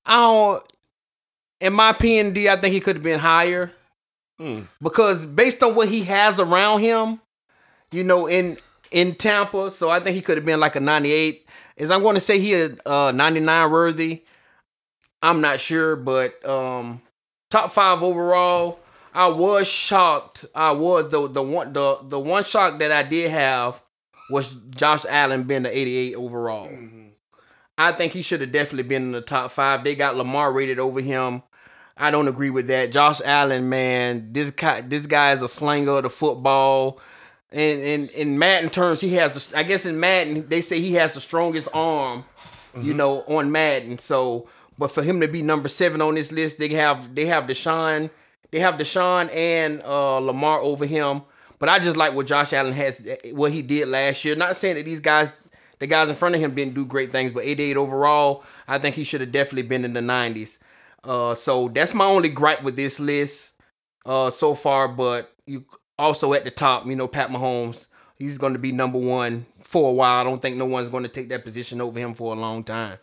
I 0.06 0.14
don't. 0.14 0.64
In 1.62 1.74
my 1.74 1.92
opinion, 1.92 2.34
D, 2.34 2.50
I 2.50 2.56
think 2.56 2.74
he 2.74 2.80
could 2.80 2.96
have 2.96 3.04
been 3.04 3.20
higher 3.20 3.72
Hmm. 4.40 4.62
because 4.82 5.26
based 5.28 5.62
on 5.62 5.76
what 5.76 5.90
he 5.90 6.06
has 6.06 6.40
around 6.40 6.80
him, 6.80 7.20
you 7.92 8.04
know, 8.04 8.28
in 8.28 8.58
in 8.92 9.16
Tampa. 9.16 9.72
So 9.72 9.90
I 9.90 10.00
think 10.00 10.16
he 10.16 10.22
could 10.22 10.38
have 10.38 10.46
been 10.46 10.60
like 10.60 10.76
a 10.76 10.80
98. 10.80 11.46
Is 11.78 11.92
I'm 11.92 12.02
going 12.02 12.16
to 12.16 12.20
say 12.20 12.40
he 12.40 12.54
a 12.54 12.76
uh, 12.86 13.12
99 13.12 13.72
worthy. 13.72 14.24
I'm 15.22 15.42
not 15.42 15.60
sure, 15.60 15.96
but 15.96 16.44
um 16.48 17.02
top 17.50 17.72
five 17.72 18.04
overall. 18.04 18.80
I 19.14 19.28
was 19.28 19.68
shocked. 19.68 20.46
I 20.54 20.72
was 20.72 21.12
the 21.12 21.28
the 21.28 21.42
one 21.42 21.74
the 21.74 22.00
the 22.04 22.20
one 22.20 22.44
shock 22.44 22.80
that 22.80 22.92
I 22.92 23.04
did 23.04 23.32
have 23.32 23.82
was 24.30 24.56
Josh 24.70 25.06
Allen 25.10 25.44
being 25.44 25.64
the 25.64 25.76
88 25.76 26.16
overall. 26.16 26.70
I 27.78 27.94
think 27.94 28.14
he 28.14 28.22
should 28.22 28.42
have 28.42 28.52
definitely 28.52 28.84
been 28.84 29.04
in 29.04 29.12
the 29.14 29.22
top 29.22 29.52
five. 29.52 29.84
They 29.84 29.96
got 29.96 30.16
Lamar 30.16 30.52
rated 30.52 30.80
over 30.80 31.02
him. 31.02 31.42
I 31.98 32.12
don't 32.12 32.28
agree 32.28 32.50
with 32.50 32.68
that. 32.68 32.92
Josh 32.92 33.22
Allen, 33.26 33.70
man, 33.70 34.32
this 34.32 34.52
guy, 34.52 34.82
this 34.82 35.06
guy 35.06 35.32
is 35.32 35.42
a 35.42 35.48
slinger 35.48 35.98
of 35.98 36.04
the 36.04 36.10
football. 36.10 37.00
And 37.52 37.80
in 37.82 38.08
in 38.10 38.38
Madden 38.40 38.70
terms, 38.70 39.02
he 39.02 39.16
has. 39.16 39.50
The, 39.52 39.58
I 39.58 39.64
guess 39.64 39.86
in 39.86 40.00
Madden, 40.00 40.48
they 40.50 40.62
say 40.62 40.80
he 40.80 40.94
has 40.94 41.14
the 41.14 41.22
strongest 41.22 41.68
arm, 41.74 42.26
you 42.80 42.94
know, 42.94 43.22
on 43.22 43.52
Madden. 43.52 43.98
So, 43.98 44.48
but 44.78 44.92
for 44.92 45.02
him 45.02 45.20
to 45.22 45.28
be 45.28 45.42
number 45.42 45.68
seven 45.68 46.00
on 46.02 46.16
this 46.16 46.32
list, 46.32 46.60
they 46.60 46.70
have 46.70 47.16
they 47.16 47.26
have 47.26 47.46
Deshaun, 47.46 48.12
they 48.52 48.60
have 48.60 48.76
Deshaun 48.76 49.34
and 49.34 49.82
uh, 49.84 50.20
Lamar 50.20 50.60
over 50.60 50.86
him. 50.86 51.24
But 51.60 51.70
I 51.70 51.80
just 51.80 51.98
like 51.98 52.14
what 52.14 52.26
Josh 52.26 52.54
Allen 52.54 52.74
has, 52.74 53.06
what 53.34 53.52
he 53.52 53.62
did 53.62 53.90
last 53.90 54.24
year. 54.24 54.36
Not 54.36 54.56
saying 54.56 54.76
that 54.76 54.86
these 54.86 55.02
guys, 55.02 55.50
the 55.80 55.88
guys 55.88 56.08
in 56.08 56.16
front 56.16 56.36
of 56.36 56.42
him, 56.42 56.56
didn't 56.56 56.74
do 56.74 56.86
great 56.86 57.12
things, 57.12 57.34
but 57.34 57.44
88 57.44 57.76
overall, 57.76 58.44
I 58.68 58.78
think 58.78 58.96
he 58.96 59.04
should 59.04 59.22
have 59.22 59.32
definitely 59.34 59.64
been 59.64 59.84
in 59.84 59.94
the 59.94 60.00
90s. 60.00 60.58
Uh, 61.04 61.36
so 61.36 61.68
that's 61.68 61.94
my 61.94 62.06
only 62.06 62.30
gripe 62.30 62.64
with 62.64 62.78
this 62.78 63.00
list 63.00 63.54
uh, 64.06 64.30
so 64.30 64.56
far. 64.56 64.88
But 64.88 65.34
you 65.46 65.66
also 66.00 66.34
at 66.34 66.46
the 66.46 66.52
top, 66.52 66.88
you 66.88 66.96
know, 66.96 67.08
Pat 67.08 67.30
Mahomes, 67.30 67.88
he's 68.16 68.38
going 68.38 68.54
to 68.54 68.60
be 68.60 68.72
number 68.72 68.98
one 68.98 69.46
for 69.62 69.90
a 69.90 69.94
while. 69.94 70.22
I 70.22 70.24
don't 70.24 70.42
think 70.42 70.56
no 70.58 70.66
one's 70.66 70.90
going 70.90 71.04
to 71.04 71.10
take 71.10 71.30
that 71.30 71.44
position 71.44 71.82
over 71.82 72.00
him 72.00 72.14
for 72.14 72.34
a 72.34 72.40
long 72.40 72.64
time. 72.64 72.98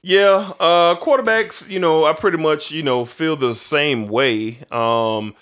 Yeah, 0.00 0.52
uh, 0.58 0.96
quarterbacks, 1.00 1.68
you 1.68 1.80
know, 1.80 2.04
I 2.04 2.12
pretty 2.12 2.38
much, 2.38 2.70
you 2.70 2.82
know, 2.82 3.04
feel 3.04 3.36
the 3.36 3.54
same 3.54 4.06
way. 4.06 4.58
Um, 4.70 5.34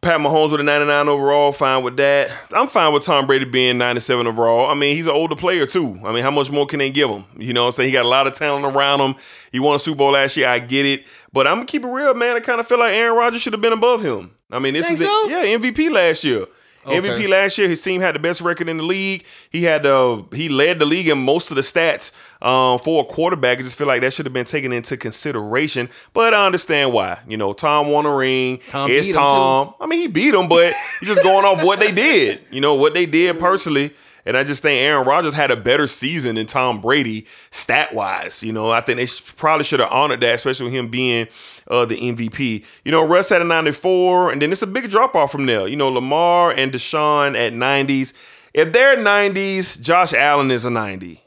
Pat 0.00 0.20
Mahomes 0.20 0.52
with 0.52 0.60
a 0.60 0.64
99 0.64 1.08
overall, 1.08 1.50
fine 1.50 1.82
with 1.82 1.96
that. 1.96 2.30
I'm 2.52 2.68
fine 2.68 2.92
with 2.92 3.02
Tom 3.04 3.26
Brady 3.26 3.44
being 3.44 3.78
97 3.78 4.26
overall. 4.26 4.70
I 4.70 4.74
mean, 4.74 4.94
he's 4.94 5.06
an 5.06 5.12
older 5.12 5.34
player 5.34 5.66
too. 5.66 5.98
I 6.04 6.12
mean, 6.12 6.22
how 6.22 6.30
much 6.30 6.50
more 6.50 6.66
can 6.66 6.78
they 6.78 6.90
give 6.90 7.10
him? 7.10 7.24
You 7.36 7.52
know 7.52 7.62
what 7.62 7.66
I'm 7.68 7.72
saying? 7.72 7.88
He 7.88 7.92
got 7.92 8.04
a 8.04 8.08
lot 8.08 8.26
of 8.26 8.34
talent 8.34 8.64
around 8.64 9.00
him. 9.00 9.14
He 9.50 9.58
won 9.58 9.74
a 9.74 9.78
Super 9.78 9.98
Bowl 9.98 10.12
last 10.12 10.36
year. 10.36 10.48
I 10.48 10.60
get 10.60 10.86
it. 10.86 11.04
But 11.32 11.46
I'm 11.46 11.56
gonna 11.56 11.66
keep 11.66 11.84
it 11.84 11.88
real, 11.88 12.14
man. 12.14 12.36
I 12.36 12.40
kind 12.40 12.60
of 12.60 12.66
feel 12.68 12.78
like 12.78 12.92
Aaron 12.92 13.16
Rodgers 13.16 13.42
should 13.42 13.52
have 13.54 13.62
been 13.62 13.72
above 13.72 14.02
him. 14.02 14.30
I 14.50 14.58
mean, 14.60 14.74
this 14.74 14.86
Think 14.86 15.00
is 15.00 15.02
it. 15.02 15.06
so? 15.08 15.28
Yeah, 15.28 15.44
MVP 15.58 15.90
last 15.90 16.22
year. 16.24 16.46
Okay. 16.88 17.00
MVP 17.00 17.28
last 17.28 17.58
year, 17.58 17.68
his 17.68 17.82
team 17.82 18.00
had 18.00 18.14
the 18.14 18.18
best 18.18 18.40
record 18.40 18.68
in 18.68 18.78
the 18.78 18.82
league. 18.82 19.24
He 19.50 19.64
had 19.64 19.86
uh, 19.86 20.22
he 20.32 20.48
led 20.48 20.78
the 20.78 20.86
league 20.86 21.08
in 21.08 21.18
most 21.18 21.50
of 21.50 21.56
the 21.56 21.62
stats 21.62 22.14
um, 22.42 22.78
for 22.78 23.02
a 23.02 23.06
quarterback. 23.06 23.58
I 23.58 23.62
just 23.62 23.76
feel 23.76 23.86
like 23.86 24.00
that 24.02 24.12
should 24.12 24.26
have 24.26 24.32
been 24.32 24.44
taken 24.44 24.72
into 24.72 24.96
consideration. 24.96 25.88
But 26.12 26.34
I 26.34 26.46
understand 26.46 26.92
why. 26.92 27.18
You 27.28 27.36
know, 27.36 27.52
Tom 27.52 27.88
won 27.88 28.06
a 28.06 28.14
ring. 28.14 28.58
Tom 28.68 28.90
it's 28.90 29.12
Tom. 29.12 29.74
I 29.80 29.86
mean, 29.86 30.00
he 30.00 30.06
beat 30.08 30.34
him, 30.34 30.48
but 30.48 30.72
he's 31.00 31.08
just 31.08 31.22
going 31.22 31.44
off 31.44 31.64
what 31.64 31.80
they 31.80 31.92
did. 31.92 32.40
You 32.50 32.60
know, 32.60 32.74
what 32.74 32.94
they 32.94 33.06
did 33.06 33.38
personally. 33.38 33.94
And 34.28 34.36
I 34.36 34.44
just 34.44 34.60
think 34.60 34.78
Aaron 34.78 35.06
Rodgers 35.06 35.32
had 35.32 35.50
a 35.50 35.56
better 35.56 35.86
season 35.86 36.34
than 36.34 36.44
Tom 36.44 36.82
Brady 36.82 37.26
stat 37.50 37.94
wise. 37.94 38.42
You 38.42 38.52
know, 38.52 38.70
I 38.70 38.82
think 38.82 38.98
they 38.98 39.06
probably 39.36 39.64
should 39.64 39.80
have 39.80 39.90
honored 39.90 40.20
that, 40.20 40.34
especially 40.34 40.64
with 40.64 40.74
him 40.74 40.88
being 40.88 41.28
uh, 41.66 41.86
the 41.86 41.96
MVP. 41.96 42.62
You 42.84 42.92
know, 42.92 43.08
Russ 43.08 43.30
had 43.30 43.40
a 43.40 43.46
94, 43.46 44.32
and 44.32 44.42
then 44.42 44.52
it's 44.52 44.60
a 44.60 44.66
big 44.66 44.90
drop 44.90 45.14
off 45.14 45.32
from 45.32 45.46
there. 45.46 45.66
You 45.66 45.76
know, 45.76 45.88
Lamar 45.88 46.52
and 46.52 46.70
Deshaun 46.70 47.38
at 47.38 47.54
90s. 47.54 48.12
If 48.52 48.74
they're 48.74 48.98
90s, 48.98 49.80
Josh 49.80 50.12
Allen 50.12 50.50
is 50.50 50.66
a 50.66 50.70
90. 50.70 51.22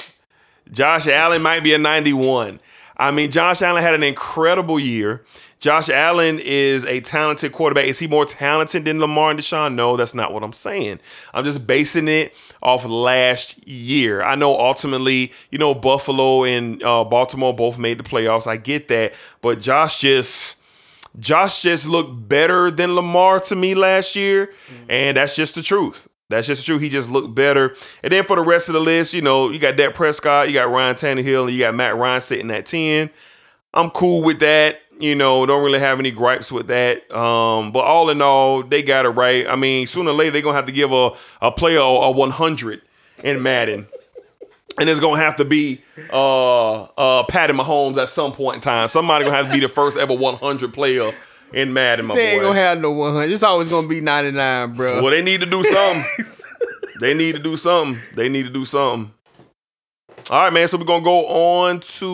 Josh 0.72 1.07
Allen 1.07 1.41
might 1.41 1.64
be 1.64 1.73
a 1.73 1.80
91. 1.80 2.60
I 2.98 3.10
mean, 3.10 3.32
Josh 3.32 3.64
Allen 3.64 3.82
had 3.82 3.95
an 3.95 4.03
incredible 4.03 4.80
year. 4.80 5.26
Josh 5.62 5.90
Allen 5.90 6.40
is 6.40 6.84
a 6.86 7.02
talented 7.02 7.52
quarterback. 7.52 7.86
Is 7.86 8.00
he 8.00 8.08
more 8.08 8.26
talented 8.26 8.84
than 8.84 9.00
Lamar 9.00 9.30
and 9.30 9.40
Deshaun? 9.40 9.76
No, 9.76 9.96
that's 9.96 10.16
not 10.16 10.34
what 10.34 10.44
I'm 10.44 10.54
saying. 10.54 11.00
I'm 11.36 11.44
just 11.44 11.68
basing 11.68 12.08
it 12.08 12.36
off 12.64 12.84
last 12.84 13.66
year. 13.68 14.24
I 14.24 14.34
know 14.34 14.60
ultimately, 14.60 15.32
you 15.52 15.60
know, 15.60 15.76
Buffalo 15.76 16.44
and 16.44 16.82
uh, 16.82 17.04
Baltimore 17.04 17.56
both 17.56 17.78
made 17.78 18.00
the 18.00 18.04
playoffs. 18.04 18.48
I 18.48 18.58
get 18.58 18.88
that, 18.90 19.14
but 19.42 19.62
Josh 19.62 20.02
just. 20.02 20.58
Josh 21.20 21.62
just 21.62 21.90
looked 21.90 22.30
better 22.30 22.72
than 22.72 22.96
Lamar 22.96 23.42
to 23.42 23.54
me 23.54 23.76
last 23.76 24.16
year, 24.16 24.54
and 24.88 25.18
that's 25.18 25.36
just 25.36 25.56
the 25.56 25.62
truth. 25.62 26.08
That's 26.30 26.48
just 26.48 26.66
true. 26.66 26.78
He 26.78 26.88
just 26.88 27.10
looked 27.10 27.36
better. 27.36 27.76
And 28.02 28.14
then 28.14 28.24
for 28.24 28.38
the 28.38 28.44
rest 28.44 28.70
of 28.70 28.74
the 28.74 28.80
list, 28.80 29.14
you 29.14 29.22
know, 29.22 29.50
you 29.50 29.60
got 29.60 29.76
Dak 29.76 29.94
Prescott, 29.94 30.48
you 30.48 30.54
got 30.54 30.70
Ryan 30.70 30.96
Tannehill, 30.96 31.48
and 31.48 31.52
you 31.52 31.60
got 31.60 31.76
Matt 31.76 31.98
Ryan 31.98 32.22
sitting 32.22 32.50
at 32.50 32.66
10. 32.66 33.10
I'm 33.74 33.90
cool 33.90 34.24
with 34.24 34.40
that. 34.40 34.80
You 35.02 35.15
know, 35.15 35.45
don't 35.48 35.64
really 35.64 35.80
have 35.80 35.99
any 35.99 36.11
gripes 36.11 36.52
with 36.52 36.68
that. 36.68 37.11
Um, 37.11 37.72
but 37.72 37.80
all 37.80 38.10
in 38.11 38.22
all, 38.22 38.61
they 38.61 38.84
got 38.84 39.06
it 39.06 39.10
right. 39.10 39.48
I 39.48 39.56
mean, 39.56 39.88
sooner 39.88 40.11
or 40.11 40.14
later, 40.14 40.32
they're 40.32 40.41
going 40.44 40.53
to 40.53 40.57
have 40.57 40.68
to 40.68 40.72
give 40.72 40.91
a, 40.91 41.11
a 41.41 41.52
player 41.52 41.80
a, 41.80 41.82
a 41.82 42.11
100 42.11 42.82
in 43.23 43.41
Madden. 43.41 43.88
And 44.80 44.90
it's 44.90 45.02
gonna 45.02 45.19
have 45.19 45.36
to 45.36 45.45
be 45.45 45.82
uh 46.14 46.84
uh 46.84 47.23
Patty 47.23 47.53
Mahomes 47.53 47.98
at 47.98 48.07
some 48.07 48.32
point 48.32 48.56
in 48.56 48.61
time. 48.61 48.88
Somebody 48.88 49.26
gonna 49.26 49.36
have 49.36 49.48
to 49.48 49.53
be 49.53 49.60
the 49.60 49.68
first 49.68 49.98
ever 49.98 50.15
100 50.15 50.73
player 50.73 51.11
in 51.53 51.73
Madden, 51.73 52.06
my 52.06 52.15
boy. 52.15 52.22
They 52.22 52.32
ain't 52.32 52.41
boy. 52.41 52.48
gonna 52.48 52.60
have 52.60 52.80
no 52.80 52.91
100. 52.91 53.32
It's 53.32 53.44
always 53.44 53.69
gonna 53.69 53.90
be 53.90 53.99
99, 53.99 54.73
bro. 54.73 55.02
Well, 55.02 55.11
they 55.11 55.22
need 55.22 55.41
to 55.41 55.45
do 55.45 55.61
something. 55.64 56.26
they 57.02 57.14
need 57.14 57.36
to 57.36 57.41
do 57.41 57.57
something. 57.57 58.02
They 58.15 58.30
need 58.30 58.44
to 58.44 58.49
do 58.49 58.64
something. 58.64 59.14
All 60.30 60.44
right, 60.44 60.53
man. 60.53 60.69
So 60.69 60.78
we're 60.78 60.86
gonna 60.86 61.03
go 61.03 61.26
on 61.28 61.82
to 61.82 62.07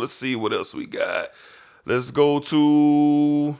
let's 0.00 0.12
see 0.12 0.34
what 0.34 0.54
else 0.54 0.74
we 0.74 0.86
got. 0.86 1.28
Let's 1.84 2.10
go 2.10 2.38
to 2.38 3.56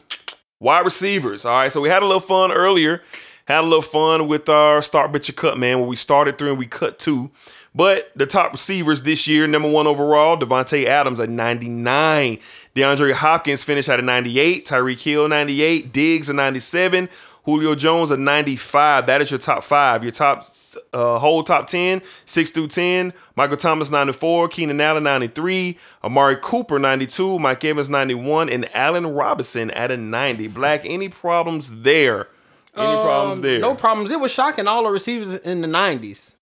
wide 0.61 0.85
receivers. 0.85 1.45
All 1.45 1.53
right. 1.53 1.73
So 1.73 1.81
we 1.81 1.89
had 1.89 2.03
a 2.03 2.07
little 2.07 2.21
fun 2.21 2.53
earlier. 2.53 3.03
Had 3.47 3.61
a 3.61 3.67
little 3.67 3.83
fun 3.83 4.29
with 4.29 4.49
our 4.49 4.81
start 4.81 5.11
bitch 5.11 5.35
cut 5.35 5.59
man 5.59 5.81
where 5.81 5.89
we 5.89 5.97
started 5.97 6.39
three 6.39 6.51
and 6.51 6.59
we 6.59 6.67
cut 6.67 7.01
two. 7.01 7.33
But 7.75 8.13
the 8.15 8.27
top 8.27 8.53
receivers 8.53 9.03
this 9.03 9.27
year, 9.27 9.49
number 9.49 9.69
one 9.69 9.89
overall, 9.89 10.37
Davante 10.37 10.85
Adams 10.85 11.19
at 11.19 11.29
99. 11.29 12.39
DeAndre 12.77 13.13
Hopkins 13.15 13.65
finished 13.65 13.89
at 13.89 13.99
a 13.99 14.03
98. 14.03 14.65
Tyreek 14.65 15.03
Hill 15.03 15.29
98. 15.29 15.93
Diggs 15.93 16.29
a 16.29 16.33
97. 16.35 17.09
Julio 17.45 17.75
Jones 17.75 18.11
a 18.11 18.17
95. 18.17 19.07
That 19.07 19.21
is 19.21 19.31
your 19.31 19.39
top 19.41 19.65
five. 19.65 20.03
Your 20.05 20.13
top 20.13 20.45
uh, 20.93 21.19
whole 21.19 21.43
top 21.43 21.67
10, 21.67 22.03
6 22.25 22.51
through 22.51 22.69
10. 22.69 23.13
Michael 23.35 23.57
Thomas 23.57 23.91
94. 23.91 24.49
Keenan 24.49 24.81
Allen 24.81 25.03
93. 25.03 25.77
Amari 26.05 26.37
Cooper 26.41 26.79
92. 26.79 27.39
Mike 27.41 27.65
Evans 27.65 27.89
91. 27.89 28.49
And 28.49 28.69
Allen 28.75 29.07
Robinson 29.09 29.71
at 29.73 29.91
a 29.91 29.97
90. 29.97 30.49
Black, 30.49 30.83
any 30.85 31.09
problems 31.09 31.83
there? 31.83 32.29
Any 32.77 32.87
problems 33.03 33.37
Um, 33.39 33.43
there? 33.43 33.59
No 33.59 33.75
problems. 33.75 34.11
It 34.13 34.21
was 34.21 34.31
shocking. 34.33 34.67
All 34.69 34.85
the 34.85 34.91
receivers 34.91 35.35
in 35.35 35.61
the 35.63 35.69
90s. 35.69 36.37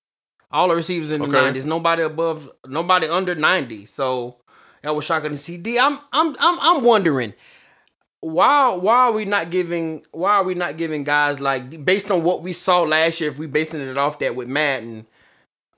All 0.52 0.68
the 0.68 0.74
receivers 0.76 1.12
in 1.12 1.20
the 1.22 1.28
Okay. 1.28 1.58
90s. 1.60 1.64
Nobody 1.64 2.02
above, 2.02 2.50
nobody 2.66 3.08
under 3.08 3.34
90. 3.34 3.86
So 3.86 4.36
that 4.82 4.94
was 4.94 5.04
shocking 5.04 5.30
to 5.30 5.36
see. 5.36 5.56
D, 5.56 5.78
I'm, 5.78 5.98
I'm, 6.12 6.36
I'm, 6.38 6.58
I'm 6.60 6.84
wondering 6.84 7.32
why, 8.20 8.74
why 8.74 8.96
are 9.06 9.12
we 9.12 9.24
not 9.24 9.50
giving, 9.50 10.02
why 10.12 10.36
are 10.36 10.44
we 10.44 10.54
not 10.54 10.76
giving 10.76 11.04
guys 11.04 11.40
like 11.40 11.84
based 11.84 12.10
on 12.10 12.22
what 12.22 12.42
we 12.42 12.52
saw 12.52 12.82
last 12.82 13.20
year? 13.20 13.30
If 13.30 13.38
we 13.38 13.46
basing 13.46 13.80
it 13.80 13.96
off 13.98 14.18
that 14.18 14.34
with 14.36 14.48
Madden, 14.48 15.06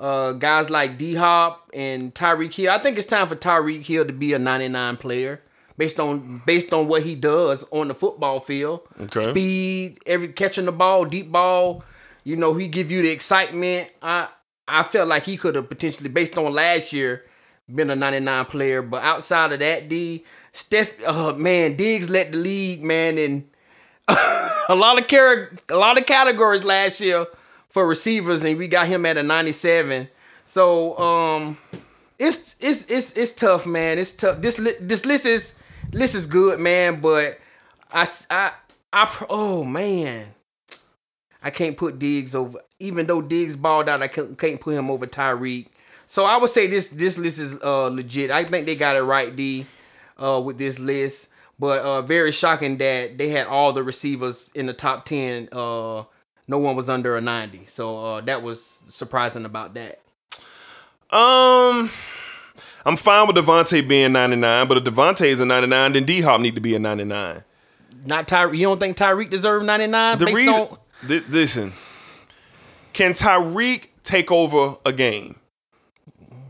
uh, 0.00 0.32
guys 0.32 0.68
like 0.68 0.98
D 0.98 1.14
Hop 1.14 1.70
and 1.72 2.12
Tyreek 2.14 2.52
Hill. 2.54 2.72
I 2.72 2.78
think 2.78 2.98
it's 2.98 3.06
time 3.06 3.28
for 3.28 3.36
Tyreek 3.36 3.82
Hill 3.82 4.04
to 4.06 4.12
be 4.12 4.32
a 4.32 4.38
99 4.38 4.96
player. 4.96 5.40
Based 5.78 5.98
on 5.98 6.42
based 6.44 6.72
on 6.74 6.86
what 6.86 7.02
he 7.02 7.14
does 7.14 7.64
on 7.70 7.88
the 7.88 7.94
football 7.94 8.40
field, 8.40 8.82
Okay. 9.00 9.30
speed, 9.30 9.98
every 10.06 10.28
catching 10.28 10.66
the 10.66 10.72
ball, 10.72 11.06
deep 11.06 11.32
ball, 11.32 11.82
you 12.24 12.36
know, 12.36 12.52
he 12.54 12.68
give 12.68 12.90
you 12.90 13.00
the 13.02 13.10
excitement. 13.10 13.90
I 14.02 14.28
I 14.68 14.82
felt 14.82 15.08
like 15.08 15.22
he 15.24 15.36
could 15.38 15.54
have 15.54 15.68
potentially, 15.70 16.10
based 16.10 16.36
on 16.36 16.52
last 16.52 16.92
year, 16.92 17.24
been 17.74 17.88
a 17.90 17.96
99 17.96 18.44
player. 18.46 18.82
But 18.82 19.02
outside 19.02 19.52
of 19.52 19.60
that, 19.60 19.88
D 19.88 20.24
Steph, 20.52 21.02
uh, 21.06 21.32
man, 21.34 21.76
Diggs 21.76 22.10
led 22.10 22.32
the 22.32 22.38
league, 22.38 22.82
man, 22.82 23.18
and 23.18 23.44
a 24.68 24.74
lot 24.74 24.98
of 24.98 25.08
car- 25.08 25.50
a 25.70 25.76
lot 25.76 25.98
of 25.98 26.06
categories 26.06 26.64
last 26.64 27.00
year 27.00 27.26
for 27.68 27.86
receivers, 27.86 28.44
and 28.44 28.58
we 28.58 28.68
got 28.68 28.86
him 28.86 29.06
at 29.06 29.16
a 29.16 29.22
97. 29.22 30.08
So 30.44 30.98
um, 30.98 31.56
it's 32.18 32.56
it's 32.60 32.90
it's 32.90 33.16
it's 33.16 33.32
tough, 33.32 33.66
man. 33.66 33.98
It's 33.98 34.12
tough. 34.12 34.40
This 34.42 34.58
li- 34.58 34.76
this 34.80 35.06
list 35.06 35.24
is 35.26 35.58
list 35.92 36.14
is 36.14 36.26
good, 36.26 36.60
man. 36.60 37.00
But 37.00 37.38
I 37.92 38.06
I 38.30 38.52
I 38.92 39.24
oh 39.30 39.64
man, 39.64 40.34
I 41.42 41.50
can't 41.50 41.76
put 41.76 41.98
Diggs 41.98 42.34
over. 42.34 42.58
Even 42.78 43.06
though 43.06 43.22
Diggs 43.22 43.56
balled 43.56 43.88
out, 43.88 44.02
I 44.02 44.08
can't, 44.08 44.36
can't 44.36 44.60
put 44.60 44.74
him 44.74 44.90
over 44.90 45.06
Tyreek. 45.06 45.68
So 46.04 46.24
I 46.24 46.36
would 46.36 46.50
say 46.50 46.66
this 46.66 46.90
this 46.90 47.16
list 47.16 47.38
is 47.38 47.58
uh 47.62 47.86
legit. 47.88 48.30
I 48.30 48.44
think 48.44 48.66
they 48.66 48.76
got 48.76 48.96
it 48.96 49.02
right, 49.02 49.34
D, 49.34 49.64
uh, 50.22 50.40
with 50.40 50.58
this 50.58 50.78
list. 50.78 51.28
But 51.58 51.82
uh, 51.82 52.02
very 52.02 52.32
shocking 52.32 52.78
that 52.78 53.18
they 53.18 53.28
had 53.28 53.46
all 53.46 53.72
the 53.72 53.82
receivers 53.82 54.50
in 54.54 54.66
the 54.66 54.72
top 54.72 55.04
ten. 55.04 55.48
Uh, 55.52 56.04
no 56.48 56.58
one 56.58 56.76
was 56.76 56.88
under 56.88 57.16
a 57.16 57.20
ninety. 57.20 57.66
So 57.66 57.98
uh, 57.98 58.20
that 58.22 58.42
was 58.42 58.64
surprising 58.64 59.44
about 59.44 59.74
that. 59.74 60.00
Um, 61.14 61.90
I'm 62.86 62.96
fine 62.96 63.26
with 63.26 63.36
Davante 63.36 63.86
being 63.86 64.12
99, 64.12 64.66
but 64.66 64.78
if 64.78 64.84
Davante 64.84 65.26
is 65.26 65.40
a 65.40 65.44
99, 65.44 65.92
then 65.92 66.04
D 66.04 66.22
Hop 66.22 66.40
need 66.40 66.54
to 66.54 66.60
be 66.60 66.74
a 66.74 66.78
99. 66.78 67.44
Not 68.04 68.26
Tyreek. 68.26 68.56
You 68.56 68.66
don't 68.66 68.80
think 68.80 68.96
Tyreek 68.96 69.30
deserved 69.30 69.64
ninety 69.64 69.86
nine? 69.86 70.18
The 70.18 70.26
based 70.26 70.36
reason, 70.36 70.54
on 70.54 70.78
Th- 71.06 71.28
listen, 71.28 71.72
can 72.92 73.12
Tyreek 73.12 73.88
take 74.02 74.32
over 74.32 74.76
a 74.84 74.92
game? 74.92 75.38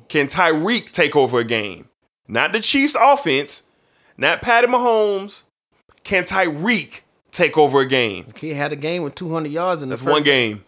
Can 0.08 0.26
Tyreek 0.28 0.92
take 0.92 1.14
over 1.16 1.40
a 1.40 1.44
game? 1.44 1.88
Not 2.28 2.52
the 2.52 2.60
Chiefs' 2.60 2.96
offense, 2.98 3.61
not 4.22 4.40
Patty 4.40 4.68
Mahomes. 4.68 5.42
Can 6.04 6.24
Tyreek 6.24 7.00
take 7.30 7.58
over 7.58 7.80
a 7.80 7.86
game? 7.86 8.26
he 8.36 8.54
had 8.54 8.72
a 8.72 8.76
game 8.76 9.02
with 9.02 9.14
two 9.14 9.32
hundred 9.32 9.52
yards 9.52 9.82
in 9.82 9.88
the 9.88 9.94
That's 9.94 10.02
first 10.02 10.12
one 10.12 10.22
game. 10.22 10.64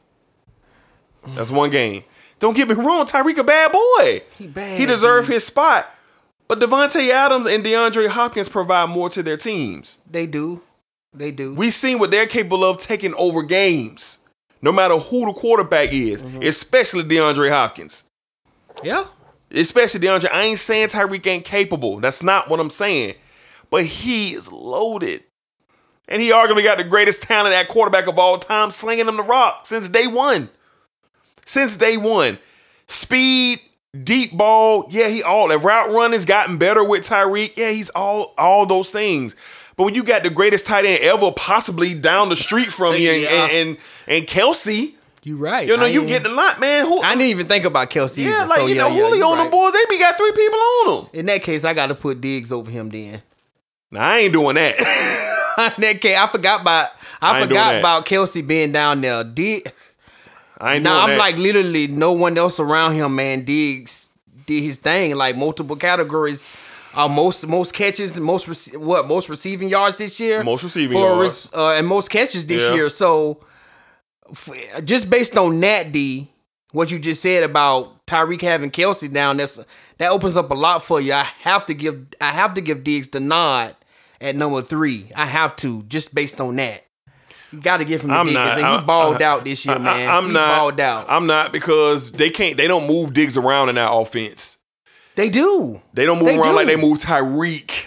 That's 1.28 1.50
one 1.50 1.70
game. 1.70 2.04
Don't 2.38 2.56
get 2.56 2.68
me 2.68 2.74
wrong, 2.74 3.06
Tyreek 3.06 3.38
a 3.38 3.44
bad 3.44 3.72
boy. 3.72 4.22
He 4.36 4.46
bad, 4.46 4.78
He 4.78 4.84
deserved 4.84 5.28
his 5.28 5.46
spot. 5.46 5.88
But 6.46 6.60
Davante 6.60 7.08
Adams 7.08 7.46
and 7.46 7.64
DeAndre 7.64 8.08
Hopkins 8.08 8.50
provide 8.50 8.90
more 8.90 9.08
to 9.08 9.22
their 9.22 9.38
teams. 9.38 9.98
They 10.10 10.26
do. 10.26 10.60
They 11.14 11.30
do. 11.30 11.54
We've 11.54 11.72
seen 11.72 11.98
what 11.98 12.10
they're 12.10 12.26
capable 12.26 12.64
of 12.64 12.76
taking 12.76 13.14
over 13.14 13.42
games, 13.42 14.18
no 14.60 14.72
matter 14.72 14.98
who 14.98 15.26
the 15.26 15.32
quarterback 15.32 15.92
is, 15.92 16.22
mm-hmm. 16.22 16.42
especially 16.42 17.04
DeAndre 17.04 17.50
Hopkins. 17.50 18.04
yeah. 18.82 19.06
Especially 19.50 20.00
DeAndre. 20.00 20.32
I 20.32 20.42
ain't 20.42 20.58
saying 20.58 20.88
Tyreek 20.88 21.26
ain't 21.28 21.44
capable. 21.44 22.00
That's 22.00 22.22
not 22.24 22.48
what 22.48 22.58
I'm 22.58 22.70
saying. 22.70 23.14
But 23.74 23.86
he 23.86 24.34
is 24.34 24.52
loaded. 24.52 25.24
And 26.06 26.22
he 26.22 26.30
arguably 26.30 26.62
got 26.62 26.78
the 26.78 26.84
greatest 26.84 27.22
talent 27.24 27.54
at 27.54 27.66
quarterback 27.66 28.06
of 28.06 28.18
all 28.18 28.38
time, 28.38 28.70
slinging 28.70 29.08
him 29.08 29.16
the 29.16 29.22
rock 29.24 29.66
since 29.66 29.88
day 29.88 30.06
one. 30.06 30.48
Since 31.44 31.76
day 31.76 31.96
one. 31.96 32.38
Speed, 32.86 33.60
deep 34.04 34.36
ball, 34.36 34.84
yeah, 34.90 35.08
he 35.08 35.22
all 35.22 35.48
that. 35.48 35.58
route 35.58 35.88
run 35.90 36.12
has 36.12 36.24
gotten 36.24 36.56
better 36.58 36.84
with 36.84 37.08
Tyreek. 37.08 37.56
Yeah, 37.56 37.70
he's 37.70 37.90
all 37.90 38.32
all 38.38 38.64
those 38.66 38.90
things. 38.90 39.34
But 39.76 39.84
when 39.84 39.94
you 39.96 40.04
got 40.04 40.22
the 40.22 40.30
greatest 40.30 40.66
tight 40.68 40.84
end 40.84 41.02
ever, 41.02 41.32
possibly 41.32 41.94
down 41.94 42.28
the 42.28 42.36
street 42.36 42.68
from 42.68 42.94
you, 42.94 43.10
and 43.10 43.22
Yeah. 43.22 43.44
and, 43.46 43.52
and, 43.52 43.78
and 44.06 44.26
Kelce, 44.28 44.92
You 45.24 45.36
right. 45.36 45.66
you 45.66 45.76
know, 45.76 45.84
I 45.86 45.88
you 45.88 46.06
getting 46.06 46.30
a 46.30 46.34
lot, 46.34 46.60
man. 46.60 46.84
Who? 46.84 47.00
I 47.02 47.10
didn't 47.14 47.28
even 47.28 47.46
think 47.46 47.64
about 47.64 47.90
Kelce. 47.90 48.22
yeah, 48.22 48.42
either, 48.42 48.46
like 48.46 48.58
so 48.60 48.66
you 48.66 48.74
yeah, 48.76 48.82
know, 48.82 48.94
yeah, 48.94 49.02
Julio 49.08 49.26
on 49.26 49.38
them 49.38 49.50
boys, 49.50 49.72
they 49.72 49.84
be 49.88 49.98
got 49.98 50.16
three 50.16 50.32
people 50.32 50.60
on 50.60 50.86
them. 50.96 51.10
In 51.12 51.26
that 51.26 51.42
case, 51.42 51.64
I 51.64 51.74
got 51.74 51.86
to 51.86 51.94
put 51.96 52.20
Diggs 52.20 52.52
over 52.52 52.70
him. 52.70 52.90
Then 52.90 53.20
Nah, 53.94 54.00
I 54.00 54.18
ain't 54.18 54.32
doing 54.32 54.56
that. 54.56 55.74
that 55.78 56.00
case, 56.00 56.16
I 56.18 56.26
forgot 56.26 56.62
about 56.62 56.90
I 57.22 57.38
I, 57.38 57.42
forgot 57.42 57.76
about 57.76 58.06
Kelce 58.06 58.44
being 58.44 58.72
down 58.72 59.00
there. 59.00 59.22
Dig, 59.22 59.72
I 60.58 60.74
ain't 60.74 60.84
now 60.84 61.02
I'm 61.02 61.10
that. 61.10 61.18
like 61.18 61.38
literally 61.38 61.86
no 61.86 62.10
one 62.12 62.36
else 62.36 62.58
around 62.58 62.94
him. 62.94 63.14
Man, 63.14 63.44
Diggs 63.44 64.10
did 64.46 64.62
his 64.64 64.78
thing. 64.78 65.14
Like 65.14 65.36
multiple 65.36 65.76
categories. 65.76 66.50
Uh, 66.92 67.06
most 67.08 67.46
most 67.46 67.72
catches, 67.72 68.18
most 68.18 68.48
rece- 68.48 68.76
what 68.76 69.06
most 69.06 69.28
receiving 69.28 69.68
yards 69.68 69.94
this 69.94 70.18
year. 70.18 70.42
Most 70.42 70.64
receiving 70.64 70.98
yards. 70.98 71.52
uh, 71.54 71.70
and 71.74 71.86
most 71.86 72.08
catches 72.10 72.46
this 72.46 72.62
Yeah. 72.62 72.74
year. 72.74 72.88
So 72.88 73.38
f- 74.30 74.84
just 74.84 75.08
based 75.08 75.36
on 75.38 75.60
that, 75.60 75.92
D, 75.92 76.28
what 76.72 76.90
you 76.90 76.98
just 76.98 77.22
said 77.22 77.44
about 77.44 78.04
Tyreek 78.06 78.40
having 78.42 78.70
Kelce 78.70 79.12
down, 79.12 79.36
that's 79.36 79.60
that 79.98 80.10
opens 80.10 80.36
up 80.36 80.50
a 80.50 80.54
lot 80.54 80.82
for 80.82 81.00
you. 81.00 81.12
I 81.12 81.22
have 81.42 81.64
to 81.66 81.74
give 81.74 82.06
I 82.20 82.30
have 82.32 82.54
to 82.54 82.60
give 82.60 82.82
Diggs 82.84 83.06
the 83.08 83.20
nod 83.20 83.74
at 84.20 84.36
number 84.36 84.62
three. 84.62 85.10
I 85.16 85.26
have 85.26 85.56
to 85.56 85.82
just 85.84 86.14
based 86.14 86.40
on 86.40 86.56
that. 86.56 86.82
You 87.52 87.60
got 87.60 87.76
to 87.76 87.84
give 87.84 88.02
him 88.02 88.08
the 88.10 88.16
I'm 88.16 88.26
Diggs, 88.26 88.34
not. 88.34 88.58
and 88.58 88.80
he 88.80 88.86
balled 88.86 89.22
I- 89.22 89.26
out 89.26 89.44
this 89.44 89.64
year, 89.64 89.76
I- 89.76 89.78
man. 89.78 90.08
I, 90.08 90.18
am 90.18 90.26
he 90.26 90.32
not. 90.32 90.58
balled 90.58 90.80
out. 90.80 91.06
I'm 91.08 91.26
not 91.26 91.52
because 91.52 92.10
they 92.12 92.30
can't. 92.30 92.56
They 92.56 92.66
don't 92.66 92.88
move 92.88 93.14
Diggs 93.14 93.36
around 93.36 93.68
in 93.68 93.76
that 93.76 93.92
offense. 93.92 94.58
they 95.14 95.28
do. 95.28 95.80
They 95.92 96.04
don't 96.04 96.18
move 96.18 96.26
They 96.26 96.36
around 96.38 96.50
do. 96.50 96.56
like 96.56 96.66
they 96.66 96.76
move 96.76 96.98
Tyreek. 96.98 97.86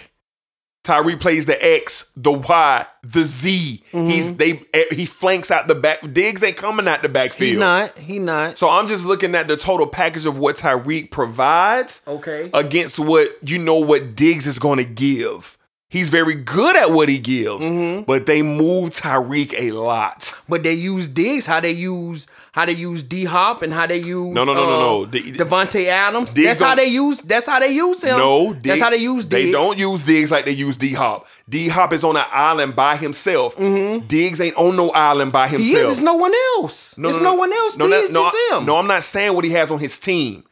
Tyreek 0.84 1.20
plays 1.20 1.44
the 1.44 1.62
X, 1.62 2.10
the 2.16 2.32
Y, 2.32 2.86
the 3.02 3.20
Z. 3.20 3.82
Mm-hmm. 3.92 4.08
He's 4.08 4.36
they 4.38 4.62
eh, 4.72 4.84
he 4.92 5.04
flanks 5.04 5.50
out 5.50 5.68
the 5.68 5.74
back. 5.74 5.98
Diggs 6.14 6.42
ain't 6.42 6.56
coming 6.56 6.88
out 6.88 7.02
the 7.02 7.10
backfield. 7.10 7.52
He 7.52 7.58
not. 7.58 7.98
He 7.98 8.18
not. 8.18 8.56
So 8.56 8.70
I'm 8.70 8.88
just 8.88 9.04
looking 9.04 9.34
at 9.34 9.48
the 9.48 9.56
total 9.58 9.86
package 9.86 10.24
of 10.24 10.38
what 10.38 10.56
Tyreek 10.56 11.10
provides 11.10 12.00
Okay. 12.08 12.48
against 12.54 12.98
what 12.98 13.28
you 13.46 13.58
know 13.58 13.74
what 13.80 14.14
Diggs 14.16 14.46
is 14.46 14.58
going 14.58 14.78
to 14.78 14.84
give. 14.86 15.57
He's 15.90 16.10
very 16.10 16.34
good 16.34 16.76
at 16.76 16.90
what 16.90 17.08
he 17.08 17.18
gives, 17.18 17.64
Mm-hmm. 17.64 18.02
but 18.02 18.26
they 18.26 18.42
move 18.42 18.90
Tyreek 18.90 19.54
a 19.58 19.70
lot. 19.70 20.34
But 20.46 20.62
they 20.62 20.74
use 20.74 21.08
Diggs, 21.08 21.46
how 21.46 21.60
they 21.60 21.70
use 21.72 22.26
how 22.52 22.66
they 22.66 22.72
use 22.72 23.02
D 23.02 23.24
Hop 23.24 23.62
and 23.62 23.72
how 23.72 23.86
they 23.86 23.96
use 23.96 24.34
No, 24.34 24.44
no, 24.44 24.52
no, 24.52 24.66
no, 24.66 24.74
uh, 24.74 24.78
no. 24.80 25.04
The- 25.06 25.20
Davante 25.32 25.86
Adams. 25.86 26.34
Diggs 26.34 26.46
that's 26.46 26.60
how 26.60 26.74
they 26.74 26.86
use. 26.86 27.22
That's 27.22 27.46
how 27.46 27.58
they 27.60 27.68
use 27.70 28.02
him. 28.04 28.18
No, 28.18 28.52
that's 28.52 28.80
how 28.82 28.90
they 28.90 28.96
use 28.98 29.24
Diggs. 29.24 29.46
They 29.46 29.52
don't 29.52 29.78
use 29.78 30.04
Diggs 30.04 30.30
like 30.30 30.44
they 30.44 30.50
use 30.52 30.76
D 30.76 30.92
Hop. 30.92 31.26
D 31.48 31.68
Hop 31.68 31.92
is 31.94 32.04
on 32.04 32.16
an 32.18 32.24
island 32.32 32.76
by 32.76 32.96
himself. 32.96 33.56
Diggs 33.56 34.40
ain't 34.42 34.56
on 34.56 34.76
no 34.76 34.90
island 34.90 35.32
by 35.32 35.48
Mm-hmm. 35.48 35.56
He 35.62 35.72
is. 35.74 35.88
It's 35.90 36.00
no 36.00 36.14
one 36.16 36.32
else. 36.58 36.98
it's 36.98 37.20
no, 37.20 37.34
one 37.34 37.50
else. 37.52 37.78
No, 37.78 37.88
Diggs 37.88 38.12
no, 38.12 38.24
I- 38.24 38.56
him. 38.58 38.66
no, 38.66 38.76
I'm 38.76 38.86
not 38.86 39.02
saying 39.04 39.34
what 39.34 39.44
he 39.46 39.52
has 39.52 39.70
on 39.70 39.78
his 39.78 39.98
team. 39.98 40.44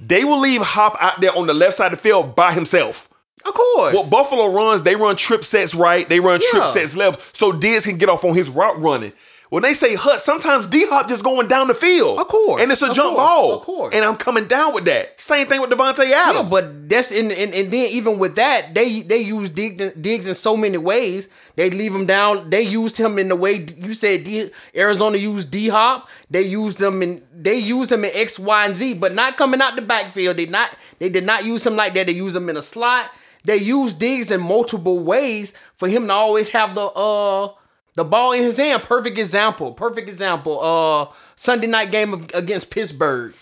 They 0.00 0.24
will 0.24 0.40
leave 0.40 0.62
Hop 0.62 0.96
out 0.98 1.20
there 1.20 1.36
on 1.36 1.46
the 1.46 1.52
left 1.54 1.74
side 1.74 1.92
of 1.92 1.98
the 1.98 2.02
field 2.02 2.34
by 2.34 2.52
himself. 2.54 3.10
Of 3.48 3.54
course. 3.54 3.94
What 3.94 4.10
Buffalo 4.10 4.52
runs, 4.52 4.82
they 4.82 4.96
run 4.96 5.16
trip 5.16 5.44
sets 5.44 5.74
right, 5.74 6.08
they 6.08 6.20
run 6.20 6.40
trip 6.40 6.62
Yeah. 6.62 6.66
sets 6.66 6.96
left, 6.96 7.36
so 7.36 7.52
Diggs 7.52 7.86
can 7.86 7.96
get 7.98 8.08
off 8.08 8.24
on 8.24 8.34
his 8.34 8.48
route 8.48 8.78
running. 8.80 9.12
When 9.50 9.62
they 9.62 9.72
say 9.72 9.94
hut, 9.94 10.20
sometimes 10.20 10.66
D 10.66 10.84
Hop 10.90 11.08
just 11.08 11.24
going 11.24 11.48
down 11.48 11.68
the 11.68 11.74
field. 11.74 12.18
Of 12.18 12.28
course, 12.28 12.60
And 12.60 12.70
it's 12.70 12.82
a 12.82 12.92
jump 12.92 13.16
course, 13.16 13.26
ball. 13.26 13.52
of 13.54 13.62
course. 13.62 13.94
And 13.94 14.04
I'm 14.04 14.16
coming 14.16 14.46
down 14.46 14.74
with 14.74 14.84
that. 14.84 15.18
Same 15.18 15.46
thing 15.46 15.62
with 15.62 15.70
Davante 15.70 16.06
yeah, 16.06 16.24
Adams. 16.28 16.50
but 16.50 16.86
that's 16.86 17.10
in 17.10 17.30
and, 17.32 17.54
and 17.54 17.72
then 17.72 17.88
even 17.90 18.18
with 18.18 18.34
that, 18.36 18.74
they 18.74 19.00
they 19.00 19.16
use 19.20 19.48
Diggs, 19.48 19.94
Diggs 19.94 20.26
in 20.26 20.34
so 20.34 20.54
many 20.54 20.76
ways. 20.76 21.30
They 21.56 21.70
leave 21.70 21.94
him 21.94 22.04
down. 22.04 22.50
They 22.50 22.60
used 22.60 22.98
him 22.98 23.18
in 23.18 23.28
the 23.28 23.36
way 23.36 23.64
you 23.78 23.94
said. 23.94 24.24
D, 24.24 24.50
Arizona 24.76 25.16
used 25.16 25.50
D 25.50 25.68
Hop. 25.68 26.06
They 26.28 26.42
used 26.42 26.78
them 26.78 27.02
in 27.02 27.22
they 27.34 27.56
used 27.56 27.90
him 27.90 28.04
in 28.04 28.10
X, 28.12 28.38
Y, 28.38 28.64
and 28.66 28.76
Z, 28.76 28.94
but 28.94 29.14
not 29.14 29.38
coming 29.38 29.62
out 29.62 29.76
the 29.76 29.82
backfield. 29.82 30.36
They 30.36 30.44
not 30.44 30.70
they 30.98 31.08
did 31.08 31.24
not 31.24 31.46
use 31.46 31.66
him 31.66 31.74
like 31.74 31.94
that. 31.94 32.04
They 32.06 32.12
used 32.12 32.36
him 32.36 32.50
in 32.50 32.58
a 32.58 32.62
slot. 32.62 33.10
They 33.44 33.56
used 33.56 33.98
Diggs 33.98 34.30
in 34.30 34.40
multiple 34.40 34.98
ways 34.98 35.54
for 35.76 35.88
him 35.88 36.06
to 36.06 36.12
always 36.12 36.50
have 36.50 36.74
the 36.74 36.86
uh 36.86 37.50
the 37.94 38.04
ball 38.04 38.32
in 38.32 38.42
his 38.42 38.58
hand. 38.58 38.82
Perfect 38.82 39.18
example. 39.18 39.72
Perfect 39.72 40.08
example. 40.08 40.60
Uh 40.60 41.14
Sunday 41.36 41.66
night 41.68 41.90
game 41.90 42.12
of, 42.12 42.30
against 42.34 42.70
Pittsburgh. 42.70 43.34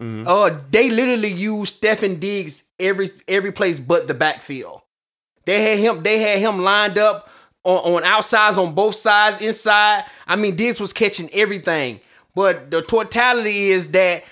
Uh, 0.00 0.58
they 0.70 0.88
literally 0.88 1.28
used 1.28 1.82
Stefon 1.82 2.18
Diggs 2.18 2.64
every 2.80 3.08
every 3.28 3.52
place 3.52 3.78
but 3.78 4.08
the 4.08 4.14
backfield. 4.14 4.80
They 5.44 5.62
had 5.62 5.78
him. 5.78 6.02
They 6.02 6.18
had 6.18 6.38
him 6.38 6.62
lined 6.62 6.96
up 6.96 7.28
on, 7.64 7.96
on 7.96 8.04
outsides 8.04 8.56
on 8.56 8.74
both 8.74 8.94
sides, 8.94 9.40
inside. 9.40 10.04
I 10.26 10.36
mean, 10.36 10.56
Diggs 10.56 10.80
was 10.80 10.92
catching 10.92 11.28
everything. 11.32 12.00
But 12.34 12.70
the 12.70 12.80
totality 12.82 13.68
is 13.70 13.88
that 13.92 14.24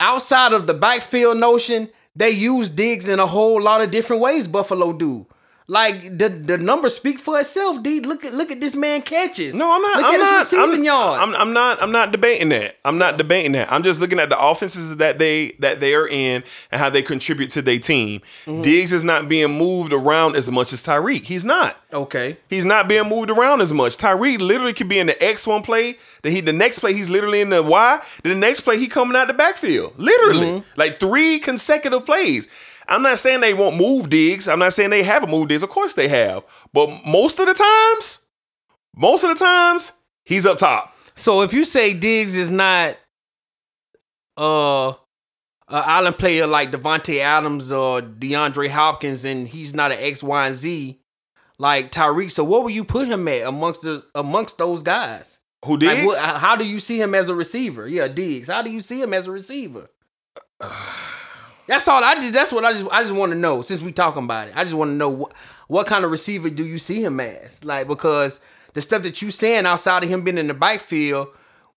outside 0.00 0.52
of 0.52 0.66
the 0.66 0.74
backfield 0.74 1.38
notion, 1.38 1.90
they 2.16 2.30
use 2.30 2.68
Diggs 2.70 3.08
in 3.08 3.18
a 3.18 3.26
whole 3.26 3.60
lot 3.60 3.80
of 3.80 3.90
different 3.90 4.22
ways. 4.22 4.46
Buffalo 4.48 4.92
do. 4.92 5.26
Like 5.66 6.18
the 6.18 6.28
the 6.28 6.58
numbers 6.58 6.94
speak 6.94 7.18
for 7.18 7.40
itself. 7.40 7.82
D. 7.82 8.00
Look 8.00 8.22
at 8.22 8.34
look 8.34 8.50
at 8.50 8.60
this 8.60 8.76
man 8.76 9.00
catches. 9.00 9.54
No, 9.54 9.74
I'm 9.74 9.80
not. 9.80 9.96
Look 9.96 10.04
I'm 10.06 10.14
at 10.14 10.18
not, 10.18 10.38
his 10.40 10.52
receiving 10.52 10.80
I'm, 10.80 10.84
yards. 10.84 11.22
I'm, 11.22 11.34
I'm 11.40 11.52
not. 11.54 11.82
I'm 11.82 11.90
not 11.90 12.12
debating 12.12 12.50
that. 12.50 12.76
I'm 12.84 12.98
not 12.98 13.16
debating 13.16 13.52
that. 13.52 13.72
I'm 13.72 13.82
just 13.82 13.98
looking 13.98 14.18
at 14.18 14.28
the 14.28 14.38
offenses 14.38 14.98
that 14.98 15.18
they 15.18 15.52
that 15.60 15.80
they 15.80 15.94
are 15.94 16.06
in 16.06 16.44
and 16.70 16.80
how 16.82 16.90
they 16.90 17.00
contribute 17.00 17.48
to 17.50 17.62
their 17.62 17.78
team. 17.78 18.20
Mm-hmm. 18.44 18.60
Diggs 18.60 18.92
is 18.92 19.04
not 19.04 19.26
being 19.26 19.52
moved 19.56 19.94
around 19.94 20.36
as 20.36 20.50
much 20.50 20.74
as 20.74 20.84
Tyreek. 20.84 21.24
He's 21.24 21.46
not. 21.46 21.78
okay. 21.94 22.36
He's 22.50 22.66
not 22.66 22.86
being 22.86 23.08
moved 23.08 23.30
around 23.30 23.62
as 23.62 23.72
much. 23.72 23.96
Tyreek 23.96 24.40
literally 24.40 24.74
could 24.74 24.90
be 24.90 24.98
in 24.98 25.06
the 25.06 25.24
X 25.24 25.46
one 25.46 25.62
play. 25.62 25.96
Then 26.20 26.32
he 26.32 26.42
the 26.42 26.52
next 26.52 26.80
play 26.80 26.92
he's 26.92 27.08
literally 27.08 27.40
in 27.40 27.48
the 27.48 27.62
Y. 27.62 28.02
Then 28.22 28.34
the 28.34 28.38
next 28.46 28.60
play 28.60 28.78
he 28.78 28.86
coming 28.86 29.16
out 29.16 29.28
the 29.28 29.32
backfield. 29.34 29.94
Literally, 29.98 30.44
Mm-hmm. 30.60 30.78
like 30.78 31.00
three 31.00 31.38
consecutive 31.38 32.04
plays. 32.04 32.48
I'm 32.88 33.02
not 33.02 33.18
saying 33.18 33.40
they 33.40 33.54
won't 33.54 33.76
move 33.76 34.10
Diggs. 34.10 34.48
I'm 34.48 34.58
not 34.58 34.72
saying 34.72 34.90
they 34.90 35.02
haven't 35.02 35.30
moved 35.30 35.48
Diggs. 35.48 35.62
Of 35.62 35.70
course 35.70 35.94
they 35.94 36.08
have. 36.08 36.44
But 36.72 37.04
most 37.06 37.38
of 37.38 37.46
the 37.46 37.54
times, 37.54 38.26
most 38.94 39.24
of 39.24 39.30
the 39.30 39.42
times, 39.42 39.92
he's 40.24 40.46
up 40.46 40.58
top. 40.58 40.94
So 41.14 41.42
if 41.42 41.52
you 41.52 41.64
say 41.64 41.94
Diggs 41.94 42.36
is 42.36 42.50
not 42.50 42.96
uh 44.36 44.90
an 44.90 45.82
island 45.86 46.18
player 46.18 46.46
like 46.46 46.70
Davante 46.72 47.20
Adams 47.20 47.72
or 47.72 48.02
DeAndre 48.02 48.68
Hopkins 48.68 49.24
and 49.24 49.48
he's 49.48 49.74
not 49.74 49.92
an 49.92 49.98
X, 50.00 50.22
Y, 50.22 50.46
and 50.46 50.54
Z 50.54 51.00
like 51.56 51.90
Tyreek, 51.90 52.30
so 52.30 52.44
what 52.44 52.64
would 52.64 52.74
you 52.74 52.84
put 52.84 53.08
him 53.08 53.26
at 53.28 53.46
amongst 53.46 53.82
the 53.82 54.04
amongst 54.14 54.58
those 54.58 54.82
guys? 54.82 55.40
Who 55.64 55.78
Diggs? 55.78 55.94
Like, 55.94 56.06
what, 56.06 56.40
how 56.40 56.56
do 56.56 56.66
you 56.66 56.80
see 56.80 57.00
him 57.00 57.14
as 57.14 57.30
a 57.30 57.34
receiver? 57.34 57.88
Yeah, 57.88 58.08
Diggs. 58.08 58.48
How 58.48 58.60
do 58.60 58.70
you 58.70 58.80
see 58.80 59.00
him 59.00 59.14
as 59.14 59.26
a 59.26 59.32
receiver? 59.32 59.88
That's 61.66 61.86
all. 61.88 62.02
I 62.02 62.14
just. 62.14 62.32
That's 62.32 62.52
what 62.52 62.64
I 62.64 62.72
just. 62.72 62.86
I 62.90 63.02
just 63.02 63.14
want 63.14 63.32
to 63.32 63.38
know. 63.38 63.62
Since 63.62 63.82
we 63.82 63.92
talking 63.92 64.24
about 64.24 64.48
it, 64.48 64.56
I 64.56 64.64
just 64.64 64.74
want 64.74 64.90
to 64.90 64.94
know 64.94 65.08
what 65.10 65.32
what 65.68 65.86
kind 65.86 66.04
of 66.04 66.10
receiver 66.10 66.50
do 66.50 66.64
you 66.64 66.78
see 66.78 67.02
him 67.02 67.20
as? 67.20 67.64
Like 67.64 67.88
because 67.88 68.40
the 68.74 68.80
stuff 68.80 69.02
that 69.02 69.22
you 69.22 69.30
saying 69.30 69.66
outside 69.66 70.02
of 70.02 70.08
him 70.08 70.22
being 70.22 70.38
in 70.38 70.48
the 70.48 70.54
backfield, 70.54 71.28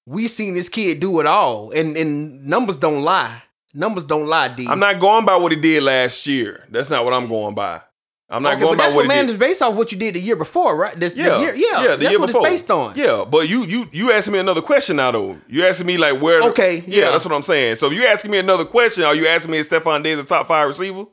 we 0.06 0.28
seen 0.28 0.56
this 0.56 0.70
kid 0.70 1.00
do 1.00 1.20
it 1.20 1.26
all, 1.26 1.72
and 1.72 1.96
and 1.96 2.46
numbers 2.46 2.78
don't 2.78 3.04
lie. 3.04 3.44
Numbers 3.74 4.06
don't 4.06 4.28
lie, 4.28 4.48
D. 4.48 4.68
I'm 4.68 4.80
not 4.80 5.00
going 5.00 5.26
by 5.26 5.38
what 5.38 5.52
he 5.52 5.60
did 5.60 5.84
last 5.84 6.26
year. 6.26 6.66
That's 6.70 6.90
not 6.90 7.06
what 7.06 7.14
I'm 7.14 7.28
going 7.28 7.54
by. 7.54 7.82
I'm 8.30 8.44
not 8.44 8.54
Okay, 8.54 8.62
going 8.62 8.72
but 8.74 8.78
by 8.80 8.84
that's 8.84 8.96
what, 8.96 9.02
what 9.04 9.08
man 9.08 9.30
is 9.30 9.36
based 9.38 9.62
off 9.62 9.76
what 9.76 9.92
you 9.94 9.98
did 9.98 10.16
the 10.16 10.20
year 10.20 10.36
before, 10.36 10.76
right? 10.76 11.00
This, 11.00 11.16
Yeah, 11.16 11.30
the 11.30 11.40
year, 11.40 11.56
yeah, 11.56 11.66
yeah, 11.84 11.88
the 11.92 11.98
that's 11.98 12.10
year 12.12 12.20
what 12.20 12.28
before. 12.28 12.46
it's 12.48 12.62
based 12.64 12.72
on. 12.72 12.94
Yeah, 12.98 13.24
but 13.30 13.48
you 13.48 13.64
you 13.64 13.88
you 13.94 14.12
asking 14.12 14.34
me 14.34 14.40
another 14.40 14.62
question 14.62 14.98
now 14.98 15.12
though. 15.12 15.38
You 15.48 15.66
asking 15.66 15.88
me 15.88 15.98
like 15.98 16.22
where? 16.22 16.42
Okay, 16.50 16.84
yeah, 16.86 17.06
yeah. 17.06 17.12
that's 17.12 17.24
what 17.24 17.34
I'm 17.34 17.42
saying. 17.44 17.78
So 17.78 17.88
if 17.88 17.94
you 17.94 18.06
asking 18.06 18.32
me 18.32 18.38
another 18.40 18.66
question, 18.66 19.06
are 19.06 19.16
you 19.16 19.28
asking 19.28 19.52
me 19.54 19.60
is 19.60 19.70
Stefon 19.70 20.04
Diggs 20.04 20.22
a 20.22 20.26
top 20.26 20.46
five 20.48 20.68
receiver? 20.68 21.06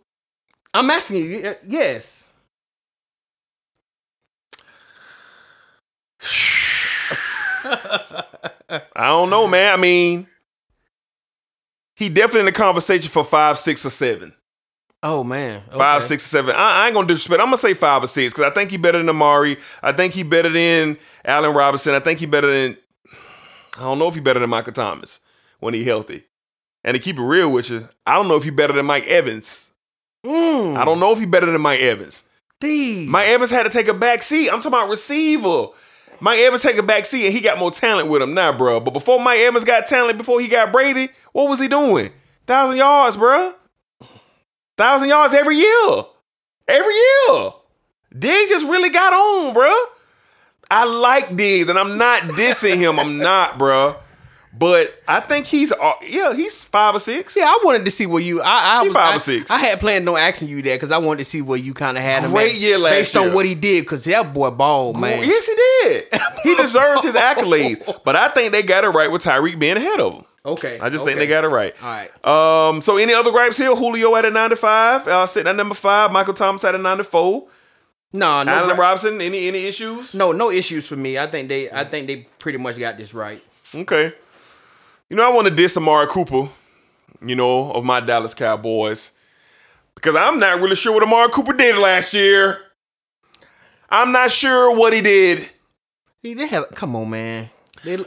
I'm 0.72 0.90
asking 0.90 1.24
you. 1.24 1.46
uh, 1.48 1.54
Yes. 1.68 2.32
I 8.96 9.06
don't 9.08 9.30
know, 9.30 9.46
man. 9.46 9.72
I 9.72 9.76
mean, 9.80 10.26
he 11.96 12.08
definitely 12.08 12.40
in 12.40 12.46
the 12.46 12.52
conversation 12.52 13.10
for 13.10 13.24
five, 13.24 13.58
six, 13.58 13.84
or 13.86 13.90
seven. 13.90 14.34
Oh 15.06 15.22
man. 15.22 15.60
Five, 15.70 15.98
Okay. 15.98 16.06
six, 16.08 16.24
or 16.24 16.28
seven. 16.28 16.56
I, 16.56 16.84
I 16.84 16.86
ain't 16.86 16.94
gonna 16.94 17.06
disrespect. 17.06 17.38
I'm 17.40 17.48
gonna 17.48 17.58
say 17.58 17.74
five 17.74 18.02
or 18.02 18.06
six 18.06 18.32
because 18.32 18.50
I 18.50 18.54
think 18.54 18.70
he 18.70 18.78
better 18.78 18.96
than 18.98 19.08
Amari. 19.10 19.58
I 19.82 19.92
think 19.92 20.14
he 20.14 20.22
better 20.22 20.48
than 20.48 20.96
Allen 21.26 21.54
Robinson. 21.54 21.94
I 21.94 22.00
think 22.00 22.20
he 22.20 22.26
better 22.26 22.50
than. 22.50 22.78
I 23.76 23.82
don't 23.82 23.98
know 23.98 24.08
if 24.08 24.14
he 24.14 24.20
better 24.22 24.40
than 24.40 24.48
Michael 24.48 24.72
Thomas 24.72 25.20
when 25.60 25.74
he 25.74 25.84
healthy. 25.84 26.24
And 26.82 26.94
to 26.94 26.98
keep 26.98 27.18
it 27.18 27.22
real 27.22 27.52
with 27.52 27.68
you, 27.70 27.86
I 28.06 28.14
don't 28.14 28.28
know 28.28 28.36
if 28.36 28.44
he 28.44 28.50
better 28.50 28.72
than 28.72 28.86
Mike 28.86 29.06
Evans. 29.06 29.72
Mm, 30.24 30.76
I 30.78 30.84
don't 30.86 31.00
know 31.00 31.12
if 31.12 31.18
he 31.18 31.26
better 31.26 31.46
than 31.46 31.60
Mike 31.60 31.80
Evans. 31.80 32.22
D. 32.60 33.06
Mike 33.10 33.28
Evans 33.28 33.50
had 33.50 33.64
to 33.64 33.70
take 33.70 33.88
a 33.88 33.94
back 33.94 34.22
seat. 34.22 34.48
I'm 34.48 34.58
talking 34.60 34.68
about 34.78 34.88
receiver. 34.88 35.66
Mike 36.20 36.38
Evans 36.38 36.62
take 36.62 36.78
a 36.78 36.82
back 36.82 37.04
seat 37.04 37.26
and 37.26 37.34
he 37.34 37.40
got 37.42 37.58
more 37.58 37.70
talent 37.70 38.08
with 38.08 38.22
him 38.22 38.32
now, 38.32 38.56
bro. 38.56 38.80
But 38.80 38.92
before 38.92 39.20
Mike 39.20 39.40
Evans 39.40 39.64
got 39.64 39.84
talent, 39.86 40.16
before 40.16 40.40
he 40.40 40.48
got 40.48 40.72
Brady, 40.72 41.10
what 41.32 41.48
was 41.50 41.60
he 41.60 41.68
doing? 41.68 42.10
Thousand 42.46 42.76
yards, 42.76 43.16
bro. 43.18 43.52
Thousand 44.76 45.08
yards 45.08 45.34
every 45.34 45.56
year. 45.56 46.04
Every 46.66 46.94
year. 46.94 47.50
Diggs 48.16 48.50
just 48.50 48.66
really 48.68 48.90
got 48.90 49.12
on, 49.12 49.54
bruh. 49.54 49.84
I 50.70 50.84
like 50.84 51.36
Diggs, 51.36 51.68
and 51.68 51.78
I'm 51.78 51.98
not 51.98 52.22
dissing 52.22 52.76
him. 52.76 52.98
I'm 52.98 53.18
not, 53.18 53.58
bruh. 53.58 53.96
But 54.56 54.94
I 55.08 55.18
think 55.18 55.46
he's 55.46 55.72
uh, 55.72 55.92
yeah, 56.06 56.32
he's 56.32 56.62
five 56.62 56.94
or 56.94 57.00
six. 57.00 57.36
Yeah, 57.36 57.44
I 57.44 57.58
wanted 57.64 57.84
to 57.86 57.90
see 57.90 58.06
where 58.06 58.22
you. 58.22 58.40
I, 58.40 58.78
I 58.78 58.82
was 58.84 58.92
five 58.92 59.12
I, 59.12 59.16
or 59.16 59.18
six. 59.18 59.50
I 59.50 59.58
had 59.58 59.80
planned 59.80 60.08
on 60.08 60.16
asking 60.16 60.48
you 60.48 60.62
that 60.62 60.76
because 60.76 60.92
I 60.92 60.98
wanted 60.98 61.18
to 61.18 61.24
see 61.24 61.42
where 61.42 61.58
you 61.58 61.74
kind 61.74 61.96
of 61.96 62.04
had 62.04 62.22
him. 62.22 62.30
Great 62.30 62.54
at, 62.54 62.60
year 62.60 62.78
last 62.78 62.92
based 62.92 63.14
year. 63.14 63.28
on 63.28 63.34
what 63.34 63.46
he 63.46 63.56
did. 63.56 63.82
Because 63.82 64.04
that 64.04 64.32
boy 64.32 64.50
balled, 64.50 65.00
man. 65.00 65.20
Yes, 65.20 65.46
he 65.46 65.54
did. 65.54 66.20
He 66.44 66.54
deserves 66.62 67.02
his 67.02 67.16
accolades. 67.16 68.00
But 68.04 68.14
I 68.14 68.28
think 68.28 68.52
they 68.52 68.62
got 68.62 68.84
it 68.84 68.90
right 68.90 69.10
with 69.10 69.24
Tyreek 69.24 69.58
being 69.58 69.76
ahead 69.76 69.98
of 69.98 70.14
him. 70.14 70.24
Okay, 70.46 70.78
I 70.80 70.90
just 70.90 71.04
think 71.04 71.18
they 71.18 71.26
got 71.26 71.44
it 71.44 71.48
right. 71.48 71.74
All 71.82 71.88
right. 71.88 72.68
Um. 72.68 72.82
So 72.82 72.96
any 72.98 73.14
other 73.14 73.30
gripes 73.30 73.56
here? 73.56 73.74
Julio 73.74 74.14
at 74.16 74.24
a 74.26 74.30
95. 74.30 75.08
Uh, 75.08 75.26
sitting 75.26 75.48
at 75.48 75.56
number 75.56 75.74
five. 75.74 76.12
Michael 76.12 76.34
Thomas 76.34 76.64
at 76.64 76.74
a 76.74 76.78
94. 76.78 77.46
No, 78.12 78.42
no, 78.42 78.52
Allen 78.52 78.68
gra- 78.76 78.78
Robinson. 78.78 79.20
Any 79.20 79.48
any 79.48 79.64
issues? 79.64 80.14
no, 80.14 80.32
no 80.32 80.50
issues 80.50 80.86
for 80.86 80.96
me. 80.96 81.18
I 81.18 81.26
think 81.26 81.48
they, 81.48 81.70
I 81.70 81.84
think 81.84 82.06
they 82.06 82.28
pretty 82.38 82.58
much 82.58 82.78
got 82.78 82.96
this 82.98 83.12
right. 83.14 83.42
Okay. 83.74 84.12
You 85.10 85.16
know 85.16 85.26
I 85.26 85.34
want 85.34 85.48
to 85.48 85.54
diss 85.54 85.76
Amari 85.76 86.06
Cooper. 86.08 86.48
You 87.24 87.36
know 87.36 87.72
of 87.72 87.84
my 87.84 88.00
Dallas 88.00 88.34
Cowboys 88.34 89.12
because 89.94 90.14
I'm 90.14 90.38
not 90.38 90.60
really 90.60 90.76
sure 90.76 90.92
what 90.92 91.02
Amari 91.02 91.30
Cooper 91.30 91.54
did 91.54 91.76
last 91.78 92.12
year. 92.14 92.60
I'm 93.88 94.12
not 94.12 94.30
sure 94.30 94.76
what 94.76 94.92
he 94.92 95.00
did. 95.00 95.50
He, 96.22 96.34
they 96.34 96.46
have. 96.48 96.66
Come 96.74 96.94
on, 96.96 97.10
man. 97.10 97.50
They, 97.84 97.98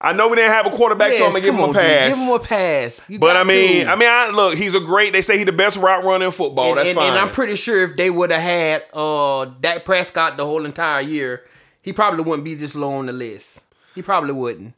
I 0.00 0.12
know 0.12 0.28
we 0.28 0.36
didn't 0.36 0.52
have 0.52 0.66
a 0.66 0.70
quarterback, 0.70 1.12
so 1.12 1.26
I'm 1.26 1.32
gonna 1.32 1.44
give 1.44 1.54
him 1.54 1.72
pass. 1.72 2.08
Give 2.08 2.28
him 2.28 2.34
a 2.34 2.38
pass. 2.38 3.10
You 3.10 3.18
But 3.18 3.36
I 3.36 3.44
mean, 3.44 3.84
to. 3.84 3.92
I 3.92 3.96
mean, 3.96 4.08
I, 4.08 4.30
look, 4.34 4.54
he's 4.54 4.74
a 4.74 4.80
great. 4.80 5.12
They 5.12 5.22
say 5.22 5.36
he's 5.36 5.46
the 5.46 5.52
best 5.52 5.76
route 5.76 6.04
runner 6.04 6.26
in 6.26 6.32
football. 6.32 6.70
and, 6.70 6.78
That's 6.78 6.88
and, 6.88 6.96
fine. 6.96 7.10
and 7.10 7.18
I'm 7.18 7.30
pretty 7.30 7.56
sure 7.56 7.82
if 7.82 7.96
they 7.96 8.10
would 8.10 8.30
have 8.30 8.42
had 8.42 8.84
uh 8.94 9.46
Dak 9.60 9.84
Prescott 9.84 10.36
the 10.36 10.44
whole 10.44 10.64
entire 10.64 11.02
year, 11.02 11.44
he 11.82 11.92
probably 11.92 12.24
wouldn't 12.24 12.44
be 12.44 12.54
this 12.54 12.74
low 12.74 12.94
on 12.94 13.06
the 13.06 13.12
list. 13.12 13.64
He 13.94 14.02
probably 14.02 14.32
wouldn't. 14.32 14.74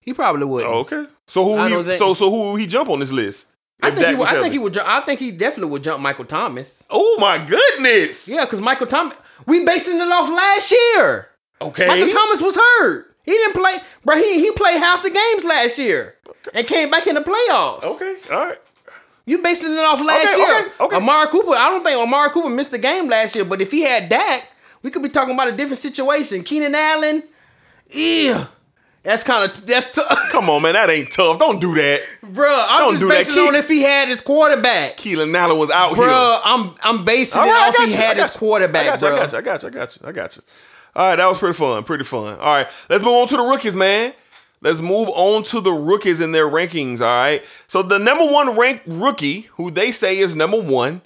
He 0.00 0.14
probably 0.14 0.44
wouldn't. 0.44 0.72
Oh, 0.72 0.80
okay. 0.80 1.06
So 1.26 1.44
who? 1.44 1.54
I 1.54 1.68
He, 1.68 1.92
so 1.94 2.14
so 2.14 2.30
who 2.30 2.56
he 2.56 2.66
jump 2.66 2.88
on 2.88 3.00
this 3.00 3.12
list? 3.12 3.46
I 3.82 3.90
think 3.90 4.08
he 4.08 4.14
would. 4.14 4.28
I 4.28 4.40
think 4.40 4.52
he 4.52 4.58
would. 4.58 4.74
Jump, 4.74 4.88
I 4.88 5.00
think 5.02 5.20
he 5.20 5.30
definitely 5.30 5.70
would 5.70 5.84
jump 5.84 6.02
Michael 6.02 6.24
Thomas. 6.24 6.84
Oh 6.90 7.16
my 7.20 7.44
goodness. 7.44 8.28
Yeah, 8.28 8.44
because 8.44 8.60
Michael 8.60 8.86
Thomas. 8.86 9.16
We 9.46 9.64
basing 9.64 9.98
it 9.98 10.02
off 10.02 10.28
last 10.28 10.72
year. 10.72 11.28
Okay. 11.60 11.86
Michael 11.86 12.08
Thomas 12.08 12.42
was 12.42 12.56
hurt. 12.56 13.07
He 13.28 13.36
didn't 13.36 13.54
play, 13.54 13.76
bro. 14.04 14.16
He 14.16 14.40
he 14.40 14.50
played 14.52 14.78
half 14.78 15.02
the 15.02 15.10
games 15.10 15.44
last 15.44 15.76
year 15.78 16.14
and 16.54 16.66
came 16.66 16.90
back 16.90 17.06
in 17.06 17.14
the 17.14 17.20
playoffs. 17.20 17.84
Okay. 17.84 18.16
All 18.32 18.46
right. 18.46 18.58
You 19.26 19.42
basing 19.42 19.72
it 19.72 19.78
off 19.80 20.00
last 20.02 20.26
Okay, 20.28 20.38
year. 20.38 20.58
okay, 20.60 20.84
okay. 20.84 20.96
Amari 20.96 21.26
Cooper, 21.28 21.50
I 21.50 21.68
don't 21.68 21.82
think 21.84 22.00
Amari 22.00 22.30
Cooper 22.30 22.48
missed 22.48 22.70
the 22.70 22.78
game 22.78 23.08
last 23.10 23.34
year, 23.34 23.44
but 23.44 23.60
if 23.60 23.70
he 23.70 23.82
had 23.82 24.08
Dak, 24.08 24.50
we 24.82 24.90
could 24.90 25.02
be 25.02 25.10
talking 25.10 25.34
about 25.34 25.48
a 25.48 25.52
different 25.52 25.76
situation. 25.78 26.42
Keenan 26.42 26.74
Allen, 26.74 27.22
yeah. 27.90 28.46
That's 29.04 29.22
kind 29.22 29.50
of 29.50 29.66
that's 29.66 29.92
tough, 29.92 30.18
Come 30.32 30.50
on, 30.50 30.62
man. 30.62 30.74
That 30.74 30.90
ain't 30.90 31.10
tough. 31.10 31.38
Don't 31.38 31.60
do 31.60 31.74
that. 31.74 32.00
bro. 32.22 32.52
I'm 32.68 32.80
Don't 32.80 32.90
just 32.92 33.02
do 33.02 33.08
that. 33.08 33.14
basing 33.18 33.34
it 33.34 33.36
Keep- 33.38 33.48
on 33.48 33.54
if 33.54 33.68
he 33.68 33.80
had 33.82 34.08
his 34.08 34.20
quarterback, 34.20 34.96
Keenan 34.96 35.34
Allen 35.36 35.56
was 35.58 35.70
out 35.70 35.94
bro. 35.94 36.06
here. 36.06 36.40
I'm 36.44 36.74
I'm 36.82 37.04
basing 37.04 37.40
All 37.40 37.46
it 37.46 37.52
off 37.54 37.76
he 37.76 37.90
you, 37.90 37.96
had 37.96 38.16
his 38.16 38.30
quarterback, 38.30 38.82
I 38.86 38.90
got 38.90 39.02
you, 39.02 39.08
bro. 39.08 39.16
I 39.16 39.20
got 39.20 39.32
you. 39.32 39.38
I 39.38 39.40
got 39.42 39.62
you. 39.62 39.68
I 39.68 39.70
got 39.70 39.96
you. 39.96 40.08
I 40.08 40.12
got 40.12 40.36
you. 40.36 40.42
All 40.98 41.06
right, 41.06 41.16
that 41.16 41.26
was 41.26 41.38
pretty 41.38 41.54
fun. 41.54 41.84
Pretty 41.84 42.02
fun. 42.02 42.40
All 42.40 42.54
right, 42.54 42.66
let's 42.90 43.04
move 43.04 43.14
on 43.14 43.28
to 43.28 43.36
the 43.36 43.42
rookies, 43.44 43.76
man. 43.76 44.14
Let's 44.60 44.80
move 44.80 45.08
on 45.10 45.44
to 45.44 45.60
the 45.60 45.70
rookies 45.70 46.20
in 46.20 46.32
their 46.32 46.48
rankings. 46.48 47.00
All 47.00 47.06
right. 47.06 47.44
So 47.68 47.84
the 47.84 48.00
number 48.00 48.24
one 48.24 48.58
ranked 48.58 48.82
rookie, 48.88 49.42
who 49.52 49.70
they 49.70 49.92
say 49.92 50.18
is 50.18 50.34
number 50.34 50.60
one, 50.60 51.02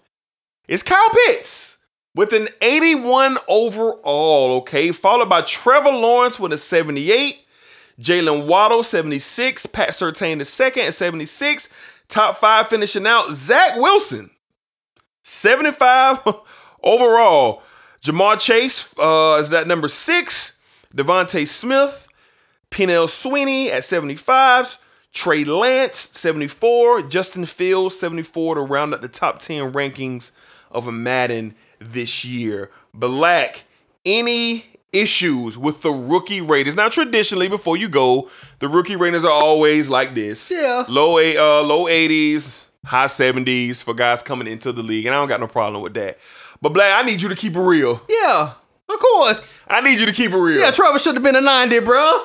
is 0.67 0.83
Kyle 0.83 1.11
Pitts 1.27 1.77
with 2.15 2.33
an 2.33 2.49
81 2.63 3.37
overall. 3.49 4.53
Okay, 4.61 4.93
followed 4.93 5.29
by 5.29 5.43
Trevor 5.43 5.91
Lawrence 5.91 6.41
with 6.41 6.55
a 6.55 6.59
78. 6.59 7.41
Jaylen 8.01 8.47
Waddle, 8.47 8.83
76. 8.83 9.67
Pat 9.67 9.91
Surtain 9.91 10.39
the 10.39 10.47
second 10.47 10.87
at 10.87 10.95
76. 10.95 11.69
Top 12.09 12.37
five 12.37 12.69
finishing 12.69 13.07
out. 13.07 13.33
Zach 13.33 13.77
Wilson, 13.77 14.31
75 15.23 16.27
overall. 16.83 17.63
Ja'Marr 18.03 18.41
Chase 18.41 18.95
uh, 18.99 19.39
is 19.41 19.51
that 19.51 19.67
number 19.67 19.89
six. 19.89 20.59
DeVonta 20.95 21.47
Smith, 21.47 22.09
Penei 22.71 23.09
Sewell 23.09 23.75
at 23.75 23.85
75. 23.85 24.79
Trey 25.13 25.45
Lance, 25.45 25.99
74. 25.99 27.03
Justin 27.03 27.47
Fields, 27.47 27.99
74 27.99 28.57
to 28.57 28.61
round 28.63 28.95
up 28.95 29.03
the 29.03 29.09
top 29.09 29.39
10 29.39 29.73
rankings 29.73 30.33
of 30.71 30.87
a 30.87 30.93
Madden 30.93 31.55
this 31.79 32.25
year. 32.25 32.71
Black, 32.93 33.65
any 34.05 34.67
issues 34.93 35.57
with 35.57 35.83
the 35.83 35.91
rookie 35.91 36.41
ratings? 36.41 36.77
Now, 36.77 36.89
traditionally, 36.89 37.49
before 37.49 37.77
you 37.77 37.89
go, 37.89 38.29
the 38.59 38.69
rookie 38.69 38.97
ratings 38.97 39.25
are 39.25 39.31
always 39.31 39.89
like 39.89 40.15
this. 40.15 40.51
Yeah. 40.51 40.85
Low, 40.89 41.19
eight, 41.19 41.37
uh, 41.37 41.63
low 41.63 41.85
80s, 41.85 42.65
high 42.85 43.07
70s 43.07 43.83
for 43.85 43.95
guys 43.95 44.23
coming 44.23 44.49
into 44.49 44.73
the 44.73 44.83
league. 44.83 45.07
And 45.07 45.15
I 45.15 45.19
don't 45.19 45.29
got 45.29 45.41
no 45.41 45.47
problem 45.47 45.83
with 45.83 45.95
that. 45.95 46.19
But 46.63 46.71
Black, 46.71 47.03
I 47.03 47.07
need 47.07 47.21
you 47.21 47.29
to 47.29 47.35
keep 47.35 47.55
it 47.57 47.61
real. 47.61 48.01
Yeah, 48.09 48.53
of 48.89 48.99
course. 49.01 49.63
I 49.69 49.81
need 49.81 49.99
you 50.01 50.07
to 50.07 50.13
keep 50.13 50.31
it 50.31 50.37
real. 50.37 50.61
Yeah, 50.61 50.71
Trevor 50.71 50.99
should 50.99 51.15
have 51.15 51.23
been 51.23 51.37
a 51.37 51.41
90, 51.41 51.81
bro. 51.81 52.21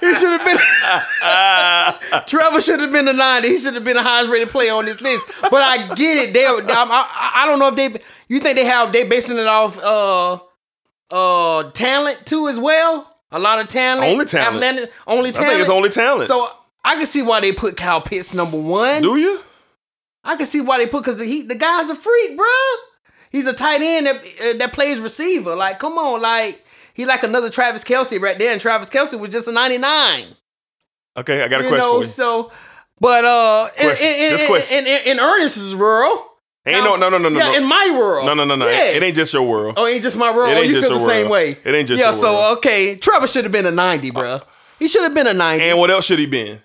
he 0.00 0.14
should 0.14 0.40
have 0.40 0.44
been. 0.44 0.58
Trevor 2.26 2.60
should 2.60 2.80
have 2.80 2.90
been 2.92 3.06
a 3.08 3.12
90. 3.12 3.48
He 3.48 3.58
should 3.58 3.74
have 3.74 3.84
been 3.84 3.94
the 3.96 4.02
highest 4.02 4.30
rated 4.30 4.48
player 4.48 4.72
on 4.74 4.84
this 4.86 5.00
list. 5.00 5.24
But 5.42 5.62
I 5.62 5.94
get 5.94 6.18
it. 6.18 6.34
They, 6.34 6.44
I, 6.44 6.52
I, 6.68 7.30
I 7.42 7.46
don't 7.46 7.58
know 7.58 7.68
if 7.68 7.76
they. 7.76 8.00
You 8.28 8.40
think 8.40 8.56
they 8.56 8.64
have 8.64 8.92
they 8.92 9.04
basing 9.08 9.38
it 9.38 9.46
off 9.46 9.78
uh 9.82 10.38
uh 11.10 11.70
talent 11.70 12.24
too 12.26 12.48
as 12.48 12.58
well? 12.60 13.06
A 13.32 13.38
lot 13.38 13.60
of 13.60 13.68
talent. 13.68 14.06
Only 14.12 14.24
talent. 14.24 14.62
athletic- 14.62 14.92
only 15.06 15.28
I 15.30 15.32
talent. 15.32 15.48
think 15.50 15.60
it's 15.60 15.70
only 15.70 15.88
talent. 15.88 16.28
So 16.28 16.46
I 16.84 16.96
can 16.96 17.06
see 17.06 17.22
why 17.22 17.40
they 17.40 17.52
put 17.52 17.76
Kyle 17.76 18.00
Pitts 18.00 18.34
number 18.34 18.58
one. 18.60 19.02
Do 19.02 19.16
you? 19.16 19.40
I 20.24 20.36
can 20.36 20.46
see 20.46 20.60
why 20.60 20.78
they 20.78 20.86
put 20.86 21.02
because 21.04 21.16
the 21.16 21.24
he 21.24 21.42
the 21.42 21.54
guy's 21.54 21.90
a 21.90 21.94
freak, 21.94 22.36
bro. 22.36 22.46
He's 23.30 23.46
a 23.46 23.52
tight 23.52 23.80
end 23.80 24.06
that 24.06 24.16
uh, 24.16 24.58
that 24.58 24.72
plays 24.72 25.00
receiver. 25.00 25.54
Like, 25.54 25.78
come 25.78 25.94
on, 25.94 26.20
like 26.20 26.64
he 26.94 27.06
like 27.06 27.22
another 27.22 27.48
Travis 27.50 27.84
Kelce 27.84 28.20
right 28.20 28.38
there, 28.38 28.52
and 28.52 28.60
Travis 28.60 28.90
Kelce 28.90 29.18
was 29.18 29.30
just 29.30 29.48
a 29.48 29.52
ninety 29.52 29.78
nine. 29.78 30.24
Okay, 31.16 31.42
I 31.42 31.48
got 31.48 31.60
a 31.60 31.64
You 31.64 31.68
question 31.70 31.86
know, 31.86 31.94
for 31.94 32.04
you. 32.04 32.06
so 32.06 32.52
but 33.00 33.24
uh, 33.24 33.68
in, 33.78 33.86
Question. 33.86 34.06
in, 34.06 34.30
Just 34.30 34.42
in, 34.42 34.48
question. 34.48 34.78
in, 34.78 34.86
in, 34.86 35.00
in 35.06 35.20
Ernest's 35.20 35.74
world, 35.74 36.18
Ain't 36.66 36.84
no, 36.84 36.96
no, 36.96 37.08
no, 37.08 37.16
no, 37.16 37.30
no. 37.30 37.38
yeah, 37.38 37.44
no. 37.52 37.56
in 37.56 37.64
my 37.66 37.96
world, 37.98 38.26
No, 38.26 38.34
no, 38.34 38.44
no, 38.44 38.54
no. 38.56 38.66
Yes. 38.68 38.96
It 38.96 39.02
ain't 39.02 39.14
just 39.16 39.32
your 39.32 39.42
world. 39.44 39.74
Oh, 39.78 39.86
it 39.86 39.92
ain't 39.94 40.02
just 40.02 40.18
my 40.18 40.34
world. 40.34 40.50
It 40.50 40.58
Oh, 40.58 40.60
you 40.60 40.72
just 40.72 40.86
feel 40.88 40.98
the 40.98 41.04
your 41.04 41.08
same 41.08 41.30
way. 41.30 41.52
It 41.64 41.74
ain't 41.74 41.88
just 41.88 41.98
yeah. 41.98 42.06
your 42.08 42.12
so 42.12 42.32
world. 42.34 42.38
Yeah, 42.40 42.48
so 42.48 42.56
okay, 42.58 42.96
Trevor 42.96 43.26
should 43.26 43.44
have 43.44 43.52
been 43.52 43.64
a 43.64 43.70
ninety, 43.70 44.10
bro. 44.10 44.40
He 44.78 44.86
should 44.86 45.02
have 45.02 45.14
been 45.14 45.26
a 45.26 45.32
ninety. 45.32 45.64
And 45.64 45.78
what 45.78 45.90
else 45.90 46.04
should 46.04 46.18
he 46.18 46.26
been? 46.26 46.60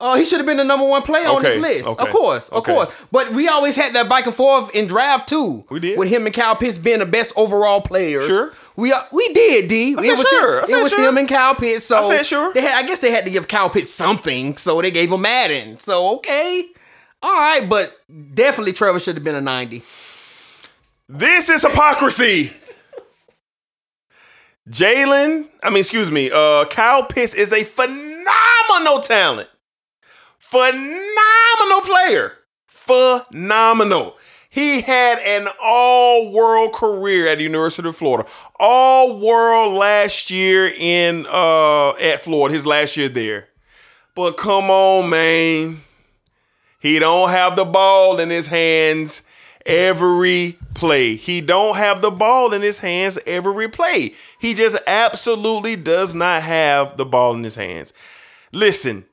Oh, 0.00 0.16
he 0.16 0.24
should 0.24 0.38
have 0.38 0.46
been 0.46 0.58
the 0.58 0.64
number 0.64 0.86
one 0.86 1.02
player 1.02 1.26
on 1.28 1.42
this 1.42 1.58
list. 1.60 1.84
okay, 1.88 2.06
Of 2.06 2.12
course, 2.14 2.48
of 2.50 2.58
okay. 2.58 2.72
course. 2.72 2.94
But 3.10 3.32
we 3.32 3.48
always 3.48 3.74
had 3.74 3.94
that 3.94 4.08
back 4.08 4.26
and 4.26 4.34
forth 4.34 4.72
in 4.72 4.86
draft 4.86 5.28
too. 5.28 5.64
We 5.70 5.80
did. 5.80 5.98
With 5.98 6.08
him 6.08 6.24
and 6.24 6.32
Kyle 6.34 6.54
Pitts 6.54 6.78
being 6.78 7.00
the 7.00 7.06
best 7.06 7.32
overall 7.36 7.80
players. 7.80 8.26
Sure. 8.26 8.52
We 8.76 8.92
uh, 8.92 9.02
we 9.10 9.26
did, 9.32 9.68
D. 9.68 9.96
I 9.96 10.00
it 10.00 10.04
said 10.04 10.10
was 10.18 10.28
sure. 10.28 10.62
I 10.62 10.66
Him, 10.66 10.78
it 10.78 10.82
was 10.84 10.92
sure. 10.92 11.08
him 11.08 11.18
and 11.18 11.28
Kyle 11.28 11.56
Pitts. 11.56 11.84
So 11.86 11.98
I 11.98 12.04
said 12.04 12.26
sure. 12.26 12.52
They 12.52 12.60
had, 12.60 12.84
I 12.84 12.86
guess 12.86 13.00
they 13.00 13.10
had 13.10 13.24
to 13.24 13.30
give 13.32 13.48
Kyle 13.48 13.70
Pitts 13.70 13.90
something, 13.90 14.56
so 14.56 14.80
they 14.80 14.92
gave 14.92 15.10
him 15.10 15.22
Madden. 15.22 15.78
So 15.78 16.14
okay, 16.18 16.62
all 17.20 17.32
right, 17.34 17.68
but 17.68 17.92
definitely 18.34 18.74
Trevor 18.74 19.00
should 19.00 19.16
have 19.16 19.24
been 19.24 19.34
a 19.34 19.40
ninety. 19.40 19.82
This 21.08 21.48
is 21.48 21.62
hypocrisy. 21.62 22.52
Jalen, 24.70 25.48
I 25.62 25.70
mean, 25.70 25.78
excuse 25.78 26.10
me, 26.10 26.30
uh, 26.30 26.66
Kyle 26.66 27.04
Pitts 27.04 27.34
is 27.34 27.52
a 27.52 27.64
phenomenal 27.64 29.00
talent. 29.00 29.48
Phenomenal 30.48 31.82
player. 31.82 32.32
Phenomenal. 32.68 34.16
He 34.48 34.80
had 34.80 35.18
an 35.18 35.46
all 35.62 36.32
world 36.32 36.72
career 36.72 37.28
at 37.28 37.36
the 37.36 37.44
University 37.44 37.86
of 37.86 37.94
Florida. 37.94 38.26
All 38.58 39.20
world 39.20 39.74
last 39.74 40.30
year 40.30 40.72
in 40.74 41.26
uh 41.26 41.90
at 41.96 42.22
Florida, 42.22 42.54
his 42.54 42.64
last 42.64 42.96
year 42.96 43.10
there. 43.10 43.48
But 44.14 44.38
come 44.38 44.70
on, 44.70 45.10
man. 45.10 45.82
He 46.80 46.98
don't 46.98 47.28
have 47.28 47.54
the 47.54 47.66
ball 47.66 48.18
in 48.18 48.30
his 48.30 48.46
hands 48.46 49.28
every 49.66 50.56
play. 50.74 51.16
He 51.16 51.42
don't 51.42 51.76
have 51.76 52.00
the 52.00 52.10
ball 52.10 52.54
in 52.54 52.62
his 52.62 52.78
hands 52.78 53.18
every 53.26 53.68
play. 53.68 54.14
He 54.40 54.54
just 54.54 54.78
absolutely 54.86 55.76
does 55.76 56.14
not 56.14 56.40
have 56.40 56.96
the 56.96 57.04
ball 57.04 57.34
in 57.34 57.44
his 57.44 57.56
hands. 57.56 57.92
Listen, 58.50 59.04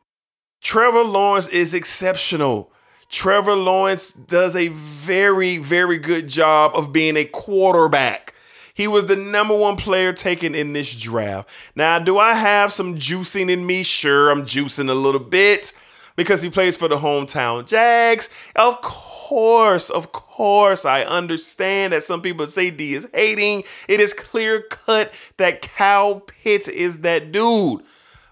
Trevor 0.66 1.04
Lawrence 1.04 1.48
is 1.50 1.76
exceptional. 1.76 2.72
Trevor 3.08 3.54
Lawrence 3.54 4.12
does 4.12 4.56
a 4.56 4.70
very, 4.70 5.58
very 5.60 6.00
good 6.00 6.28
job 6.28 6.72
of 6.74 6.92
being 6.92 7.18
a 7.18 7.24
quarterback. 7.24 8.34
He 8.74 8.88
was 8.88 9.06
the 9.06 9.16
number 9.16 9.56
one 9.56 9.76
player 9.76 10.12
taken 10.12 10.56
in 10.56 10.74
this 10.74 11.00
draft. 11.00 11.48
Now, 11.76 12.00
do 12.00 12.18
I 12.18 12.34
have 12.34 12.74
some 12.74 12.96
juicing 12.96 13.52
in 13.52 13.68
me? 13.68 13.84
Sure, 13.84 14.32
I'm 14.32 14.42
juicing 14.42 14.90
a 14.90 14.96
little 14.96 15.22
bit. 15.22 15.72
because 16.16 16.42
he 16.42 16.50
plays 16.50 16.78
for 16.78 16.88
the 16.88 16.98
hometown 16.98 17.68
Jags. 17.68 18.30
Of 18.56 18.82
course, 18.82 19.90
of 19.92 20.12
course, 20.12 20.84
I 20.86 21.04
understand 21.04 21.94
that 21.94 22.04
some 22.04 22.22
people 22.22 22.48
say 22.48 22.72
D 22.72 22.94
is 22.94 23.08
hating. 23.14 23.64
It 23.88 24.00
is 24.00 24.14
clear 24.14 24.62
cut 24.62 25.14
that 25.38 25.62
Kyle 25.62 26.22
Pitts 26.22 26.68
is 26.68 27.02
that 27.02 27.32
dude. 27.32 27.82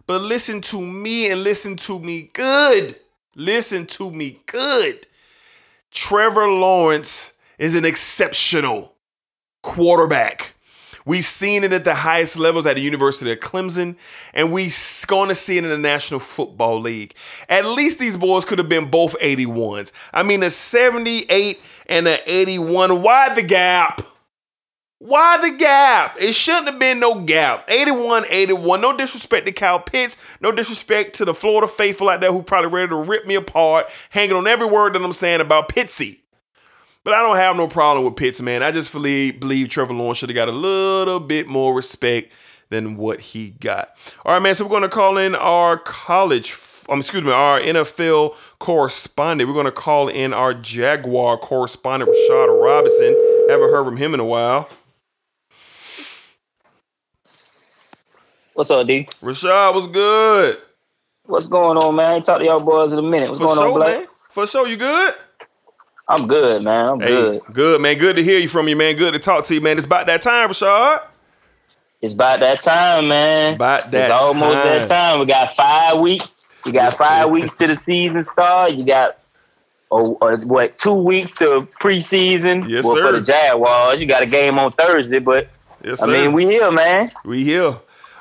But 0.05 0.21
listen 0.21 0.61
to 0.61 0.81
me 0.81 1.31
and 1.31 1.43
listen 1.43 1.77
to 1.77 1.99
me 1.99 2.29
good. 2.33 2.99
Listen 3.35 3.85
to 3.87 4.11
me 4.11 4.39
good. 4.45 5.07
Trevor 5.91 6.47
Lawrence 6.47 7.33
is 7.57 7.75
an 7.75 7.85
exceptional 7.85 8.95
quarterback. 9.61 10.55
We've 11.05 11.23
seen 11.23 11.63
it 11.63 11.73
at 11.73 11.83
the 11.83 11.95
highest 11.95 12.39
levels 12.39 12.65
at 12.65 12.75
the 12.75 12.81
University 12.81 13.31
of 13.31 13.39
Clemson, 13.39 13.97
and 14.33 14.53
we're 14.53 14.69
going 15.07 15.29
to 15.29 15.35
see 15.35 15.57
it 15.57 15.63
in 15.63 15.69
the 15.69 15.77
National 15.77 16.19
Football 16.19 16.79
League. 16.79 17.13
At 17.49 17.65
least 17.65 17.99
these 17.99 18.15
boys 18.15 18.45
could 18.45 18.57
have 18.57 18.69
been 18.69 18.89
both 18.89 19.19
81s. 19.19 19.91
I 20.13 20.23
mean, 20.23 20.43
a 20.43 20.49
78 20.49 21.59
and 21.87 22.07
an 22.07 22.19
81. 22.25 23.01
Why 23.01 23.33
the 23.33 23.43
gap? 23.43 24.01
Why 25.05 25.37
the 25.41 25.57
gap? 25.57 26.15
It 26.17 26.33
shouldn't 26.33 26.69
have 26.69 26.79
been 26.79 27.01
no 27.01 27.19
gap. 27.19 27.65
81, 27.67 28.23
81. 28.29 28.79
No 28.79 28.95
disrespect 28.95 29.45
to 29.45 29.51
Kyle 29.51 29.81
Pitts. 29.81 30.15
No 30.39 30.49
disrespect 30.53 31.15
to 31.15 31.25
the 31.25 31.33
Florida 31.33 31.67
faithful 31.67 32.07
out 32.07 32.21
there 32.21 32.31
who 32.31 32.41
probably 32.41 32.71
ready 32.71 32.87
to 32.87 32.95
rip 32.95 33.25
me 33.27 33.35
apart, 33.35 33.87
hanging 34.11 34.37
on 34.37 34.47
every 34.47 34.65
word 34.65 34.93
that 34.93 35.01
I'm 35.01 35.11
saying 35.11 35.41
about 35.41 35.67
Pitsy. 35.67 36.21
But 37.03 37.15
I 37.15 37.21
don't 37.21 37.35
have 37.35 37.57
no 37.57 37.67
problem 37.67 38.05
with 38.05 38.15
Pitts, 38.15 38.41
man. 38.41 38.63
I 38.63 38.71
just 38.71 38.93
believe, 38.93 39.41
believe 39.41 39.67
Trevor 39.67 39.93
Lawrence 39.93 40.19
should 40.19 40.29
have 40.29 40.37
got 40.37 40.47
a 40.47 40.53
little 40.53 41.19
bit 41.19 41.47
more 41.47 41.75
respect 41.75 42.31
than 42.69 42.95
what 42.95 43.19
he 43.19 43.49
got. 43.59 43.89
All 44.25 44.33
right, 44.33 44.41
man. 44.41 44.55
So 44.55 44.63
we're 44.63 44.69
going 44.69 44.83
to 44.83 44.87
call 44.87 45.17
in 45.17 45.35
our 45.35 45.79
college, 45.79 46.55
um, 46.87 46.99
excuse 46.99 47.25
me, 47.25 47.31
our 47.33 47.59
NFL 47.59 48.37
correspondent. 48.59 49.49
We're 49.49 49.53
going 49.53 49.65
to 49.65 49.71
call 49.73 50.07
in 50.07 50.33
our 50.33 50.53
Jaguar 50.53 51.39
correspondent, 51.39 52.09
Rashad 52.09 52.63
Robinson. 52.63 53.45
Haven't 53.49 53.69
heard 53.69 53.83
from 53.83 53.97
him 53.97 54.13
in 54.13 54.21
a 54.21 54.25
while. 54.25 54.69
What's 58.53 58.69
up, 58.69 58.85
D? 58.85 59.07
Rashad, 59.21 59.73
what's 59.73 59.87
good? 59.87 60.57
What's 61.25 61.47
going 61.47 61.77
on, 61.77 61.95
man? 61.95 62.11
I 62.11 62.15
ain't 62.15 62.25
talked 62.25 62.41
to 62.41 62.45
y'all 62.45 62.59
boys 62.59 62.93
in 62.93 62.99
a 62.99 63.01
minute. 63.01 63.29
What's 63.29 63.39
For 63.39 63.47
going 63.47 63.57
sure, 63.57 63.67
on, 63.69 63.73
Black? 63.75 63.97
man. 63.99 64.07
For 64.29 64.45
sure, 64.45 64.67
you 64.67 64.77
good? 64.77 65.13
I'm 66.07 66.27
good, 66.27 66.61
man. 66.61 66.85
I'm 66.89 66.99
Hey, 66.99 67.07
good. 67.07 67.41
good, 67.51 67.81
man. 67.81 67.97
Good 67.97 68.15
to 68.17 68.23
hear 68.23 68.39
you 68.39 68.49
from 68.49 68.67
you, 68.67 68.75
man. 68.75 68.95
Good 68.95 69.13
to 69.13 69.19
talk 69.19 69.45
to 69.45 69.55
you, 69.55 69.61
man. 69.61 69.77
It's 69.77 69.85
about 69.85 70.05
that 70.07 70.21
time, 70.21 70.49
Rashad. 70.49 71.01
It's 72.01 72.13
about 72.13 72.41
that 72.41 72.61
time, 72.61 73.07
man. 73.07 73.55
About 73.55 73.89
that 73.91 74.11
It's 74.11 74.11
almost 74.11 74.61
time. 74.61 74.79
that 74.79 74.87
time. 74.89 75.19
We 75.21 75.25
got 75.25 75.55
five 75.55 75.99
weeks. 76.01 76.35
You 76.65 76.73
got 76.73 76.95
five 76.97 77.29
weeks 77.31 77.55
to 77.57 77.67
the 77.67 77.75
season 77.75 78.25
start. 78.25 78.73
You 78.73 78.85
got 78.85 79.17
oh, 79.89 80.17
uh, 80.21 80.37
what 80.39 80.77
two 80.77 80.93
weeks 80.93 81.33
to 81.35 81.67
preseason? 81.81 82.67
Yes, 82.69 82.83
well, 82.83 82.95
sir. 82.95 83.07
for 83.07 83.11
the 83.13 83.21
Jaguars, 83.25 84.01
you 84.01 84.05
got 84.05 84.21
a 84.21 84.27
game 84.27 84.59
on 84.59 84.71
Thursday, 84.73 85.19
but 85.19 85.47
Yes, 85.83 86.01
I 86.03 86.07
mean, 86.07 86.33
we 86.33 86.45
here, 86.45 86.71
man. 86.71 87.09
We 87.25 87.43
here. 87.43 87.75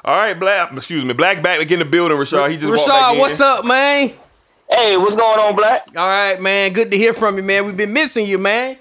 All 0.05 0.15
right, 0.16 0.39
Black. 0.39 0.73
Excuse 0.73 1.05
me, 1.05 1.12
Black 1.12 1.43
back 1.43 1.70
in 1.70 1.79
the 1.79 1.85
building. 1.85 2.16
Rashad. 2.16 2.51
He 2.51 2.57
just 2.57 2.70
walked 2.70 2.87
back 2.89 3.03
Rashad, 3.03 3.12
in. 3.15 3.19
what's 3.20 3.41
up, 3.41 3.65
man? 3.65 4.11
Hey, 4.69 4.97
what's 4.97 5.15
going 5.15 5.39
on, 5.39 5.55
Black? 5.55 5.87
All 5.97 6.07
right, 6.07 6.41
man. 6.41 6.73
Good 6.73 6.91
to 6.91 6.97
hear 6.97 7.12
from 7.12 7.37
you, 7.37 7.43
man. 7.43 7.66
We've 7.66 7.77
been 7.77 7.93
missing 7.93 8.27
you, 8.27 8.39
man. 8.39 8.79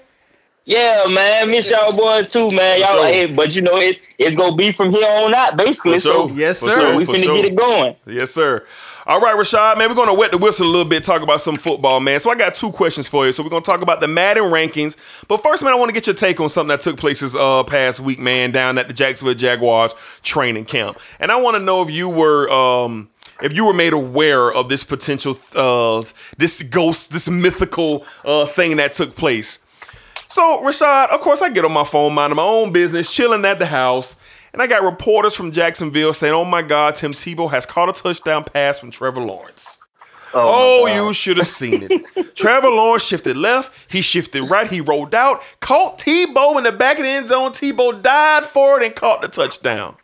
Yeah, 0.64 1.06
man. 1.08 1.50
Miss 1.50 1.70
y'all 1.70 1.96
boys 1.96 2.28
too, 2.28 2.48
man. 2.50 2.78
Y'all, 2.80 2.92
sure. 2.92 3.06
hey, 3.06 3.26
but 3.26 3.56
you 3.56 3.62
know, 3.62 3.78
it's 3.78 3.98
it's 4.18 4.36
gonna 4.36 4.54
be 4.54 4.70
from 4.70 4.90
here 4.90 5.06
on 5.06 5.34
out, 5.34 5.56
basically. 5.56 5.94
For 5.94 6.00
sure. 6.00 6.28
So 6.28 6.34
Yes, 6.34 6.60
sir. 6.60 6.68
sure, 6.76 6.96
we 6.96 7.04
for 7.04 7.14
finna 7.14 7.24
sure. 7.24 7.36
get 7.36 7.46
it 7.46 7.56
going. 7.56 7.96
Yes, 8.06 8.30
sir. 8.30 8.64
All 9.04 9.20
right, 9.20 9.36
Rashad, 9.36 9.78
man, 9.78 9.88
we're 9.88 9.96
gonna 9.96 10.14
wet 10.14 10.30
the 10.30 10.38
whistle 10.38 10.68
a 10.68 10.70
little 10.70 10.88
bit, 10.88 11.02
talk 11.02 11.22
about 11.22 11.40
some 11.40 11.56
football, 11.56 11.98
man. 11.98 12.20
So 12.20 12.30
I 12.30 12.36
got 12.36 12.54
two 12.54 12.70
questions 12.70 13.08
for 13.08 13.26
you. 13.26 13.32
So 13.32 13.42
we're 13.42 13.50
gonna 13.50 13.62
talk 13.62 13.82
about 13.82 14.00
the 14.00 14.06
Madden 14.06 14.44
rankings, 14.44 15.26
but 15.26 15.42
first, 15.42 15.64
man, 15.64 15.72
I 15.72 15.76
want 15.76 15.88
to 15.88 15.92
get 15.94 16.06
your 16.06 16.14
take 16.14 16.38
on 16.38 16.48
something 16.48 16.68
that 16.68 16.80
took 16.80 16.96
place 16.96 17.18
this 17.18 17.34
uh, 17.34 17.64
past 17.64 17.98
week, 17.98 18.20
man, 18.20 18.52
down 18.52 18.78
at 18.78 18.86
the 18.86 18.92
Jacksonville 18.94 19.34
Jaguars 19.34 19.94
training 20.22 20.66
camp, 20.66 20.96
and 21.18 21.32
I 21.32 21.40
want 21.40 21.56
to 21.56 21.62
know 21.62 21.82
if 21.82 21.90
you 21.90 22.08
were. 22.08 22.48
Um, 22.50 23.08
if 23.42 23.52
you 23.56 23.66
were 23.66 23.72
made 23.72 23.92
aware 23.92 24.52
of 24.52 24.68
this 24.68 24.84
potential, 24.84 25.36
uh, 25.56 26.04
this 26.36 26.62
ghost, 26.62 27.12
this 27.12 27.28
mythical 27.28 28.06
uh, 28.24 28.46
thing 28.46 28.76
that 28.76 28.92
took 28.92 29.16
place, 29.16 29.58
so, 30.32 30.62
Rashad, 30.64 31.10
of 31.10 31.20
course, 31.20 31.42
I 31.42 31.50
get 31.50 31.66
on 31.66 31.72
my 31.72 31.84
phone, 31.84 32.14
minding 32.14 32.36
my 32.36 32.42
own 32.42 32.72
business, 32.72 33.14
chilling 33.14 33.44
at 33.44 33.58
the 33.58 33.66
house, 33.66 34.18
and 34.54 34.62
I 34.62 34.66
got 34.66 34.82
reporters 34.82 35.36
from 35.36 35.52
Jacksonville 35.52 36.14
saying, 36.14 36.32
oh 36.32 36.46
my 36.46 36.62
God, 36.62 36.94
Tim 36.94 37.12
Tebow 37.12 37.50
has 37.50 37.66
caught 37.66 37.90
a 37.90 37.92
touchdown 37.92 38.44
pass 38.44 38.80
from 38.80 38.90
Trevor 38.90 39.20
Lawrence. 39.20 39.76
Oh, 40.32 40.86
God. 40.86 40.96
you 40.96 41.12
should 41.12 41.36
have 41.36 41.46
seen 41.46 41.86
it. 41.86 42.34
Trevor 42.34 42.70
Lawrence 42.70 43.04
shifted 43.04 43.36
left, 43.36 43.92
he 43.92 44.00
shifted 44.00 44.44
right, 44.44 44.66
he 44.70 44.80
rolled 44.80 45.14
out, 45.14 45.42
caught 45.60 45.98
Tebow 45.98 46.56
in 46.56 46.64
the 46.64 46.72
back 46.72 46.96
of 46.96 47.02
the 47.02 47.10
end 47.10 47.28
zone. 47.28 47.50
Tebow 47.50 48.00
died 48.00 48.44
for 48.44 48.80
it 48.80 48.86
and 48.86 48.96
caught 48.96 49.20
the 49.20 49.28
touchdown. 49.28 49.96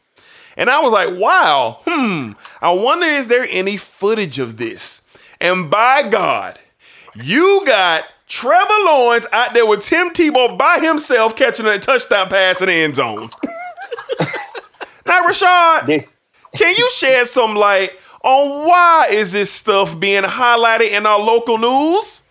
And 0.58 0.68
I 0.68 0.80
was 0.80 0.92
like, 0.92 1.18
wow, 1.18 1.80
hmm, 1.86 2.32
I 2.60 2.70
wonder 2.72 3.06
is 3.06 3.28
there 3.28 3.46
any 3.48 3.78
footage 3.78 4.38
of 4.38 4.58
this? 4.58 5.00
And 5.40 5.70
by 5.70 6.06
God, 6.06 6.58
you 7.14 7.62
got 7.64 8.04
Trevor 8.28 8.74
Lawrence 8.84 9.26
out 9.32 9.54
there 9.54 9.66
with 9.66 9.82
Tim 9.82 10.10
Tebow 10.10 10.56
by 10.58 10.78
himself 10.82 11.34
catching 11.34 11.66
a 11.66 11.78
touchdown 11.78 12.28
pass 12.28 12.60
in 12.60 12.66
the 12.68 12.74
end 12.74 12.96
zone. 12.96 13.30
now, 15.06 15.22
Rashad, 15.22 16.06
can 16.54 16.74
you 16.76 16.90
shed 16.90 17.26
some 17.26 17.54
light 17.56 17.92
on 18.22 18.66
why 18.66 19.08
is 19.10 19.32
this 19.32 19.50
stuff 19.50 19.98
being 19.98 20.24
highlighted 20.24 20.90
in 20.90 21.06
our 21.06 21.18
local 21.18 21.56
news? 21.56 22.28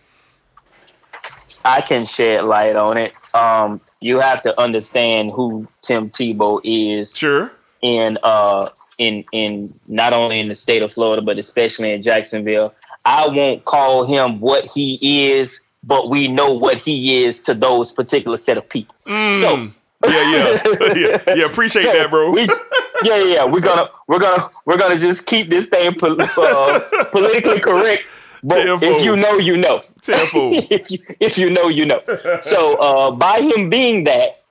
I 1.65 1.81
can 1.81 2.05
shed 2.05 2.43
light 2.45 2.75
on 2.75 2.97
it. 2.97 3.13
Um, 3.33 3.81
you 3.99 4.19
have 4.19 4.43
to 4.43 4.59
understand 4.59 5.31
who 5.31 5.67
Tim 5.81 6.09
Tebow 6.11 6.61
is 6.63 7.13
Sure. 7.15 7.51
in 7.81 8.17
uh 8.23 8.69
in 8.99 9.23
in 9.31 9.77
not 9.87 10.13
only 10.13 10.39
in 10.39 10.47
the 10.47 10.55
state 10.55 10.81
of 10.83 10.93
Florida 10.93 11.21
but 11.21 11.37
especially 11.39 11.91
in 11.91 12.01
Jacksonville. 12.03 12.73
I 13.05 13.27
won't 13.27 13.65
call 13.65 14.05
him 14.05 14.39
what 14.39 14.65
he 14.65 15.29
is, 15.31 15.61
but 15.83 16.09
we 16.09 16.27
know 16.27 16.51
what 16.51 16.77
he 16.77 17.23
is 17.23 17.39
to 17.41 17.53
those 17.53 17.91
particular 17.91 18.37
set 18.37 18.57
of 18.57 18.67
people. 18.67 18.95
So 19.01 19.69
Yeah, 20.05 20.31
yeah, 20.31 20.63
yeah, 20.95 21.35
yeah. 21.35 21.45
Appreciate 21.45 21.83
so 21.83 21.93
that, 21.93 22.11
bro. 22.11 22.31
We, 22.31 22.47
yeah, 23.03 23.23
yeah, 23.23 23.45
we're 23.45 23.61
gonna 23.61 23.89
we're 24.07 24.19
gonna 24.19 24.49
we're 24.65 24.77
gonna 24.77 24.97
just 24.97 25.25
keep 25.25 25.49
this 25.49 25.65
thing 25.65 25.95
pol- 25.95 26.21
uh, 26.21 26.79
politically 27.11 27.59
correct. 27.59 28.03
But 28.43 28.63
Tenfold. 28.63 28.83
if 28.83 29.03
you 29.03 29.15
know, 29.15 29.37
you 29.37 29.57
know. 29.57 29.81
Tenfold. 30.03 30.67
if 30.69 30.91
you 30.91 30.99
if 31.19 31.37
you 31.37 31.49
know, 31.49 31.67
you 31.67 31.85
know. 31.85 32.01
So 32.41 32.75
uh, 32.75 33.11
by 33.11 33.41
him 33.41 33.71
being 33.71 34.03
that, 34.03 34.43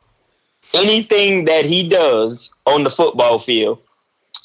anything 0.74 1.44
that 1.44 1.64
he 1.64 1.88
does 1.88 2.52
on 2.66 2.82
the 2.82 2.90
football 2.90 3.38
field 3.38 3.86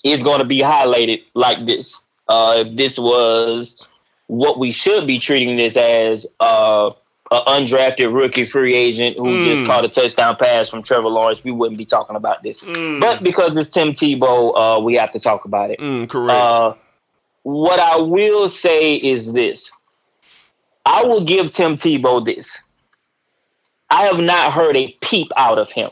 is 0.03 0.21
going 0.21 0.39
to 0.39 0.45
be 0.45 0.59
highlighted 0.59 1.23
like 1.33 1.65
this. 1.65 2.03
Uh, 2.27 2.63
if 2.65 2.75
this 2.75 2.99
was 2.99 3.83
what 4.31 4.57
we 4.57 4.71
should 4.71 5.05
be 5.05 5.19
treating 5.19 5.57
this 5.57 5.75
as, 5.75 6.25
uh, 6.39 6.89
an 7.31 7.65
undrafted 7.65 8.13
rookie 8.13 8.45
free 8.45 8.73
agent 8.75 9.17
who 9.17 9.43
just 9.43 9.65
caught 9.65 9.83
a 9.83 9.89
touchdown 9.89 10.37
pass 10.37 10.69
from 10.69 10.81
Trevor 10.83 11.09
Lawrence, 11.09 11.43
we 11.43 11.51
wouldn't 11.51 11.77
be 11.77 11.83
talking 11.83 12.15
about 12.15 12.41
this. 12.41 12.63
But 12.63 13.23
because 13.23 13.57
it's 13.57 13.67
Tim 13.67 13.91
Tebow, 13.91 14.77
uh, 14.77 14.79
we 14.79 14.95
have 14.95 15.11
to 15.11 15.19
talk 15.19 15.43
about 15.43 15.69
it. 15.71 15.79
Mm, 15.79 16.09
correct. 16.09 16.39
Uh, 16.39 16.73
what 17.43 17.79
I 17.81 17.97
will 17.97 18.47
say 18.47 18.95
is 18.95 19.33
this. 19.33 19.69
I 20.85 21.03
will 21.03 21.25
give 21.25 21.51
Tim 21.51 21.75
Tebow 21.75 22.23
this. 22.23 22.57
I 23.89 24.05
have 24.05 24.19
not 24.19 24.53
heard 24.53 24.77
a 24.77 24.95
peep 25.01 25.27
out 25.35 25.57
of 25.59 25.69
him, 25.71 25.89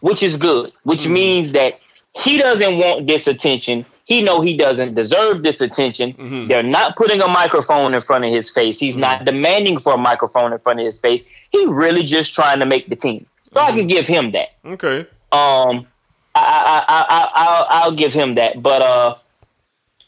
which 0.00 0.24
is 0.24 0.36
good, 0.36 0.72
which 0.82 1.06
means 1.06 1.52
that 1.52 1.78
he 2.16 2.36
doesn't 2.38 2.78
want 2.78 3.06
this 3.06 3.28
attention. 3.28 3.86
He 4.06 4.22
know 4.22 4.42
he 4.42 4.56
doesn't 4.56 4.94
deserve 4.94 5.42
this 5.42 5.60
attention. 5.62 6.14
They're 6.46 6.62
not 6.62 6.94
putting 6.96 7.22
a 7.22 7.28
microphone 7.28 7.94
in 7.94 8.00
front 8.02 8.24
of 8.24 8.30
his 8.30 8.50
face. 8.50 8.78
He's 8.78 8.96
not 8.96 9.24
demanding 9.24 9.78
for 9.78 9.94
a 9.94 9.98
microphone 9.98 10.52
in 10.52 10.58
front 10.58 10.80
of 10.80 10.84
his 10.84 11.00
face. 11.00 11.24
He 11.50 11.64
really 11.66 12.02
just 12.02 12.34
trying 12.34 12.58
to 12.58 12.66
make 12.66 12.88
the 12.88 12.96
team. 12.96 13.24
So 13.42 13.60
I 13.60 13.72
can 13.72 13.86
give 13.86 14.06
him 14.06 14.32
that 14.32 14.48
okay. 14.64 15.00
um, 15.30 15.86
I, 16.34 16.42
I, 16.42 16.84
I, 16.88 17.06
I, 17.08 17.30
I'll, 17.34 17.66
I'll 17.68 17.96
give 17.96 18.12
him 18.12 18.34
that. 18.34 18.60
But 18.60 18.82
uh, 18.82 19.16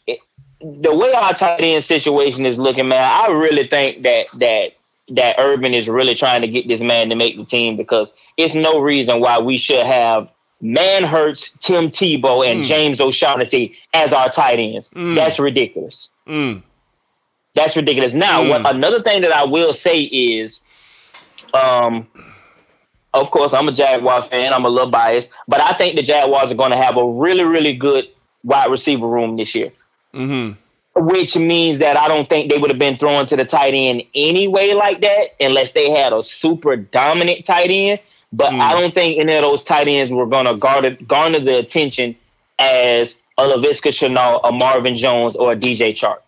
it, 0.06 0.18
the 0.60 0.94
way 0.94 1.12
our 1.12 1.32
tight 1.32 1.60
end 1.60 1.84
situation 1.84 2.44
is 2.44 2.58
looking, 2.58 2.88
man, 2.88 3.10
I 3.12 3.28
really 3.28 3.68
think 3.68 4.02
that 4.02 4.26
that 4.38 4.70
that 5.08 5.36
Urban 5.38 5.72
is 5.72 5.88
really 5.88 6.16
trying 6.16 6.40
to 6.40 6.48
get 6.48 6.66
this 6.66 6.80
man 6.80 7.10
to 7.10 7.14
make 7.14 7.36
the 7.36 7.44
team 7.44 7.76
because 7.76 8.12
it's 8.36 8.56
no 8.56 8.80
reason 8.80 9.20
why 9.20 9.38
we 9.38 9.56
should 9.56 9.86
have 9.86 10.28
Manhertz, 10.62 11.50
Tim 11.58 11.90
Tebow, 11.90 12.46
and 12.50 12.64
James 12.64 13.00
O'Shaughnessy 13.00 13.76
as 13.92 14.12
our 14.12 14.30
tight 14.30 14.58
ends. 14.58 14.90
That's 14.94 15.38
ridiculous. 15.38 16.10
Mm. 16.26 16.62
That's 17.54 17.76
ridiculous. 17.76 18.14
Now, 18.14 18.48
what 18.48 18.74
another 18.74 19.02
thing 19.02 19.22
that 19.22 19.34
I 19.34 19.44
will 19.44 19.72
say 19.72 20.02
is, 20.02 20.60
um, 21.54 22.06
of 23.14 23.30
course, 23.30 23.54
I'm 23.54 23.68
a 23.68 23.72
Jaguars 23.72 24.28
fan. 24.28 24.52
I'm 24.52 24.64
a 24.64 24.68
little 24.68 24.90
biased, 24.90 25.32
but 25.48 25.60
I 25.60 25.76
think 25.76 25.96
the 25.96 26.02
Jaguars 26.02 26.52
are 26.52 26.56
going 26.56 26.70
to 26.70 26.76
have 26.76 26.96
a 26.96 27.06
really, 27.06 27.44
really 27.44 27.74
good 27.74 28.08
wide 28.44 28.70
receiver 28.70 29.08
room 29.08 29.36
this 29.36 29.54
year. 29.54 29.70
Mm-hmm. 30.14 30.58
which 31.04 31.36
means 31.36 31.80
that 31.80 31.98
I 31.98 32.08
don't 32.08 32.26
think 32.26 32.50
they 32.50 32.56
would 32.56 32.70
have 32.70 32.78
been 32.78 32.96
thrown 32.96 33.26
to 33.26 33.36
the 33.36 33.44
tight 33.44 33.74
end 33.74 34.02
anyway 34.14 34.72
like 34.72 35.02
that 35.02 35.34
unless 35.38 35.72
they 35.72 35.90
had 35.90 36.14
a 36.14 36.22
super 36.22 36.74
dominant 36.76 37.44
tight 37.44 37.70
end. 37.70 38.00
But 38.32 38.52
I 38.52 38.72
don't 38.78 38.92
think 38.92 39.18
any 39.18 39.34
of 39.34 39.42
those 39.42 39.62
tight 39.62 39.88
ends 39.88 40.10
were 40.10 40.26
going 40.26 40.46
to 40.46 40.56
garner, 40.56 40.96
garner 41.06 41.40
the 41.40 41.58
attention 41.58 42.16
as 42.58 43.20
a 43.38 43.42
Laviska 43.44 43.88
Shenault, 43.90 44.40
a 44.44 44.52
Marvin 44.52 44.96
Jones, 44.96 45.36
or 45.36 45.52
a 45.52 45.56
DJ 45.56 45.92
Chark. 45.92 46.18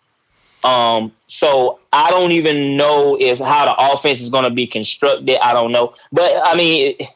Um, 0.67 1.11
so 1.27 1.79
I 1.93 2.09
don't 2.11 2.31
even 2.31 2.75
know 2.77 3.15
if 3.19 3.37
how 3.39 3.65
the 3.65 3.93
offense 3.93 4.21
is 4.21 4.29
going 4.29 4.43
to 4.43 4.49
be 4.49 4.67
constructed. 4.67 5.37
I 5.41 5.53
don't 5.53 5.71
know, 5.71 5.93
but 6.11 6.31
I 6.43 6.55
mean, 6.55 6.95
it, 6.99 7.07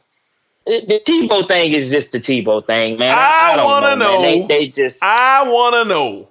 it- 0.66 0.88
the 0.88 1.00
Tebow 1.00 1.46
thing 1.46 1.72
is 1.72 1.90
just 1.90 2.12
the 2.12 2.18
Tebow 2.18 2.64
thing, 2.64 2.98
man. 2.98 3.14
I 3.18 3.54
don't 3.56 3.64
wanna 3.66 3.86
man. 3.96 3.98
know. 3.98 4.22
They, 4.22 4.46
they 4.46 4.68
just 4.68 5.02
I 5.02 5.42
want 5.46 5.74
to 5.74 5.84
know 5.88 6.28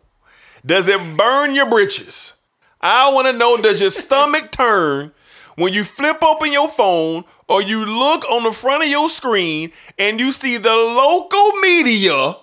does 0.65 0.87
it 0.87 1.15
burn 1.17 1.53
your 1.53 1.69
britches? 1.69 2.37
I 2.81 3.11
want 3.13 3.27
to 3.27 3.33
know 3.33 3.57
does 3.57 3.79
your 3.79 3.91
stomach 3.91 4.51
turn 4.51 5.11
when 5.55 5.73
you 5.73 5.83
flip 5.83 6.23
open 6.23 6.51
your 6.51 6.69
phone 6.69 7.23
or 7.47 7.61
you 7.61 7.85
look 7.85 8.29
on 8.29 8.43
the 8.43 8.51
front 8.51 8.83
of 8.83 8.89
your 8.89 9.09
screen 9.09 9.71
and 9.97 10.19
you 10.19 10.31
see 10.31 10.57
the 10.57 10.75
local 10.75 11.51
media 11.59 12.35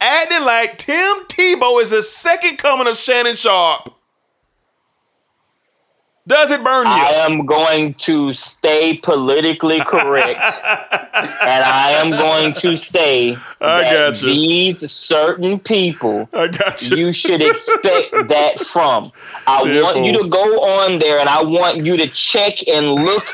acting 0.00 0.44
like 0.44 0.78
Tim 0.78 1.26
Tebow 1.28 1.80
is 1.82 1.90
the 1.90 2.02
second 2.02 2.58
coming 2.58 2.86
of 2.86 2.96
Shannon 2.96 3.34
Sharpe? 3.34 3.94
Does 6.30 6.52
it 6.52 6.62
burn 6.62 6.86
you? 6.86 6.92
I 6.92 7.10
am 7.26 7.44
going 7.44 7.94
to 7.94 8.32
stay 8.32 8.98
politically 8.98 9.80
correct, 9.84 10.38
and 10.38 11.64
I 11.64 11.90
am 11.96 12.12
going 12.12 12.52
to 12.52 12.76
say 12.76 13.32
I 13.60 13.82
that 13.82 13.92
got 13.92 14.22
you. 14.22 14.28
these 14.28 14.92
certain 14.92 15.58
people 15.58 16.28
I 16.32 16.46
got 16.46 16.88
you. 16.88 16.96
you 16.98 17.12
should 17.12 17.42
expect 17.42 18.12
that 18.28 18.60
from. 18.60 19.10
I 19.48 19.82
want 19.82 20.04
you 20.04 20.22
to 20.22 20.28
go 20.28 20.62
on 20.62 21.00
there 21.00 21.18
and 21.18 21.28
I 21.28 21.42
want 21.42 21.84
you 21.84 21.96
to 21.96 22.06
check 22.06 22.64
and 22.68 22.90
look 22.92 23.24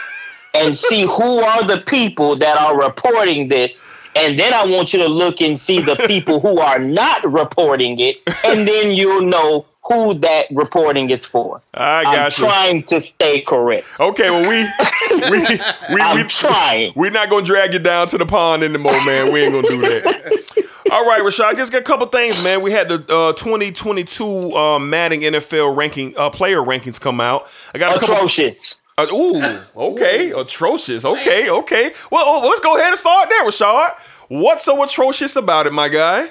and 0.54 0.74
see 0.74 1.02
who 1.02 1.40
are 1.40 1.66
the 1.66 1.84
people 1.86 2.36
that 2.36 2.56
are 2.56 2.80
reporting 2.80 3.48
this. 3.48 3.82
And 4.14 4.38
then 4.38 4.54
I 4.54 4.64
want 4.64 4.94
you 4.94 5.00
to 5.00 5.08
look 5.08 5.42
and 5.42 5.60
see 5.60 5.80
the 5.80 5.96
people 6.06 6.40
who 6.40 6.58
are 6.60 6.78
not 6.78 7.30
reporting 7.30 8.00
it. 8.00 8.16
And 8.42 8.66
then 8.66 8.90
you'll 8.90 9.20
know 9.20 9.66
who 9.88 10.14
that 10.14 10.46
reporting 10.50 11.10
is 11.10 11.24
for. 11.24 11.60
I 11.74 12.00
I'm 12.00 12.04
got 12.04 12.38
you. 12.38 12.44
trying 12.44 12.82
to 12.84 13.00
stay 13.00 13.40
correct. 13.42 13.86
Okay, 14.00 14.30
well 14.30 14.48
we 14.48 15.30
we 15.30 15.40
we, 15.94 16.00
I'm 16.00 16.16
we 16.16 16.22
trying. 16.24 16.92
We're 16.96 17.10
not 17.10 17.30
gonna 17.30 17.44
drag 17.44 17.72
you 17.74 17.80
down 17.80 18.06
to 18.08 18.18
the 18.18 18.26
pond 18.26 18.62
anymore, 18.62 19.04
man. 19.04 19.32
We 19.32 19.42
ain't 19.42 19.52
gonna 19.52 19.68
do 19.68 19.80
that. 19.80 20.66
All 20.92 21.04
right, 21.04 21.20
Rashad, 21.20 21.56
just 21.56 21.72
got 21.72 21.80
a 21.80 21.84
couple 21.84 22.06
things, 22.06 22.42
man. 22.44 22.62
We 22.62 22.70
had 22.70 22.88
the 22.88 22.94
uh, 23.12 23.32
2022 23.32 24.24
uh, 24.52 24.78
Madden 24.78 25.20
NFL 25.20 25.76
ranking 25.76 26.14
uh, 26.16 26.30
player 26.30 26.58
rankings 26.58 27.00
come 27.00 27.20
out. 27.20 27.48
I 27.74 27.78
got 27.78 27.96
a 27.96 28.00
couple. 28.00 28.14
Atrocious. 28.14 28.76
Uh, 28.96 29.06
ooh, 29.12 29.42
okay, 29.76 30.30
atrocious. 30.30 31.04
Okay, 31.04 31.50
okay. 31.50 31.92
Well, 32.10 32.24
oh, 32.26 32.48
let's 32.48 32.60
go 32.60 32.76
ahead 32.76 32.88
and 32.88 32.96
start 32.98 33.28
there, 33.28 33.44
Rashad. 33.44 33.98
What's 34.28 34.64
so 34.64 34.82
atrocious 34.82 35.36
about 35.36 35.66
it, 35.66 35.72
my 35.72 35.88
guy? 35.88 36.30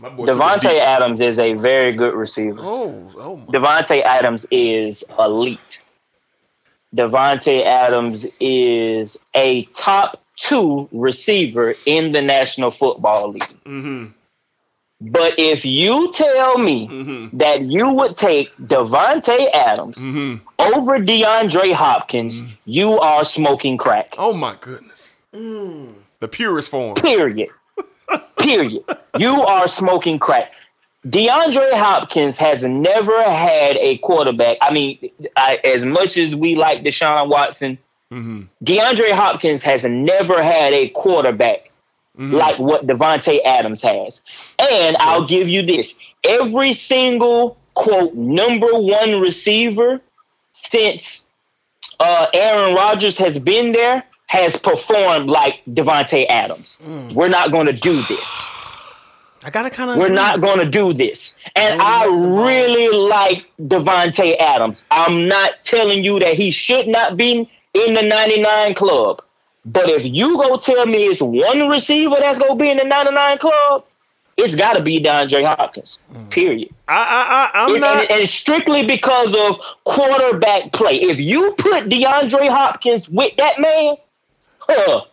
My 0.00 0.08
boy 0.10 0.26
took 0.26 0.36
a 0.36 0.38
Davante 0.38 0.60
deep- 0.62 0.82
Adams 0.82 1.20
is 1.20 1.38
a 1.38 1.54
very 1.54 1.92
good 1.92 2.14
receiver. 2.14 2.58
Oh, 2.60 3.10
oh 3.18 3.36
my. 3.36 3.46
Davante 3.46 4.02
Adams 4.02 4.46
is 4.50 5.04
elite. 5.18 5.82
Davante 6.94 7.64
Adams 7.64 8.26
is 8.40 9.18
a 9.34 9.64
top 9.66 10.22
two 10.36 10.88
receiver 10.92 11.74
in 11.84 12.12
the 12.12 12.22
National 12.22 12.70
Football 12.70 13.32
League. 13.32 13.54
Mm-hmm. 13.64 14.06
But 15.00 15.34
if 15.38 15.64
you 15.64 16.10
tell 16.12 16.58
me 16.58 17.28
that 17.34 17.62
you 17.62 17.92
would 17.92 18.16
take 18.16 18.56
Davante 18.56 19.48
Adams 19.52 19.98
Mm-hmm. 19.98 20.46
over 20.58 20.98
DeAndre 20.98 21.72
Hopkins, 21.72 22.42
you 22.64 22.98
are 22.98 23.22
smoking 23.24 23.76
crack. 23.76 24.14
Oh 24.18 24.32
my 24.32 24.56
goodness. 24.60 25.14
The 25.32 26.28
purest 26.28 26.70
form. 26.70 26.94
Period. 26.96 27.50
Period. 28.38 28.84
You 29.18 29.32
are 29.32 29.66
smoking 29.68 30.18
crack. 30.18 30.52
DeAndre 31.06 31.72
Hopkins 31.74 32.36
has 32.38 32.64
never 32.64 33.22
had 33.22 33.76
a 33.76 33.98
quarterback. 33.98 34.58
I 34.60 34.72
mean, 34.72 35.10
I, 35.36 35.58
as 35.64 35.84
much 35.84 36.16
as 36.18 36.34
we 36.34 36.54
like 36.54 36.82
Deshaun 36.82 37.28
Watson, 37.28 37.78
DeAndre 38.64 39.12
Hopkins 39.12 39.62
has 39.62 39.84
never 39.84 40.42
had 40.42 40.72
a 40.72 40.88
quarterback 40.90 41.70
like 42.32 42.58
what 42.58 42.86
Davante 42.86 43.38
Adams 43.44 43.80
has. 43.82 44.22
And 44.58 44.96
I'll 44.98 45.26
give 45.26 45.48
you 45.48 45.62
this 45.62 45.96
every 46.24 46.72
single, 46.72 47.56
quote, 47.74 48.14
number 48.14 48.66
one 48.72 49.20
receiver 49.20 50.00
since 50.52 51.26
uh, 52.00 52.26
Aaron 52.34 52.74
Rodgers 52.74 53.16
has 53.18 53.38
been 53.38 53.72
there 53.72 54.02
has 54.28 54.56
performed 54.56 55.28
like 55.28 55.60
Davante 55.68 56.26
Adams. 56.28 56.78
Mm. 56.82 57.12
We're 57.14 57.28
not 57.28 57.50
going 57.50 57.66
to 57.66 57.72
do 57.72 57.94
this. 57.94 58.44
I 59.44 59.50
gotta 59.50 59.70
kind 59.70 59.90
of. 59.90 59.98
We're 59.98 60.08
not 60.08 60.40
going 60.40 60.58
to 60.58 60.68
do 60.68 60.92
this. 60.92 61.34
And 61.54 61.80
I 61.80 62.06
really 62.06 62.88
like 62.88 63.50
Davante 63.60 64.36
Adams. 64.38 64.84
I'm 64.90 65.28
not 65.28 65.62
telling 65.64 66.04
you 66.04 66.18
that 66.20 66.34
he 66.34 66.50
should 66.50 66.88
not 66.88 67.16
be 67.16 67.48
in 67.74 67.94
the 67.94 68.02
99 68.02 68.74
club. 68.74 69.22
But 69.64 69.88
if 69.90 70.04
you 70.04 70.36
go 70.36 70.56
tell 70.56 70.86
me 70.86 71.04
it's 71.04 71.20
one 71.20 71.68
receiver 71.68 72.16
that's 72.18 72.38
going 72.38 72.58
to 72.58 72.62
be 72.62 72.70
in 72.70 72.78
the 72.78 72.84
99 72.84 73.38
club, 73.38 73.84
it's 74.36 74.56
got 74.56 74.74
to 74.74 74.82
be 74.82 75.00
DeAndre 75.02 75.44
Hopkins. 75.46 76.00
Mm. 76.12 76.30
Period. 76.30 76.70
I, 76.88 76.94
I, 76.94 77.60
I, 77.60 77.64
I'm 77.64 77.72
And, 77.72 77.80
not. 77.80 78.10
and 78.10 78.28
strictly 78.28 78.86
because 78.86 79.34
of 79.34 79.58
quarterback 79.84 80.72
play. 80.72 80.96
If 81.00 81.20
you 81.20 81.52
put 81.58 81.84
DeAndre 81.88 82.48
Hopkins 82.48 83.08
with 83.08 83.36
that 83.36 83.60
man, 83.60 83.96
huh, 84.68 85.04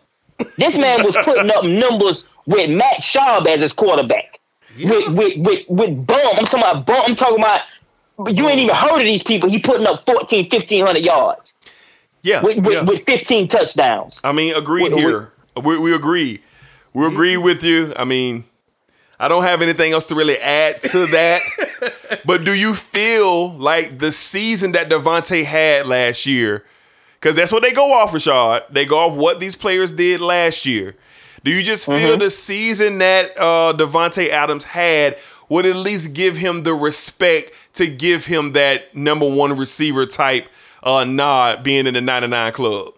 this 0.56 0.76
man 0.78 1.04
was 1.04 1.16
putting 1.16 1.50
up 1.50 1.64
numbers 1.64 2.24
with 2.46 2.70
Matt 2.70 3.00
Schaub 3.00 3.46
as 3.46 3.60
his 3.60 3.72
quarterback. 3.72 4.40
With, 4.78 5.08
with, 5.08 5.38
with, 5.38 5.64
with 5.68 6.06
Bum. 6.06 6.36
I'm 6.36 6.44
talking 6.44 6.60
about 6.60 6.86
Bum. 6.86 7.02
I'm 7.06 7.14
talking 7.14 7.38
about, 7.38 7.62
you 8.36 8.48
ain't 8.48 8.60
even 8.60 8.74
heard 8.74 9.00
of 9.00 9.06
these 9.06 9.22
people. 9.22 9.48
He 9.48 9.58
putting 9.58 9.86
up 9.86 10.04
14, 10.04 10.48
1500 10.50 11.04
yards 11.04 11.54
yeah, 12.22 12.42
with, 12.42 12.58
with, 12.58 12.72
yeah. 12.72 12.82
with 12.82 13.04
15 13.04 13.48
touchdowns. 13.48 14.20
I 14.22 14.32
mean, 14.32 14.54
agreed 14.54 14.92
We- 14.92 15.00
here. 15.00 15.32
We, 15.62 15.78
we 15.78 15.94
agree. 15.94 16.42
We 16.92 17.04
mm-hmm. 17.04 17.14
agree 17.14 17.36
with 17.38 17.64
you. 17.64 17.94
I 17.96 18.04
mean, 18.04 18.44
I 19.18 19.28
don't 19.28 19.44
have 19.44 19.62
anything 19.62 19.92
else 19.92 20.08
to 20.08 20.14
really 20.14 20.38
add 20.38 20.82
to 20.82 21.06
that. 21.06 21.40
but 22.26 22.44
do 22.44 22.54
you 22.54 22.74
feel 22.74 23.52
like 23.52 23.98
the 23.98 24.12
season 24.12 24.72
that 24.72 24.90
Davante 24.90 25.44
had 25.44 25.86
last 25.86 26.26
year, 26.26 26.64
because 27.26 27.34
that's 27.34 27.50
what 27.50 27.64
they 27.64 27.72
go 27.72 27.92
off, 27.92 28.12
Rashad. 28.12 28.68
They 28.70 28.84
go 28.84 28.98
off 29.00 29.16
what 29.16 29.40
these 29.40 29.56
players 29.56 29.90
did 29.90 30.20
last 30.20 30.64
year. 30.64 30.94
Do 31.42 31.50
you 31.50 31.64
just 31.64 31.86
feel 31.86 32.16
the 32.16 32.30
season 32.30 32.98
that 32.98 33.36
uh, 33.36 33.74
Davante 33.76 34.28
Adams 34.28 34.62
had 34.62 35.18
would 35.48 35.66
at 35.66 35.74
least 35.74 36.14
give 36.14 36.36
him 36.36 36.62
the 36.62 36.72
respect 36.72 37.52
to 37.72 37.88
give 37.88 38.26
him 38.26 38.52
that 38.52 38.94
number 38.94 39.28
one 39.28 39.56
receiver 39.56 40.06
type 40.06 40.48
uh, 40.84 41.02
nod 41.02 41.64
being 41.64 41.88
in 41.88 41.94
the 41.94 42.00
99 42.00 42.52
club? 42.52 42.94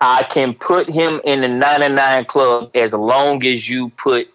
I 0.00 0.22
can 0.22 0.54
put 0.54 0.88
him 0.88 1.20
in 1.24 1.42
the 1.42 1.48
99 1.48 2.24
club 2.24 2.70
as 2.74 2.94
long 2.94 3.44
as 3.44 3.68
you 3.68 3.90
put 3.98 4.32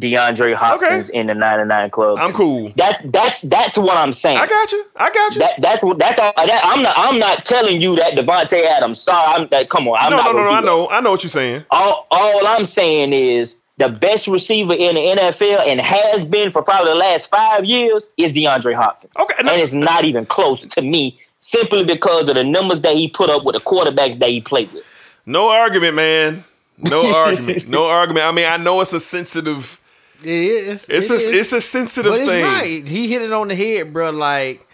DeAndre 0.00 0.54
Hopkins 0.54 1.08
in 1.08 1.28
the 1.28 1.34
99 1.34 1.90
club. 1.90 2.18
I'm 2.18 2.32
cool. 2.32 2.72
That's 2.76 3.00
that's 3.08 3.42
that's 3.42 3.78
what 3.78 3.96
I'm 3.96 4.12
saying. 4.12 4.38
I 4.38 4.46
got 4.46 4.72
you. 4.72 4.84
I 4.96 5.10
got 5.10 5.34
you. 5.34 5.38
That 5.40 5.52
that's 5.60 5.82
what 5.82 5.98
that's 5.98 6.18
all. 6.18 6.32
That, 6.36 6.60
I'm 6.64 6.82
not 6.82 6.94
I'm 6.98 7.18
not 7.18 7.44
telling 7.44 7.80
you 7.80 7.94
that 7.96 8.14
Davante 8.14 8.64
Adams. 8.64 9.00
Sorry, 9.00 9.34
I'm 9.42 9.48
that. 9.48 9.70
Come 9.70 9.86
on, 9.88 9.98
I'm 10.00 10.10
no, 10.10 10.16
not 10.16 10.26
no, 10.26 10.32
no, 10.32 10.44
no. 10.44 10.50
I 10.52 10.60
know. 10.60 10.88
I 10.90 11.00
know 11.00 11.10
what 11.12 11.22
you're 11.22 11.30
saying. 11.30 11.64
All 11.70 12.06
all 12.10 12.46
I'm 12.46 12.64
saying 12.64 13.12
is 13.12 13.56
the 13.76 13.88
best 13.88 14.26
receiver 14.28 14.72
in 14.72 14.94
the 14.96 15.00
NFL 15.00 15.66
and 15.66 15.80
has 15.80 16.24
been 16.24 16.50
for 16.50 16.62
probably 16.62 16.90
the 16.92 16.96
last 16.96 17.30
five 17.30 17.64
years 17.64 18.10
is 18.16 18.32
DeAndre 18.32 18.74
Hopkins. 18.74 19.12
Okay, 19.18 19.42
no- 19.42 19.52
and 19.52 19.60
it's 19.62 19.74
not 19.74 20.04
even 20.04 20.26
close 20.26 20.64
to 20.66 20.82
me 20.82 21.18
simply 21.40 21.84
because 21.84 22.28
of 22.28 22.34
the 22.34 22.44
numbers 22.44 22.80
that 22.82 22.94
he 22.96 23.08
put 23.08 23.30
up 23.30 23.44
with 23.44 23.54
the 23.54 23.60
quarterbacks 23.60 24.18
that 24.18 24.28
he 24.30 24.40
played 24.40 24.72
with. 24.72 24.84
No 25.26 25.50
argument, 25.50 25.94
man. 25.94 26.44
No 26.78 27.12
argument. 27.14 27.68
No 27.68 27.86
argument. 27.86 28.26
I 28.26 28.32
mean, 28.32 28.46
I 28.46 28.56
know 28.56 28.80
it's 28.80 28.92
a 28.92 29.00
sensitive. 29.00 29.80
It 30.26 30.32
is. 30.32 30.88
It's 30.88 31.10
it 31.10 31.12
a 31.12 31.14
is. 31.16 31.28
it's 31.28 31.52
a 31.52 31.60
sensitive 31.60 32.12
But 32.12 32.20
it's 32.20 32.28
thing. 32.30 32.44
right. 32.44 32.86
He 32.86 33.08
hit 33.08 33.22
it 33.22 33.32
on 33.32 33.48
the 33.48 33.54
head, 33.54 33.92
bro. 33.92 34.10
Like, 34.10 34.66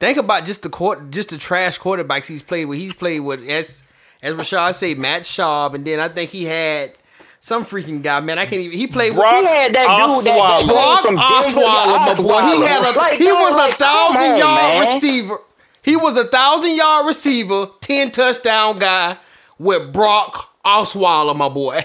think 0.00 0.18
about 0.18 0.46
just 0.46 0.62
the 0.62 0.68
court, 0.70 1.10
just 1.10 1.30
the 1.30 1.36
trash 1.38 1.78
quarterbacks 1.78 2.26
he's 2.26 2.42
played 2.42 2.66
with. 2.66 2.78
He's 2.78 2.94
played 2.94 3.20
with 3.20 3.48
as 3.48 3.84
as 4.22 4.34
Rashad 4.34 4.74
say, 4.74 4.94
Matt 4.94 5.22
Schaub, 5.22 5.74
and 5.74 5.84
then 5.84 6.00
I 6.00 6.08
think 6.08 6.30
he 6.30 6.44
had 6.44 6.92
some 7.40 7.62
freaking 7.64 8.02
guy. 8.02 8.20
Man, 8.20 8.38
I 8.38 8.46
can't 8.46 8.62
even. 8.62 8.78
He 8.78 8.86
played 8.86 9.12
Brock 9.14 9.40
He 9.40 9.46
had 9.46 9.74
that 9.74 9.86
dude 9.86 10.24
that, 10.26 10.64
that 10.64 10.64
Osweiler. 10.64 10.68
Brock 10.68 11.02
from 11.02 11.16
Osweiler, 11.18 12.06
my 12.06 12.14
boy. 12.14 12.40
He 12.56 12.62
had 12.66 12.94
a 12.94 12.96
Like, 12.98 13.18
he 13.18 13.30
was 13.30 13.54
like, 13.56 13.72
a 13.72 13.76
thousand 13.76 14.22
on, 14.32 14.38
yard 14.38 14.84
man. 14.84 14.94
receiver. 14.94 15.38
He 15.82 15.96
was 15.96 16.16
a 16.16 16.24
thousand 16.26 16.74
yard 16.76 17.06
receiver, 17.06 17.66
ten 17.80 18.10
touchdown 18.10 18.78
guy 18.78 19.18
with 19.58 19.92
Brock 19.92 20.54
Osweiler, 20.64 21.36
my 21.36 21.50
boy. 21.50 21.80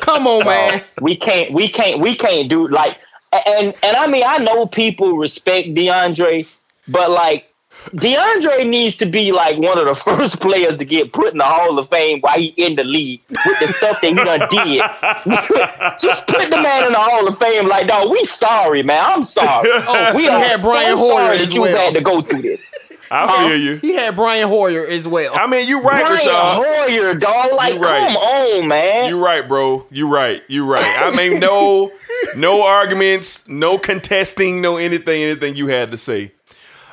Come 0.00 0.26
on, 0.26 0.44
man. 0.44 0.82
we 1.00 1.16
can't 1.16 1.52
we 1.52 1.68
can't 1.68 2.00
we 2.00 2.16
can't 2.16 2.48
do 2.48 2.66
like 2.68 2.98
and 3.32 3.74
and 3.82 3.96
I 3.96 4.06
mean 4.06 4.24
I 4.26 4.38
know 4.38 4.66
people 4.66 5.16
respect 5.16 5.68
DeAndre, 5.68 6.46
but 6.88 7.10
like 7.10 7.46
DeAndre 7.90 8.66
needs 8.66 8.96
to 8.96 9.06
be 9.06 9.32
like 9.32 9.58
one 9.58 9.78
of 9.78 9.86
the 9.86 9.94
first 10.02 10.40
players 10.40 10.76
to 10.76 10.84
get 10.84 11.12
put 11.12 11.32
in 11.32 11.38
the 11.38 11.44
Hall 11.44 11.78
of 11.78 11.88
Fame 11.88 12.20
while 12.20 12.38
he 12.38 12.46
in 12.56 12.74
the 12.76 12.84
league 12.84 13.20
with 13.28 13.58
the 13.60 13.68
stuff 13.68 14.00
that 14.00 14.08
he 14.08 14.14
done 14.14 14.40
did. 14.50 16.00
Just 16.00 16.26
put 16.26 16.50
the 16.50 16.56
man 16.56 16.84
in 16.86 16.92
the 16.92 16.98
Hall 16.98 17.28
of 17.28 17.38
Fame 17.38 17.68
like, 17.68 17.86
dog, 17.86 18.10
we 18.10 18.24
sorry, 18.24 18.82
man. 18.82 19.02
I'm 19.04 19.22
sorry. 19.22 19.68
Oh, 19.88 20.16
we 20.16 20.24
had 20.24 20.60
Brian 20.62 20.96
so 20.96 20.98
Hoyer 20.98 21.10
sorry 21.26 21.38
that 21.38 21.54
you 21.54 21.62
well. 21.62 21.76
had 21.76 21.94
to 21.94 22.00
go 22.00 22.20
through 22.20 22.42
this. 22.42 22.72
I 23.10 23.48
feel 23.48 23.56
you. 23.58 23.76
He 23.76 23.94
had 23.94 24.16
Brian 24.16 24.48
Hoyer 24.48 24.86
as 24.86 25.06
well. 25.06 25.32
I 25.34 25.46
mean, 25.46 25.68
you 25.68 25.82
right, 25.82 26.04
Brian 26.04 26.18
Rashad. 26.18 26.56
Hoyer, 26.56 27.14
dog. 27.14 27.52
Like, 27.52 27.74
You 27.74 27.82
right. 27.82 28.06
come 28.08 28.16
on, 28.16 28.68
man. 28.68 29.08
You 29.08 29.24
right, 29.24 29.46
bro. 29.46 29.86
You 29.90 30.12
right. 30.12 30.42
You 30.48 30.70
right. 30.70 30.84
I 30.98 31.14
mean, 31.16 31.40
no, 31.40 31.92
no 32.36 32.64
arguments, 32.66 33.48
no 33.48 33.78
contesting, 33.78 34.60
no 34.60 34.76
anything, 34.76 35.22
anything 35.22 35.54
you 35.56 35.68
had 35.68 35.90
to 35.92 35.98
say. 35.98 36.32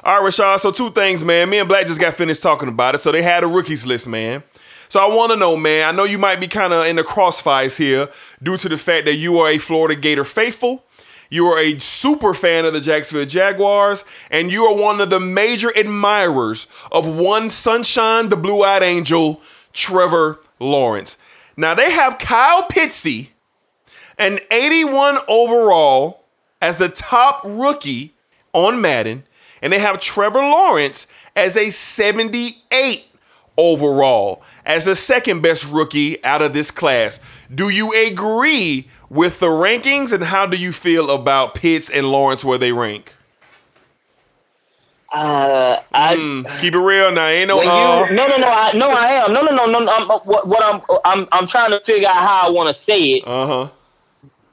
All 0.03 0.21
right, 0.21 0.29
Rashad. 0.29 0.59
So 0.59 0.71
two 0.71 0.89
things, 0.89 1.23
man. 1.23 1.49
Me 1.49 1.59
and 1.59 1.67
Black 1.69 1.87
just 1.87 1.99
got 1.99 2.13
finished 2.13 2.43
talking 2.43 2.69
about 2.69 2.95
it. 2.95 3.01
So 3.01 3.11
they 3.11 3.21
had 3.21 3.43
a 3.43 3.47
rookies 3.47 3.85
list, 3.85 4.07
man. 4.07 4.43
So 4.89 4.99
I 4.99 5.07
want 5.07 5.31
to 5.31 5.37
know, 5.37 5.57
man. 5.57 5.87
I 5.87 5.91
know 5.95 6.03
you 6.03 6.19
might 6.19 6.39
be 6.39 6.47
kind 6.47 6.71
of 6.73 6.85
in 6.85 6.97
the 6.97 7.03
crossfires 7.03 7.77
here 7.77 8.09
due 8.43 8.57
to 8.57 8.69
the 8.69 8.77
fact 8.77 9.05
that 9.05 9.15
you 9.15 9.37
are 9.39 9.49
a 9.49 9.57
Florida 9.57 9.99
Gator 9.99 10.23
faithful. 10.25 10.83
You 11.33 11.47
are 11.47 11.57
a 11.57 11.79
super 11.79 12.35
fan 12.35 12.63
of 12.63 12.73
the 12.73 12.79
Jacksonville 12.79 13.25
Jaguars, 13.25 14.05
and 14.29 14.51
you 14.51 14.65
are 14.65 14.79
one 14.79 15.01
of 15.01 15.09
the 15.09 15.19
major 15.19 15.75
admirers 15.75 16.67
of 16.91 17.07
one 17.07 17.49
sunshine, 17.49 18.29
the 18.29 18.37
blue-eyed 18.37 18.83
angel, 18.83 19.41
Trevor 19.71 20.39
Lawrence. 20.59 21.17
Now 21.57 21.73
they 21.73 21.89
have 21.89 22.19
Kyle 22.19 22.67
Pitsey, 22.67 23.29
an 24.19 24.41
81 24.51 25.17
overall, 25.27 26.25
as 26.61 26.77
the 26.77 26.89
top 26.89 27.41
rookie 27.43 28.13
on 28.53 28.79
Madden, 28.79 29.23
and 29.59 29.73
they 29.73 29.79
have 29.79 29.99
Trevor 29.99 30.41
Lawrence 30.41 31.07
as 31.35 31.57
a 31.57 31.71
78 31.71 33.07
overall 33.57 34.43
as 34.65 34.85
the 34.85 34.95
second 34.95 35.41
best 35.41 35.67
rookie 35.71 36.23
out 36.23 36.41
of 36.43 36.53
this 36.53 36.71
class. 36.71 37.19
Do 37.53 37.69
you 37.69 37.91
agree 38.07 38.87
with 39.13 39.39
the 39.39 39.45
rankings 39.45 40.11
and 40.11 40.23
how 40.23 40.47
do 40.47 40.57
you 40.57 40.71
feel 40.71 41.11
about 41.11 41.53
Pitts 41.53 41.89
and 41.89 42.07
Lawrence 42.07 42.43
where 42.43 42.57
they 42.57 42.71
rank? 42.71 43.13
Uh, 45.11 45.79
I, 45.93 46.15
Hmm, 46.15 46.41
keep 46.59 46.73
it 46.73 46.79
real 46.79 47.11
now. 47.11 47.27
Ain't 47.27 47.47
no 47.47 47.57
when 47.57 47.67
uh, 47.67 48.07
you, 48.09 48.15
no, 48.15 48.27
no, 48.27 48.37
no, 48.37 48.47
I, 48.49 48.71
no, 48.73 48.89
I 48.89 49.07
am. 49.23 49.31
No, 49.31 49.43
no, 49.43 49.67
no, 49.67 49.79
no. 49.79 49.91
I'm, 49.91 50.07
what, 50.07 50.47
what 50.47 50.63
I'm, 50.63 50.81
I'm, 51.05 51.27
I'm 51.31 51.45
trying 51.45 51.69
to 51.69 51.79
figure 51.81 52.07
out 52.07 52.15
how 52.15 52.47
I 52.47 52.49
want 52.49 52.67
to 52.67 52.73
say 52.73 52.99
it 53.11 53.23
uh-huh. 53.27 53.69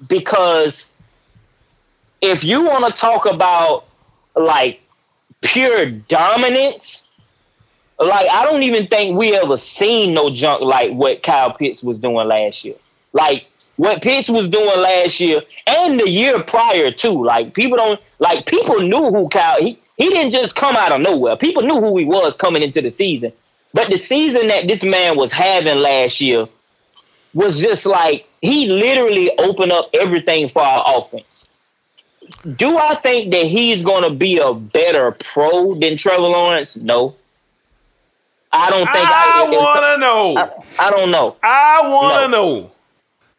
because 0.06 0.92
if 2.20 2.44
you 2.44 2.66
want 2.66 2.86
to 2.86 3.00
talk 3.00 3.24
about 3.24 3.86
like 4.36 4.82
pure 5.40 5.86
dominance, 5.86 7.04
like 7.98 8.28
I 8.30 8.44
don't 8.44 8.62
even 8.62 8.86
think 8.86 9.16
we 9.16 9.34
ever 9.34 9.56
seen 9.56 10.12
no 10.12 10.28
junk 10.28 10.60
like 10.60 10.92
what 10.92 11.22
Kyle 11.22 11.54
Pitts 11.54 11.82
was 11.82 11.98
doing 11.98 12.28
last 12.28 12.66
year. 12.66 12.76
Like 13.14 13.49
what 13.80 14.02
Pitts 14.02 14.28
was 14.28 14.46
doing 14.46 14.78
last 14.78 15.20
year 15.20 15.40
and 15.66 15.98
the 15.98 16.06
year 16.06 16.42
prior 16.42 16.90
too. 16.90 17.24
Like 17.24 17.54
people 17.54 17.78
don't 17.78 17.98
like 18.18 18.44
people 18.44 18.78
knew 18.80 19.10
who 19.10 19.26
Kyle 19.30 19.58
he 19.58 19.78
he 19.96 20.10
didn't 20.10 20.32
just 20.32 20.54
come 20.54 20.76
out 20.76 20.92
of 20.92 21.00
nowhere. 21.00 21.34
People 21.38 21.62
knew 21.62 21.80
who 21.80 21.96
he 21.96 22.04
was 22.04 22.36
coming 22.36 22.62
into 22.62 22.82
the 22.82 22.90
season. 22.90 23.32
But 23.72 23.88
the 23.88 23.96
season 23.96 24.48
that 24.48 24.66
this 24.66 24.84
man 24.84 25.16
was 25.16 25.32
having 25.32 25.78
last 25.78 26.20
year 26.20 26.46
was 27.32 27.62
just 27.62 27.86
like 27.86 28.28
he 28.42 28.66
literally 28.68 29.30
opened 29.38 29.72
up 29.72 29.88
everything 29.94 30.50
for 30.50 30.60
our 30.60 30.98
offense. 30.98 31.48
Do 32.56 32.76
I 32.76 33.00
think 33.00 33.32
that 33.32 33.46
he's 33.46 33.82
going 33.82 34.02
to 34.02 34.10
be 34.10 34.36
a 34.36 34.52
better 34.52 35.10
pro 35.12 35.74
than 35.74 35.96
Trevor 35.96 36.20
Lawrence? 36.36 36.76
No. 36.76 37.14
I 38.52 38.68
don't 38.68 38.86
think 38.92 39.08
I 39.08 39.44
I, 39.46 39.50
want 39.50 39.84
to 39.94 40.00
know. 40.00 40.34
I, 40.78 40.86
I 40.86 40.90
don't 40.90 41.10
know. 41.10 41.36
I 41.42 41.80
want 41.82 42.24
to 42.26 42.30
No. 42.30 42.58
know. 42.60 42.72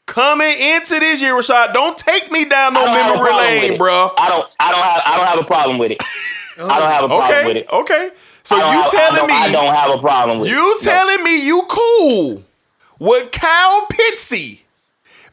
Coming 0.08 0.60
into 0.60 1.00
this 1.00 1.22
year, 1.22 1.34
Rashad, 1.36 1.74
don't 1.74 1.98
take 1.98 2.32
me 2.32 2.44
down 2.46 2.74
no 2.74 2.82
I 2.82 2.86
don't 2.86 2.96
have 2.96 3.12
a 3.14 3.16
memory 3.16 3.34
lane, 3.34 3.78
bro. 3.78 4.12
I 4.18 4.28
don't. 4.30 4.56
I 4.60 4.72
don't 4.72 4.82
have. 4.84 5.02
I 5.06 5.18
don't 5.18 5.28
have 5.28 5.40
a 5.40 5.44
problem 5.46 5.78
with 5.78 5.92
it. 5.92 6.02
I 6.58 6.80
don't 6.80 6.92
have 6.92 7.04
a 7.06 7.08
problem 7.08 7.46
with 7.48 7.58
it. 7.58 7.68
okay. 7.72 8.10
So 8.44 8.58
you 8.58 8.62
have- 8.64 8.92
telling 8.92 9.16
don't- 9.18 9.28
me 9.28 9.34
I 9.34 9.52
don't 9.52 9.74
have 9.74 9.92
a 9.92 9.98
problem 10.00 10.40
with 10.40 10.50
it. 10.50 10.54
You 10.54 10.78
No. 10.84 10.92
telling 10.92 11.24
me 11.24 11.46
you 11.46 11.62
cool 11.70 12.44
with 13.00 13.32
Kyle 13.32 13.88
Pitsey 13.88 14.62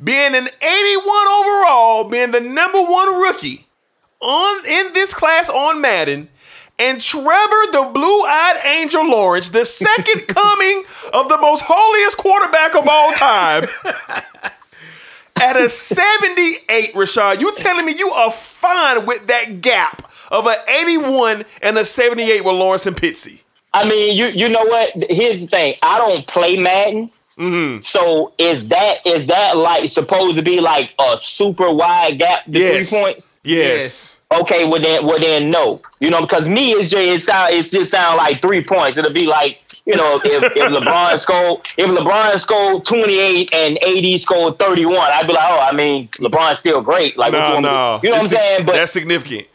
being 0.02 0.34
an 0.36 0.46
81 0.62 1.26
overall, 1.26 2.04
being 2.04 2.30
the 2.30 2.40
number 2.40 2.80
one 2.80 3.20
rookie 3.22 3.66
on 4.20 4.64
in 4.66 4.92
this 4.92 5.12
class 5.12 5.48
on 5.50 5.80
Madden, 5.80 6.28
and 6.78 7.00
Trevor 7.00 7.64
the 7.72 7.90
Blue-Eyed 7.92 8.60
Angel 8.64 9.04
Lawrence, 9.04 9.48
the 9.48 9.64
second 9.64 10.28
coming 10.28 10.84
of 11.12 11.28
the 11.28 11.38
most 11.38 11.64
holiest 11.66 12.16
quarterback 12.18 12.76
of 12.76 12.86
all 12.88 13.10
time. 13.14 13.66
At 15.40 15.56
a 15.56 15.68
78, 15.68 16.94
Rashad, 16.94 17.40
you 17.40 17.52
telling 17.54 17.86
me 17.86 17.94
you 17.96 18.08
are 18.10 18.30
fine 18.30 19.06
with 19.06 19.26
that 19.28 19.60
gap 19.60 20.10
of 20.30 20.46
an 20.46 20.56
81 20.68 21.44
and 21.62 21.78
a 21.78 21.84
78 21.84 22.44
with 22.44 22.54
Lawrence 22.54 22.86
and 22.86 22.96
Pitsy? 22.96 23.40
I 23.72 23.86
mean, 23.86 24.16
you 24.16 24.26
you 24.26 24.48
know 24.48 24.64
what? 24.64 24.90
Here's 25.10 25.40
the 25.42 25.46
thing. 25.46 25.74
I 25.82 25.98
don't 25.98 26.26
play 26.26 26.56
Madden. 26.56 27.10
Mm-hmm. 27.38 27.82
So 27.82 28.32
is 28.38 28.66
that 28.68 29.06
is 29.06 29.28
that 29.28 29.56
like 29.56 29.88
supposed 29.88 30.36
to 30.36 30.42
be 30.42 30.58
like 30.60 30.92
a 30.98 31.18
super 31.20 31.70
wide 31.72 32.18
gap 32.18 32.44
to 32.46 32.50
Yes. 32.58 32.90
three 32.90 33.00
points? 33.00 33.28
Yes. 33.44 34.20
Okay, 34.32 34.64
well 34.66 34.80
then, 34.80 35.06
well 35.06 35.18
then, 35.20 35.50
no. 35.50 35.80
You 36.00 36.10
know, 36.10 36.20
because 36.22 36.48
me, 36.48 36.72
it's 36.72 36.88
just 36.90 37.02
it 37.02 37.20
sound 37.20 37.54
it's 37.54 37.70
just 37.70 37.90
sound 37.92 38.16
like 38.16 38.42
three 38.42 38.64
points. 38.64 38.98
It'll 38.98 39.12
be 39.12 39.26
like 39.26 39.60
you 39.88 39.96
know, 39.96 40.20
if, 40.22 40.44
if 40.44 40.52
LeBron 40.72 41.18
scored 41.18 41.60
if 41.78 41.86
LeBron 41.88 42.38
scored 42.38 42.84
twenty 42.84 43.18
eight 43.18 43.52
and 43.54 43.78
AD 43.82 44.20
scored 44.20 44.58
thirty 44.58 44.84
one, 44.86 44.98
I'd 44.98 45.26
be 45.26 45.32
like, 45.32 45.50
oh, 45.50 45.58
I 45.60 45.72
mean, 45.74 46.08
LeBron's 46.18 46.58
still 46.58 46.82
great. 46.82 47.16
Like, 47.16 47.32
what 47.32 47.48
you 47.48 47.60
No, 47.62 47.62
want 47.62 47.64
me 47.64 47.68
to 47.68 47.74
no. 47.74 48.00
you 48.02 48.10
know 48.10 48.16
what 48.16 48.22
I'm 48.22 48.28
saying? 48.28 48.66
But 48.66 48.72
that's 48.74 48.92
significant. 48.92 49.48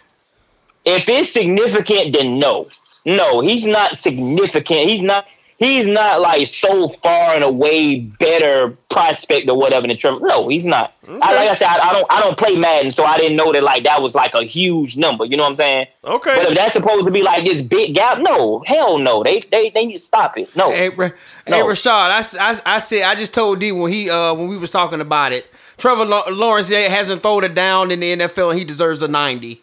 if 0.85 1.07
it's 1.07 1.31
significant, 1.31 2.14
then 2.14 2.39
no, 2.39 2.68
no, 3.05 3.41
he's 3.41 3.65
not 3.68 3.95
significant. 3.97 4.89
He's 4.89 5.03
not. 5.03 5.26
He's 5.60 5.88
not 5.88 6.20
like 6.20 6.48
so 6.48 6.90
far 6.90 7.36
and 7.36 7.44
away 7.44 8.00
better 8.00 8.76
prospect 8.90 9.48
or 9.50 9.58
whatever 9.58 9.88
than 9.88 9.96
Trevor. 9.98 10.20
No, 10.26 10.48
he's 10.50 10.66
not. 10.66 10.94
I, 11.08 11.34
like 11.36 11.50
I 11.50 11.54
said, 11.56 11.68
I, 11.68 11.90
I 11.90 11.94
don't. 11.94 12.06
I 12.12 12.20
don't 12.22 12.38
play 12.38 12.56
Madden, 12.58 12.92
so 12.92 13.04
I 13.06 13.18
didn't 13.18 13.38
know 13.38 13.54
that 13.54 13.64
like 13.64 13.84
that 13.84 14.02
was 14.02 14.14
like 14.16 14.34
a 14.34 14.44
huge 14.44 14.98
number. 14.98 15.26
You 15.26 15.38
know 15.38 15.44
what 15.44 15.50
I'm 15.50 15.56
saying? 15.56 15.88
Okay. 16.04 16.36
But 16.36 16.52
if 16.52 16.56
that's 16.58 16.74
supposed 16.74 17.06
to 17.06 17.12
be 17.12 17.22
like 17.22 17.46
this 17.46 17.62
big 17.62 17.96
gap, 17.96 18.20
no, 18.20 18.64
hell 18.66 18.98
no. 18.98 19.24
They 19.24 19.42
they 19.52 19.70
they 19.70 19.86
need 19.86 19.94
to 19.94 20.00
stop 20.04 20.38
it. 20.38 20.54
No. 20.56 20.72
Hey, 20.72 20.90
Ra- 20.90 21.10
No. 21.48 21.56
hey 21.58 21.62
Rashad, 21.64 21.88
I, 22.12 22.18
s- 22.20 22.36
I, 22.38 22.50
s- 22.50 22.62
I 22.66 22.78
said 22.80 23.04
I 23.04 23.16
just 23.16 23.34
told 23.34 23.60
D 23.60 23.72
when 23.72 23.92
he 23.92 24.10
uh 24.10 24.34
when 24.34 24.48
we 24.48 24.58
was 24.58 24.72
talking 24.72 25.02
about 25.02 25.32
it. 25.32 25.46
Trevor 25.78 26.06
Lawrence 26.06 26.70
hasn't 26.70 27.22
thrown 27.24 27.44
it 27.44 27.54
down 27.56 27.90
in 27.92 28.00
the 28.00 28.16
NFL 28.16 28.52
and 28.52 28.60
he 28.60 28.64
deserves 28.66 29.02
a 29.02 29.08
90. 29.08 29.60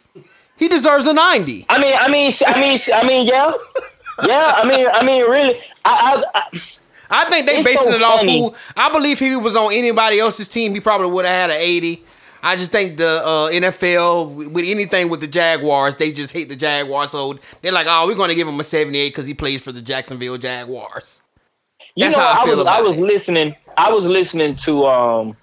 He 0.56 0.68
deserves 0.68 1.06
a 1.06 1.12
90. 1.14 1.66
I 1.68 1.78
mean, 1.78 1.94
I 1.98 2.08
mean, 2.10 2.32
I 2.46 2.60
mean, 2.60 2.78
I 2.94 3.06
mean, 3.06 3.26
yeah, 3.28 3.52
yeah. 4.26 4.52
I 4.56 4.66
mean, 4.66 4.86
I 4.92 5.04
mean, 5.04 5.22
really, 5.22 5.58
I, 5.84 6.24
I, 6.34 6.40
I 6.40 6.60
I 7.10 7.24
think 7.24 7.46
they 7.46 7.56
It's 7.56 7.66
basing 7.66 7.92
so 7.92 7.96
it 7.96 8.02
off 8.02 8.20
who 8.20 8.54
I 8.76 8.90
believe 8.90 9.14
if 9.14 9.18
he 9.18 9.36
was 9.36 9.56
on 9.56 9.72
anybody 9.72 10.20
else's 10.20 10.48
team, 10.48 10.74
he 10.74 10.80
probably 10.80 11.08
would 11.10 11.24
have 11.24 11.50
had 11.50 11.50
an 11.50 11.56
80. 11.60 12.04
I 12.42 12.56
just 12.56 12.70
think 12.70 12.96
the 12.96 13.08
uh, 13.08 13.50
NFL 13.50 14.50
with 14.52 14.64
anything 14.64 15.10
with 15.10 15.20
the 15.20 15.26
Jaguars, 15.26 15.96
they 15.96 16.10
just 16.12 16.32
hate 16.32 16.48
the 16.48 16.56
Jaguars, 16.56 17.10
so 17.10 17.38
they're 17.60 17.72
like, 17.72 17.86
"Oh, 17.88 18.06
we're 18.06 18.14
going 18.14 18.30
to 18.30 18.34
give 18.34 18.48
him 18.48 18.58
a 18.58 18.64
78 18.64 19.08
because 19.10 19.26
he 19.26 19.34
plays 19.34 19.62
for 19.62 19.72
the 19.72 19.82
Jacksonville 19.82 20.38
Jaguars." 20.38 21.22
You 21.96 22.06
That's 22.06 22.16
know, 22.16 22.22
how 22.22 22.40
I 22.40 22.42
I, 22.42 22.44
feel 22.44 22.56
was 22.58 22.66
I 22.66 22.80
was 22.80 22.96
it. 22.96 23.02
listening. 23.02 23.56
I 23.76 23.92
was 23.92 24.06
listening 24.06 24.56
to 24.56 24.86
um. 24.86 25.36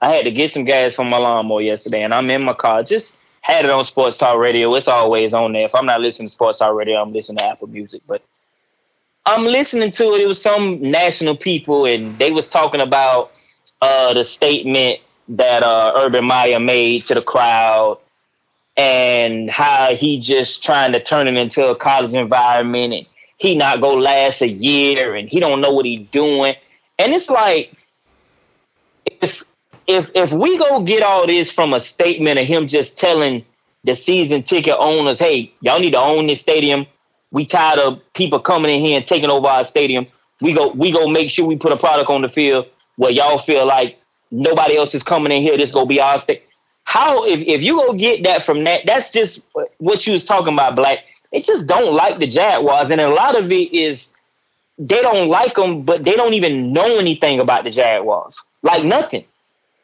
I 0.00 0.14
had 0.14 0.24
to 0.24 0.30
get 0.30 0.50
some 0.50 0.64
gas 0.64 0.94
from 0.94 1.10
my 1.10 1.18
lawnmower 1.18 1.60
yesterday, 1.60 2.04
and 2.04 2.14
I'm 2.14 2.30
in 2.30 2.44
my 2.44 2.54
car. 2.54 2.84
Just 2.84 3.18
had 3.40 3.64
it 3.64 3.70
on 3.70 3.84
Sports 3.84 4.16
Talk 4.16 4.38
Radio. 4.38 4.72
It's 4.76 4.88
always 4.88 5.34
on 5.34 5.52
there. 5.52 5.64
If 5.64 5.74
I'm 5.74 5.86
not 5.86 6.00
listening 6.00 6.28
to 6.28 6.32
Sports 6.32 6.60
Talk 6.60 6.74
Radio, 6.74 7.02
I'm 7.02 7.12
listening 7.12 7.38
to 7.38 7.44
Apple 7.44 7.66
Music. 7.66 8.00
But 8.06 8.22
I'm 9.28 9.44
listening 9.44 9.90
to 9.90 10.14
it. 10.14 10.22
It 10.22 10.26
was 10.26 10.40
some 10.40 10.80
national 10.80 11.36
people, 11.36 11.84
and 11.84 12.18
they 12.18 12.30
was 12.30 12.48
talking 12.48 12.80
about 12.80 13.30
uh, 13.82 14.14
the 14.14 14.24
statement 14.24 15.00
that 15.28 15.62
uh, 15.62 15.92
Urban 15.96 16.24
Meyer 16.24 16.58
made 16.58 17.04
to 17.04 17.14
the 17.14 17.20
crowd, 17.20 17.98
and 18.74 19.50
how 19.50 19.94
he 19.94 20.18
just 20.18 20.64
trying 20.64 20.92
to 20.92 21.02
turn 21.02 21.28
it 21.28 21.36
into 21.36 21.68
a 21.68 21.76
college 21.76 22.14
environment, 22.14 22.94
and 22.94 23.06
he 23.36 23.54
not 23.54 23.82
gonna 23.82 24.00
last 24.00 24.40
a 24.40 24.48
year, 24.48 25.14
and 25.14 25.28
he 25.28 25.40
don't 25.40 25.60
know 25.60 25.74
what 25.74 25.84
he 25.84 25.98
doing, 25.98 26.56
and 26.98 27.12
it's 27.12 27.28
like 27.28 27.70
if 29.04 29.44
if 29.86 30.10
if 30.14 30.32
we 30.32 30.56
go 30.56 30.80
get 30.84 31.02
all 31.02 31.26
this 31.26 31.52
from 31.52 31.74
a 31.74 31.80
statement 31.80 32.38
of 32.38 32.46
him 32.46 32.66
just 32.66 32.96
telling 32.96 33.44
the 33.84 33.94
season 33.94 34.42
ticket 34.42 34.76
owners, 34.78 35.18
hey, 35.18 35.52
y'all 35.60 35.80
need 35.80 35.90
to 35.90 36.00
own 36.00 36.28
this 36.28 36.40
stadium. 36.40 36.86
We 37.30 37.46
tired 37.46 37.78
of 37.78 38.00
people 38.14 38.40
coming 38.40 38.74
in 38.74 38.80
here 38.80 38.96
and 38.96 39.06
taking 39.06 39.30
over 39.30 39.46
our 39.46 39.64
stadium. 39.64 40.06
We 40.40 40.52
go 40.52 40.68
we 40.68 40.92
go 40.92 41.08
make 41.08 41.30
sure 41.30 41.46
we 41.46 41.56
put 41.56 41.72
a 41.72 41.76
product 41.76 42.10
on 42.10 42.22
the 42.22 42.28
field 42.28 42.66
where 42.96 43.10
y'all 43.10 43.38
feel 43.38 43.66
like 43.66 43.98
nobody 44.30 44.76
else 44.76 44.94
is 44.94 45.02
coming 45.02 45.32
in 45.32 45.42
here. 45.42 45.56
This 45.56 45.72
gonna 45.72 45.86
be 45.86 46.00
our 46.00 46.18
state. 46.18 46.42
How 46.84 47.24
if 47.24 47.40
if 47.42 47.62
you 47.62 47.76
go 47.76 47.92
get 47.92 48.22
that 48.24 48.42
from 48.42 48.64
that? 48.64 48.86
That's 48.86 49.10
just 49.10 49.46
what 49.78 50.06
you 50.06 50.14
was 50.14 50.24
talking 50.24 50.54
about, 50.54 50.76
Black. 50.76 51.00
They 51.32 51.40
just 51.40 51.68
don't 51.68 51.94
like 51.94 52.18
the 52.18 52.26
Jaguars, 52.26 52.90
and 52.90 53.00
a 53.00 53.10
lot 53.10 53.36
of 53.36 53.52
it 53.52 53.74
is 53.74 54.12
they 54.78 55.02
don't 55.02 55.28
like 55.28 55.56
them, 55.56 55.82
but 55.82 56.04
they 56.04 56.14
don't 56.14 56.34
even 56.34 56.72
know 56.72 56.98
anything 56.98 57.40
about 57.40 57.64
the 57.64 57.70
Jaguars. 57.70 58.42
Like 58.62 58.84
nothing. 58.84 59.24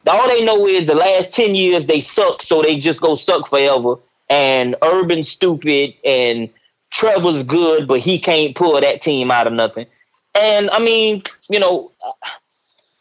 All 0.06 0.28
they 0.28 0.44
know 0.44 0.66
is 0.66 0.86
the 0.86 0.94
last 0.94 1.34
10 1.34 1.54
years 1.54 1.86
they 1.86 2.00
suck, 2.00 2.42
so 2.42 2.62
they 2.62 2.76
just 2.76 3.00
go 3.00 3.14
suck 3.14 3.48
forever. 3.48 3.96
And 4.28 4.76
Urban 4.82 5.22
stupid 5.22 5.94
and 6.04 6.48
Trevor's 6.94 7.42
good, 7.42 7.88
but 7.88 7.98
he 7.98 8.20
can't 8.20 8.54
pull 8.54 8.80
that 8.80 9.02
team 9.02 9.32
out 9.32 9.48
of 9.48 9.52
nothing. 9.52 9.86
And 10.32 10.70
I 10.70 10.78
mean, 10.78 11.24
you 11.50 11.58
know, 11.58 11.90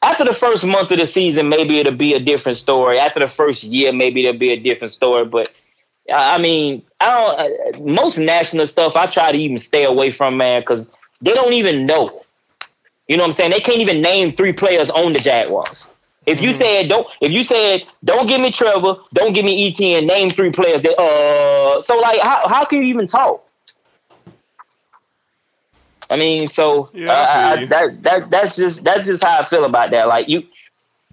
after 0.02 0.26
the 0.26 0.34
first 0.34 0.66
month 0.66 0.92
of 0.92 0.98
the 0.98 1.06
season, 1.06 1.48
maybe 1.48 1.78
it'll 1.78 1.94
be 1.94 2.16
a 2.16 2.20
different 2.20 2.58
story. 2.58 2.98
After 2.98 3.20
the 3.20 3.28
first 3.28 3.66
year, 3.66 3.94
maybe 3.94 4.26
it'll 4.26 4.40
be 4.40 4.52
a 4.52 4.60
different 4.60 4.90
story. 4.90 5.26
But 5.26 5.54
I 6.12 6.40
mean, 6.40 6.82
I 7.00 7.12
don't. 7.72 7.86
Most 7.86 8.18
national 8.18 8.66
stuff 8.66 8.96
I 8.96 9.06
try 9.06 9.32
to 9.32 9.38
even 9.38 9.60
stay 9.60 9.86
away 9.86 10.10
from, 10.10 10.38
man, 10.38 10.62
because 10.62 10.98
they 11.22 11.34
don't 11.34 11.54
even 11.54 11.86
know. 11.86 12.20
You 13.08 13.18
know 13.18 13.24
what 13.24 13.28
I'm 13.28 13.34
saying? 13.34 13.52
They 13.52 13.60
can't 13.60 13.80
even 13.80 14.02
name 14.02 14.32
three 14.32 14.54
players 14.54 14.90
on 14.90 15.14
the 15.14 15.20
Jaguars. 15.20 15.88
If 16.26 16.42
you 16.42 16.56
said 16.56 16.90
don't, 16.90 17.06
if 17.22 17.32
you 17.32 17.44
said 17.44 17.84
don't 18.04 18.26
give 18.26 18.42
me 18.42 18.50
Trevor, 18.50 18.96
don't 19.14 19.34
give 19.34 19.46
me 19.46 19.72
ETN, 19.72 20.08
name 20.08 20.32
three 20.32 20.52
players. 20.52 20.82
That 20.82 21.00
uh, 21.00 21.80
so 21.80 22.00
like 22.00 22.22
how 22.24 22.48
how 22.48 22.66
can 22.66 22.80
you 22.80 22.86
even 22.86 23.06
talk? 23.06 23.48
I 26.14 26.18
mean, 26.18 26.48
so 26.48 26.92
Yeah, 26.94 27.12
I 27.12 27.64
uh, 27.64 27.66
that 27.66 28.04
that 28.04 28.30
that's 28.30 28.56
just 28.56 28.84
that's 28.84 29.08
just 29.08 29.24
how 29.24 29.40
I 29.40 29.46
feel 29.46 29.66
about 29.66 29.90
that. 29.92 30.08
Like 30.08 30.30
you, 30.30 30.44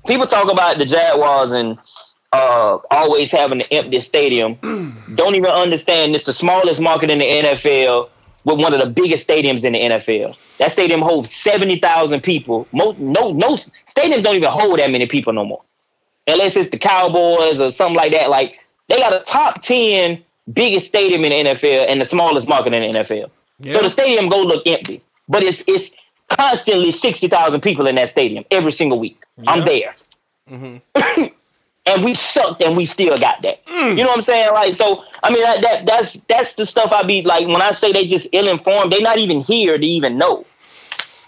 people 0.07 0.27
talk 0.27 0.53
about 0.53 0.77
the 0.77 0.85
Jaguars 0.85 1.53
and 1.53 1.79
uh 2.33 2.79
always 2.91 3.33
having 3.33 3.63
an 3.63 3.67
empty 3.71 3.99
stadium. 4.01 4.57
don't 5.15 5.37
even 5.37 5.51
understand 5.51 6.15
it's 6.15 6.25
the 6.25 6.35
smallest 6.35 6.83
market 6.83 7.09
in 7.09 7.19
the 7.19 7.25
NFL 7.25 8.11
with 8.45 8.59
one 8.59 8.75
of 8.75 8.81
the 8.81 8.91
biggest 8.91 9.27
stadiums 9.27 9.65
in 9.65 9.73
the 9.73 9.79
NFL. 9.79 10.37
That 10.59 10.71
stadium 10.71 11.01
holds 11.01 11.35
seventy 11.35 11.79
thousand 11.79 12.21
people. 12.23 12.69
Most 12.73 12.99
no 12.99 13.33
no 13.33 13.55
stadiums 13.55 14.23
don't 14.23 14.37
even 14.37 14.51
hold 14.51 14.81
that 14.81 14.91
many 14.91 15.07
people 15.07 15.33
no 15.33 15.47
more, 15.47 15.63
unless 16.27 16.57
it's 16.57 16.69
the 16.69 16.79
Cowboys 16.79 17.59
or 17.59 17.71
something 17.71 17.97
like 17.97 18.13
that. 18.13 18.29
Like 18.29 18.59
they 18.89 18.99
got 18.99 19.15
a 19.15 19.25
top 19.25 19.63
ten 19.63 20.23
biggest 20.53 20.89
stadium 20.89 21.25
in 21.25 21.47
the 21.47 21.51
NFL 21.53 21.87
and 21.89 22.03
the 22.03 22.05
smallest 22.05 22.47
market 22.47 22.75
in 22.75 22.93
the 22.93 22.99
NFL. 22.99 23.31
So 23.63 23.83
the 23.83 23.91
stadium 23.91 24.29
go 24.29 24.41
look 24.41 24.67
empty, 24.67 25.03
but 25.29 25.43
it's 25.43 25.63
it's 25.67 25.91
constantly 26.29 26.91
sixty 26.91 27.29
thousand 27.29 27.61
people 27.61 27.87
in 27.87 27.97
that 27.97 28.09
stadium 28.09 28.45
every 28.51 28.73
single 28.73 28.99
week. 28.99 29.23
I'm 29.47 29.65
there. 29.65 29.95
Mm-hmm. 30.51 31.25
and 31.87 32.05
we 32.05 32.15
sucked 32.15 32.63
and 32.63 32.77
we 32.77 32.85
still 32.85 33.17
got 33.19 33.43
that. 33.43 33.65
Mm. 33.67 33.97
You 33.97 34.03
know 34.03 34.09
what 34.09 34.17
I'm 34.17 34.23
saying? 34.23 34.53
Like 34.53 34.75
so 34.75 35.05
I 35.23 35.31
mean 35.31 35.43
that, 35.43 35.63
that 35.63 35.87
that's 35.87 36.21
that's 36.23 36.55
the 36.55 36.67
stuff 36.67 36.93
I 36.93 37.03
be 37.03 37.23
like 37.23 37.47
when 37.47 37.63
I 37.63 37.73
say 37.73 37.93
they 37.93 38.07
just 38.07 38.29
ill 38.33 38.49
informed, 38.49 38.93
they 38.93 39.01
not 39.03 39.19
even 39.19 39.41
here 39.41 39.77
to 39.77 39.87
even 39.87 40.19
know. 40.19 40.47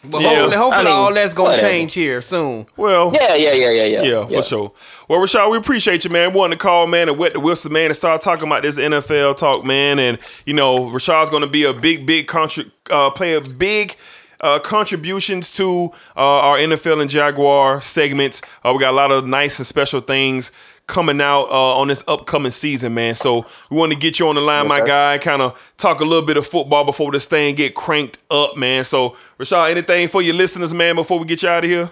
But 0.05 0.21
Yeah. 0.21 0.29
hopefully, 0.31 0.57
hopefully 0.57 0.81
I 0.81 0.85
mean, 0.85 0.93
all 0.93 1.15
that's 1.15 1.33
gonna 1.35 1.51
whatever. 1.51 1.69
change 1.69 1.95
here 1.95 2.21
soon. 2.23 2.67
Well, 2.77 3.13
Yeah, 3.15 3.35
yeah, 3.37 3.53
yeah, 3.53 3.71
yeah, 3.71 3.85
yeah. 3.85 4.03
Yeah, 4.03 4.27
for 4.27 4.43
sure. 4.43 4.73
Well, 5.09 5.21
Rashad, 5.21 5.51
we 5.51 5.59
appreciate 5.59 6.05
you, 6.05 6.11
man. 6.11 6.33
We 6.33 6.39
wanted 6.41 6.57
to 6.57 6.59
call, 6.63 6.87
man, 6.89 7.09
and 7.09 7.19
wet 7.19 7.35
the 7.35 7.41
Wilson, 7.41 7.73
man, 7.73 7.87
and 7.87 7.97
start 7.97 8.21
talking 8.21 8.47
about 8.49 8.63
this 8.63 8.79
NFL 8.79 9.35
talk, 9.35 9.65
man. 9.65 9.99
And 10.01 10.19
you 10.45 10.55
know, 10.55 10.79
Rashad's 10.91 11.31
going 11.31 11.43
to 11.43 11.49
be 11.49 11.63
a 11.65 11.73
big, 11.73 12.05
big 12.05 12.27
contri- 12.27 12.71
uh, 12.91 13.11
play 13.11 13.35
a 13.35 13.41
big. 13.41 13.95
Uh, 14.43 14.59
contributions 14.59 15.55
to 15.55 15.91
uh, 16.17 16.21
our 16.21 16.59
NFL 16.59 17.01
and 17.01 17.09
Jaguar 17.09 17.81
segments. 17.81 18.43
Uh, 18.65 18.73
we 18.75 18.81
got 18.81 18.91
a 18.91 18.97
lot 18.97 19.13
of 19.13 19.25
nice 19.25 19.61
and 19.61 19.67
special 19.67 20.01
things 20.01 20.51
coming 20.87 21.21
out 21.21 21.45
uh, 21.45 21.79
on 21.79 21.89
this 21.89 22.05
upcoming 22.09 22.51
season, 22.51 22.95
man. 22.95 23.15
So 23.15 23.47
we 23.71 23.77
want 23.77 23.93
to 23.93 23.99
get 23.99 24.19
you 24.19 24.29
on 24.29 24.35
the 24.35 24.41
line, 24.41 24.67
my 24.69 24.81
sir. 24.81 24.87
guy, 24.87 25.19
kind 25.19 25.43
of 25.43 25.75
talk 25.77 26.01
a 26.01 26.05
little 26.05 26.27
bit 26.27 26.37
of 26.37 26.47
football 26.47 26.85
before 26.85 27.13
this 27.13 27.29
thing 27.29 27.55
get 27.55 27.75
cranked 27.75 28.19
up, 28.31 28.57
man. 28.57 28.85
So 28.85 29.17
Rashad, 29.39 29.71
anything 29.71 30.09
for 30.09 30.23
your 30.23 30.35
listeners, 30.35 30.75
man, 30.75 30.97
before 30.97 31.19
we 31.19 31.25
get 31.25 31.43
you 31.43 31.49
out 31.49 31.65
of 31.65 31.71
here? 31.71 31.91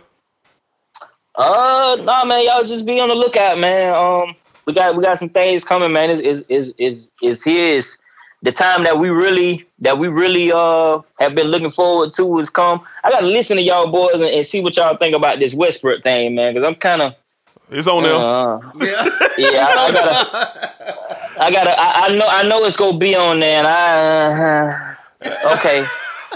Uh, 1.37 1.97
nah, 2.01 2.25
man, 2.25 2.45
y'all 2.45 2.65
just 2.65 2.85
be 2.85 3.01
on 3.01 3.09
the 3.09 3.15
lookout, 3.15 3.59
man. 3.59 3.95
Um, 3.95 4.35
we 4.67 4.75
got 4.75 4.97
we 4.97 5.03
got 5.03 5.19
some 5.19 5.31
things 5.31 5.65
coming, 5.65 5.93
man. 5.93 6.11
Is 6.11 6.21
is 6.21 6.45
is 6.49 6.75
is 6.79 7.13
is 7.23 7.43
here 7.43 7.75
is 7.77 7.99
the 8.43 8.53
time 8.53 8.85
that 8.85 8.99
we 8.99 9.09
really 9.11 9.67
that 9.81 9.99
we 9.99 10.09
really 10.09 10.51
uh 10.53 11.01
have 11.19 11.35
been 11.35 11.49
looking 11.49 11.71
forward 11.71 12.13
to 12.15 12.39
has 12.39 12.51
come. 12.51 12.83
I 13.05 13.11
gotta 13.11 13.27
listen 13.27 13.57
to 13.57 13.63
y'all 13.63 13.91
boys 13.91 14.15
and, 14.15 14.25
and 14.25 14.47
see 14.47 14.61
what 14.63 14.77
y'all 14.77 14.97
think 14.97 15.15
about 15.15 15.39
this 15.41 15.55
Westbrook 15.55 16.03
thing, 16.03 16.35
man. 16.35 16.55
Because 16.55 16.67
I'm 16.67 16.75
kind 16.77 17.03
of 17.03 17.15
It's 17.71 17.87
on 17.87 18.03
there. 18.03 18.15
uh, 18.15 18.59
yeah, 19.39 19.67
I, 19.69 19.87
I 19.87 19.93
gotta, 19.93 21.43
I 21.43 21.51
gotta, 21.51 21.79
I, 21.81 22.07
I 22.07 22.17
know, 22.17 22.27
I 22.27 22.43
know 22.49 22.65
it's 22.65 22.77
gonna 22.77 22.99
be 22.99 23.15
on 23.15 23.41
there, 23.41 23.59
and 23.59 23.67
I, 23.67 24.97
uh, 25.23 25.55
okay, 25.57 25.85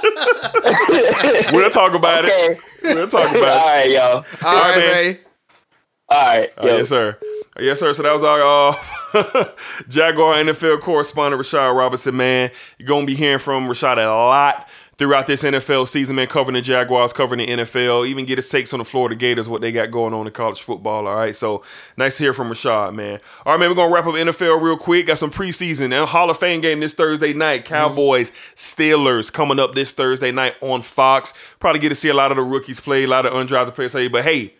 we'll 1.53 1.71
talk 1.71 1.95
about 1.95 2.25
it. 2.25 2.31
okay, 2.31 2.61
We'll 2.83 3.09
talk 3.09 3.31
all 3.31 3.37
about 3.37 3.43
it. 3.43 3.45
All 3.49 3.67
right, 3.67 3.91
y'all, 3.91 4.25
All 4.45 4.55
right, 4.61 4.77
man. 4.77 5.05
man. 5.05 5.19
All 6.09 6.27
right, 6.27 6.51
Uh, 6.59 6.67
yes, 6.67 6.89
sir. 6.89 7.19
Uh, 7.21 7.27
Yes, 7.61 7.79
sir. 7.79 7.93
So 7.93 8.03
that 8.03 8.13
was 8.13 8.25
our 8.25 8.77
uh, 9.15 9.45
Jaguar 9.89 10.35
NFL 10.35 10.81
correspondent, 10.81 11.41
Rashad 11.41 11.77
Robinson, 11.77 12.17
man. 12.17 12.51
You're 12.79 12.89
going 12.89 13.07
to 13.07 13.13
be 13.13 13.15
hearing 13.15 13.39
from 13.39 13.69
Rashad 13.69 13.97
a 13.97 14.09
lot 14.09 14.69
throughout 14.97 15.29
this 15.29 15.45
NFL 15.45 15.87
season, 15.87 16.17
man, 16.17 16.27
covering 16.27 16.55
the 16.55 16.61
Jaguars, 16.61 17.13
covering 17.13 17.39
the 17.39 17.47
NFL, 17.47 18.09
even 18.09 18.25
get 18.25 18.39
his 18.39 18.49
takes 18.49 18.73
on 18.73 18.79
the 18.79 18.85
Florida 18.85 19.15
Gators, 19.15 19.49
what 19.49 19.61
they 19.61 19.71
got 19.71 19.93
going 19.93 20.15
on 20.15 20.27
in 20.27 20.33
college 20.33 20.63
football, 20.63 21.07
all 21.07 21.15
right? 21.15 21.35
So 21.35 21.63
nice 21.97 22.17
to 22.19 22.25
hear 22.25 22.33
from 22.33 22.49
Rashad, 22.49 22.93
man. 22.95 23.21
All 23.47 23.53
right, 23.53 23.61
man, 23.61 23.69
we're 23.71 23.77
going 23.77 23.89
to 23.89 23.95
wrap 23.95 24.07
up 24.07 24.15
NFL 24.15 24.61
real 24.61 24.77
quick. 24.77 25.07
Got 25.07 25.19
some 25.19 25.31
preseason 25.31 25.93
and 25.93 26.09
Hall 26.09 26.31
of 26.31 26.39
Fame 26.39 26.61
game 26.61 26.81
this 26.81 26.95
Thursday 26.95 27.33
night. 27.33 27.65
Cowboys, 27.65 28.33
Steelers 28.57 29.33
coming 29.33 29.61
up 29.61 29.77
this 29.77 29.93
Thursday 29.93 30.33
night 30.33 30.57
on 30.61 30.83
Fox. 30.83 31.35
Probably 31.61 31.81
get 31.81 31.91
to 31.91 31.95
see 31.95 32.09
a 32.09 32.15
lot 32.15 32.33
of 32.33 32.37
the 32.37 32.43
rookies 32.43 32.81
play, 32.81 33.05
a 33.05 33.07
lot 33.07 33.27
of 33.27 33.33
undrafted 33.33 33.75
players 33.75 33.93
play, 33.93 34.09
but 34.09 34.25
hey, 34.25 34.55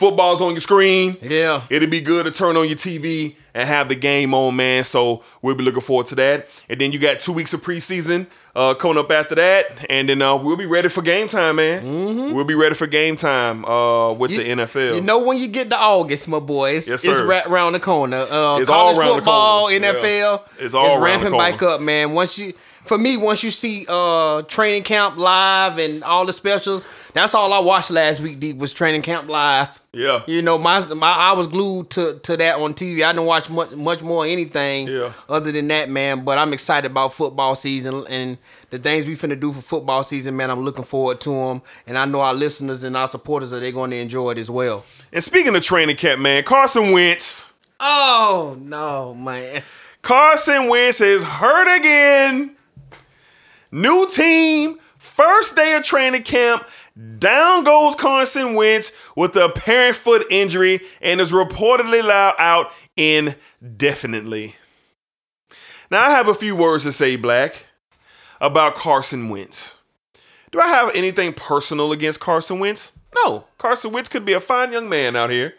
football's 0.00 0.40
on 0.40 0.52
your 0.52 0.60
screen. 0.60 1.14
Yeah. 1.20 1.62
It'll 1.68 1.90
be 1.90 2.00
good 2.00 2.24
to 2.24 2.30
turn 2.32 2.56
on 2.56 2.66
your 2.66 2.76
TV 2.76 3.34
and 3.52 3.68
have 3.68 3.90
the 3.90 3.94
game 3.94 4.32
on, 4.32 4.56
man. 4.56 4.82
So 4.82 5.22
we'll 5.42 5.54
be 5.54 5.62
looking 5.62 5.82
forward 5.82 6.06
to 6.06 6.14
that. 6.14 6.48
And 6.70 6.80
then 6.80 6.90
you 6.90 6.98
got 6.98 7.20
two 7.20 7.34
weeks 7.34 7.52
of 7.52 7.60
preseason 7.60 8.26
uh, 8.56 8.72
coming 8.74 8.96
up 8.96 9.10
after 9.10 9.34
that, 9.34 9.84
and 9.90 10.08
then 10.08 10.22
uh, 10.22 10.36
we'll 10.36 10.56
be 10.56 10.64
ready 10.66 10.88
for 10.88 11.02
game 11.02 11.28
time, 11.28 11.56
man. 11.56 12.34
We'll 12.34 12.46
be 12.46 12.54
ready 12.54 12.74
for 12.74 12.86
game 12.86 13.14
time 13.14 13.64
uh, 13.66 14.12
with 14.14 14.30
the 14.30 14.38
NFL. 14.38 14.66
Mm-hmm. 14.66 14.94
You 14.96 15.02
know 15.02 15.22
when 15.22 15.36
you 15.36 15.48
get 15.48 15.68
to 15.68 15.76
August, 15.76 16.28
my 16.28 16.40
boys. 16.40 16.88
it's, 16.88 17.04
Yes, 17.04 17.18
it's 17.18 17.26
right 17.26 17.46
around 17.46 17.74
the 17.74 17.80
corner. 17.80 18.16
Uh, 18.16 18.58
It's 18.58 18.70
all 18.70 18.94
college 18.94 18.98
around 18.98 19.08
the 19.08 19.14
football, 19.16 19.68
corner. 19.68 19.74
Yeah. 19.84 19.92
NFL, 19.92 20.48
It's 20.58 20.74
all 20.74 20.86
around 20.86 21.20
the 21.20 21.30
ramping 21.30 21.38
back 21.38 21.62
up, 21.62 21.80
man. 21.82 22.12
Once 22.12 22.38
you, 22.38 22.54
for 22.90 22.98
me, 22.98 23.16
once 23.16 23.44
you 23.44 23.50
see 23.50 23.86
uh 23.88 24.42
training 24.42 24.82
camp 24.82 25.16
live 25.16 25.78
and 25.78 26.02
all 26.02 26.26
the 26.26 26.32
specials, 26.32 26.88
that's 27.14 27.36
all 27.36 27.52
I 27.52 27.60
watched 27.60 27.92
last 27.92 28.18
week. 28.20 28.40
D, 28.40 28.52
was 28.52 28.72
training 28.72 29.02
camp 29.02 29.28
live. 29.28 29.80
Yeah. 29.92 30.22
You 30.26 30.42
know, 30.42 30.58
my, 30.58 30.84
my 30.94 31.08
I 31.12 31.32
was 31.34 31.46
glued 31.46 31.90
to, 31.90 32.18
to 32.18 32.36
that 32.38 32.58
on 32.58 32.74
TV. 32.74 33.04
I 33.04 33.12
didn't 33.12 33.26
watch 33.26 33.48
much 33.48 33.70
much 33.76 34.02
more 34.02 34.26
anything 34.26 34.88
Yeah. 34.88 35.12
other 35.28 35.52
than 35.52 35.68
that, 35.68 35.88
man. 35.88 36.24
But 36.24 36.38
I'm 36.38 36.52
excited 36.52 36.90
about 36.90 37.14
football 37.14 37.54
season 37.54 38.04
and 38.10 38.38
the 38.70 38.78
things 38.80 39.06
we 39.06 39.14
finna 39.14 39.38
do 39.38 39.52
for 39.52 39.60
football 39.60 40.02
season, 40.02 40.36
man. 40.36 40.50
I'm 40.50 40.64
looking 40.64 40.84
forward 40.84 41.20
to 41.20 41.30
them, 41.30 41.62
and 41.86 41.96
I 41.96 42.06
know 42.06 42.22
our 42.22 42.34
listeners 42.34 42.82
and 42.82 42.96
our 42.96 43.06
supporters 43.06 43.52
are 43.52 43.60
they 43.60 43.70
going 43.70 43.92
to 43.92 43.98
enjoy 43.98 44.32
it 44.32 44.38
as 44.38 44.50
well. 44.50 44.84
and 45.12 45.22
speaking 45.22 45.54
of 45.54 45.62
training 45.62 45.94
camp, 45.94 46.20
man, 46.20 46.42
Carson 46.42 46.90
Wentz. 46.90 47.52
Oh 47.78 48.56
no, 48.60 49.14
man! 49.14 49.62
Carson 50.02 50.68
Wentz 50.68 51.00
is 51.00 51.22
hurt 51.22 51.68
again. 51.78 52.56
New 53.72 54.08
team, 54.08 54.78
first 54.98 55.56
day 55.56 55.74
of 55.76 55.82
training 55.82 56.22
camp. 56.24 56.68
Down 57.18 57.64
goes 57.64 57.94
Carson 57.94 58.54
Wentz 58.54 58.92
with 59.16 59.36
a 59.36 59.46
apparent 59.46 59.96
foot 59.96 60.26
injury 60.30 60.80
and 61.00 61.20
is 61.20 61.32
reportedly 61.32 62.08
out 62.10 62.72
indefinitely. 62.96 64.56
Now, 65.90 66.06
I 66.06 66.10
have 66.10 66.28
a 66.28 66.34
few 66.34 66.54
words 66.54 66.84
to 66.84 66.92
say, 66.92 67.16
Black, 67.16 67.66
about 68.40 68.74
Carson 68.74 69.28
Wentz. 69.28 69.78
Do 70.50 70.60
I 70.60 70.68
have 70.68 70.94
anything 70.94 71.32
personal 71.32 71.92
against 71.92 72.20
Carson 72.20 72.58
Wentz? 72.58 72.98
No. 73.14 73.44
Carson 73.58 73.92
Wentz 73.92 74.08
could 74.08 74.24
be 74.24 74.32
a 74.32 74.40
fine 74.40 74.72
young 74.72 74.88
man 74.88 75.14
out 75.16 75.30
here. 75.30 75.54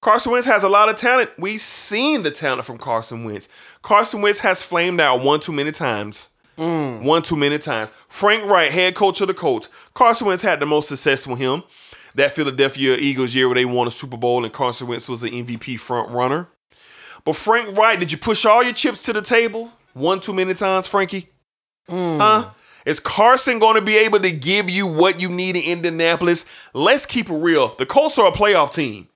Carson 0.00 0.32
Wentz 0.32 0.46
has 0.46 0.62
a 0.62 0.68
lot 0.68 0.88
of 0.88 0.96
talent. 0.96 1.30
We've 1.38 1.60
seen 1.60 2.22
the 2.22 2.30
talent 2.30 2.66
from 2.66 2.78
Carson 2.78 3.24
Wentz. 3.24 3.48
Carson 3.82 4.22
Wentz 4.22 4.40
has 4.40 4.62
flamed 4.62 5.00
out 5.00 5.22
one 5.22 5.40
too 5.40 5.52
many 5.52 5.72
times. 5.72 6.33
Mm. 6.56 7.02
One 7.02 7.22
too 7.22 7.36
many 7.36 7.58
times. 7.58 7.90
Frank 8.08 8.48
Reich, 8.48 8.70
head 8.70 8.94
coach 8.94 9.20
of 9.20 9.28
the 9.28 9.34
Colts. 9.34 9.68
Carson 9.94 10.26
Wentz 10.26 10.42
had 10.42 10.60
the 10.60 10.66
most 10.66 10.88
success 10.88 11.26
with 11.26 11.38
him. 11.38 11.62
That 12.14 12.32
Philadelphia 12.32 12.96
Eagles 12.96 13.34
year 13.34 13.48
where 13.48 13.56
they 13.56 13.64
won 13.64 13.88
a 13.88 13.90
Super 13.90 14.16
Bowl 14.16 14.44
and 14.44 14.52
Carson 14.52 14.86
Wentz 14.86 15.08
was 15.08 15.22
the 15.22 15.30
MVP 15.30 15.80
front 15.80 16.10
runner. 16.12 16.48
But 17.24 17.34
Frank 17.34 17.76
Reich, 17.76 17.98
did 17.98 18.12
you 18.12 18.18
push 18.18 18.44
all 18.44 18.62
your 18.62 18.72
chips 18.72 19.02
to 19.04 19.12
the 19.12 19.22
table 19.22 19.72
one 19.94 20.20
too 20.20 20.32
many 20.32 20.54
times, 20.54 20.86
Frankie? 20.86 21.30
Mm. 21.88 22.18
Huh? 22.18 22.50
Is 22.84 23.00
Carson 23.00 23.58
going 23.58 23.76
to 23.76 23.82
be 23.82 23.96
able 23.96 24.20
to 24.20 24.30
give 24.30 24.68
you 24.68 24.86
what 24.86 25.20
you 25.20 25.28
need 25.28 25.56
in 25.56 25.62
Indianapolis? 25.62 26.44
Let's 26.74 27.06
keep 27.06 27.30
it 27.30 27.34
real. 27.34 27.74
The 27.76 27.86
Colts 27.86 28.18
are 28.18 28.28
a 28.28 28.32
playoff 28.32 28.72
team. 28.72 29.08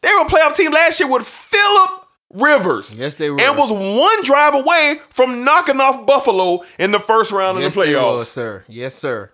They 0.00 0.08
were 0.10 0.22
a 0.22 0.26
playoff 0.26 0.54
team 0.54 0.72
last 0.72 1.00
year 1.00 1.10
with 1.10 1.26
Philip 1.26 2.05
Rivers. 2.32 2.96
Yes, 2.98 3.14
they 3.14 3.30
were. 3.30 3.40
And 3.40 3.56
was 3.56 3.72
one 3.72 4.22
drive 4.22 4.54
away 4.54 5.00
from 5.10 5.44
knocking 5.44 5.80
off 5.80 6.06
Buffalo 6.06 6.62
in 6.78 6.90
the 6.90 7.00
first 7.00 7.32
round 7.32 7.58
yes, 7.60 7.76
of 7.76 7.82
the 7.82 7.92
playoffs. 7.92 8.16
was, 8.16 8.30
sir. 8.30 8.64
Yes, 8.68 8.94
sir. 8.94 9.32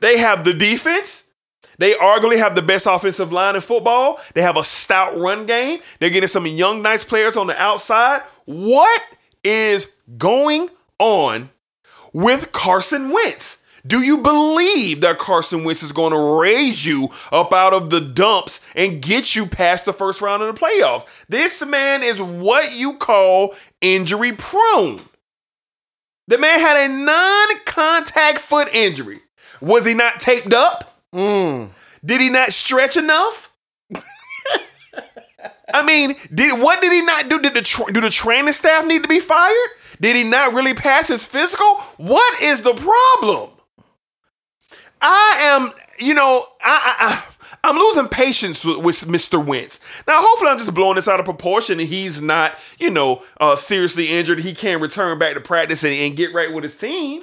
They 0.00 0.18
have 0.18 0.44
the 0.44 0.52
defense. 0.52 1.32
They 1.78 1.92
arguably 1.92 2.38
have 2.38 2.54
the 2.54 2.62
best 2.62 2.86
offensive 2.86 3.32
line 3.32 3.54
in 3.54 3.60
football. 3.60 4.20
They 4.34 4.42
have 4.42 4.56
a 4.56 4.62
stout 4.62 5.16
run 5.16 5.46
game. 5.46 5.80
They're 5.98 6.10
getting 6.10 6.28
some 6.28 6.46
young, 6.46 6.82
nice 6.82 7.04
players 7.04 7.36
on 7.36 7.46
the 7.46 7.60
outside. 7.60 8.22
What 8.44 9.02
is 9.42 9.92
going 10.16 10.70
on 10.98 11.50
with 12.12 12.52
Carson 12.52 13.10
Wentz? 13.10 13.63
Do 13.86 14.00
you 14.00 14.18
believe 14.18 15.02
that 15.02 15.18
Carson 15.18 15.62
Wentz 15.62 15.82
is 15.82 15.92
going 15.92 16.12
to 16.12 16.40
raise 16.40 16.86
you 16.86 17.10
up 17.30 17.52
out 17.52 17.74
of 17.74 17.90
the 17.90 18.00
dumps 18.00 18.64
and 18.74 19.02
get 19.02 19.36
you 19.36 19.46
past 19.46 19.84
the 19.84 19.92
first 19.92 20.22
round 20.22 20.42
of 20.42 20.54
the 20.54 20.60
playoffs? 20.60 21.06
This 21.28 21.64
man 21.66 22.02
is 22.02 22.22
what 22.22 22.74
you 22.74 22.94
call 22.94 23.54
injury 23.82 24.32
prone. 24.32 25.00
The 26.28 26.38
man 26.38 26.58
had 26.58 26.78
a 26.78 26.88
non 26.88 27.58
contact 27.66 28.38
foot 28.38 28.74
injury. 28.74 29.20
Was 29.60 29.84
he 29.84 29.92
not 29.92 30.20
taped 30.20 30.54
up? 30.54 30.98
Mm. 31.14 31.68
Did 32.02 32.20
he 32.22 32.30
not 32.30 32.54
stretch 32.54 32.96
enough? 32.96 33.52
I 35.74 35.84
mean, 35.84 36.16
did 36.32 36.58
what 36.58 36.80
did 36.80 36.92
he 36.92 37.02
not 37.02 37.28
do? 37.28 37.38
Did 37.38 37.54
the 37.54 37.62
tra- 37.62 37.92
do 37.92 38.00
the 38.00 38.08
training 38.10 38.52
staff 38.52 38.86
need 38.86 39.02
to 39.02 39.08
be 39.08 39.20
fired? 39.20 39.68
Did 40.00 40.16
he 40.16 40.24
not 40.24 40.54
really 40.54 40.74
pass 40.74 41.08
his 41.08 41.24
physical? 41.24 41.74
What 41.98 42.40
is 42.42 42.62
the 42.62 42.74
problem? 42.74 43.50
I 45.06 45.36
am, 45.42 45.70
you 45.98 46.14
know, 46.14 46.46
I, 46.62 46.94
I, 46.98 47.68
I'm 47.68 47.76
losing 47.76 48.08
patience 48.08 48.64
with, 48.64 49.04
Mr. 49.04 49.44
Wentz. 49.44 49.80
Now, 50.08 50.20
hopefully, 50.20 50.50
I'm 50.50 50.56
just 50.56 50.74
blowing 50.74 50.96
this 50.96 51.08
out 51.08 51.20
of 51.20 51.26
proportion 51.26 51.78
and 51.78 51.88
he's 51.88 52.22
not, 52.22 52.58
you 52.78 52.90
know, 52.90 53.22
uh, 53.38 53.54
seriously 53.54 54.08
injured. 54.08 54.38
He 54.38 54.54
can't 54.54 54.80
return 54.80 55.18
back 55.18 55.34
to 55.34 55.42
practice 55.42 55.84
and, 55.84 55.94
and 55.94 56.16
get 56.16 56.32
right 56.32 56.52
with 56.52 56.64
his 56.64 56.76
team. 56.78 57.22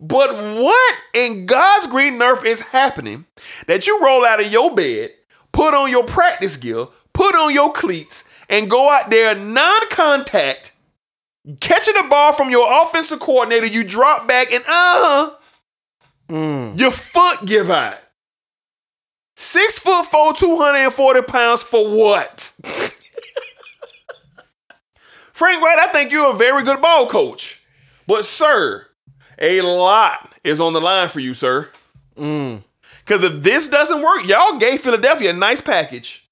But 0.00 0.34
what 0.34 0.94
in 1.14 1.46
God's 1.46 1.86
green 1.86 2.20
earth 2.20 2.44
is 2.44 2.60
happening 2.60 3.26
that 3.68 3.86
you 3.86 4.00
roll 4.02 4.24
out 4.24 4.40
of 4.40 4.50
your 4.52 4.74
bed, 4.74 5.12
put 5.52 5.74
on 5.74 5.90
your 5.90 6.04
practice 6.04 6.56
gear, 6.56 6.88
put 7.12 7.34
on 7.36 7.54
your 7.54 7.72
cleats, 7.72 8.28
and 8.50 8.68
go 8.68 8.90
out 8.90 9.10
there 9.10 9.34
non 9.34 9.88
contact, 9.90 10.72
catching 11.60 11.94
the 11.94 12.08
ball 12.10 12.32
from 12.32 12.50
your 12.50 12.82
offensive 12.82 13.20
coordinator, 13.20 13.66
you 13.66 13.84
drop 13.84 14.26
back 14.26 14.52
and 14.52 14.64
uh 14.68 15.30
Mm. 16.28 16.78
your 16.78 16.90
foot 16.90 17.46
give 17.46 17.70
out. 17.70 17.98
Six 19.36 19.78
foot 19.78 20.06
four, 20.06 20.32
240 20.32 21.22
pounds 21.22 21.62
for 21.62 21.96
what? 21.96 22.52
Frank 25.32 25.62
Reich, 25.62 25.78
I 25.78 25.92
think 25.92 26.10
you're 26.10 26.30
a 26.30 26.36
very 26.36 26.62
good 26.62 26.80
ball 26.80 27.06
coach. 27.06 27.62
But, 28.06 28.24
sir, 28.24 28.86
a 29.38 29.60
lot 29.60 30.32
is 30.42 30.60
on 30.60 30.72
the 30.72 30.80
line 30.80 31.08
for 31.08 31.20
you, 31.20 31.34
sir. 31.34 31.68
Mm. 32.16 32.62
Because 33.04 33.22
if 33.22 33.42
this 33.42 33.68
doesn't 33.68 34.00
work, 34.00 34.26
y'all 34.26 34.58
gave 34.58 34.80
Philadelphia 34.80 35.30
a 35.30 35.34
nice 35.34 35.60
package 35.60 36.26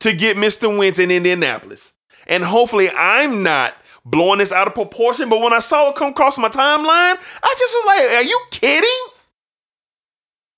to 0.00 0.12
get 0.12 0.36
Mr. 0.36 0.76
Wentz 0.76 0.98
in 0.98 1.12
Indianapolis. 1.12 1.92
And 2.26 2.44
hopefully, 2.44 2.90
I'm 2.90 3.44
not 3.44 3.76
blowing 4.04 4.40
this 4.40 4.52
out 4.52 4.66
of 4.66 4.74
proportion. 4.74 5.28
But 5.28 5.40
when 5.40 5.52
I 5.52 5.60
saw 5.60 5.90
it 5.90 5.96
come 5.96 6.10
across 6.10 6.38
my 6.38 6.48
timeline, 6.48 7.16
I 7.42 7.54
just 7.58 7.74
was 7.74 7.86
like, 7.86 8.10
are 8.18 8.28
you 8.28 8.40
kidding? 8.50 9.11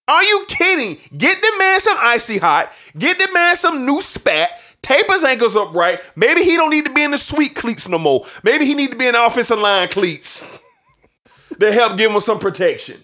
Are 0.07 0.23
you 0.23 0.45
kidding? 0.49 0.99
Get 1.17 1.41
the 1.41 1.53
man 1.59 1.81
some 1.81 1.97
icy 2.01 2.39
hot. 2.39 2.73
Get 2.99 3.19
the 3.19 3.29
man 3.33 3.57
some 3.57 3.87
new 3.87 4.03
spat. 4.03 4.51
Tape 4.83 5.11
his 5.11 5.25
ankles 5.25 5.57
up 5.57 5.75
right. 5.75 5.99
Maybe 6.15 6.45
he 6.45 6.57
don't 6.57 6.71
need 6.71 6.85
to 6.85 6.93
be 6.93 7.03
in 7.03 7.13
the 7.13 7.19
sweet 7.19 7.55
cleats 7.55 7.89
no 7.89 7.99
more. 7.99 8.27
Maybe 8.43 8.67
he 8.67 8.75
need 8.75 8.91
to 8.91 8.97
be 8.97 9.07
in 9.07 9.15
the 9.15 9.25
offensive 9.25 9.59
line 9.59 9.89
cleats 9.89 10.61
to 11.61 11.73
help 11.73 11.97
give 11.97 12.11
him 12.11 12.21
some 12.21 12.39
protection. 12.39 13.03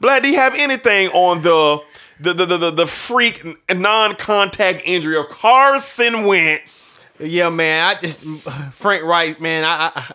Black, 0.00 0.22
do 0.22 0.28
you 0.28 0.36
have 0.36 0.54
anything 0.54 1.08
on 1.10 1.42
the 1.42 1.80
the 2.18 2.32
the 2.32 2.56
the, 2.56 2.70
the, 2.70 2.86
freak 2.86 3.44
non-contact 3.70 4.82
injury 4.84 5.16
of 5.16 5.28
Carson 5.28 6.24
Wentz? 6.24 7.04
Yeah, 7.18 7.50
man. 7.50 7.84
I 7.96 8.00
just 8.00 8.24
Frank 8.72 9.04
Reich, 9.04 9.40
man. 9.40 9.64
I, 9.64 9.92
I 9.94 10.12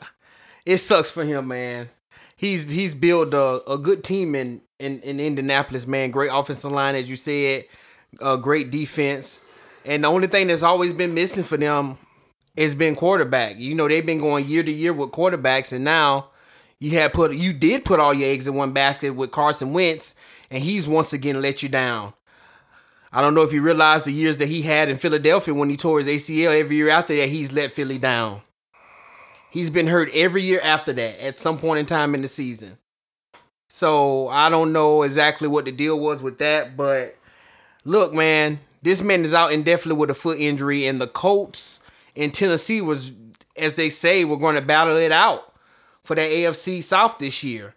it 0.66 0.78
sucks 0.78 1.10
for 1.10 1.24
him, 1.24 1.48
man. 1.48 1.90
He's 2.36 2.64
he's 2.64 2.96
built 2.96 3.34
a, 3.34 3.62
a 3.72 3.78
good 3.78 4.04
team 4.04 4.36
in, 4.36 4.62
in 4.86 5.00
in 5.02 5.20
Indianapolis, 5.20 5.88
man. 5.88 6.12
Great 6.12 6.30
offensive 6.32 6.72
line, 6.72 6.96
as 6.96 7.10
you 7.10 7.16
said, 7.16 7.66
a 8.22 8.38
great 8.38 8.72
defense, 8.72 9.42
and 9.84 10.04
the 10.04 10.08
only 10.08 10.28
thing 10.28 10.48
that's 10.48 10.64
always 10.64 10.94
been 10.94 11.14
missing 11.14 11.44
for 11.44 11.58
them 11.58 11.98
has 12.58 12.76
been 12.76 12.96
quarterback. 12.96 13.58
You 13.58 13.76
know, 13.76 13.88
they've 13.88 14.06
been 14.06 14.20
going 14.20 14.46
year 14.46 14.64
to 14.64 14.72
year 14.72 14.94
with 14.94 15.12
quarterbacks, 15.12 15.74
and 15.74 15.84
now 15.84 16.30
you 16.80 16.92
had 16.92 17.14
put 17.14 17.34
you 17.34 17.54
did 17.54 17.86
put 17.86 18.00
all 18.00 18.14
your 18.14 18.30
eggs 18.30 18.48
in 18.48 18.56
one 18.56 18.72
basket 18.72 19.12
with 19.12 19.32
Carson 19.32 19.74
Wentz, 19.74 20.16
and 20.50 20.64
he's 20.64 20.88
once 20.88 21.14
again 21.14 21.42
let 21.42 21.64
you 21.64 21.70
down. 21.70 22.14
I 23.12 23.22
don't 23.22 23.34
know 23.34 23.44
if 23.44 23.54
you 23.54 23.62
realize 23.62 24.04
the 24.04 24.12
years 24.12 24.38
that 24.40 24.48
he 24.50 24.64
had 24.64 24.90
in 24.90 24.98
Philadelphia 24.98 25.54
when 25.54 25.70
he 25.70 25.78
tore 25.78 26.00
his 26.00 26.08
ACL. 26.08 26.60
Every 26.60 26.76
year 26.76 26.90
after 26.90 27.16
that, 27.16 27.30
he's 27.30 27.52
let 27.52 27.72
Philly 27.72 27.98
down. 27.98 28.42
He's 29.52 29.70
been 29.70 29.88
hurt 29.88 30.10
every 30.14 30.44
year 30.44 30.60
after 30.62 30.92
that 30.92 31.24
at 31.24 31.38
some 31.38 31.58
point 31.58 31.80
in 31.80 31.86
time 31.86 32.14
in 32.14 32.22
the 32.22 32.28
season. 32.28 32.78
So 33.76 34.30
I 34.30 34.48
don't 34.48 34.72
know 34.72 35.02
exactly 35.02 35.50
what 35.50 35.66
the 35.66 35.72
deal 35.74 36.00
was 36.00 36.24
with 36.24 36.38
that, 36.38 36.78
but 36.78 37.18
look, 37.84 38.14
man, 38.14 38.62
this 38.82 39.02
man 39.02 39.26
is 39.26 39.34
out 39.34 39.52
indefinitely 39.52 40.00
with 40.00 40.10
a 40.10 40.14
foot 40.14 40.40
injury, 40.40 40.88
and 40.88 41.02
the 41.02 41.08
Colts 41.08 41.82
in 42.16 42.32
Tennessee 42.32 42.80
was, 42.80 43.12
as 43.58 43.74
they 43.74 43.90
say, 43.90 44.24
we're 44.24 44.38
going 44.38 44.56
to 44.56 44.62
battle 44.62 44.96
it 44.96 45.12
out 45.12 45.54
for 46.06 46.16
that 46.16 46.32
AFC 46.32 46.82
South 46.82 47.18
this 47.18 47.44
year. 47.44 47.76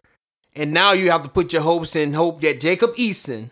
And 0.54 0.72
now 0.72 0.92
you 0.92 1.10
have 1.10 1.22
to 1.22 1.28
put 1.28 1.52
your 1.52 1.62
hopes 1.62 1.96
in 1.96 2.14
hope 2.14 2.42
that 2.42 2.60
Jacob 2.60 2.94
Eason, 2.94 3.50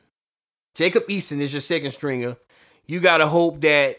Jacob 0.73 1.03
Eason 1.09 1.41
is 1.41 1.53
your 1.53 1.61
second 1.61 1.91
stringer. 1.91 2.37
You 2.85 3.01
gotta 3.01 3.27
hope 3.27 3.61
that 3.63 3.97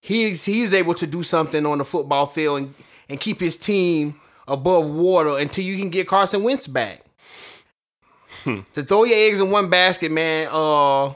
he's 0.00 0.46
he's 0.46 0.72
able 0.72 0.94
to 0.94 1.06
do 1.06 1.22
something 1.22 1.66
on 1.66 1.76
the 1.76 1.84
football 1.84 2.24
field 2.24 2.58
and, 2.58 2.74
and 3.06 3.20
keep 3.20 3.38
his 3.38 3.58
team 3.58 4.18
above 4.46 4.88
water 4.88 5.36
until 5.36 5.66
you 5.66 5.76
can 5.76 5.90
get 5.90 6.08
Carson 6.08 6.42
Wentz 6.42 6.66
back. 6.66 7.04
to 8.74 8.82
throw 8.82 9.04
your 9.04 9.16
eggs 9.16 9.40
in 9.40 9.50
one 9.50 9.68
basket, 9.68 10.10
man, 10.10 10.48
uh 10.50 11.12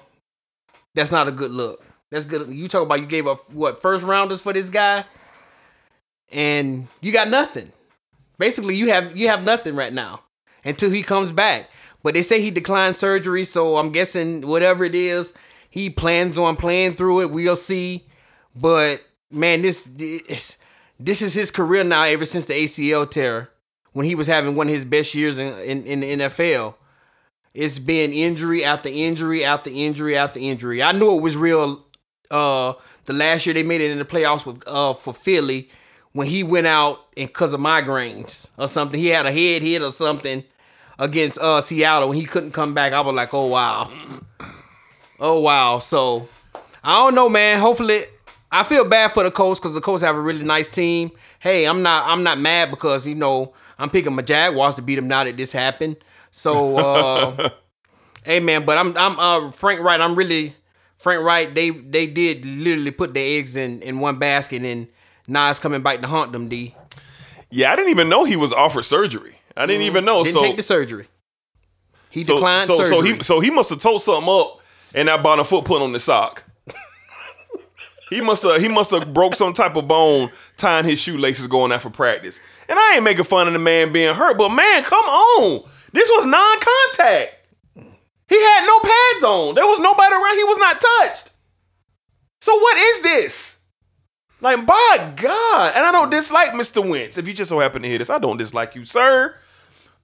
that's 0.94 1.12
not 1.12 1.28
a 1.28 1.32
good 1.32 1.50
look. 1.50 1.84
That's 2.10 2.24
good. 2.26 2.50
You 2.50 2.68
talk 2.68 2.82
about 2.82 3.00
you 3.00 3.06
gave 3.06 3.26
up 3.26 3.50
what 3.50 3.80
first 3.80 4.04
rounders 4.04 4.42
for 4.42 4.52
this 4.52 4.68
guy, 4.68 5.04
and 6.30 6.86
you 7.00 7.12
got 7.12 7.28
nothing. 7.28 7.72
Basically, 8.38 8.76
you 8.76 8.90
have 8.90 9.16
you 9.16 9.28
have 9.28 9.44
nothing 9.44 9.74
right 9.74 9.92
now 9.92 10.20
until 10.64 10.90
he 10.90 11.02
comes 11.02 11.32
back. 11.32 11.70
But 12.02 12.14
they 12.14 12.22
say 12.22 12.40
he 12.40 12.50
declined 12.50 12.96
surgery, 12.96 13.44
so 13.44 13.76
I'm 13.76 13.90
guessing 13.90 14.46
whatever 14.46 14.84
it 14.84 14.94
is, 14.94 15.34
he 15.70 15.88
plans 15.88 16.36
on 16.36 16.56
playing 16.56 16.94
through 16.94 17.22
it. 17.22 17.30
We'll 17.30 17.56
see. 17.56 18.06
But 18.54 19.02
man, 19.30 19.62
this 19.62 19.84
this, 19.84 20.58
this 20.98 21.22
is 21.22 21.34
his 21.34 21.50
career 21.50 21.84
now 21.84 22.02
ever 22.02 22.24
since 22.24 22.44
the 22.44 22.54
ACL 22.54 23.10
tear 23.10 23.50
when 23.92 24.04
he 24.04 24.14
was 24.14 24.26
having 24.26 24.54
one 24.54 24.66
of 24.66 24.72
his 24.74 24.84
best 24.84 25.14
years 25.14 25.38
in, 25.38 25.48
in, 25.60 25.86
in 25.86 26.00
the 26.00 26.24
NFL. 26.24 26.74
It's 27.54 27.78
been 27.78 28.12
injury 28.12 28.64
after 28.64 28.88
injury 28.88 29.44
after 29.44 29.70
injury 29.70 30.16
after 30.16 30.38
injury. 30.38 30.82
I 30.82 30.92
knew 30.92 31.16
it 31.16 31.22
was 31.22 31.36
real 31.36 31.84
uh 32.30 32.72
the 33.04 33.12
last 33.12 33.44
year 33.44 33.52
they 33.54 33.62
made 33.62 33.80
it 33.82 33.90
in 33.90 33.98
the 33.98 34.04
playoffs 34.04 34.46
with 34.46 34.66
uh 34.66 34.94
for 34.94 35.12
Philly 35.12 35.68
when 36.12 36.26
he 36.26 36.42
went 36.42 36.66
out 36.66 37.00
and 37.16 37.28
because 37.28 37.52
of 37.52 37.60
migraines 37.60 38.50
or 38.56 38.68
something. 38.68 38.98
He 38.98 39.08
had 39.08 39.26
a 39.26 39.32
head 39.32 39.62
hit 39.62 39.82
or 39.82 39.92
something 39.92 40.44
against 40.98 41.38
uh 41.38 41.60
Seattle 41.60 42.08
when 42.08 42.18
he 42.18 42.24
couldn't 42.24 42.52
come 42.52 42.72
back. 42.72 42.92
I 42.92 43.00
was 43.00 43.14
like, 43.14 43.34
oh 43.34 43.46
wow. 43.46 43.90
Oh 45.20 45.40
wow. 45.40 45.78
So 45.78 46.28
I 46.82 47.04
don't 47.04 47.14
know, 47.14 47.28
man. 47.28 47.60
Hopefully 47.60 48.04
I 48.50 48.64
feel 48.64 48.88
bad 48.88 49.12
for 49.12 49.22
the 49.24 49.30
Colts 49.30 49.60
because 49.60 49.74
the 49.74 49.80
Colts 49.80 50.02
have 50.02 50.16
a 50.16 50.20
really 50.20 50.44
nice 50.44 50.68
team. 50.68 51.10
Hey, 51.38 51.66
I'm 51.66 51.82
not 51.82 52.04
I'm 52.06 52.22
not 52.22 52.38
mad 52.38 52.70
because, 52.70 53.06
you 53.06 53.14
know, 53.14 53.52
I'm 53.78 53.90
picking 53.90 54.14
my 54.14 54.22
Jaguars 54.22 54.74
to 54.76 54.82
beat 54.82 54.96
them 54.96 55.08
now 55.08 55.24
that 55.24 55.36
this 55.36 55.52
happened. 55.52 55.96
So 56.32 56.76
uh 56.78 57.50
hey 58.24 58.40
man, 58.40 58.64
but 58.64 58.78
I'm 58.78 58.96
I'm 58.96 59.18
uh 59.18 59.50
Frank 59.52 59.80
Reich, 59.80 60.00
I'm 60.00 60.16
really 60.16 60.54
Frank 60.96 61.22
Reich, 61.22 61.54
they 61.54 61.70
they 61.70 62.06
did 62.06 62.44
literally 62.44 62.90
put 62.90 63.14
their 63.14 63.38
eggs 63.38 63.56
in, 63.56 63.80
in 63.82 64.00
one 64.00 64.18
basket 64.18 64.62
and 64.62 64.88
now 65.28 65.48
it's 65.50 65.60
coming 65.60 65.82
back 65.82 66.00
to 66.00 66.08
haunt 66.08 66.32
them, 66.32 66.48
D. 66.48 66.74
Yeah, 67.50 67.70
I 67.70 67.76
didn't 67.76 67.90
even 67.90 68.08
know 68.08 68.24
he 68.24 68.34
was 68.34 68.52
offered 68.52 68.84
surgery. 68.84 69.36
I 69.56 69.66
didn't 69.66 69.82
even 69.82 70.04
know. 70.04 70.24
Didn't 70.24 70.34
so 70.34 70.42
take 70.42 70.56
the 70.56 70.62
surgery. 70.62 71.06
He 72.08 72.22
so, 72.22 72.34
declined 72.34 72.66
so, 72.66 72.76
surgery. 72.76 72.96
so 72.96 73.02
he 73.02 73.22
so 73.22 73.40
he 73.40 73.50
must 73.50 73.70
have 73.70 73.78
told 73.78 74.00
something 74.02 74.28
up 74.28 74.60
and 74.94 75.08
that 75.08 75.22
bottom 75.22 75.44
foot 75.44 75.66
put 75.66 75.82
on 75.82 75.92
the 75.92 76.00
sock. 76.00 76.44
he 78.10 78.22
must 78.22 78.42
have 78.42 78.60
he 78.60 78.68
must 78.68 78.90
have 78.90 79.12
broke 79.12 79.34
some 79.34 79.52
type 79.52 79.76
of 79.76 79.86
bone 79.86 80.30
tying 80.56 80.86
his 80.86 80.98
shoelaces 80.98 81.46
going 81.46 81.72
out 81.72 81.82
for 81.82 81.90
practice. 81.90 82.40
And 82.68 82.78
I 82.78 82.94
ain't 82.94 83.04
making 83.04 83.24
fun 83.24 83.46
of 83.46 83.52
the 83.52 83.58
man 83.58 83.92
being 83.92 84.14
hurt, 84.14 84.38
but 84.38 84.48
man, 84.48 84.82
come 84.82 85.04
on. 85.04 85.68
This 85.92 86.08
was 86.10 86.26
non-contact. 86.26 87.36
He 88.28 88.40
had 88.40 88.66
no 88.66 88.78
pads 88.80 89.24
on. 89.24 89.54
There 89.54 89.66
was 89.66 89.78
nobody 89.78 90.14
around. 90.14 90.36
He 90.38 90.44
was 90.44 90.58
not 90.58 90.80
touched. 90.80 91.30
So 92.40 92.56
what 92.58 92.78
is 92.78 93.02
this? 93.02 93.64
Like, 94.40 94.66
by 94.66 95.12
God. 95.16 95.72
And 95.76 95.84
I 95.84 95.92
don't 95.92 96.10
dislike 96.10 96.52
Mr. 96.52 96.86
Wentz. 96.86 97.18
If 97.18 97.28
you 97.28 97.34
just 97.34 97.50
so 97.50 97.60
happen 97.60 97.82
to 97.82 97.88
hear 97.88 97.98
this, 97.98 98.10
I 98.10 98.18
don't 98.18 98.38
dislike 98.38 98.74
you, 98.74 98.84
sir. 98.84 99.36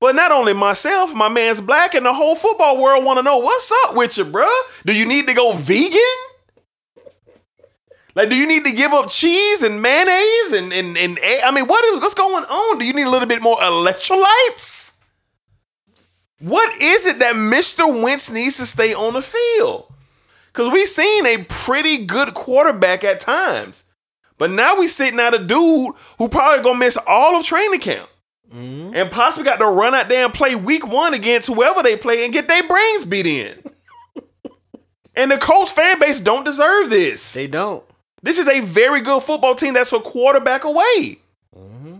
But 0.00 0.14
not 0.14 0.30
only 0.30 0.52
myself, 0.52 1.14
my 1.14 1.28
man's 1.28 1.60
black, 1.60 1.94
and 1.94 2.06
the 2.06 2.12
whole 2.12 2.36
football 2.36 2.80
world 2.80 3.04
want 3.04 3.18
to 3.18 3.22
know 3.22 3.38
what's 3.38 3.72
up 3.84 3.96
with 3.96 4.16
you, 4.16 4.24
bruh. 4.24 4.46
Do 4.84 4.96
you 4.96 5.06
need 5.06 5.26
to 5.26 5.34
go 5.34 5.54
vegan? 5.54 6.00
Like, 8.14 8.30
do 8.30 8.36
you 8.36 8.46
need 8.46 8.64
to 8.64 8.72
give 8.72 8.92
up 8.92 9.08
cheese 9.08 9.62
and 9.62 9.82
mayonnaise 9.82 10.52
and 10.52 10.72
and 10.72 10.96
and? 10.96 11.18
I 11.44 11.50
mean, 11.52 11.66
what 11.66 11.84
is 11.86 12.00
what's 12.00 12.14
going 12.14 12.44
on? 12.44 12.78
Do 12.78 12.84
you 12.86 12.92
need 12.92 13.06
a 13.06 13.10
little 13.10 13.28
bit 13.28 13.42
more 13.42 13.56
electrolytes? 13.58 14.97
What 16.40 16.80
is 16.80 17.06
it 17.06 17.18
that 17.18 17.34
Mr. 17.34 18.02
Wentz 18.02 18.30
needs 18.30 18.58
to 18.58 18.66
stay 18.66 18.94
on 18.94 19.14
the 19.14 19.22
field? 19.22 19.92
Because 20.46 20.72
we've 20.72 20.88
seen 20.88 21.26
a 21.26 21.44
pretty 21.48 22.04
good 22.04 22.34
quarterback 22.34 23.02
at 23.04 23.20
times. 23.20 23.84
But 24.38 24.50
now 24.50 24.76
we 24.76 24.86
sitting 24.86 25.18
out 25.18 25.34
a 25.34 25.38
dude 25.38 25.94
who 26.18 26.28
probably 26.28 26.62
gonna 26.62 26.78
miss 26.78 26.96
all 27.06 27.36
of 27.36 27.44
training 27.44 27.80
camp. 27.80 28.08
Mm-hmm. 28.54 28.94
And 28.94 29.10
possibly 29.10 29.44
got 29.44 29.56
to 29.56 29.66
run 29.66 29.94
out 29.94 30.08
there 30.08 30.24
and 30.24 30.32
play 30.32 30.54
week 30.54 30.86
one 30.86 31.12
against 31.12 31.48
whoever 31.48 31.82
they 31.82 31.96
play 31.96 32.24
and 32.24 32.32
get 32.32 32.48
their 32.48 32.66
brains 32.66 33.04
beat 33.04 33.26
in. 33.26 33.62
and 35.14 35.30
the 35.30 35.36
Colts 35.36 35.72
fan 35.72 35.98
base 35.98 36.18
don't 36.18 36.44
deserve 36.44 36.88
this. 36.88 37.34
They 37.34 37.46
don't. 37.46 37.84
This 38.22 38.38
is 38.38 38.48
a 38.48 38.60
very 38.60 39.02
good 39.02 39.22
football 39.22 39.54
team 39.54 39.74
that's 39.74 39.92
a 39.92 40.00
quarterback 40.00 40.64
away. 40.64 41.18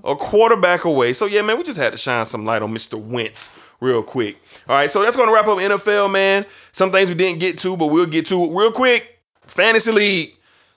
A 0.05 0.17
quarterback 0.17 0.85
away. 0.85 1.13
So, 1.13 1.27
yeah, 1.27 1.43
man, 1.43 1.59
we 1.59 1.65
just 1.65 1.79
had 1.79 1.93
to 1.93 1.99
shine 1.99 2.27
some 2.27 2.45
light 2.45 2.63
on 2.63 2.73
Mr. 2.73 2.99
Wentz 3.01 3.59
real 3.81 4.03
quick. 4.03 4.37
All 4.69 4.77
right, 4.77 4.91
so 4.91 5.03
that's 5.03 5.17
to 5.17 5.33
wrap 5.33 5.47
up 5.47 5.59
NFL, 5.59 6.11
man. 6.11 6.47
Some 6.73 6.91
things 6.91 7.09
we 7.09 7.15
didn't 7.15 7.41
get 7.41 7.59
to, 7.59 7.77
but 7.77 7.87
we'll 7.87 8.07
get 8.07 8.27
to 8.27 8.43
it 8.45 8.55
real 8.55 8.73
quick. 8.73 9.21
Fantasy 9.43 9.93
League. 9.93 10.35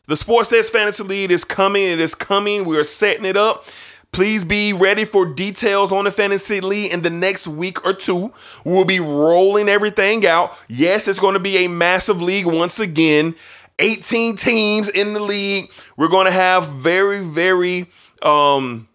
The 0.07 0.15
Sports 0.15 0.49
Desk 0.49 0.71
Fantasy 0.73 1.03
League 1.03 1.31
is 1.31 1.45
coming. 1.45 1.83
It 1.83 1.99
is 1.99 2.15
coming. 2.15 2.65
We 2.65 2.77
are 2.77 2.83
setting 2.83 3.25
it 3.25 3.37
up. 3.37 3.65
Please 4.11 4.43
be 4.43 4.73
ready 4.73 5.05
for 5.05 5.25
details 5.25 5.93
on 5.93 6.03
the 6.03 6.11
Fantasy 6.11 6.59
League 6.59 6.91
in 6.91 7.01
the 7.01 7.09
next 7.09 7.47
week 7.47 7.85
or 7.85 7.93
two. 7.93 8.33
We'll 8.65 8.83
be 8.83 8.99
rolling 8.99 9.69
everything 9.69 10.25
out. 10.25 10.57
Yes, 10.67 11.07
it's 11.07 11.19
going 11.19 11.35
to 11.35 11.39
be 11.39 11.63
a 11.63 11.69
massive 11.69 12.21
league 12.21 12.45
once 12.45 12.79
again. 12.79 13.35
18 13.79 14.35
teams 14.35 14.89
in 14.89 15.13
the 15.13 15.21
league. 15.21 15.71
We're 15.95 16.09
going 16.09 16.25
to 16.25 16.31
have 16.31 16.67
very, 16.67 17.23
very 17.23 17.87
um 18.21 18.87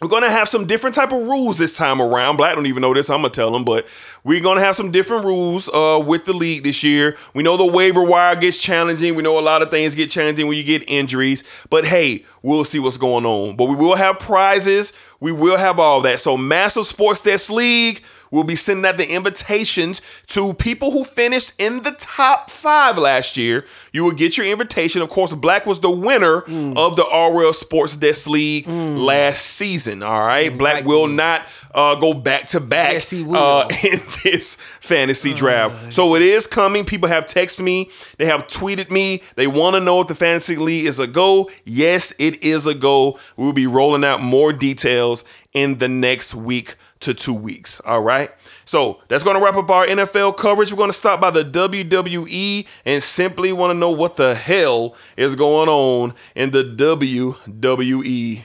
we're 0.00 0.08
gonna 0.08 0.30
have 0.30 0.48
some 0.48 0.66
different 0.66 0.94
type 0.94 1.10
of 1.10 1.22
rules 1.22 1.56
this 1.56 1.74
time 1.76 2.02
around. 2.02 2.36
Black 2.36 2.54
don't 2.54 2.66
even 2.66 2.82
know 2.82 2.92
this. 2.92 3.08
I'm 3.08 3.22
gonna 3.22 3.30
tell 3.30 3.50
them, 3.50 3.64
but 3.64 3.86
we're 4.24 4.42
gonna 4.42 4.60
have 4.60 4.76
some 4.76 4.90
different 4.90 5.24
rules 5.24 5.70
uh, 5.70 6.02
with 6.06 6.26
the 6.26 6.34
league 6.34 6.64
this 6.64 6.84
year. 6.84 7.16
We 7.34 7.42
know 7.42 7.56
the 7.56 7.66
waiver 7.66 8.04
wire 8.04 8.36
gets 8.36 8.60
challenging. 8.60 9.14
We 9.14 9.22
know 9.22 9.38
a 9.38 9.40
lot 9.40 9.62
of 9.62 9.70
things 9.70 9.94
get 9.94 10.10
challenging 10.10 10.48
when 10.48 10.58
you 10.58 10.64
get 10.64 10.84
injuries. 10.86 11.44
But 11.70 11.86
hey, 11.86 12.26
we'll 12.42 12.64
see 12.64 12.78
what's 12.78 12.98
going 12.98 13.24
on. 13.24 13.56
But 13.56 13.66
we 13.66 13.74
will 13.74 13.96
have 13.96 14.18
prizes. 14.18 14.92
We 15.18 15.32
will 15.32 15.56
have 15.56 15.78
all 15.78 16.02
that. 16.02 16.20
So 16.20 16.36
massive 16.36 16.86
sports 16.86 17.22
desk 17.22 17.50
league. 17.50 18.02
We'll 18.30 18.44
be 18.44 18.54
sending 18.54 18.84
out 18.84 18.96
the 18.96 19.08
invitations 19.08 20.02
to 20.28 20.52
people 20.54 20.90
who 20.90 21.04
finished 21.04 21.54
in 21.60 21.82
the 21.82 21.92
top 21.92 22.50
five 22.50 22.98
last 22.98 23.36
year. 23.36 23.64
You 23.92 24.04
will 24.04 24.12
get 24.12 24.36
your 24.36 24.46
invitation. 24.46 25.02
Of 25.02 25.08
course, 25.08 25.32
Black 25.34 25.66
was 25.66 25.80
the 25.80 25.90
winner 25.90 26.38
of 26.76 26.96
the 26.96 27.04
RL 27.04 27.52
Sports 27.52 27.96
Desk 27.96 28.28
League 28.28 28.66
last 28.68 29.42
season. 29.44 30.02
All 30.02 30.20
right, 30.26 30.56
Black 30.56 30.84
will 30.84 31.06
not 31.06 31.42
uh, 31.74 31.94
go 31.96 32.14
back 32.14 32.46
to 32.46 32.60
back 32.60 32.92
Yes, 32.94 33.12
uh, 33.12 33.68
in 33.84 33.98
this 34.24 34.56
fantasy 34.80 35.34
draft. 35.34 35.92
So 35.92 36.14
it 36.14 36.22
is 36.22 36.46
coming. 36.46 36.84
People 36.84 37.08
have 37.08 37.26
texted 37.26 37.62
me. 37.62 37.90
They 38.18 38.26
have 38.26 38.46
tweeted 38.46 38.90
me. 38.90 39.22
They 39.34 39.46
want 39.46 39.74
to 39.74 39.80
know 39.80 40.00
if 40.00 40.08
the 40.08 40.14
fantasy 40.14 40.56
league 40.56 40.86
is 40.86 40.98
a 40.98 41.06
go. 41.06 41.50
Yes, 41.64 42.12
it 42.18 42.42
is 42.42 42.66
a 42.66 42.74
go. 42.74 43.18
We'll 43.36 43.52
be 43.52 43.66
rolling 43.66 44.04
out 44.04 44.20
more 44.20 44.52
details 44.52 45.24
in 45.52 45.78
the 45.78 45.88
next 45.88 46.34
week 46.34 46.76
to 47.06 47.14
two 47.14 47.34
weeks. 47.34 47.80
All 47.80 48.02
right. 48.02 48.30
So 48.64 49.00
that's 49.08 49.24
going 49.24 49.36
to 49.36 49.44
wrap 49.44 49.56
up 49.56 49.70
our 49.70 49.86
NFL 49.86 50.36
coverage. 50.36 50.72
We're 50.72 50.78
going 50.78 50.90
to 50.90 50.96
stop 50.96 51.20
by 51.20 51.30
the 51.30 51.44
WWE 51.44 52.66
and 52.84 53.02
simply 53.02 53.52
want 53.52 53.70
to 53.70 53.78
know 53.78 53.90
what 53.90 54.16
the 54.16 54.34
hell 54.34 54.94
is 55.16 55.34
going 55.34 55.68
on 55.68 56.14
in 56.36 56.50
the. 56.50 56.76
WWE. 56.76 58.44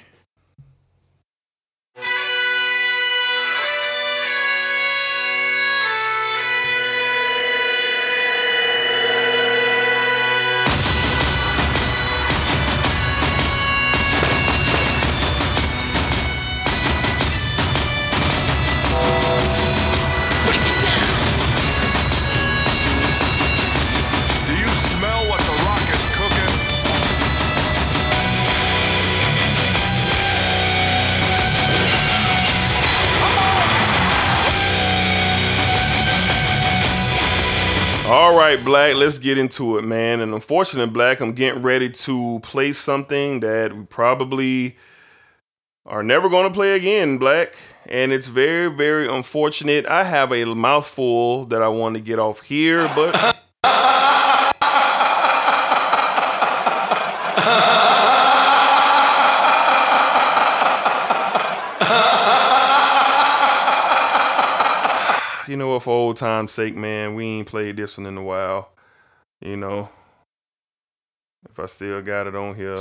Right, 38.42 38.66
Black, 38.66 38.96
let's 38.96 39.20
get 39.20 39.38
into 39.38 39.78
it, 39.78 39.84
man. 39.84 40.20
And 40.20 40.34
unfortunately, 40.34 40.92
Black, 40.92 41.20
I'm 41.20 41.34
getting 41.34 41.62
ready 41.62 41.90
to 41.90 42.40
play 42.42 42.74
something 42.74 43.40
that 43.42 43.76
we 43.76 43.84
probably 43.84 44.78
are 45.86 46.02
never 46.02 46.28
going 46.28 46.48
to 46.48 46.54
play 46.54 46.74
again, 46.76 47.20
Black. 47.20 47.56
And 47.86 48.12
it's 48.12 48.26
very, 48.26 48.74
very 48.74 49.08
unfortunate. 49.08 49.86
I 49.86 50.04
have 50.06 50.32
a 50.32 50.44
mouthful 50.46 51.46
that 51.46 51.62
I 51.62 51.68
want 51.68 51.96
to 51.96 52.02
get 52.02 52.18
off 52.18 52.42
here, 52.42 52.90
but. 52.96 53.38
you 65.52 65.58
know 65.58 65.74
what, 65.74 65.84
for 65.84 65.92
old 65.92 66.16
time's 66.16 66.54
sake, 66.54 66.78
man, 66.78 67.14
we 67.14 67.26
ain't 67.26 67.48
played 67.48 67.76
this 67.76 67.98
one 67.98 68.08
in 68.08 68.16
a 68.16 68.24
while. 68.24 68.72
You 69.42 69.58
know, 69.58 69.90
if 71.50 71.60
I 71.60 71.66
still 71.66 72.02
got 72.02 72.28
it 72.28 72.36
on 72.36 72.56
here. 72.56 72.78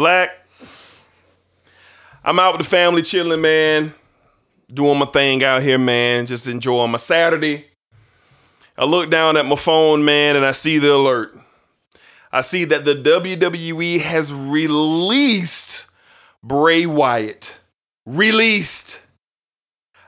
Black, 0.00 0.30
I'm 2.24 2.38
out 2.38 2.56
with 2.56 2.64
the 2.64 2.70
family 2.70 3.02
chilling, 3.02 3.42
man. 3.42 3.92
Doing 4.72 4.98
my 4.98 5.04
thing 5.04 5.44
out 5.44 5.60
here, 5.60 5.76
man. 5.76 6.24
Just 6.24 6.48
enjoying 6.48 6.90
my 6.90 6.96
Saturday. 6.96 7.66
I 8.78 8.86
look 8.86 9.10
down 9.10 9.36
at 9.36 9.44
my 9.44 9.56
phone, 9.56 10.02
man, 10.02 10.36
and 10.36 10.46
I 10.46 10.52
see 10.52 10.78
the 10.78 10.94
alert. 10.94 11.38
I 12.32 12.40
see 12.40 12.64
that 12.64 12.86
the 12.86 12.94
WWE 12.94 14.00
has 14.00 14.32
released 14.32 15.90
Bray 16.42 16.86
Wyatt. 16.86 17.60
Released. 18.06 19.06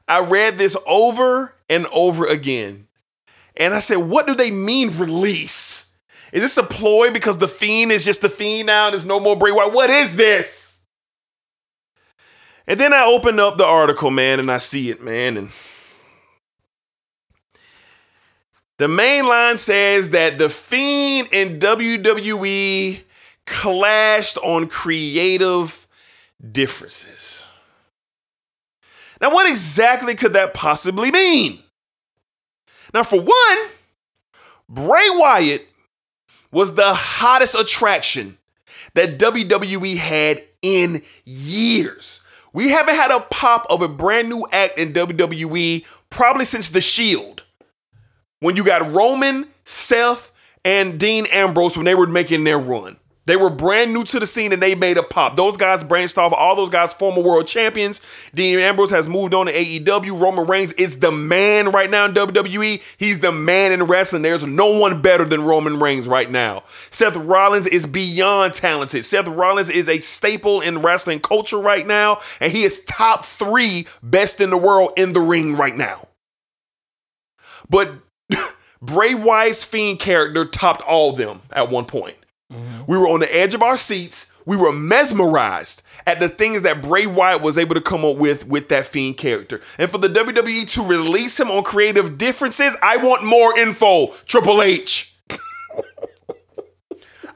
I 0.08 0.20
read 0.24 0.56
this 0.56 0.74
over 0.86 1.54
and 1.68 1.86
over 1.92 2.24
again. 2.24 2.86
And 3.58 3.74
I 3.74 3.80
said, 3.80 3.98
what 3.98 4.26
do 4.26 4.34
they 4.34 4.50
mean 4.50 4.96
release? 4.96 5.81
Is 6.32 6.42
this 6.42 6.56
a 6.56 6.62
ploy 6.62 7.10
because 7.10 7.38
the 7.38 7.48
fiend 7.48 7.92
is 7.92 8.04
just 8.04 8.22
the 8.22 8.28
fiend 8.28 8.66
now 8.66 8.86
and 8.86 8.94
there's 8.94 9.04
no 9.04 9.20
more 9.20 9.36
Bray 9.36 9.52
Wyatt? 9.52 9.72
What 9.72 9.90
is 9.90 10.16
this? 10.16 10.84
And 12.66 12.80
then 12.80 12.92
I 12.92 13.04
open 13.04 13.38
up 13.38 13.58
the 13.58 13.66
article, 13.66 14.10
man, 14.10 14.40
and 14.40 14.50
I 14.50 14.58
see 14.58 14.88
it, 14.90 15.02
man, 15.02 15.36
and 15.36 15.50
The 18.82 18.88
main 18.88 19.28
line 19.28 19.58
says 19.58 20.10
that 20.10 20.38
the 20.38 20.48
Fiend 20.48 21.28
and 21.32 21.62
WWE 21.62 23.00
clashed 23.46 24.38
on 24.38 24.66
creative 24.66 25.86
differences. 26.50 27.44
Now, 29.20 29.30
what 29.30 29.48
exactly 29.48 30.16
could 30.16 30.32
that 30.32 30.52
possibly 30.52 31.12
mean? 31.12 31.60
Now, 32.92 33.04
for 33.04 33.20
one, 33.20 33.68
Bray 34.68 35.06
Wyatt 35.10 35.68
was 36.52 36.74
the 36.74 36.94
hottest 36.94 37.54
attraction 37.54 38.38
that 38.94 39.18
WWE 39.18 39.96
had 39.96 40.42
in 40.60 41.02
years. 41.24 42.22
We 42.52 42.68
haven't 42.70 42.94
had 42.94 43.10
a 43.10 43.20
pop 43.20 43.66
of 43.70 43.80
a 43.82 43.88
brand 43.88 44.28
new 44.28 44.46
act 44.52 44.78
in 44.78 44.92
WWE 44.92 45.84
probably 46.10 46.44
since 46.44 46.68
The 46.68 46.80
Shield. 46.80 47.44
When 48.40 48.56
you 48.56 48.64
got 48.64 48.94
Roman, 48.94 49.46
Seth, 49.64 50.32
and 50.64 51.00
Dean 51.00 51.26
Ambrose 51.26 51.76
when 51.76 51.86
they 51.86 51.94
were 51.94 52.06
making 52.06 52.44
their 52.44 52.58
run. 52.58 52.96
They 53.24 53.36
were 53.36 53.50
brand 53.50 53.92
new 53.94 54.02
to 54.04 54.18
the 54.18 54.26
scene 54.26 54.52
and 54.52 54.60
they 54.60 54.74
made 54.74 54.98
a 54.98 55.02
pop. 55.02 55.36
Those 55.36 55.56
guys 55.56 55.84
branched 55.84 56.18
off, 56.18 56.32
all 56.32 56.56
those 56.56 56.68
guys 56.68 56.92
former 56.92 57.22
world 57.22 57.46
champions. 57.46 58.00
Dean 58.34 58.58
Ambrose 58.58 58.90
has 58.90 59.08
moved 59.08 59.32
on 59.32 59.46
to 59.46 59.52
AEW. 59.52 60.20
Roman 60.20 60.46
Reigns 60.46 60.72
is 60.72 60.98
the 60.98 61.12
man 61.12 61.70
right 61.70 61.88
now 61.88 62.06
in 62.06 62.14
WWE. 62.14 62.82
He's 62.98 63.20
the 63.20 63.30
man 63.30 63.70
in 63.70 63.84
wrestling. 63.84 64.22
There's 64.22 64.44
no 64.44 64.76
one 64.78 65.00
better 65.00 65.24
than 65.24 65.42
Roman 65.42 65.78
Reigns 65.78 66.08
right 66.08 66.30
now. 66.30 66.64
Seth 66.66 67.16
Rollins 67.16 67.68
is 67.68 67.86
beyond 67.86 68.54
talented. 68.54 69.04
Seth 69.04 69.28
Rollins 69.28 69.70
is 69.70 69.88
a 69.88 70.00
staple 70.00 70.60
in 70.60 70.82
wrestling 70.82 71.20
culture 71.20 71.58
right 71.58 71.86
now, 71.86 72.18
and 72.40 72.50
he 72.50 72.64
is 72.64 72.84
top 72.84 73.24
three 73.24 73.86
best 74.02 74.40
in 74.40 74.50
the 74.50 74.58
world 74.58 74.92
in 74.96 75.12
the 75.12 75.20
ring 75.20 75.56
right 75.56 75.76
now. 75.76 76.08
But 77.70 77.92
Bray 78.82 79.14
Wyatt's 79.14 79.64
Fiend 79.64 80.00
character 80.00 80.44
topped 80.44 80.82
all 80.82 81.12
them 81.12 81.42
at 81.52 81.70
one 81.70 81.84
point. 81.84 82.16
We 82.86 82.98
were 82.98 83.08
on 83.08 83.20
the 83.20 83.34
edge 83.34 83.54
of 83.54 83.62
our 83.62 83.76
seats. 83.76 84.32
We 84.44 84.56
were 84.56 84.72
mesmerized 84.72 85.82
at 86.06 86.20
the 86.20 86.28
things 86.28 86.62
that 86.62 86.82
Bray 86.82 87.06
Wyatt 87.06 87.42
was 87.42 87.56
able 87.56 87.74
to 87.74 87.80
come 87.80 88.04
up 88.04 88.16
with 88.16 88.46
with 88.48 88.68
that 88.70 88.86
Fiend 88.86 89.16
character. 89.16 89.60
And 89.78 89.90
for 89.90 89.98
the 89.98 90.08
WWE 90.08 90.68
to 90.74 90.82
release 90.82 91.38
him 91.38 91.50
on 91.50 91.62
creative 91.62 92.18
differences, 92.18 92.76
I 92.82 92.96
want 92.96 93.24
more 93.24 93.56
info, 93.58 94.08
Triple 94.26 94.62
H. 94.62 95.16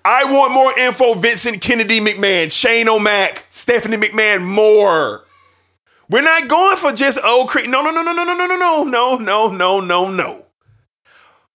I 0.05 0.25
want 0.25 0.53
more 0.53 0.79
info, 0.79 1.15
Vincent 1.15 1.61
Kennedy 1.61 1.99
McMahon, 1.99 2.51
Shane 2.51 2.89
O'Mac, 2.89 3.45
Stephanie 3.51 3.97
McMahon, 3.97 4.45
more. 4.45 5.25
We're 6.09 6.23
not 6.23 6.47
going 6.47 6.77
for 6.77 6.93
just 6.93 7.19
old 7.25 7.49
cre- 7.49 7.67
no 7.67 7.83
no 7.83 7.91
no 7.91 8.03
no 8.03 8.13
no 8.13 8.23
no 8.23 8.35
no 8.37 8.47
no 8.47 8.85
no 8.85 9.17
no 9.17 9.49
no 9.51 9.81
no 9.81 10.11
no. 10.11 10.47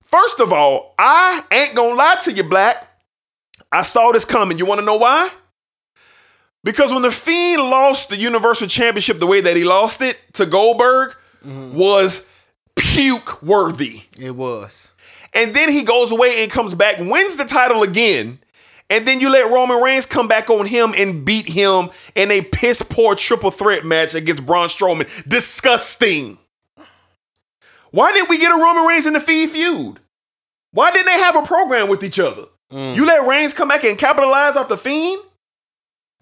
First 0.02 0.42
of 0.42 0.52
all, 0.52 0.94
I 1.00 1.44
ain't 1.50 1.76
gonna 1.76 1.96
lie 1.96 2.18
to 2.24 2.34
you, 2.34 2.44
Black. 2.44 2.91
I 3.72 3.84
saw 3.84 4.12
this 4.12 4.26
coming. 4.26 4.58
You 4.58 4.66
want 4.66 4.80
to 4.80 4.86
know 4.86 4.98
why? 4.98 5.30
Because 6.64 6.94
when 6.94 7.02
the 7.02 7.12
Fiend 7.12 7.62
lost 7.62 8.10
the 8.10 8.18
Universal 8.18 8.68
Championship 8.68 9.18
the 9.18 9.28
way 9.28 9.42
that 9.42 9.58
he 9.58 9.64
lost 9.64 10.02
it 10.02 10.18
to 10.34 10.46
Goldberg 10.46 11.16
mm-hmm. 11.44 11.76
was 11.76 12.30
puke 12.76 13.42
worthy. 13.42 14.04
It 14.20 14.36
was. 14.36 14.92
And 15.34 15.56
then 15.56 15.70
he 15.70 15.84
goes 15.84 16.12
away 16.12 16.44
and 16.44 16.52
comes 16.52 16.76
back, 16.76 16.98
wins 17.00 17.38
the 17.38 17.46
title 17.46 17.84
again. 17.84 18.40
And 18.90 19.08
then 19.08 19.22
you 19.22 19.32
let 19.32 19.50
Roman 19.50 19.82
Reigns 19.82 20.06
come 20.06 20.28
back 20.28 20.50
on 20.50 20.66
him 20.66 20.94
and 20.98 21.24
beat 21.24 21.50
him 21.50 21.90
in 22.14 22.30
a 22.30 22.42
piss 22.42 22.82
poor 22.82 23.16
triple 23.16 23.50
threat 23.50 23.86
match 23.86 24.14
against 24.14 24.46
Braun 24.46 24.68
Strowman. 24.68 25.28
Disgusting. 25.28 26.38
Why 27.92 28.12
didn't 28.12 28.30
we 28.30 28.38
get 28.38 28.52
a 28.52 28.62
Roman 28.62 28.86
Reigns 28.86 29.08
in 29.08 29.14
the 29.14 29.22
Fiend 29.22 29.52
feud? 29.52 30.00
Why 30.72 30.92
didn't 30.92 31.06
they 31.06 31.20
have 31.20 31.38
a 31.38 31.42
program 31.42 31.88
with 31.88 32.04
each 32.04 32.20
other? 32.20 32.46
Mm. 32.72 32.96
You 32.96 33.06
let 33.06 33.28
Reigns 33.28 33.54
come 33.54 33.68
back 33.68 33.84
and 33.84 33.98
capitalize 33.98 34.56
off 34.56 34.70
the 34.70 34.78
Fiend? 34.78 35.22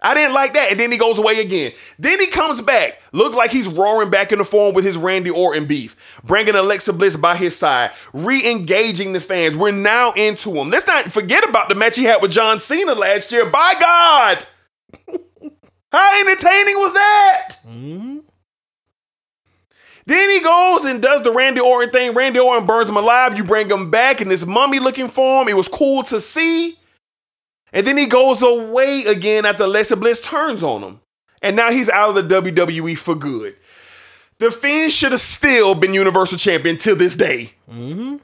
I 0.02 0.14
didn't 0.14 0.34
like 0.34 0.54
that. 0.54 0.72
And 0.72 0.80
then 0.80 0.92
he 0.92 0.98
goes 0.98 1.20
away 1.20 1.42
again. 1.42 1.74
Then 1.98 2.20
he 2.20 2.28
comes 2.28 2.62
back. 2.62 3.02
Looks 3.12 3.36
like 3.36 3.52
he's 3.52 3.68
roaring 3.68 4.10
back 4.10 4.32
in 4.32 4.40
the 4.40 4.46
form 4.46 4.74
with 4.74 4.86
his 4.86 4.96
Randy 4.96 5.30
Orton 5.30 5.66
beef. 5.66 6.22
Bringing 6.24 6.56
Alexa 6.56 6.94
Bliss 6.94 7.18
by 7.18 7.36
his 7.36 7.58
side. 7.58 7.92
Re-engaging 8.14 9.12
the 9.14 9.20
fans. 9.20 9.58
We're 9.58 9.72
now 9.72 10.14
into 10.14 10.52
him. 10.52 10.70
Let's 10.70 10.88
not 10.88 11.12
forget 11.12 11.48
about 11.48 11.68
the 11.68 11.76
match 11.76 11.98
he 11.98 12.06
had 12.06 12.22
with 12.22 12.32
John 12.32 12.60
Cena 12.60 12.96
last 12.96 13.32
year. 13.32 13.50
By 13.50 13.74
God! 13.80 14.48
How 15.92 16.20
entertaining 16.22 16.78
was 16.78 16.94
that? 16.94 17.50
Mm-hmm. 17.68 18.20
Then 20.10 20.28
he 20.32 20.42
goes 20.42 20.86
and 20.86 21.04
does 21.04 21.22
the 21.22 21.32
Randy 21.32 21.62
Orton 21.62 21.92
thing. 21.92 22.16
Randy 22.16 22.40
Orton 22.40 22.66
burns 22.66 22.90
him 22.90 22.98
alive. 22.98 23.38
You 23.38 23.44
bring 23.44 23.70
him 23.70 23.92
back 23.92 24.22
in 24.22 24.28
this 24.28 24.44
mummy 24.44 24.80
looking 24.80 25.08
form. 25.08 25.48
It 25.48 25.56
was 25.56 25.68
cool 25.68 26.02
to 26.02 26.20
see. 26.20 26.80
And 27.72 27.86
then 27.86 27.96
he 27.96 28.08
goes 28.08 28.42
away 28.42 29.04
again 29.06 29.46
after 29.46 29.66
Alexa 29.66 29.98
Bliss 29.98 30.26
turns 30.26 30.64
on 30.64 30.82
him. 30.82 31.02
And 31.44 31.56
now 31.56 31.70
he's 31.70 31.90
out 31.90 32.18
of 32.18 32.28
the 32.28 32.42
WWE 32.42 32.98
for 32.98 33.14
good. 33.14 33.56
The 34.40 34.50
Fiend 34.50 34.92
should 34.92 35.12
have 35.12 35.22
still 35.22 35.76
been 35.76 35.94
Universal 35.94 36.40
Champion 36.40 36.78
till 36.78 36.96
this 36.96 37.16
day. 37.16 37.54
Mm-hmm. 37.72 38.16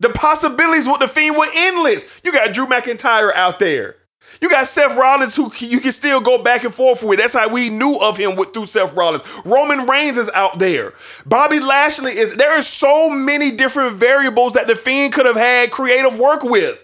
The 0.00 0.08
possibilities 0.08 0.88
with 0.88 1.00
the 1.00 1.08
Fiend 1.08 1.36
were 1.36 1.50
endless. 1.52 2.22
You 2.24 2.32
got 2.32 2.54
Drew 2.54 2.64
McIntyre 2.66 3.34
out 3.34 3.58
there. 3.58 3.96
You 4.40 4.48
got 4.50 4.66
Seth 4.66 4.96
Rollins, 4.96 5.36
who 5.36 5.50
you 5.58 5.80
can 5.80 5.92
still 5.92 6.20
go 6.20 6.42
back 6.42 6.64
and 6.64 6.74
forth 6.74 7.02
with. 7.02 7.18
That's 7.18 7.34
how 7.34 7.48
we 7.48 7.68
knew 7.68 7.98
of 8.00 8.16
him 8.16 8.36
with 8.36 8.52
through 8.52 8.66
Seth 8.66 8.94
Rollins. 8.94 9.22
Roman 9.44 9.86
Reigns 9.86 10.18
is 10.18 10.30
out 10.34 10.58
there. 10.58 10.94
Bobby 11.26 11.60
Lashley 11.60 12.16
is. 12.16 12.36
There 12.36 12.50
are 12.50 12.62
so 12.62 13.10
many 13.10 13.50
different 13.52 13.96
variables 13.96 14.54
that 14.54 14.66
the 14.66 14.74
Fiend 14.74 15.12
could 15.12 15.26
have 15.26 15.36
had 15.36 15.70
creative 15.70 16.18
work 16.18 16.42
with, 16.42 16.82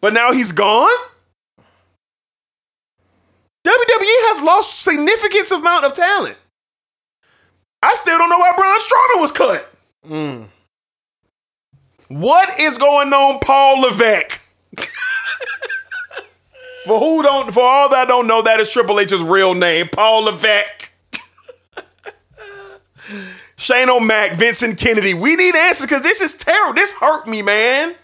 but 0.00 0.12
now 0.12 0.32
he's 0.32 0.52
gone. 0.52 0.90
WWE 3.66 4.16
has 4.28 4.44
lost 4.44 4.82
significant 4.82 5.50
amount 5.50 5.84
of 5.84 5.94
talent. 5.94 6.36
I 7.82 7.94
still 7.94 8.16
don't 8.16 8.30
know 8.30 8.38
why 8.38 8.52
Braun 8.56 8.78
Strowman 8.78 9.20
was 9.20 9.32
cut. 9.32 9.74
Mm. 10.08 10.48
What 12.08 12.60
is 12.60 12.78
going 12.78 13.12
on, 13.12 13.40
Paul 13.40 13.80
Levesque? 13.82 14.45
For 16.86 17.00
who 17.00 17.20
don't, 17.20 17.52
for 17.52 17.64
all 17.64 17.90
that 17.90 18.06
don't 18.06 18.28
know, 18.28 18.42
that 18.42 18.60
is 18.60 18.70
Triple 18.70 19.00
H's 19.00 19.20
real 19.20 19.54
name, 19.54 19.88
Paul 19.88 20.22
Levesque. 20.22 20.92
Shane 23.56 23.90
O'Mac, 23.90 24.36
Vincent 24.36 24.78
Kennedy. 24.78 25.12
We 25.12 25.34
need 25.34 25.56
answers 25.56 25.86
because 25.86 26.02
this 26.02 26.20
is 26.20 26.36
terrible. 26.36 26.74
This 26.74 26.92
hurt 26.92 27.26
me, 27.26 27.42
man. 27.42 27.96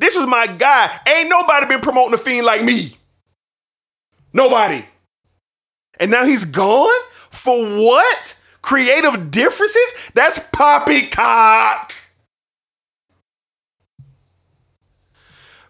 This 0.00 0.16
was 0.16 0.26
my 0.26 0.48
guy. 0.48 0.98
Ain't 1.06 1.30
nobody 1.30 1.66
been 1.66 1.80
promoting 1.80 2.12
a 2.12 2.18
fiend 2.18 2.44
like 2.44 2.64
me. 2.64 2.90
Nobody. 4.32 4.84
And 6.00 6.10
now 6.10 6.24
he's 6.24 6.44
gone? 6.44 7.00
For 7.30 7.56
what? 7.78 8.42
Creative 8.62 9.30
differences? 9.30 9.94
That's 10.14 10.40
poppycock. 10.52 11.92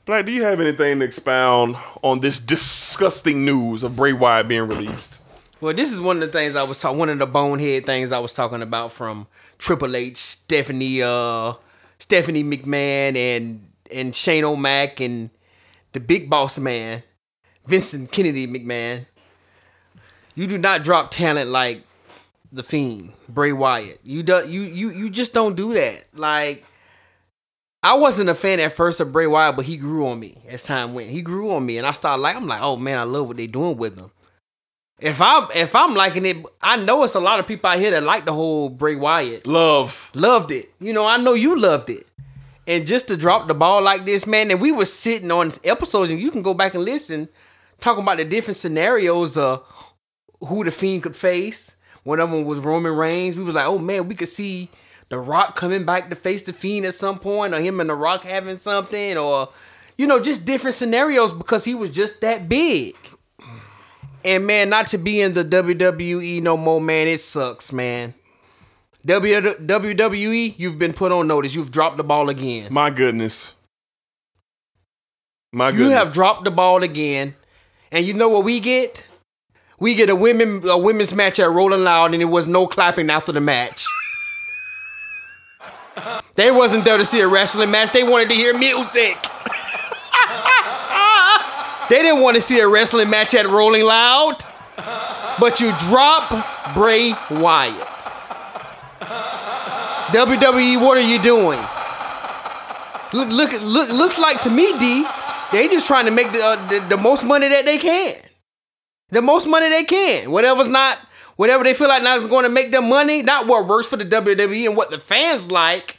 Black, 0.09 0.25
do 0.25 0.33
you 0.33 0.43
have 0.43 0.59
anything 0.59 1.01
to 1.01 1.05
expound 1.05 1.77
on 2.01 2.21
this 2.21 2.39
disgusting 2.39 3.45
news 3.45 3.83
of 3.83 3.95
Bray 3.95 4.15
Wyatt 4.15 4.49
being 4.49 4.63
released? 4.63 5.23
Well, 5.61 5.75
this 5.75 5.93
is 5.93 6.01
one 6.01 6.17
of 6.17 6.23
the 6.23 6.33
things 6.33 6.57
I 6.57 6.63
was 6.63 6.81
talking. 6.81 6.97
One 6.97 7.11
of 7.11 7.19
the 7.19 7.27
bonehead 7.27 7.85
things 7.85 8.11
I 8.11 8.19
was 8.19 8.33
talking 8.33 8.63
about 8.63 8.91
from 8.91 9.27
Triple 9.59 9.95
H, 9.95 10.17
Stephanie, 10.17 11.03
uh, 11.03 11.53
Stephanie 11.99 12.43
McMahon, 12.43 13.17
and 13.17 13.71
and 13.93 14.17
Shane 14.17 14.45
O'Mac, 14.45 14.99
and 15.01 15.29
the 15.93 16.01
Big 16.01 16.31
Boss 16.31 16.59
Man, 16.59 17.03
Vincent 17.67 18.11
Kennedy 18.11 18.47
McMahon. 18.47 19.05
You 20.35 20.47
do 20.47 20.57
not 20.57 20.85
drop 20.85 21.11
talent 21.11 21.51
like 21.51 21.83
the 22.51 22.63
Fiend, 22.63 23.13
Bray 23.29 23.53
Wyatt. 23.53 24.01
You 24.05 24.23
do 24.23 24.49
you 24.49 24.63
you 24.63 24.89
you 24.89 25.11
just 25.11 25.35
don't 25.35 25.55
do 25.55 25.75
that. 25.75 26.05
Like 26.15 26.65
I 27.83 27.95
wasn't 27.95 28.31
a 28.31 28.35
fan 28.35 28.59
at 28.61 28.73
first 28.73 29.01
of 29.01 29.13
Bray 29.13 29.27
Wyatt, 29.27 29.57
but 29.57 29.65
he 29.65 29.77
grew 29.77 30.09
on 30.09 30.19
me 30.19 30.37
as 30.49 30.65
time 30.65 30.95
went. 30.95 31.11
He 31.11 31.23
grew 31.23 31.53
on 31.53 31.65
me, 31.65 31.79
and 31.79 31.87
I 31.87 31.93
started 31.93 32.23
like 32.23 32.35
I'm 32.35 32.47
like, 32.47 32.61
oh 32.61 32.77
man, 32.77 32.99
I 32.99 33.05
love 33.05 33.29
what 33.29 33.37
they're 33.37 33.47
doing 33.47 33.77
with 33.77 33.99
him. 33.99 34.11
If 35.01 35.21
I'm 35.21 35.47
if 35.55 35.77
I'm 35.77 35.95
liking 35.95 36.27
it, 36.27 36.45
I 36.61 36.77
know 36.77 37.05
it's 37.05 37.15
a 37.15 37.21
lot 37.21 37.39
of 37.39 37.47
people 37.47 37.71
out 37.71 37.79
here 37.79 37.93
that 37.93 38.03
like 38.03 38.25
the 38.25 38.33
whole 38.33 38.69
Bray 38.69 38.97
Wyatt. 38.97 39.47
Love. 39.47 40.11
Loved 40.15 40.51
it. 40.51 40.71
You 40.81 40.93
know, 40.93 41.07
I 41.07 41.19
know 41.19 41.35
you 41.35 41.59
loved 41.59 41.89
it. 41.91 42.05
And 42.67 42.87
just 42.87 43.09
to 43.09 43.17
drop 43.17 43.47
the 43.47 43.55
ball 43.55 43.81
like 43.81 44.05
this, 44.05 44.27
man, 44.27 44.51
and 44.51 44.61
we 44.61 44.73
were 44.73 44.85
sitting 44.85 45.31
on 45.31 45.51
episodes, 45.65 46.11
and 46.11 46.21
you 46.21 46.31
can 46.31 46.43
go 46.43 46.53
back 46.53 46.75
and 46.75 46.85
listen, 46.85 47.29
talking 47.81 48.03
about 48.03 48.19
the 48.19 48.25
different 48.25 48.57
scenarios 48.57 49.39
of 49.39 49.65
who 50.41 50.65
the 50.65 50.71
Fiend 50.71 51.05
could 51.05 51.17
face. 51.17 51.77
One 52.03 52.21
of 52.21 52.31
them 52.31 52.45
was 52.45 52.59
Roman 52.59 52.95
Reigns. 52.95 53.37
We 53.37 53.45
was 53.45 53.55
like, 53.55 53.67
oh 53.67 53.79
man, 53.79 54.09
we 54.09 54.15
could 54.15 54.29
see 54.29 54.69
The 55.09 55.19
Rock 55.19 55.57
coming 55.57 55.85
back 55.85 56.11
to 56.11 56.17
face 56.17 56.43
the 56.43 56.53
Fiend 56.53 56.85
at 56.87 56.95
some 56.95 57.19
point, 57.19 57.55
or 57.55 57.61
him 57.61 57.81
and 57.81 57.89
The 57.89 57.95
Rock 57.95 58.25
having 58.25 58.59
something, 58.59 59.17
or 59.17 59.49
you 59.97 60.07
know, 60.07 60.21
just 60.21 60.45
different 60.45 60.77
scenarios 60.77 61.33
because 61.33 61.65
he 61.65 61.75
was 61.75 61.91
just 61.91 62.21
that 62.21 62.49
big. 62.49 62.97
And 64.25 64.47
man, 64.47 64.69
not 64.69 64.87
to 64.89 64.99
be 64.99 65.21
in 65.21 65.35
the 65.35 65.45
WWE 65.45 66.43
no 66.43 66.57
more, 66.57 66.81
man, 66.81 67.09
it 67.09 67.21
sucks, 67.21 67.73
man. 67.73 68.15
WWE, 69.07 70.59
you've 70.59 70.79
been 70.79 70.93
put 70.93 71.13
on 71.13 71.27
notice. 71.29 71.55
You've 71.55 71.71
dropped 71.71 71.97
the 71.97 72.05
ball 72.05 72.29
again. 72.29 72.73
My 72.73 72.91
goodness. 72.91 73.55
My 75.53 75.71
goodness. 75.71 75.89
You 75.89 75.95
have 75.95 76.13
dropped 76.13 76.45
the 76.45 76.51
ball 76.51 76.83
again. 76.83 77.35
And 77.91 78.05
you 78.05 78.13
know 78.13 78.29
what 78.29 78.45
we 78.45 78.61
get? 78.61 79.07
We 79.81 79.95
get 79.95 80.11
a 80.11 80.17
women 80.17 80.63
a 80.69 80.77
women's 80.77 81.15
match 81.15 81.39
at 81.39 81.49
Rolling 81.49 81.85
Loud, 81.85 82.13
and 82.13 82.21
it 82.21 82.27
was 82.27 82.47
no 82.47 82.67
clapping 82.67 83.09
after 83.09 83.33
the 83.33 83.41
match. 83.41 83.87
They 86.35 86.51
wasn't 86.51 86.85
there 86.85 86.99
to 86.99 87.05
see 87.05 87.21
a 87.21 87.29
wrestling 87.29 87.71
match. 87.71 87.93
They 87.93 88.05
wanted 88.05 88.29
to 88.31 88.35
hear 88.35 88.57
music. 88.57 89.17
they 91.91 92.03
didn't 92.03 92.23
want 92.23 92.37
to 92.37 92.41
see 92.41 92.61
a 92.61 92.69
wrestling 92.69 93.11
match 93.11 93.35
at 93.35 93.47
Rolling 93.47 93.85
Loud. 93.85 94.37
But 95.41 95.61
you 95.61 95.73
drop 95.89 96.75
Bray 96.75 97.15
Wyatt. 97.31 97.75
WWE, 100.09 100.81
what 100.81 100.97
are 100.97 101.01
you 101.01 101.21
doing? 101.21 101.61
Look, 103.13 103.31
look, 103.31 103.53
look, 103.63 103.89
looks 103.91 104.19
like 104.19 104.41
to 104.43 104.51
me, 104.51 104.73
D, 104.79 105.05
they 105.53 105.69
just 105.69 105.87
trying 105.87 106.05
to 106.07 106.11
make 106.11 106.31
the, 106.33 106.43
uh, 106.43 106.69
the 106.69 106.81
the 106.81 106.97
most 106.97 107.25
money 107.25 107.49
that 107.49 107.65
they 107.65 107.79
can. 107.79 108.17
The 109.11 109.23
most 109.23 109.47
money 109.47 109.69
they 109.69 109.85
can. 109.85 110.31
Whatever's 110.31 110.69
not, 110.69 110.99
whatever 111.39 111.63
they 111.63 111.73
feel 111.73 111.89
like 111.89 112.03
now 112.03 112.17
is 112.17 112.27
going 112.27 112.43
to 112.43 112.51
make 112.51 112.73
them 112.73 112.89
money, 112.89 113.23
not 113.23 113.47
what 113.47 113.67
works 113.67 113.87
for 113.87 113.97
the 113.97 114.05
WWE 114.05 114.67
and 114.67 114.77
what 114.77 114.91
the 114.91 114.99
fans 114.99 115.51
like. 115.51 115.99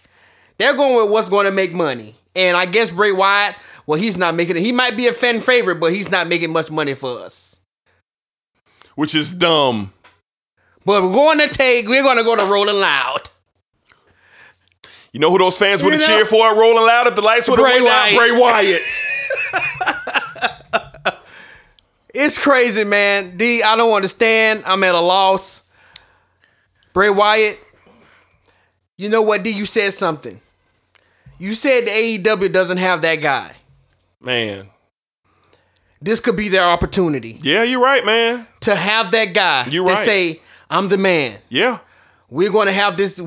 They're 0.58 0.76
going 0.76 1.02
with 1.02 1.10
what's 1.10 1.30
going 1.30 1.46
to 1.46 1.52
make 1.52 1.74
money. 1.74 2.16
And 2.36 2.58
I 2.58 2.66
guess 2.66 2.92
Bray 2.92 3.14
Wyatt, 3.14 3.56
well, 3.88 3.98
he's 3.98 4.18
not 4.18 4.36
making 4.36 4.58
it. 4.58 4.60
He 4.60 4.74
might 4.74 4.98
be 4.98 5.08
a 5.08 5.14
fan 5.14 5.40
favorite, 5.40 5.80
but 5.80 5.94
he's 5.94 6.12
not 6.12 6.28
making 6.28 6.52
much 6.52 6.70
money 6.70 6.94
for 6.94 7.20
us. 7.20 7.62
Which 8.96 9.16
is 9.16 9.32
dumb. 9.32 9.94
But 10.86 11.04
we're 11.04 11.14
going 11.14 11.40
to 11.40 11.48
take, 11.48 11.88
we're 11.88 12.04
going 12.04 12.18
to 12.18 12.24
go 12.24 12.36
to 12.36 12.44
Rolling 12.44 12.76
Loud. 12.76 13.30
You 15.14 15.22
know 15.22 15.32
who 15.32 15.38
those 15.38 15.58
fans 15.58 15.82
would 15.82 15.94
have 15.94 16.02
cheered 16.02 16.28
for 16.28 16.48
at 16.52 16.58
Rolling 16.58 16.86
Loud 16.86 17.08
if 17.08 17.16
the 17.16 17.22
lights 17.22 17.48
would 17.48 17.60
have 17.60 17.66
went 17.66 17.88
out? 17.88 18.12
Wyatt. 18.12 18.18
Bray 18.18 18.40
Wyatt. 18.40 19.96
It's 22.14 22.38
crazy, 22.38 22.84
man. 22.84 23.38
D, 23.38 23.62
I 23.64 23.76
don't 23.76 23.94
understand. 23.94 24.64
I'm 24.66 24.84
at 24.84 24.96
a 24.96 25.00
loss. 25.00 25.64
Bray 26.94 27.10
Wyatt, 27.10 27.60
you 28.98 29.10
know 29.10 29.22
what, 29.22 29.44
D? 29.44 29.52
You 29.52 29.66
said 29.66 29.94
something. 29.94 30.42
You 31.38 31.54
said 31.54 31.86
the 31.86 31.92
AEW 31.92 32.52
doesn't 32.52 32.78
have 32.78 33.02
that 33.04 33.16
guy. 33.18 33.56
Man. 34.20 34.70
This 36.02 36.20
could 36.22 36.36
be 36.38 36.48
their 36.50 36.64
opportunity 36.64 37.40
Yeah, 37.42 37.64
you're 37.64 37.82
right, 37.84 38.06
man. 38.06 38.48
to 38.62 38.74
have 38.74 39.12
that 39.12 39.34
guy 39.34 39.66
You 39.68 39.86
right. 39.86 39.98
say, 39.98 40.42
I'm 40.70 40.88
the 40.88 40.98
man. 40.98 41.40
Yeah. 41.50 41.80
We're 42.30 42.52
going 42.52 42.68
to 42.68 42.74
have 42.74 42.96
this 42.98 43.22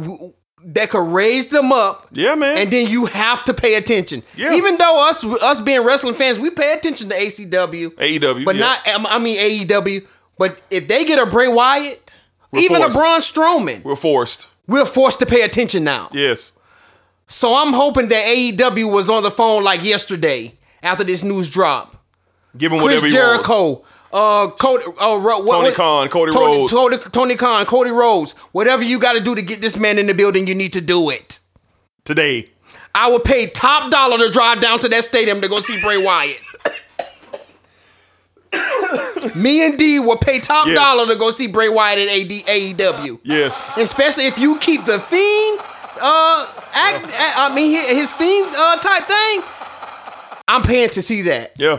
that 0.64 0.90
could 0.90 1.12
raise 1.12 1.46
them 1.48 1.72
up. 1.72 2.06
Yeah, 2.12 2.34
man. 2.34 2.56
And 2.58 2.70
then 2.70 2.88
you 2.88 3.06
have 3.06 3.44
to 3.44 3.54
pay 3.54 3.74
attention. 3.74 4.22
Yeah. 4.36 4.54
Even 4.54 4.76
though 4.78 5.08
us 5.08 5.24
us 5.24 5.60
being 5.60 5.82
wrestling 5.84 6.14
fans, 6.14 6.38
we 6.38 6.50
pay 6.50 6.72
attention 6.74 7.08
to 7.10 7.14
ACW. 7.14 7.90
AEW. 7.94 8.44
But 8.44 8.56
yeah. 8.56 8.60
not, 8.86 9.06
I 9.10 9.18
mean 9.18 9.38
AEW. 9.38 10.06
But 10.38 10.60
if 10.70 10.88
they 10.88 11.04
get 11.04 11.18
a 11.18 11.30
Bray 11.30 11.48
Wyatt, 11.48 12.18
We're 12.50 12.60
even 12.60 12.78
forced. 12.82 12.96
a 12.96 12.98
Braun 12.98 13.20
Strowman, 13.20 13.84
We're 13.84 13.96
forced. 13.96 14.48
we're 14.66 14.86
forced 14.86 15.18
to 15.20 15.26
pay 15.26 15.42
attention 15.42 15.84
now. 15.84 16.08
Yes. 16.12 16.52
So 17.28 17.54
I'm 17.54 17.72
hoping 17.72 18.08
that 18.08 18.24
AEW 18.26 18.92
was 18.92 19.08
on 19.08 19.22
the 19.22 19.30
phone 19.30 19.62
like 19.64 19.82
yesterday 19.84 20.54
after 20.82 21.04
this 21.04 21.22
news 21.22 21.48
drop. 21.48 21.96
Give 22.56 22.70
him 22.72 22.80
Chris 22.80 23.00
whatever 23.00 23.06
he 23.06 23.12
wants. 23.16 23.46
Uh, 24.12 24.48
Cody, 24.50 24.84
uh, 24.84 25.18
what- 25.18 25.46
Tony 25.46 25.68
what- 25.68 25.74
Khan, 25.74 26.08
Cody 26.08 26.32
Tony, 26.32 26.56
Rhodes. 26.58 26.72
Tony, 26.72 26.98
Tony 26.98 27.36
Khan, 27.36 27.64
Cody 27.64 27.90
Rhodes. 27.90 28.32
Whatever 28.52 28.84
you 28.84 28.98
got 28.98 29.14
to 29.14 29.20
do 29.20 29.34
to 29.34 29.40
get 29.42 29.60
this 29.62 29.76
man 29.78 29.98
in 29.98 30.06
the 30.06 30.14
building, 30.14 30.46
you 30.46 30.54
need 30.54 30.72
to 30.74 30.80
do 30.82 31.08
it. 31.10 31.38
Today. 32.04 32.50
I 32.94 33.10
would 33.10 33.24
pay 33.24 33.46
top 33.48 33.90
dollar 33.90 34.18
to 34.18 34.28
drive 34.30 34.60
down 34.60 34.78
to 34.80 34.88
that 34.88 35.04
stadium 35.04 35.40
to 35.40 35.48
go 35.48 35.60
see 35.62 35.80
Bray 35.80 35.96
Wyatt. 35.96 36.40
Me 39.34 39.64
and 39.64 39.78
D 39.78 39.98
will 39.98 40.18
pay 40.18 40.40
top 40.40 40.66
Yes. 40.66 40.76
dollar 40.76 41.06
to 41.06 41.16
go 41.16 41.30
see 41.30 41.46
Bray 41.46 41.70
Wyatt 41.70 41.98
at 42.00 42.08
AD, 42.08 42.44
AEW. 42.46 43.18
Yes. 43.22 43.64
Especially 43.78 44.26
if 44.26 44.38
you 44.38 44.58
keep 44.58 44.84
the 44.84 45.00
fiend, 45.00 45.60
uh, 46.00 46.46
act, 46.74 47.06
a- 47.06 47.40
I 47.40 47.54
mean 47.54 47.70
his, 47.70 47.86
his 47.88 48.12
fiend 48.12 48.54
uh, 48.54 48.76
type 48.76 49.06
thing. 49.06 49.42
I'm 50.48 50.62
paying 50.62 50.90
to 50.90 51.00
see 51.00 51.22
that. 51.22 51.52
Yeah. 51.56 51.78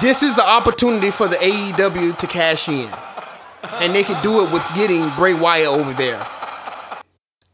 This 0.00 0.22
is 0.22 0.36
an 0.36 0.44
opportunity 0.44 1.10
for 1.12 1.28
the 1.28 1.36
AEW 1.36 2.18
to 2.18 2.26
cash 2.26 2.68
in, 2.68 2.90
and 3.74 3.94
they 3.94 4.02
can 4.02 4.20
do 4.20 4.44
it 4.44 4.52
with 4.52 4.66
getting 4.74 5.08
Bray 5.10 5.32
Wyatt 5.32 5.68
over 5.68 5.92
there. 5.92 6.26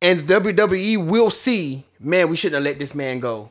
And 0.01 0.23
WWE 0.23 1.07
will 1.07 1.29
see, 1.29 1.85
man, 2.01 2.29
we 2.31 2.37
shouldn't 2.37 2.55
have 2.55 2.65
let 2.65 2.79
this 2.79 2.95
man 2.95 3.21
go. 3.21 3.51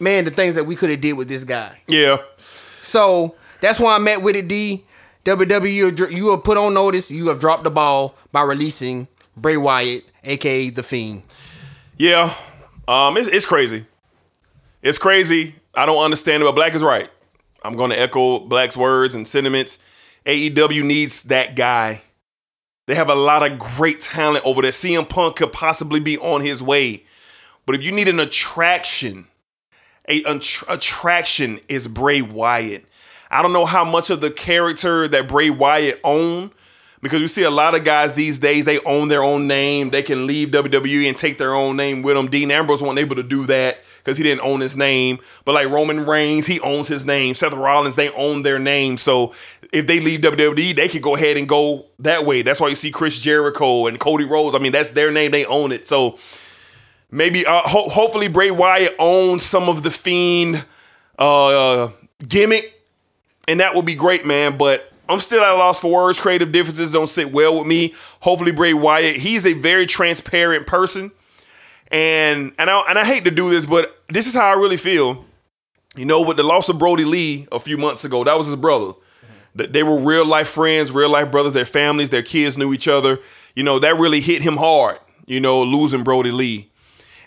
Man, 0.00 0.24
the 0.24 0.30
things 0.32 0.54
that 0.54 0.64
we 0.64 0.74
could 0.74 0.90
have 0.90 1.00
did 1.00 1.12
with 1.14 1.28
this 1.28 1.44
guy. 1.44 1.80
Yeah. 1.86 2.18
So 2.36 3.36
that's 3.60 3.78
why 3.78 3.94
I'm 3.94 4.06
at 4.08 4.22
with 4.22 4.34
it, 4.34 4.48
D. 4.48 4.84
WWE, 5.24 5.72
you 5.72 6.08
you 6.08 6.30
have 6.30 6.42
put 6.42 6.56
on 6.56 6.74
notice. 6.74 7.10
You 7.10 7.28
have 7.28 7.38
dropped 7.38 7.64
the 7.64 7.70
ball 7.70 8.16
by 8.32 8.42
releasing 8.42 9.06
Bray 9.36 9.56
Wyatt, 9.56 10.04
aka 10.24 10.70
the 10.70 10.82
Fiend. 10.82 11.22
Yeah. 11.96 12.34
Um, 12.88 13.16
it's, 13.16 13.28
it's 13.28 13.46
crazy. 13.46 13.86
It's 14.82 14.98
crazy. 14.98 15.54
I 15.74 15.86
don't 15.86 16.02
understand 16.02 16.42
it, 16.42 16.46
but 16.46 16.54
Black 16.54 16.74
is 16.74 16.82
right. 16.82 17.10
I'm 17.62 17.76
going 17.76 17.90
to 17.90 18.00
echo 18.00 18.40
Black's 18.40 18.76
words 18.76 19.14
and 19.14 19.26
sentiments. 19.26 19.78
AEW 20.26 20.84
needs 20.84 21.24
that 21.24 21.56
guy. 21.56 22.02
They 22.86 22.94
have 22.94 23.10
a 23.10 23.14
lot 23.14 23.48
of 23.48 23.58
great 23.58 24.00
talent 24.00 24.44
over 24.46 24.62
there. 24.62 24.70
CM 24.70 25.08
Punk 25.08 25.36
could 25.36 25.52
possibly 25.52 26.00
be 26.00 26.16
on 26.18 26.40
his 26.40 26.62
way. 26.62 27.04
But 27.66 27.74
if 27.74 27.82
you 27.84 27.92
need 27.92 28.08
an 28.08 28.20
attraction, 28.20 29.26
a 30.08 30.22
attr- 30.22 30.64
attraction 30.68 31.60
is 31.68 31.86
Bray 31.86 32.22
Wyatt. 32.22 32.86
I 33.30 33.42
don't 33.42 33.52
know 33.52 33.66
how 33.66 33.84
much 33.84 34.08
of 34.08 34.22
the 34.22 34.30
character 34.30 35.06
that 35.08 35.28
Bray 35.28 35.50
Wyatt 35.50 36.00
own 36.02 36.50
because 37.02 37.20
we 37.20 37.26
see 37.26 37.42
a 37.42 37.50
lot 37.50 37.74
of 37.74 37.84
guys 37.84 38.14
these 38.14 38.38
days 38.38 38.64
they 38.64 38.80
own 38.80 39.08
their 39.08 39.22
own 39.22 39.46
name. 39.46 39.90
They 39.90 40.02
can 40.02 40.26
leave 40.26 40.48
WWE 40.48 41.06
and 41.06 41.16
take 41.16 41.36
their 41.36 41.54
own 41.54 41.76
name 41.76 42.02
with 42.02 42.16
them. 42.16 42.28
Dean 42.28 42.50
Ambrose 42.50 42.82
wasn't 42.82 43.00
able 43.00 43.16
to 43.16 43.22
do 43.22 43.46
that 43.46 43.84
because 44.08 44.16
he 44.16 44.24
didn't 44.24 44.40
own 44.40 44.60
his 44.60 44.74
name. 44.74 45.18
But 45.44 45.54
like 45.54 45.68
Roman 45.68 46.06
Reigns, 46.06 46.46
he 46.46 46.58
owns 46.60 46.88
his 46.88 47.04
name. 47.04 47.34
Seth 47.34 47.52
Rollins, 47.52 47.94
they 47.94 48.08
own 48.12 48.42
their 48.42 48.58
name. 48.58 48.96
So 48.96 49.34
if 49.70 49.86
they 49.86 50.00
leave 50.00 50.22
WWE, 50.22 50.74
they 50.74 50.88
could 50.88 51.02
go 51.02 51.14
ahead 51.14 51.36
and 51.36 51.46
go 51.46 51.84
that 51.98 52.24
way. 52.24 52.40
That's 52.40 52.58
why 52.58 52.68
you 52.68 52.74
see 52.74 52.90
Chris 52.90 53.20
Jericho 53.20 53.86
and 53.86 54.00
Cody 54.00 54.24
Rhodes. 54.24 54.56
I 54.56 54.60
mean, 54.60 54.72
that's 54.72 54.92
their 54.92 55.12
name. 55.12 55.30
They 55.30 55.44
own 55.44 55.72
it. 55.72 55.86
So 55.86 56.18
maybe 57.10 57.44
uh, 57.44 57.60
ho- 57.64 57.90
hopefully 57.90 58.28
Bray 58.28 58.50
Wyatt 58.50 58.96
owns 58.98 59.44
some 59.44 59.68
of 59.68 59.82
the 59.82 59.90
Fiend 59.90 60.64
uh, 61.18 61.90
gimmick, 62.26 62.82
and 63.46 63.60
that 63.60 63.74
would 63.74 63.84
be 63.84 63.94
great, 63.94 64.24
man. 64.24 64.56
But 64.56 64.90
I'm 65.06 65.20
still 65.20 65.42
at 65.44 65.52
a 65.52 65.56
loss 65.56 65.82
for 65.82 65.92
words. 65.92 66.18
Creative 66.18 66.50
differences 66.50 66.90
don't 66.90 67.08
sit 67.08 67.30
well 67.30 67.58
with 67.58 67.66
me. 67.68 67.92
Hopefully 68.20 68.52
Bray 68.52 68.72
Wyatt, 68.72 69.16
he's 69.16 69.44
a 69.44 69.52
very 69.52 69.84
transparent 69.84 70.66
person, 70.66 71.12
and 71.90 72.52
and 72.58 72.70
I 72.70 72.80
and 72.88 72.98
I 72.98 73.04
hate 73.04 73.24
to 73.24 73.30
do 73.30 73.50
this, 73.50 73.66
but 73.66 74.02
this 74.08 74.26
is 74.26 74.34
how 74.34 74.46
I 74.46 74.54
really 74.54 74.76
feel. 74.76 75.24
You 75.96 76.04
know, 76.04 76.22
with 76.24 76.36
the 76.36 76.42
loss 76.44 76.68
of 76.68 76.78
Brodie 76.78 77.04
Lee 77.04 77.48
a 77.50 77.58
few 77.58 77.76
months 77.76 78.04
ago, 78.04 78.22
that 78.24 78.36
was 78.38 78.46
his 78.46 78.56
brother. 78.56 78.92
Th- 79.56 79.70
They 79.70 79.82
were 79.82 79.98
real 80.06 80.24
life 80.26 80.48
friends, 80.48 80.92
real 80.92 81.10
life 81.10 81.30
brothers. 81.30 81.54
Their 81.54 81.64
families, 81.64 82.10
their 82.10 82.22
kids 82.22 82.56
knew 82.56 82.72
each 82.72 82.86
other. 82.86 83.18
You 83.54 83.64
know, 83.64 83.78
that 83.80 83.96
really 83.96 84.20
hit 84.20 84.42
him 84.42 84.56
hard. 84.56 84.98
You 85.26 85.40
know, 85.40 85.62
losing 85.62 86.04
Brodie 86.04 86.30
Lee. 86.30 86.70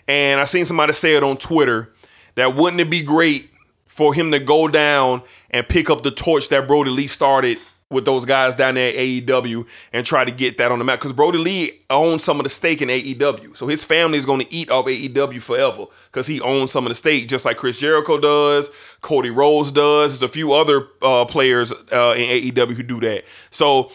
And 0.08 0.40
I 0.40 0.44
seen 0.44 0.64
somebody 0.64 0.92
say 0.94 1.14
it 1.16 1.22
on 1.22 1.36
Twitter 1.36 1.92
that 2.34 2.54
wouldn't 2.56 2.80
it 2.80 2.90
be 2.90 3.02
great 3.02 3.50
for 3.86 4.14
him 4.14 4.30
to 4.32 4.38
go 4.38 4.68
down 4.68 5.22
and 5.50 5.68
pick 5.68 5.90
up 5.90 6.02
the 6.02 6.10
torch 6.10 6.48
that 6.48 6.66
Brodie 6.66 6.90
Lee 6.90 7.06
started 7.06 7.58
with 7.92 8.04
those 8.04 8.24
guys 8.24 8.54
down 8.54 8.74
there 8.74 8.88
at 8.88 8.94
AEW 8.96 9.66
and 9.92 10.04
try 10.04 10.24
to 10.24 10.30
get 10.30 10.58
that 10.58 10.72
on 10.72 10.78
the 10.78 10.84
map? 10.84 10.98
Because 10.98 11.12
Brodie 11.12 11.38
Lee 11.38 11.80
owns 11.90 12.24
some 12.24 12.38
of 12.38 12.44
the 12.44 12.50
stake 12.50 12.82
in 12.82 12.88
AEW. 12.88 13.56
So 13.56 13.66
his 13.66 13.84
family 13.84 14.18
is 14.18 14.24
going 14.24 14.40
to 14.40 14.52
eat 14.52 14.70
off 14.70 14.86
AEW 14.86 15.40
forever 15.40 15.84
because 16.06 16.26
he 16.26 16.40
owns 16.40 16.72
some 16.72 16.84
of 16.84 16.90
the 16.90 16.94
stake, 16.94 17.28
just 17.28 17.44
like 17.44 17.56
Chris 17.56 17.78
Jericho 17.78 18.18
does, 18.18 18.70
Cody 19.00 19.30
Rhodes 19.30 19.70
does. 19.70 20.18
There's 20.18 20.30
a 20.30 20.32
few 20.32 20.52
other 20.52 20.88
uh, 21.00 21.24
players 21.26 21.72
uh, 21.72 22.14
in 22.16 22.52
AEW 22.52 22.74
who 22.74 22.82
do 22.82 23.00
that. 23.00 23.24
So 23.50 23.92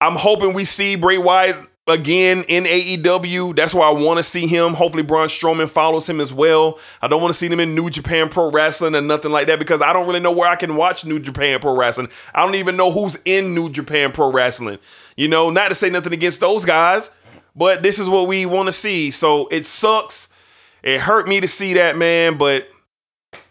I'm 0.00 0.16
hoping 0.16 0.52
we 0.54 0.64
see 0.64 0.96
Bray 0.96 1.18
Wyatt 1.18 1.56
again 1.86 2.44
in 2.48 2.64
AEW. 2.64 3.56
That's 3.56 3.74
why 3.74 3.88
I 3.88 3.92
want 3.92 4.18
to 4.18 4.22
see 4.22 4.46
him. 4.46 4.74
Hopefully, 4.74 5.02
Braun 5.02 5.28
Strowman 5.28 5.68
follows 5.68 6.08
him 6.08 6.20
as 6.20 6.32
well. 6.32 6.78
I 7.00 7.08
don't 7.08 7.20
want 7.20 7.32
to 7.32 7.38
see 7.38 7.48
them 7.48 7.60
in 7.60 7.74
New 7.74 7.90
Japan 7.90 8.28
Pro 8.28 8.50
Wrestling 8.50 8.94
or 8.94 9.00
nothing 9.00 9.32
like 9.32 9.46
that 9.48 9.58
because 9.58 9.82
I 9.82 9.92
don't 9.92 10.06
really 10.06 10.20
know 10.20 10.32
where 10.32 10.48
I 10.48 10.56
can 10.56 10.76
watch 10.76 11.04
New 11.04 11.18
Japan 11.18 11.60
Pro 11.60 11.76
Wrestling. 11.76 12.08
I 12.34 12.44
don't 12.44 12.54
even 12.54 12.76
know 12.76 12.90
who's 12.90 13.18
in 13.24 13.54
New 13.54 13.70
Japan 13.70 14.12
Pro 14.12 14.30
Wrestling. 14.30 14.78
You 15.16 15.28
know, 15.28 15.50
not 15.50 15.68
to 15.68 15.74
say 15.74 15.90
nothing 15.90 16.12
against 16.12 16.40
those 16.40 16.64
guys, 16.64 17.10
but 17.56 17.82
this 17.82 17.98
is 17.98 18.08
what 18.08 18.28
we 18.28 18.46
want 18.46 18.68
to 18.68 18.72
see. 18.72 19.10
So 19.10 19.48
it 19.48 19.64
sucks. 19.64 20.34
It 20.82 21.00
hurt 21.00 21.28
me 21.28 21.40
to 21.40 21.48
see 21.48 21.74
that, 21.74 21.96
man, 21.96 22.38
but 22.38 22.68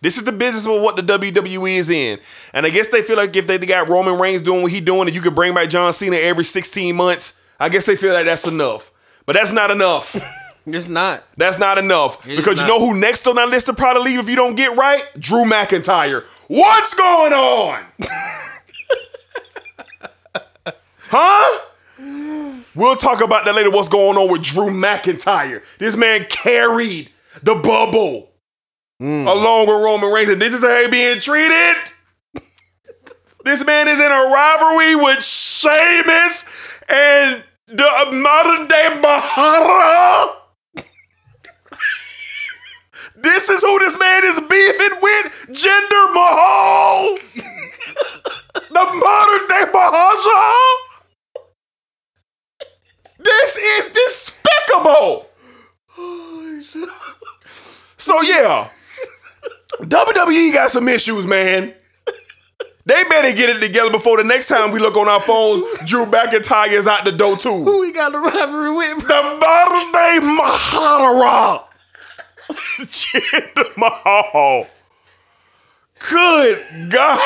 this 0.02 0.18
is 0.18 0.26
the 0.26 0.32
business 0.32 0.66
of 0.66 0.82
what 0.82 0.96
the 0.96 1.02
WWE 1.02 1.76
is 1.76 1.90
in. 1.90 2.20
And 2.54 2.66
I 2.66 2.70
guess 2.70 2.90
they 2.90 3.02
feel 3.02 3.18
like 3.18 3.36
if 3.36 3.48
they 3.48 3.58
got 3.58 3.88
Roman 3.88 4.20
Reigns 4.20 4.42
doing 4.42 4.64
what 4.64 4.72
he 4.72 4.82
doing 4.82 5.08
and 5.08 5.16
you 5.16 5.22
could 5.22 5.36
bring 5.36 5.54
back 5.54 5.70
John 5.70 5.94
Cena 5.94 6.18
every 6.18 6.44
16 6.44 6.96
months, 6.96 7.41
I 7.62 7.70
guess 7.70 7.86
they 7.86 7.96
feel 7.96 8.14
like 8.14 8.26
that's 8.26 8.48
enough. 8.48 8.92
But 9.28 9.34
that's 9.34 9.54
not 9.54 9.72
enough. 9.72 10.16
It's 10.64 10.88
not. 10.88 11.24
That's 11.38 11.58
not 11.58 11.80
enough. 11.80 12.28
It 12.28 12.38
because 12.38 12.62
you 12.62 12.68
know 12.68 12.80
who 12.80 12.96
next 12.96 13.26
on 13.26 13.34
that 13.38 13.50
list 13.50 13.66
to 13.66 13.74
probably 13.74 14.12
leave 14.12 14.20
if 14.20 14.30
you 14.30 14.36
don't 14.36 14.54
get 14.54 14.78
right? 14.78 15.04
Drew 15.18 15.44
McIntyre. 15.44 16.24
What's 16.50 16.94
going 16.94 17.34
on? 17.34 17.84
huh? 21.10 21.62
We'll 22.76 22.96
talk 22.96 23.22
about 23.22 23.46
that 23.46 23.56
later. 23.56 23.72
What's 23.72 23.90
going 23.90 24.18
on 24.18 24.32
with 24.32 24.44
Drew 24.44 24.70
McIntyre? 24.70 25.64
This 25.80 25.98
man 25.98 26.28
carried 26.30 27.10
the 27.42 27.56
bubble 27.56 28.30
mm. 29.02 29.26
along 29.26 29.66
with 29.66 29.84
Roman 29.84 30.14
Reigns, 30.14 30.30
and 30.30 30.40
this 30.40 30.54
is 30.54 30.62
how 30.62 30.80
he 30.84 30.90
being 30.90 31.20
treated. 31.20 31.76
this 33.46 33.66
man 33.66 33.88
is 33.88 34.00
in 34.00 34.12
a 34.12 34.30
rivalry 34.32 34.96
with 34.96 35.24
Sheamus 35.24 36.46
and 36.88 37.44
the 37.72 38.10
modern 38.12 38.68
day 38.68 38.90
Mahara. 39.02 40.36
This 43.16 43.50
is 43.50 43.62
who 43.62 43.80
this 43.80 43.98
man 44.00 44.24
is 44.26 44.40
beefing 44.40 45.00
with, 45.02 45.48
Jinder 45.50 46.14
Mahal. 46.14 47.18
the 48.70 48.86
modern 48.94 49.48
day 49.48 49.66
Maharaja. 49.72 50.82
This 53.20 53.58
is 53.58 53.88
despicable. 53.94 55.28
So 57.98 58.22
yeah, 58.22 58.70
WWE 59.82 60.54
got 60.54 60.72
some 60.72 60.88
issues, 60.90 61.28
man. 61.28 61.76
They 62.92 63.06
better 63.06 63.32
get 63.32 63.48
it 63.48 63.62
together 63.62 63.90
before 63.90 64.18
the 64.18 64.26
next 64.26 64.50
time 64.50 64.72
we 64.72 64.80
look 64.82 64.98
on 64.98 65.08
our 65.08 65.22
phones. 65.22 65.62
Drew 65.86 66.06
McIntyre 66.06 66.74
is 66.74 66.88
out 66.88 67.06
the 67.06 67.14
door 67.14 67.38
too. 67.38 67.64
Who 67.64 67.80
we 67.80 67.94
got 67.94 68.12
the 68.12 68.20
rivalry 68.20 68.76
with? 68.76 69.08
The 69.08 69.38
modern 69.40 69.92
day 69.94 70.20
Mahara. 70.22 71.64
Jinder 72.52 73.78
Mahal. 73.78 74.68
Good 76.10 76.92
God. 76.92 77.22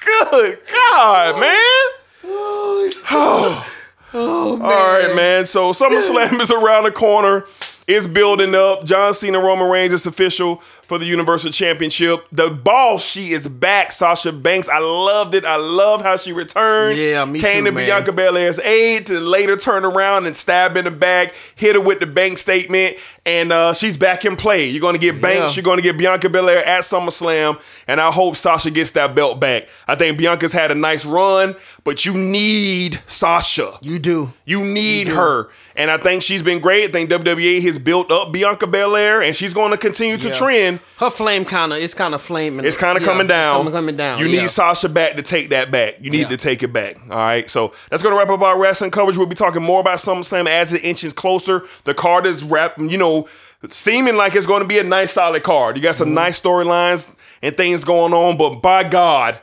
Good 0.00 0.58
God, 0.72 1.38
man. 1.38 1.84
Oh, 2.24 3.66
man. 4.14 4.22
All 4.22 4.58
right, 4.58 5.14
man. 5.14 5.44
So 5.44 5.72
SummerSlam 5.72 6.40
is 6.40 6.50
around 6.50 6.84
the 6.84 6.92
corner. 6.92 7.44
It's 7.86 8.06
building 8.06 8.54
up. 8.54 8.84
John 8.84 9.12
Cena, 9.12 9.38
Roman 9.38 9.70
Reigns 9.70 9.92
is 9.92 10.06
official 10.06 10.62
for 10.92 10.98
the 10.98 11.06
Universal 11.06 11.50
Championship. 11.52 12.26
The 12.32 12.50
boss, 12.50 13.02
she 13.02 13.30
is 13.30 13.48
back. 13.48 13.92
Sasha 13.92 14.30
Banks. 14.30 14.68
I 14.68 14.78
loved 14.78 15.34
it. 15.34 15.42
I 15.42 15.56
loved 15.56 16.04
how 16.04 16.18
she 16.18 16.34
returned. 16.34 16.98
Yeah, 16.98 17.24
me 17.24 17.40
Came 17.40 17.64
too, 17.64 17.70
to 17.70 17.72
man. 17.72 17.86
Bianca 17.86 18.12
Belair's 18.12 18.58
aid 18.58 19.06
to 19.06 19.18
later 19.18 19.56
turn 19.56 19.86
around 19.86 20.26
and 20.26 20.36
stab 20.36 20.76
in 20.76 20.84
the 20.84 20.90
back, 20.90 21.32
hit 21.56 21.76
her 21.76 21.80
with 21.80 22.00
the 22.00 22.06
bank 22.06 22.36
statement, 22.36 22.96
and 23.24 23.52
uh, 23.52 23.72
she's 23.72 23.96
back 23.96 24.26
in 24.26 24.36
play. 24.36 24.68
You're 24.68 24.82
going 24.82 24.94
to 24.94 25.00
get 25.00 25.22
Banks. 25.22 25.56
Yeah. 25.56 25.60
You're 25.62 25.64
going 25.64 25.78
to 25.78 25.82
get 25.82 25.96
Bianca 25.96 26.28
Belair 26.28 26.58
at 26.58 26.82
SummerSlam, 26.82 27.82
and 27.88 27.98
I 27.98 28.10
hope 28.10 28.36
Sasha 28.36 28.70
gets 28.70 28.92
that 28.92 29.14
belt 29.14 29.40
back. 29.40 29.68
I 29.88 29.94
think 29.94 30.18
Bianca's 30.18 30.52
had 30.52 30.70
a 30.70 30.74
nice 30.74 31.06
run, 31.06 31.54
but 31.84 32.04
you 32.04 32.12
need 32.12 33.00
Sasha. 33.06 33.78
You 33.80 33.98
do. 33.98 34.34
You 34.44 34.62
need 34.62 35.08
her. 35.08 35.48
And 35.74 35.90
I 35.90 35.96
think 35.96 36.22
she's 36.22 36.42
been 36.42 36.60
great. 36.60 36.90
I 36.90 36.92
think 36.92 37.08
WWE 37.08 37.62
has 37.62 37.78
built 37.78 38.10
up 38.12 38.30
Bianca 38.30 38.66
Belair, 38.66 39.22
and 39.22 39.34
she's 39.34 39.54
going 39.54 39.70
to 39.70 39.78
continue 39.78 40.18
to 40.18 40.28
Yeah. 40.28 40.34
trend. 40.34 40.80
Her 40.98 41.10
flame 41.10 41.44
kind 41.44 41.72
of, 41.72 41.78
it's 41.78 41.94
kind 41.94 42.14
of 42.14 42.22
flaming. 42.22 42.64
It's 42.64 42.76
kind 42.76 42.96
of 42.96 43.02
Yeah, 43.02 43.08
coming 43.10 43.26
down. 43.26 43.58
Coming, 43.60 43.72
coming 43.72 43.96
down. 43.96 44.18
You 44.20 44.26
yeah. 44.26 44.42
need 44.42 44.50
Sasha 44.50 44.88
back 44.88 45.16
to 45.16 45.22
take 45.22 45.50
that 45.50 45.70
back. 45.70 45.96
You 46.00 46.10
need 46.10 46.22
Yeah. 46.22 46.28
to 46.28 46.36
take 46.36 46.62
it 46.62 46.72
back. 46.72 46.96
All 47.10 47.16
right. 47.16 47.48
So 47.48 47.72
that's 47.90 48.02
going 48.02 48.14
to 48.14 48.18
wrap 48.18 48.28
up 48.30 48.40
our 48.40 48.58
wrestling 48.60 48.90
coverage. 48.90 49.16
We'll 49.18 49.26
be 49.26 49.34
talking 49.34 49.62
more 49.62 49.80
about 49.80 49.98
SummerSlam 49.98 50.48
as 50.48 50.72
it 50.72 50.84
inches 50.84 51.12
closer. 51.12 51.64
The 51.84 51.94
card 51.94 52.26
is 52.26 52.42
wrap, 52.44 52.78
you 52.78 52.98
know, 52.98 53.28
seeming 53.70 54.16
like 54.16 54.34
it's 54.36 54.46
going 54.46 54.62
to 54.62 54.68
be 54.68 54.78
a 54.78 54.84
nice, 54.84 55.12
solid 55.12 55.42
card. 55.42 55.76
You 55.76 55.82
got 55.82 55.90
Mm-hmm. 55.94 55.98
some 56.04 56.14
nice 56.14 56.40
storylines 56.40 57.16
and 57.42 57.56
things 57.56 57.84
going 57.84 58.12
on, 58.12 58.36
but 58.36 58.56
by 58.56 58.84
God, 58.84 59.38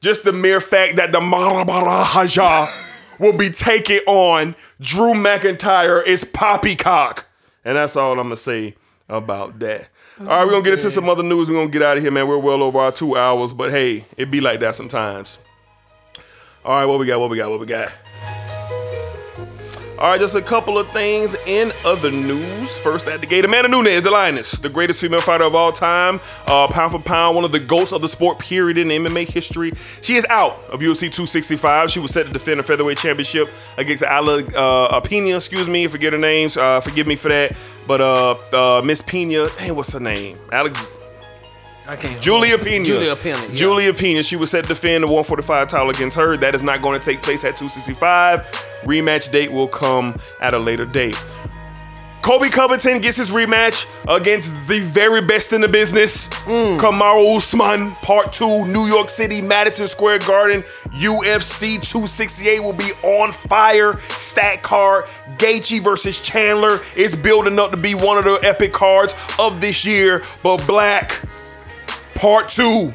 just 0.00 0.24
the 0.24 0.32
mere 0.32 0.60
fact 0.60 0.96
that 0.96 1.12
the 1.12 1.20
Maharaja 1.20 2.66
will 3.20 3.36
be 3.36 3.50
taking 3.50 3.98
on 4.06 4.54
Drew 4.80 5.14
McIntyre 5.14 6.06
is 6.06 6.24
poppycock. 6.24 7.26
And 7.64 7.76
that's 7.76 7.96
all 7.96 8.18
I'm 8.18 8.30
to 8.30 8.36
say 8.36 8.76
about 9.08 9.58
that. 9.58 9.88
All 10.20 10.26
right, 10.26 10.44
we're 10.44 10.50
to 10.64 10.68
get 10.68 10.78
into 10.78 10.90
some 10.90 11.08
other 11.08 11.22
news. 11.22 11.48
We're 11.48 11.54
to 11.64 11.72
get 11.72 11.80
out 11.80 11.96
of 11.96 12.02
here, 12.02 12.10
man. 12.10 12.26
We're 12.26 12.38
well 12.38 12.64
over 12.64 12.80
our 12.80 12.90
two 12.90 13.16
hours, 13.16 13.52
but 13.52 13.70
hey, 13.70 14.04
it 14.16 14.32
be 14.32 14.40
like 14.40 14.58
that 14.60 14.74
sometimes. 14.74 15.38
All 16.64 16.72
right, 16.72 16.84
what 16.86 16.98
we 16.98 17.06
got? 17.06 17.20
What 17.20 17.30
we 17.30 17.36
got? 17.36 17.48
What 17.50 17.60
we 17.60 17.66
got? 17.66 17.94
All 19.98 20.10
right, 20.10 20.20
just 20.20 20.36
a 20.36 20.42
couple 20.42 20.78
of 20.78 20.88
things 20.90 21.34
in 21.44 21.72
other 21.84 22.12
news. 22.12 22.78
First 22.78 23.08
at 23.08 23.20
the 23.20 23.26
gate, 23.26 23.44
Amanda 23.44 23.68
Nunes, 23.68 24.06
Alliance, 24.06 24.60
the 24.60 24.68
greatest 24.68 25.00
female 25.00 25.20
fighter 25.20 25.42
of 25.42 25.56
all 25.56 25.72
time, 25.72 26.20
uh, 26.46 26.68
pound 26.68 26.92
for 26.92 27.00
pound, 27.00 27.34
one 27.34 27.44
of 27.44 27.50
the 27.50 27.58
goats 27.58 27.92
of 27.92 28.00
the 28.00 28.08
sport, 28.08 28.38
period, 28.38 28.78
in 28.78 28.86
MMA 28.86 29.28
history. 29.28 29.72
She 30.00 30.14
is 30.14 30.24
out 30.30 30.52
of 30.70 30.78
UFC 30.78 31.10
265. 31.10 31.90
She 31.90 31.98
was 31.98 32.12
set 32.12 32.26
to 32.26 32.32
defend 32.32 32.60
a 32.60 32.62
featherweight 32.62 32.98
championship 32.98 33.48
against 33.76 34.04
Ala 34.04 34.44
uh, 34.54 35.00
Pena, 35.00 35.34
excuse 35.34 35.66
me, 35.66 35.88
forget 35.88 36.12
her 36.12 36.18
names, 36.18 36.56
uh, 36.56 36.80
forgive 36.80 37.08
me 37.08 37.16
for 37.16 37.30
that. 37.30 37.56
But 37.88 38.00
uh, 38.00 38.78
uh, 38.78 38.82
Miss 38.82 39.02
Pena, 39.02 39.48
hey, 39.58 39.72
what's 39.72 39.92
her 39.94 40.00
name? 40.00 40.38
Alex. 40.52 40.97
Julia 42.20 42.58
Pena. 42.58 42.84
Julia 42.84 43.16
Pena, 43.16 43.38
yeah. 43.48 43.54
Julia 43.54 43.94
Pena. 43.94 44.22
She 44.22 44.36
was 44.36 44.50
set 44.50 44.64
to 44.64 44.68
defend 44.68 45.04
the 45.04 45.06
145 45.06 45.68
title 45.68 45.88
against 45.90 46.16
her. 46.16 46.36
That 46.36 46.54
is 46.54 46.62
not 46.62 46.82
going 46.82 47.00
to 47.00 47.04
take 47.04 47.22
place 47.22 47.44
at 47.44 47.56
265. 47.56 48.42
Rematch 48.82 49.30
date 49.32 49.50
will 49.50 49.68
come 49.68 50.14
at 50.40 50.52
a 50.52 50.58
later 50.58 50.84
date. 50.84 51.16
Colby 52.20 52.50
Covington 52.50 53.00
gets 53.00 53.16
his 53.16 53.30
rematch 53.30 53.86
against 54.06 54.52
the 54.68 54.80
very 54.80 55.24
best 55.24 55.52
in 55.54 55.62
the 55.62 55.68
business, 55.68 56.28
Mm. 56.44 56.78
Kamaru 56.78 57.36
Usman, 57.36 57.92
Part 58.02 58.32
2, 58.32 58.66
New 58.66 58.86
York 58.86 59.08
City, 59.08 59.40
Madison 59.40 59.86
Square 59.86 60.18
Garden, 60.20 60.62
UFC 60.90 61.78
268 61.80 62.60
will 62.60 62.72
be 62.74 62.90
on 63.02 63.32
fire. 63.32 63.96
Stat 64.08 64.62
card, 64.62 65.04
Gaethje 65.38 65.82
versus 65.82 66.20
Chandler 66.20 66.80
is 66.96 67.14
building 67.16 67.58
up 67.58 67.70
to 67.70 67.76
be 67.78 67.94
one 67.94 68.18
of 68.18 68.24
the 68.24 68.38
epic 68.42 68.72
cards 68.74 69.14
of 69.38 69.60
this 69.62 69.86
year. 69.86 70.22
But 70.42 70.66
Black, 70.66 71.22
Part 72.18 72.48
2 72.48 72.92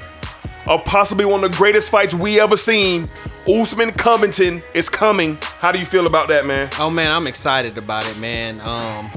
of 0.67 0.83
possibly 0.85 1.23
one 1.25 1.43
of 1.43 1.51
the 1.51 1.57
greatest 1.57 1.89
fights 1.89 2.13
we 2.13 2.39
ever 2.41 2.57
seen. 2.57 3.07
Usman 3.47 3.91
Covington 3.91 4.61
is 4.73 4.89
coming. 4.89 5.37
How 5.59 5.71
do 5.71 5.79
you 5.79 5.85
feel 5.85 6.07
about 6.07 6.27
that, 6.27 6.45
man? 6.45 6.69
Oh 6.77 6.89
man, 6.89 7.09
I'm 7.11 7.25
excited 7.27 7.77
about 7.77 8.05
it, 8.09 8.19
man. 8.19 8.59
Um, 8.61 9.09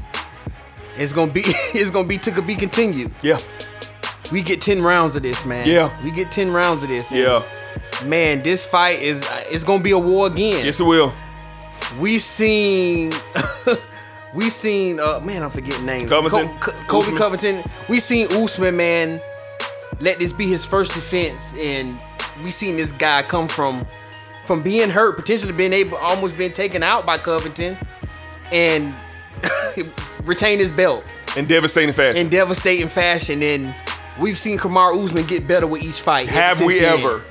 it's 0.97 1.12
gonna 1.12 1.33
be, 1.33 1.41
it's 1.45 1.91
gonna 1.91 2.07
be 2.07 2.19
to 2.19 2.43
be 2.43 2.55
continued. 2.55 3.12
Yeah. 3.20 3.39
We 4.31 4.43
get 4.43 4.61
ten 4.61 4.81
rounds 4.81 5.16
of 5.16 5.23
this, 5.24 5.45
man. 5.45 5.66
Yeah. 5.66 5.91
we 6.05 6.12
get 6.12 6.31
ten 6.31 6.53
rounds 6.53 6.85
of 6.85 6.89
this. 6.89 7.11
Yeah. 7.11 7.43
man, 8.05 8.43
this 8.43 8.65
fight 8.65 9.01
is, 9.01 9.28
it's 9.51 9.65
gonna 9.65 9.83
be 9.83 9.91
a 9.93 9.99
war 9.99 10.28
again. 10.28 10.65
Yes, 10.65 10.78
it 10.78 10.85
will. 10.85 11.12
we 12.01 12.19
seen 12.20 13.12
we 14.35 14.51
seen 14.51 14.99
uh 15.01 15.19
man 15.20 15.43
I'm 15.43 15.51
forgetting 15.51 15.87
names 15.87 16.09
Covington? 16.11 16.49
Co- 16.61 16.73
Co- 16.73 16.87
Colby 16.87 17.07
Usman? 17.07 17.19
Covington 17.19 17.62
we 17.89 18.01
seen 18.01 18.27
Usman 18.33 18.77
man 18.77 19.20
let 20.01 20.18
this 20.18 20.32
be 20.32 20.47
his 20.47 20.64
first 20.64 20.93
defense 20.94 21.56
and 21.59 21.98
we 22.44 22.51
seen 22.51 22.77
this 22.77 22.93
guy 22.93 23.23
come 23.23 23.48
from 23.48 23.86
from 24.44 24.62
being 24.62 24.90
hurt 24.90 25.16
potentially 25.16 25.52
being 25.52 25.73
able 25.73 25.97
almost 25.98 26.36
being 26.36 26.52
taken 26.52 26.82
out 26.82 27.05
by 27.06 27.18
Covington 27.18 27.77
and 28.52 28.94
retain 30.24 30.59
his 30.59 30.73
belt 30.73 31.06
In 31.36 31.47
devastating 31.47 31.93
fashion. 31.94 32.20
in 32.23 32.28
devastating 32.28 32.86
fashion 32.89 33.43
and 33.43 33.74
we've 34.18 34.39
seen 34.39 34.59
Kamaru 34.59 35.02
Usman 35.05 35.27
get 35.27 35.47
better 35.48 35.66
with 35.66 35.82
each 35.82 36.01
fight 36.01 36.28
Have 36.28 36.60
we 36.60 36.78
then. 36.81 36.98
ever? 36.98 37.24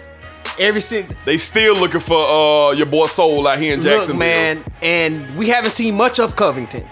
ever 0.60 0.80
since 0.80 1.14
They 1.26 1.38
still 1.38 1.76
looking 1.76 2.00
for 2.02 2.18
uh 2.18 2.72
your 2.72 2.86
boy 2.88 3.06
Soul 3.08 3.48
out 3.48 3.60
here 3.60 3.74
in 3.74 3.82
Jacksonville. 3.82 4.20
Man, 4.20 4.64
and 4.82 5.38
we 5.38 5.50
haven't 5.50 5.72
seen 5.72 5.96
much 5.96 6.20
of 6.20 6.36
Covington. 6.36 6.84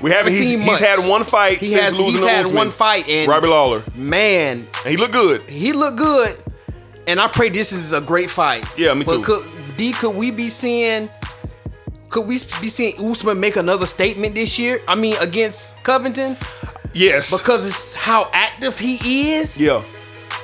We 0.00 0.10
haven't. 0.10 0.32
He's, 0.32 0.40
seen 0.42 0.58
he's 0.60 0.66
much. 0.66 0.80
had 0.80 1.08
one 1.08 1.24
fight 1.24 1.58
He 1.58 1.66
since 1.66 1.80
has. 1.80 1.98
losing 2.00 2.20
He's 2.20 2.24
had 2.28 2.40
Usman. 2.46 2.56
one 2.56 2.70
fight, 2.70 3.08
and 3.08 3.28
Robbie 3.30 3.48
Lawler, 3.48 3.82
man, 3.94 4.66
and 4.84 4.90
he 4.90 4.96
looked 4.96 5.12
good. 5.14 5.42
he 5.42 5.72
looked 5.72 5.96
good. 5.98 6.36
And 7.08 7.20
I 7.20 7.28
pray 7.28 7.48
this 7.50 7.70
is 7.72 7.92
a 7.92 8.00
great 8.00 8.28
fight. 8.30 8.66
Yeah, 8.76 8.92
me 8.94 9.04
too. 9.04 9.22
Could 9.22 9.48
D? 9.76 9.92
Could 9.92 10.16
we 10.16 10.30
be 10.30 10.48
seeing? 10.48 11.08
Could 12.08 12.26
we 12.26 12.34
be 12.60 12.68
seeing 12.68 12.94
Usman 12.98 13.38
make 13.40 13.56
another 13.56 13.86
statement 13.86 14.34
this 14.34 14.58
year? 14.58 14.80
I 14.88 14.94
mean, 14.96 15.14
against 15.20 15.82
Covington, 15.84 16.36
Yes. 16.92 17.30
because 17.36 17.66
it's 17.66 17.94
how 17.94 18.28
active 18.32 18.78
he 18.78 19.32
is. 19.34 19.60
yeah. 19.60 19.82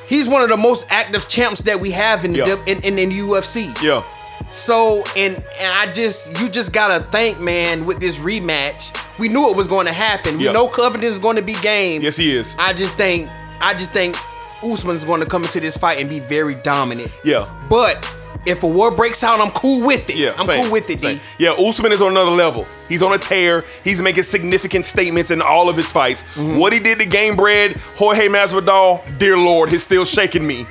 He's 0.09 0.29
one 0.29 0.43
of 0.43 0.51
the 0.51 0.57
most 0.57 0.87
active 0.91 1.29
champs 1.29 1.63
that 1.63 1.81
we 1.81 1.91
have 1.93 2.25
in 2.25 2.33
the 2.33 2.39
Yeah. 2.39 2.65
in, 2.67 2.81
in, 2.83 2.99
in 2.99 3.11
UFC. 3.11 3.71
Yeah. 3.83 4.03
So 4.51 5.03
and 5.17 5.35
and 5.59 5.73
I 5.79 5.91
just 5.93 6.39
you 6.41 6.49
just 6.49 6.73
gotta 6.73 7.05
think, 7.11 7.41
man, 7.41 7.87
with 7.87 7.99
this 8.01 8.19
rematch, 8.19 8.93
we 9.19 9.29
knew 9.29 9.51
it 9.51 9.57
was 9.57 9.67
going 9.67 9.87
to 9.87 9.93
happen. 9.93 10.39
We 10.39 10.53
know 10.53 10.69
Covington 10.69 11.09
is 11.11 11.19
going 11.19 11.37
to 11.37 11.43
be 11.43 11.55
game. 11.55 12.03
Yes, 12.03 12.17
he 12.17 12.35
is. 12.35 12.55
I 12.59 12.73
just 12.73 12.95
think 12.97 13.29
I 13.61 13.75
just 13.75 13.93
think 13.93 14.17
Usman's 14.63 15.05
going 15.05 15.21
to 15.21 15.27
come 15.27 15.43
into 15.43 15.61
this 15.61 15.77
fight 15.77 15.99
and 16.01 16.09
be 16.09 16.19
very 16.21 16.55
dominant. 16.57 17.13
Yeah. 17.25 17.49
But 17.69 18.05
If 18.45 18.65
a 18.65 18.67
war 18.67 18.91
breaks 18.91 19.23
out, 19.23 19.41
I'm 19.41 19.53
cool 19.53 19.87
with 19.87 20.11
it. 20.11 20.17
Yeah, 20.17 20.35
I'm 20.37 20.45
same, 20.45 20.63
cool 20.63 20.73
with 20.73 20.91
it, 20.91 21.01
same. 21.01 21.19
D. 21.19 21.23
Yeah, 21.39 21.53
Usman 21.53 21.93
is 21.93 22.03
on 22.03 22.11
another 22.11 22.33
level. 22.33 22.67
He's 22.89 23.03
on 23.03 23.13
a 23.13 23.19
tear. 23.19 23.65
He's 23.85 24.03
making 24.03 24.25
significant 24.25 24.85
statements 24.85 25.31
in 25.31 25.41
all 25.41 25.69
of 25.69 25.77
his 25.77 25.93
fights. 25.93 26.25
Mm-hmm. 26.35 26.59
What 26.59 26.73
he 26.73 26.81
did 26.81 26.99
to 26.99 27.07
Gamebred, 27.07 27.77
Jorge 27.97 28.27
Masvidal, 28.27 29.19
dear 29.19 29.37
Lord, 29.37 29.71
he's 29.71 29.85
still 29.85 30.05
shaking 30.05 30.45
me. 30.45 30.67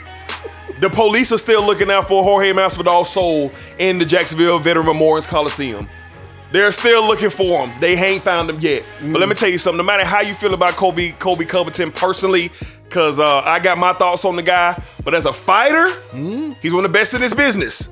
The 0.79 0.89
police 0.89 1.31
are 1.31 1.37
still 1.37 1.65
looking 1.65 1.89
out 1.89 2.07
for 2.09 2.23
Jorge 2.23 2.51
Masvidal's 2.51 3.09
soul 3.11 3.51
in 3.77 3.99
the 3.99 4.05
Jacksonville 4.05 4.59
Veteran 4.59 4.87
Memorial 4.87 5.21
Coliseum. 5.25 5.87
They're 6.51 6.71
still 6.71 7.05
looking 7.05 7.29
for 7.29 7.65
him. 7.65 7.79
They 7.79 7.95
ain't 7.95 8.23
found 8.23 8.49
him 8.49 8.59
yet. 8.59 8.83
But 9.01 9.19
let 9.19 9.29
me 9.29 9.35
tell 9.35 9.49
you 9.49 9.57
something. 9.57 9.77
No 9.77 9.83
matter 9.83 10.05
how 10.05 10.21
you 10.21 10.33
feel 10.33 10.53
about 10.53 10.73
Colby, 10.73 11.11
Colby 11.13 11.45
Covington 11.45 11.91
personally, 11.91 12.51
because 12.83 13.19
uh, 13.19 13.41
I 13.41 13.59
got 13.59 13.77
my 13.77 13.93
thoughts 13.93 14.25
on 14.25 14.35
the 14.35 14.43
guy. 14.43 14.81
But 15.03 15.15
as 15.15 15.25
a 15.25 15.33
fighter, 15.33 15.87
he's 16.61 16.73
one 16.73 16.83
of 16.83 16.91
the 16.91 16.97
best 16.97 17.13
in 17.13 17.21
his 17.21 17.33
business. 17.33 17.89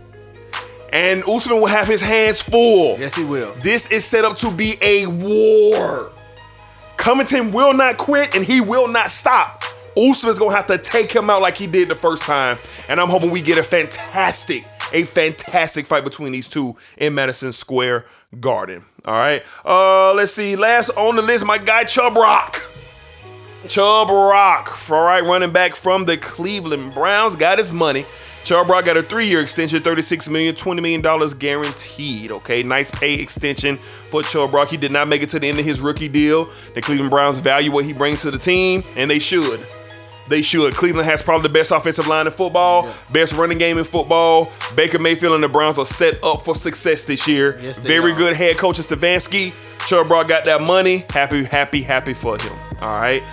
And 0.92 1.24
Usman 1.28 1.60
will 1.62 1.68
have 1.68 1.88
his 1.88 2.02
hands 2.02 2.42
full. 2.42 3.00
Yes, 3.00 3.16
he 3.16 3.24
will. 3.24 3.54
This 3.62 3.92
is 3.92 4.06
set 4.06 4.26
up 4.26 4.36
to 4.38 4.52
be 4.52 4.76
a 4.82 5.06
war. 5.06 6.12
Covington 6.98 7.52
will 7.54 7.74
not 7.74 7.98
quit 7.98 8.36
and 8.36 8.44
he 8.44 8.60
will 8.60 8.88
not 8.88 9.10
stop. 9.12 9.64
Usman's 9.96 10.38
gonna 10.40 10.56
have 10.56 10.68
to 10.68 10.78
take 10.78 11.12
him 11.12 11.30
out 11.30 11.42
like 11.42 11.58
he 11.58 11.68
did 11.68 11.88
the 11.88 11.96
first 11.96 12.24
time. 12.24 12.58
And 12.90 13.00
I'm 13.00 13.08
hoping 13.10 13.32
we 13.32 13.42
get 13.42 13.58
a 13.58 13.64
fantastic, 13.64 14.66
a 14.94 15.04
fantastic 15.04 15.86
fight 15.86 16.04
between 16.04 16.32
these 16.32 16.50
two 16.50 16.76
in 16.98 17.16
Madison 17.16 17.52
Square 17.52 18.06
Garden. 18.40 18.86
All 19.06 19.14
right. 19.14 19.44
Uh, 19.66 20.14
let's 20.14 20.34
see. 20.34 20.56
Last 20.56 20.90
on 20.92 21.16
the 21.16 21.22
list, 21.22 21.46
my 21.46 21.58
guy 21.58 21.84
Chubb 21.84 22.16
Rock. 22.16 22.64
Chubb 23.68 24.10
Rock, 24.10 24.90
all 24.90 25.04
right, 25.04 25.22
running 25.22 25.52
back 25.52 25.76
from 25.76 26.06
the 26.06 26.16
Cleveland 26.16 26.94
Browns, 26.94 27.36
got 27.36 27.58
his 27.58 27.74
money. 27.74 28.06
Chubb 28.46 28.70
Rock 28.70 28.86
got 28.86 28.96
a 28.96 29.04
three-year 29.04 29.42
extension, 29.42 29.84
$36 29.84 30.30
million, 30.30 30.56
$20 30.56 30.82
million 30.82 31.38
guaranteed. 31.38 32.32
Okay, 32.32 32.64
nice 32.64 32.90
pay 32.90 33.16
extension 33.16 33.76
for 33.76 34.24
Chubb 34.24 34.54
Rock. 34.54 34.70
He 34.70 34.78
did 34.78 34.92
not 34.92 35.10
make 35.10 35.22
it 35.22 35.30
to 35.30 35.40
the 35.40 35.48
end 35.48 35.60
of 35.60 35.66
his 35.66 35.82
rookie 35.82 36.08
deal. 36.08 36.46
The 36.74 36.82
Cleveland 36.82 37.12
Browns 37.12 37.38
value 37.40 37.72
what 37.72 37.84
he 37.84 37.92
brings 37.92 38.22
to 38.22 38.32
the 38.32 38.38
team, 38.38 38.84
and 38.96 39.12
they 39.12 39.20
should. 39.20 39.60
They 40.30 40.42
should. 40.44 40.76
Cleveland 40.76 41.10
has 41.10 41.22
probably 41.24 41.48
the 41.48 41.54
best 41.54 41.72
offensive 41.72 42.08
line 42.08 42.28
in 42.28 42.34
football, 42.34 42.88
best 43.12 43.34
running 43.34 43.58
game 43.58 43.78
in 43.78 43.84
football. 43.84 44.52
Baker 44.76 45.00
Mayfield 45.00 45.34
and 45.34 45.44
the 45.44 45.50
Browns 45.50 45.80
are 45.80 45.86
set 45.86 46.24
up 46.24 46.44
for 46.44 46.56
success 46.56 47.04
this 47.04 47.28
year. 47.28 47.60
Yes, 47.60 47.80
Very 47.80 48.12
are. 48.12 48.16
good 48.16 48.36
head 48.36 48.58
coach 48.58 48.78
Stefanski. 48.78 49.54
Chubb 49.88 50.10
Rock 50.10 50.28
got 50.28 50.46
that 50.46 50.62
money. 50.62 51.06
Happy, 51.10 51.44
happy, 51.44 51.82
happy 51.82 52.14
for 52.14 52.38
him. 52.42 52.54
All 52.80 53.00
right. 53.00 53.24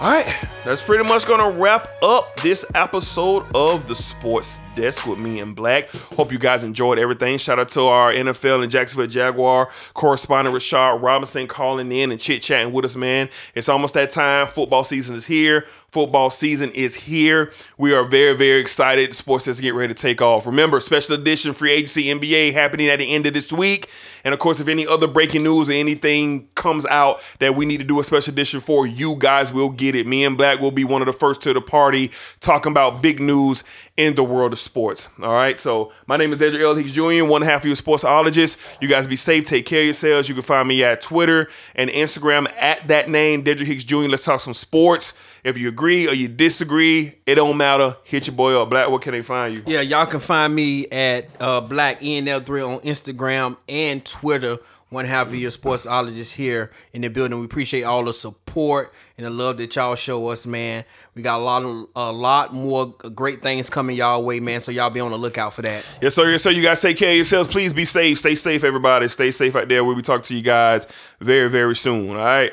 All 0.00 0.12
right, 0.12 0.32
that's 0.64 0.80
pretty 0.80 1.02
much 1.02 1.26
gonna 1.26 1.50
wrap 1.50 1.88
up 2.04 2.36
this 2.36 2.64
episode 2.72 3.44
of 3.52 3.88
the 3.88 3.96
Sports 3.96 4.60
Desk 4.76 5.04
with 5.08 5.18
me 5.18 5.40
and 5.40 5.56
Black. 5.56 5.90
Hope 5.90 6.30
you 6.30 6.38
guys 6.38 6.62
enjoyed 6.62 7.00
everything. 7.00 7.36
Shout 7.36 7.58
out 7.58 7.68
to 7.70 7.80
our 7.80 8.12
NFL 8.12 8.62
and 8.62 8.70
Jacksonville 8.70 9.08
Jaguar 9.08 9.68
correspondent 9.94 10.54
Rashad 10.54 11.02
Robinson 11.02 11.48
calling 11.48 11.90
in 11.90 12.12
and 12.12 12.20
chit 12.20 12.42
chatting 12.42 12.72
with 12.72 12.84
us, 12.84 12.94
man. 12.94 13.28
It's 13.56 13.68
almost 13.68 13.94
that 13.94 14.10
time. 14.10 14.46
Football 14.46 14.84
season 14.84 15.16
is 15.16 15.26
here. 15.26 15.66
Football 15.90 16.28
season 16.28 16.70
is 16.72 16.94
here. 16.94 17.50
We 17.78 17.94
are 17.94 18.04
very, 18.04 18.36
very 18.36 18.60
excited. 18.60 19.14
Sports 19.14 19.46
Desk 19.46 19.62
get 19.62 19.72
ready 19.72 19.94
to 19.94 20.00
take 20.00 20.20
off. 20.20 20.44
Remember, 20.46 20.80
special 20.80 21.14
edition 21.14 21.54
free 21.54 21.72
agency 21.72 22.04
NBA 22.04 22.52
happening 22.52 22.88
at 22.88 22.98
the 22.98 23.10
end 23.10 23.24
of 23.24 23.32
this 23.32 23.50
week. 23.50 23.88
And 24.22 24.34
of 24.34 24.38
course, 24.38 24.60
if 24.60 24.68
any 24.68 24.86
other 24.86 25.06
breaking 25.06 25.44
news 25.44 25.70
or 25.70 25.72
anything 25.72 26.48
comes 26.54 26.84
out 26.86 27.22
that 27.38 27.54
we 27.54 27.64
need 27.64 27.80
to 27.80 27.86
do 27.86 27.98
a 28.00 28.04
special 28.04 28.34
edition 28.34 28.60
for, 28.60 28.86
you 28.86 29.16
guys 29.16 29.50
will 29.50 29.70
get 29.70 29.94
it. 29.94 30.06
Me 30.06 30.26
and 30.26 30.36
Black 30.36 30.60
will 30.60 30.70
be 30.70 30.84
one 30.84 31.00
of 31.00 31.06
the 31.06 31.12
first 31.14 31.40
to 31.42 31.54
the 31.54 31.62
party 31.62 32.10
talking 32.40 32.70
about 32.70 33.00
big 33.02 33.18
news 33.18 33.64
in 33.96 34.14
the 34.14 34.22
world 34.22 34.52
of 34.52 34.58
sports. 34.58 35.08
All 35.22 35.32
right. 35.32 35.58
So 35.58 35.90
my 36.06 36.18
name 36.18 36.32
is 36.32 36.38
Dedrick 36.38 36.60
L. 36.60 36.74
Hicks 36.74 36.92
Jr., 36.92 37.24
one 37.24 37.40
half 37.40 37.62
of 37.62 37.66
your 37.66 37.76
sportsologist. 37.76 38.82
You 38.82 38.88
guys 38.88 39.06
be 39.06 39.16
safe. 39.16 39.44
Take 39.44 39.64
care 39.64 39.80
of 39.80 39.86
yourselves. 39.86 40.28
You 40.28 40.34
can 40.34 40.44
find 40.44 40.68
me 40.68 40.84
at 40.84 41.00
Twitter 41.00 41.48
and 41.74 41.88
Instagram 41.88 42.52
at 42.58 42.86
that 42.88 43.08
name, 43.08 43.42
Dedrick 43.42 43.66
Hicks 43.66 43.84
Jr. 43.84 44.08
Let's 44.08 44.26
talk 44.26 44.42
some 44.42 44.52
sports. 44.52 45.14
If 45.44 45.56
you 45.56 45.68
agree 45.68 46.08
or 46.08 46.14
you 46.14 46.28
disagree, 46.28 47.14
it 47.26 47.36
don't 47.36 47.56
matter. 47.56 47.96
Hit 48.04 48.26
your 48.26 48.36
boy 48.36 48.60
up. 48.60 48.70
Black, 48.70 48.88
where 48.90 48.98
can 48.98 49.12
they 49.12 49.22
find 49.22 49.54
you? 49.54 49.62
Yeah, 49.66 49.80
y'all 49.80 50.06
can 50.06 50.20
find 50.20 50.54
me 50.54 50.86
at 50.88 51.28
uh, 51.40 51.60
Black 51.60 52.00
ENL3 52.00 52.74
on 52.74 52.78
Instagram 52.80 53.56
and 53.68 54.04
Twitter. 54.04 54.58
One 54.90 55.04
half 55.04 55.26
of 55.26 55.34
your 55.34 55.50
sportsologist 55.50 56.32
here 56.34 56.70
in 56.94 57.02
the 57.02 57.08
building. 57.08 57.38
We 57.38 57.44
appreciate 57.44 57.82
all 57.82 58.04
the 58.04 58.12
support 58.14 58.90
and 59.18 59.26
the 59.26 59.30
love 59.30 59.58
that 59.58 59.76
y'all 59.76 59.94
show 59.96 60.28
us, 60.28 60.46
man. 60.46 60.82
We 61.14 61.20
got 61.20 61.40
a 61.40 61.42
lot 61.42 61.62
of 61.62 61.88
a 61.94 62.10
lot 62.10 62.54
more 62.54 62.94
great 63.14 63.42
things 63.42 63.68
coming 63.68 63.96
y'all 63.96 64.24
way, 64.24 64.40
man. 64.40 64.62
So 64.62 64.72
y'all 64.72 64.88
be 64.88 65.00
on 65.00 65.10
the 65.10 65.18
lookout 65.18 65.52
for 65.52 65.60
that. 65.60 65.86
Yes, 66.00 66.14
sir. 66.14 66.30
Yes, 66.30 66.42
sir. 66.42 66.52
You 66.52 66.62
guys 66.62 66.80
take 66.80 66.96
care 66.96 67.10
of 67.10 67.16
yourselves. 67.16 67.48
Please 67.48 67.74
be 67.74 67.84
safe. 67.84 68.18
Stay 68.18 68.34
safe, 68.34 68.64
everybody. 68.64 69.08
Stay 69.08 69.30
safe 69.30 69.54
out 69.56 69.68
there. 69.68 69.84
We'll 69.84 69.94
be 69.94 70.00
talking 70.00 70.22
to 70.22 70.34
you 70.34 70.42
guys 70.42 70.86
very, 71.20 71.50
very 71.50 71.76
soon. 71.76 72.10
All 72.10 72.16
right. 72.16 72.52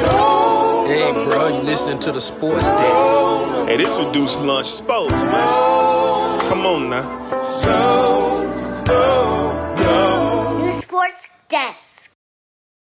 Hey, 0.00 1.12
bro, 1.12 1.48
you 1.48 1.62
listening 1.62 1.98
to 2.00 2.10
the 2.12 2.20
sports 2.20 2.66
desk? 2.66 3.68
Hey, 3.68 3.76
this 3.76 3.98
reduced 3.98 4.40
lunch 4.40 4.66
sports, 4.66 5.10
man. 5.10 6.40
Come 6.48 6.64
on 6.66 6.88
now. 6.88 7.04
The 10.64 10.72
sports 10.72 11.28
desk. 11.48 11.99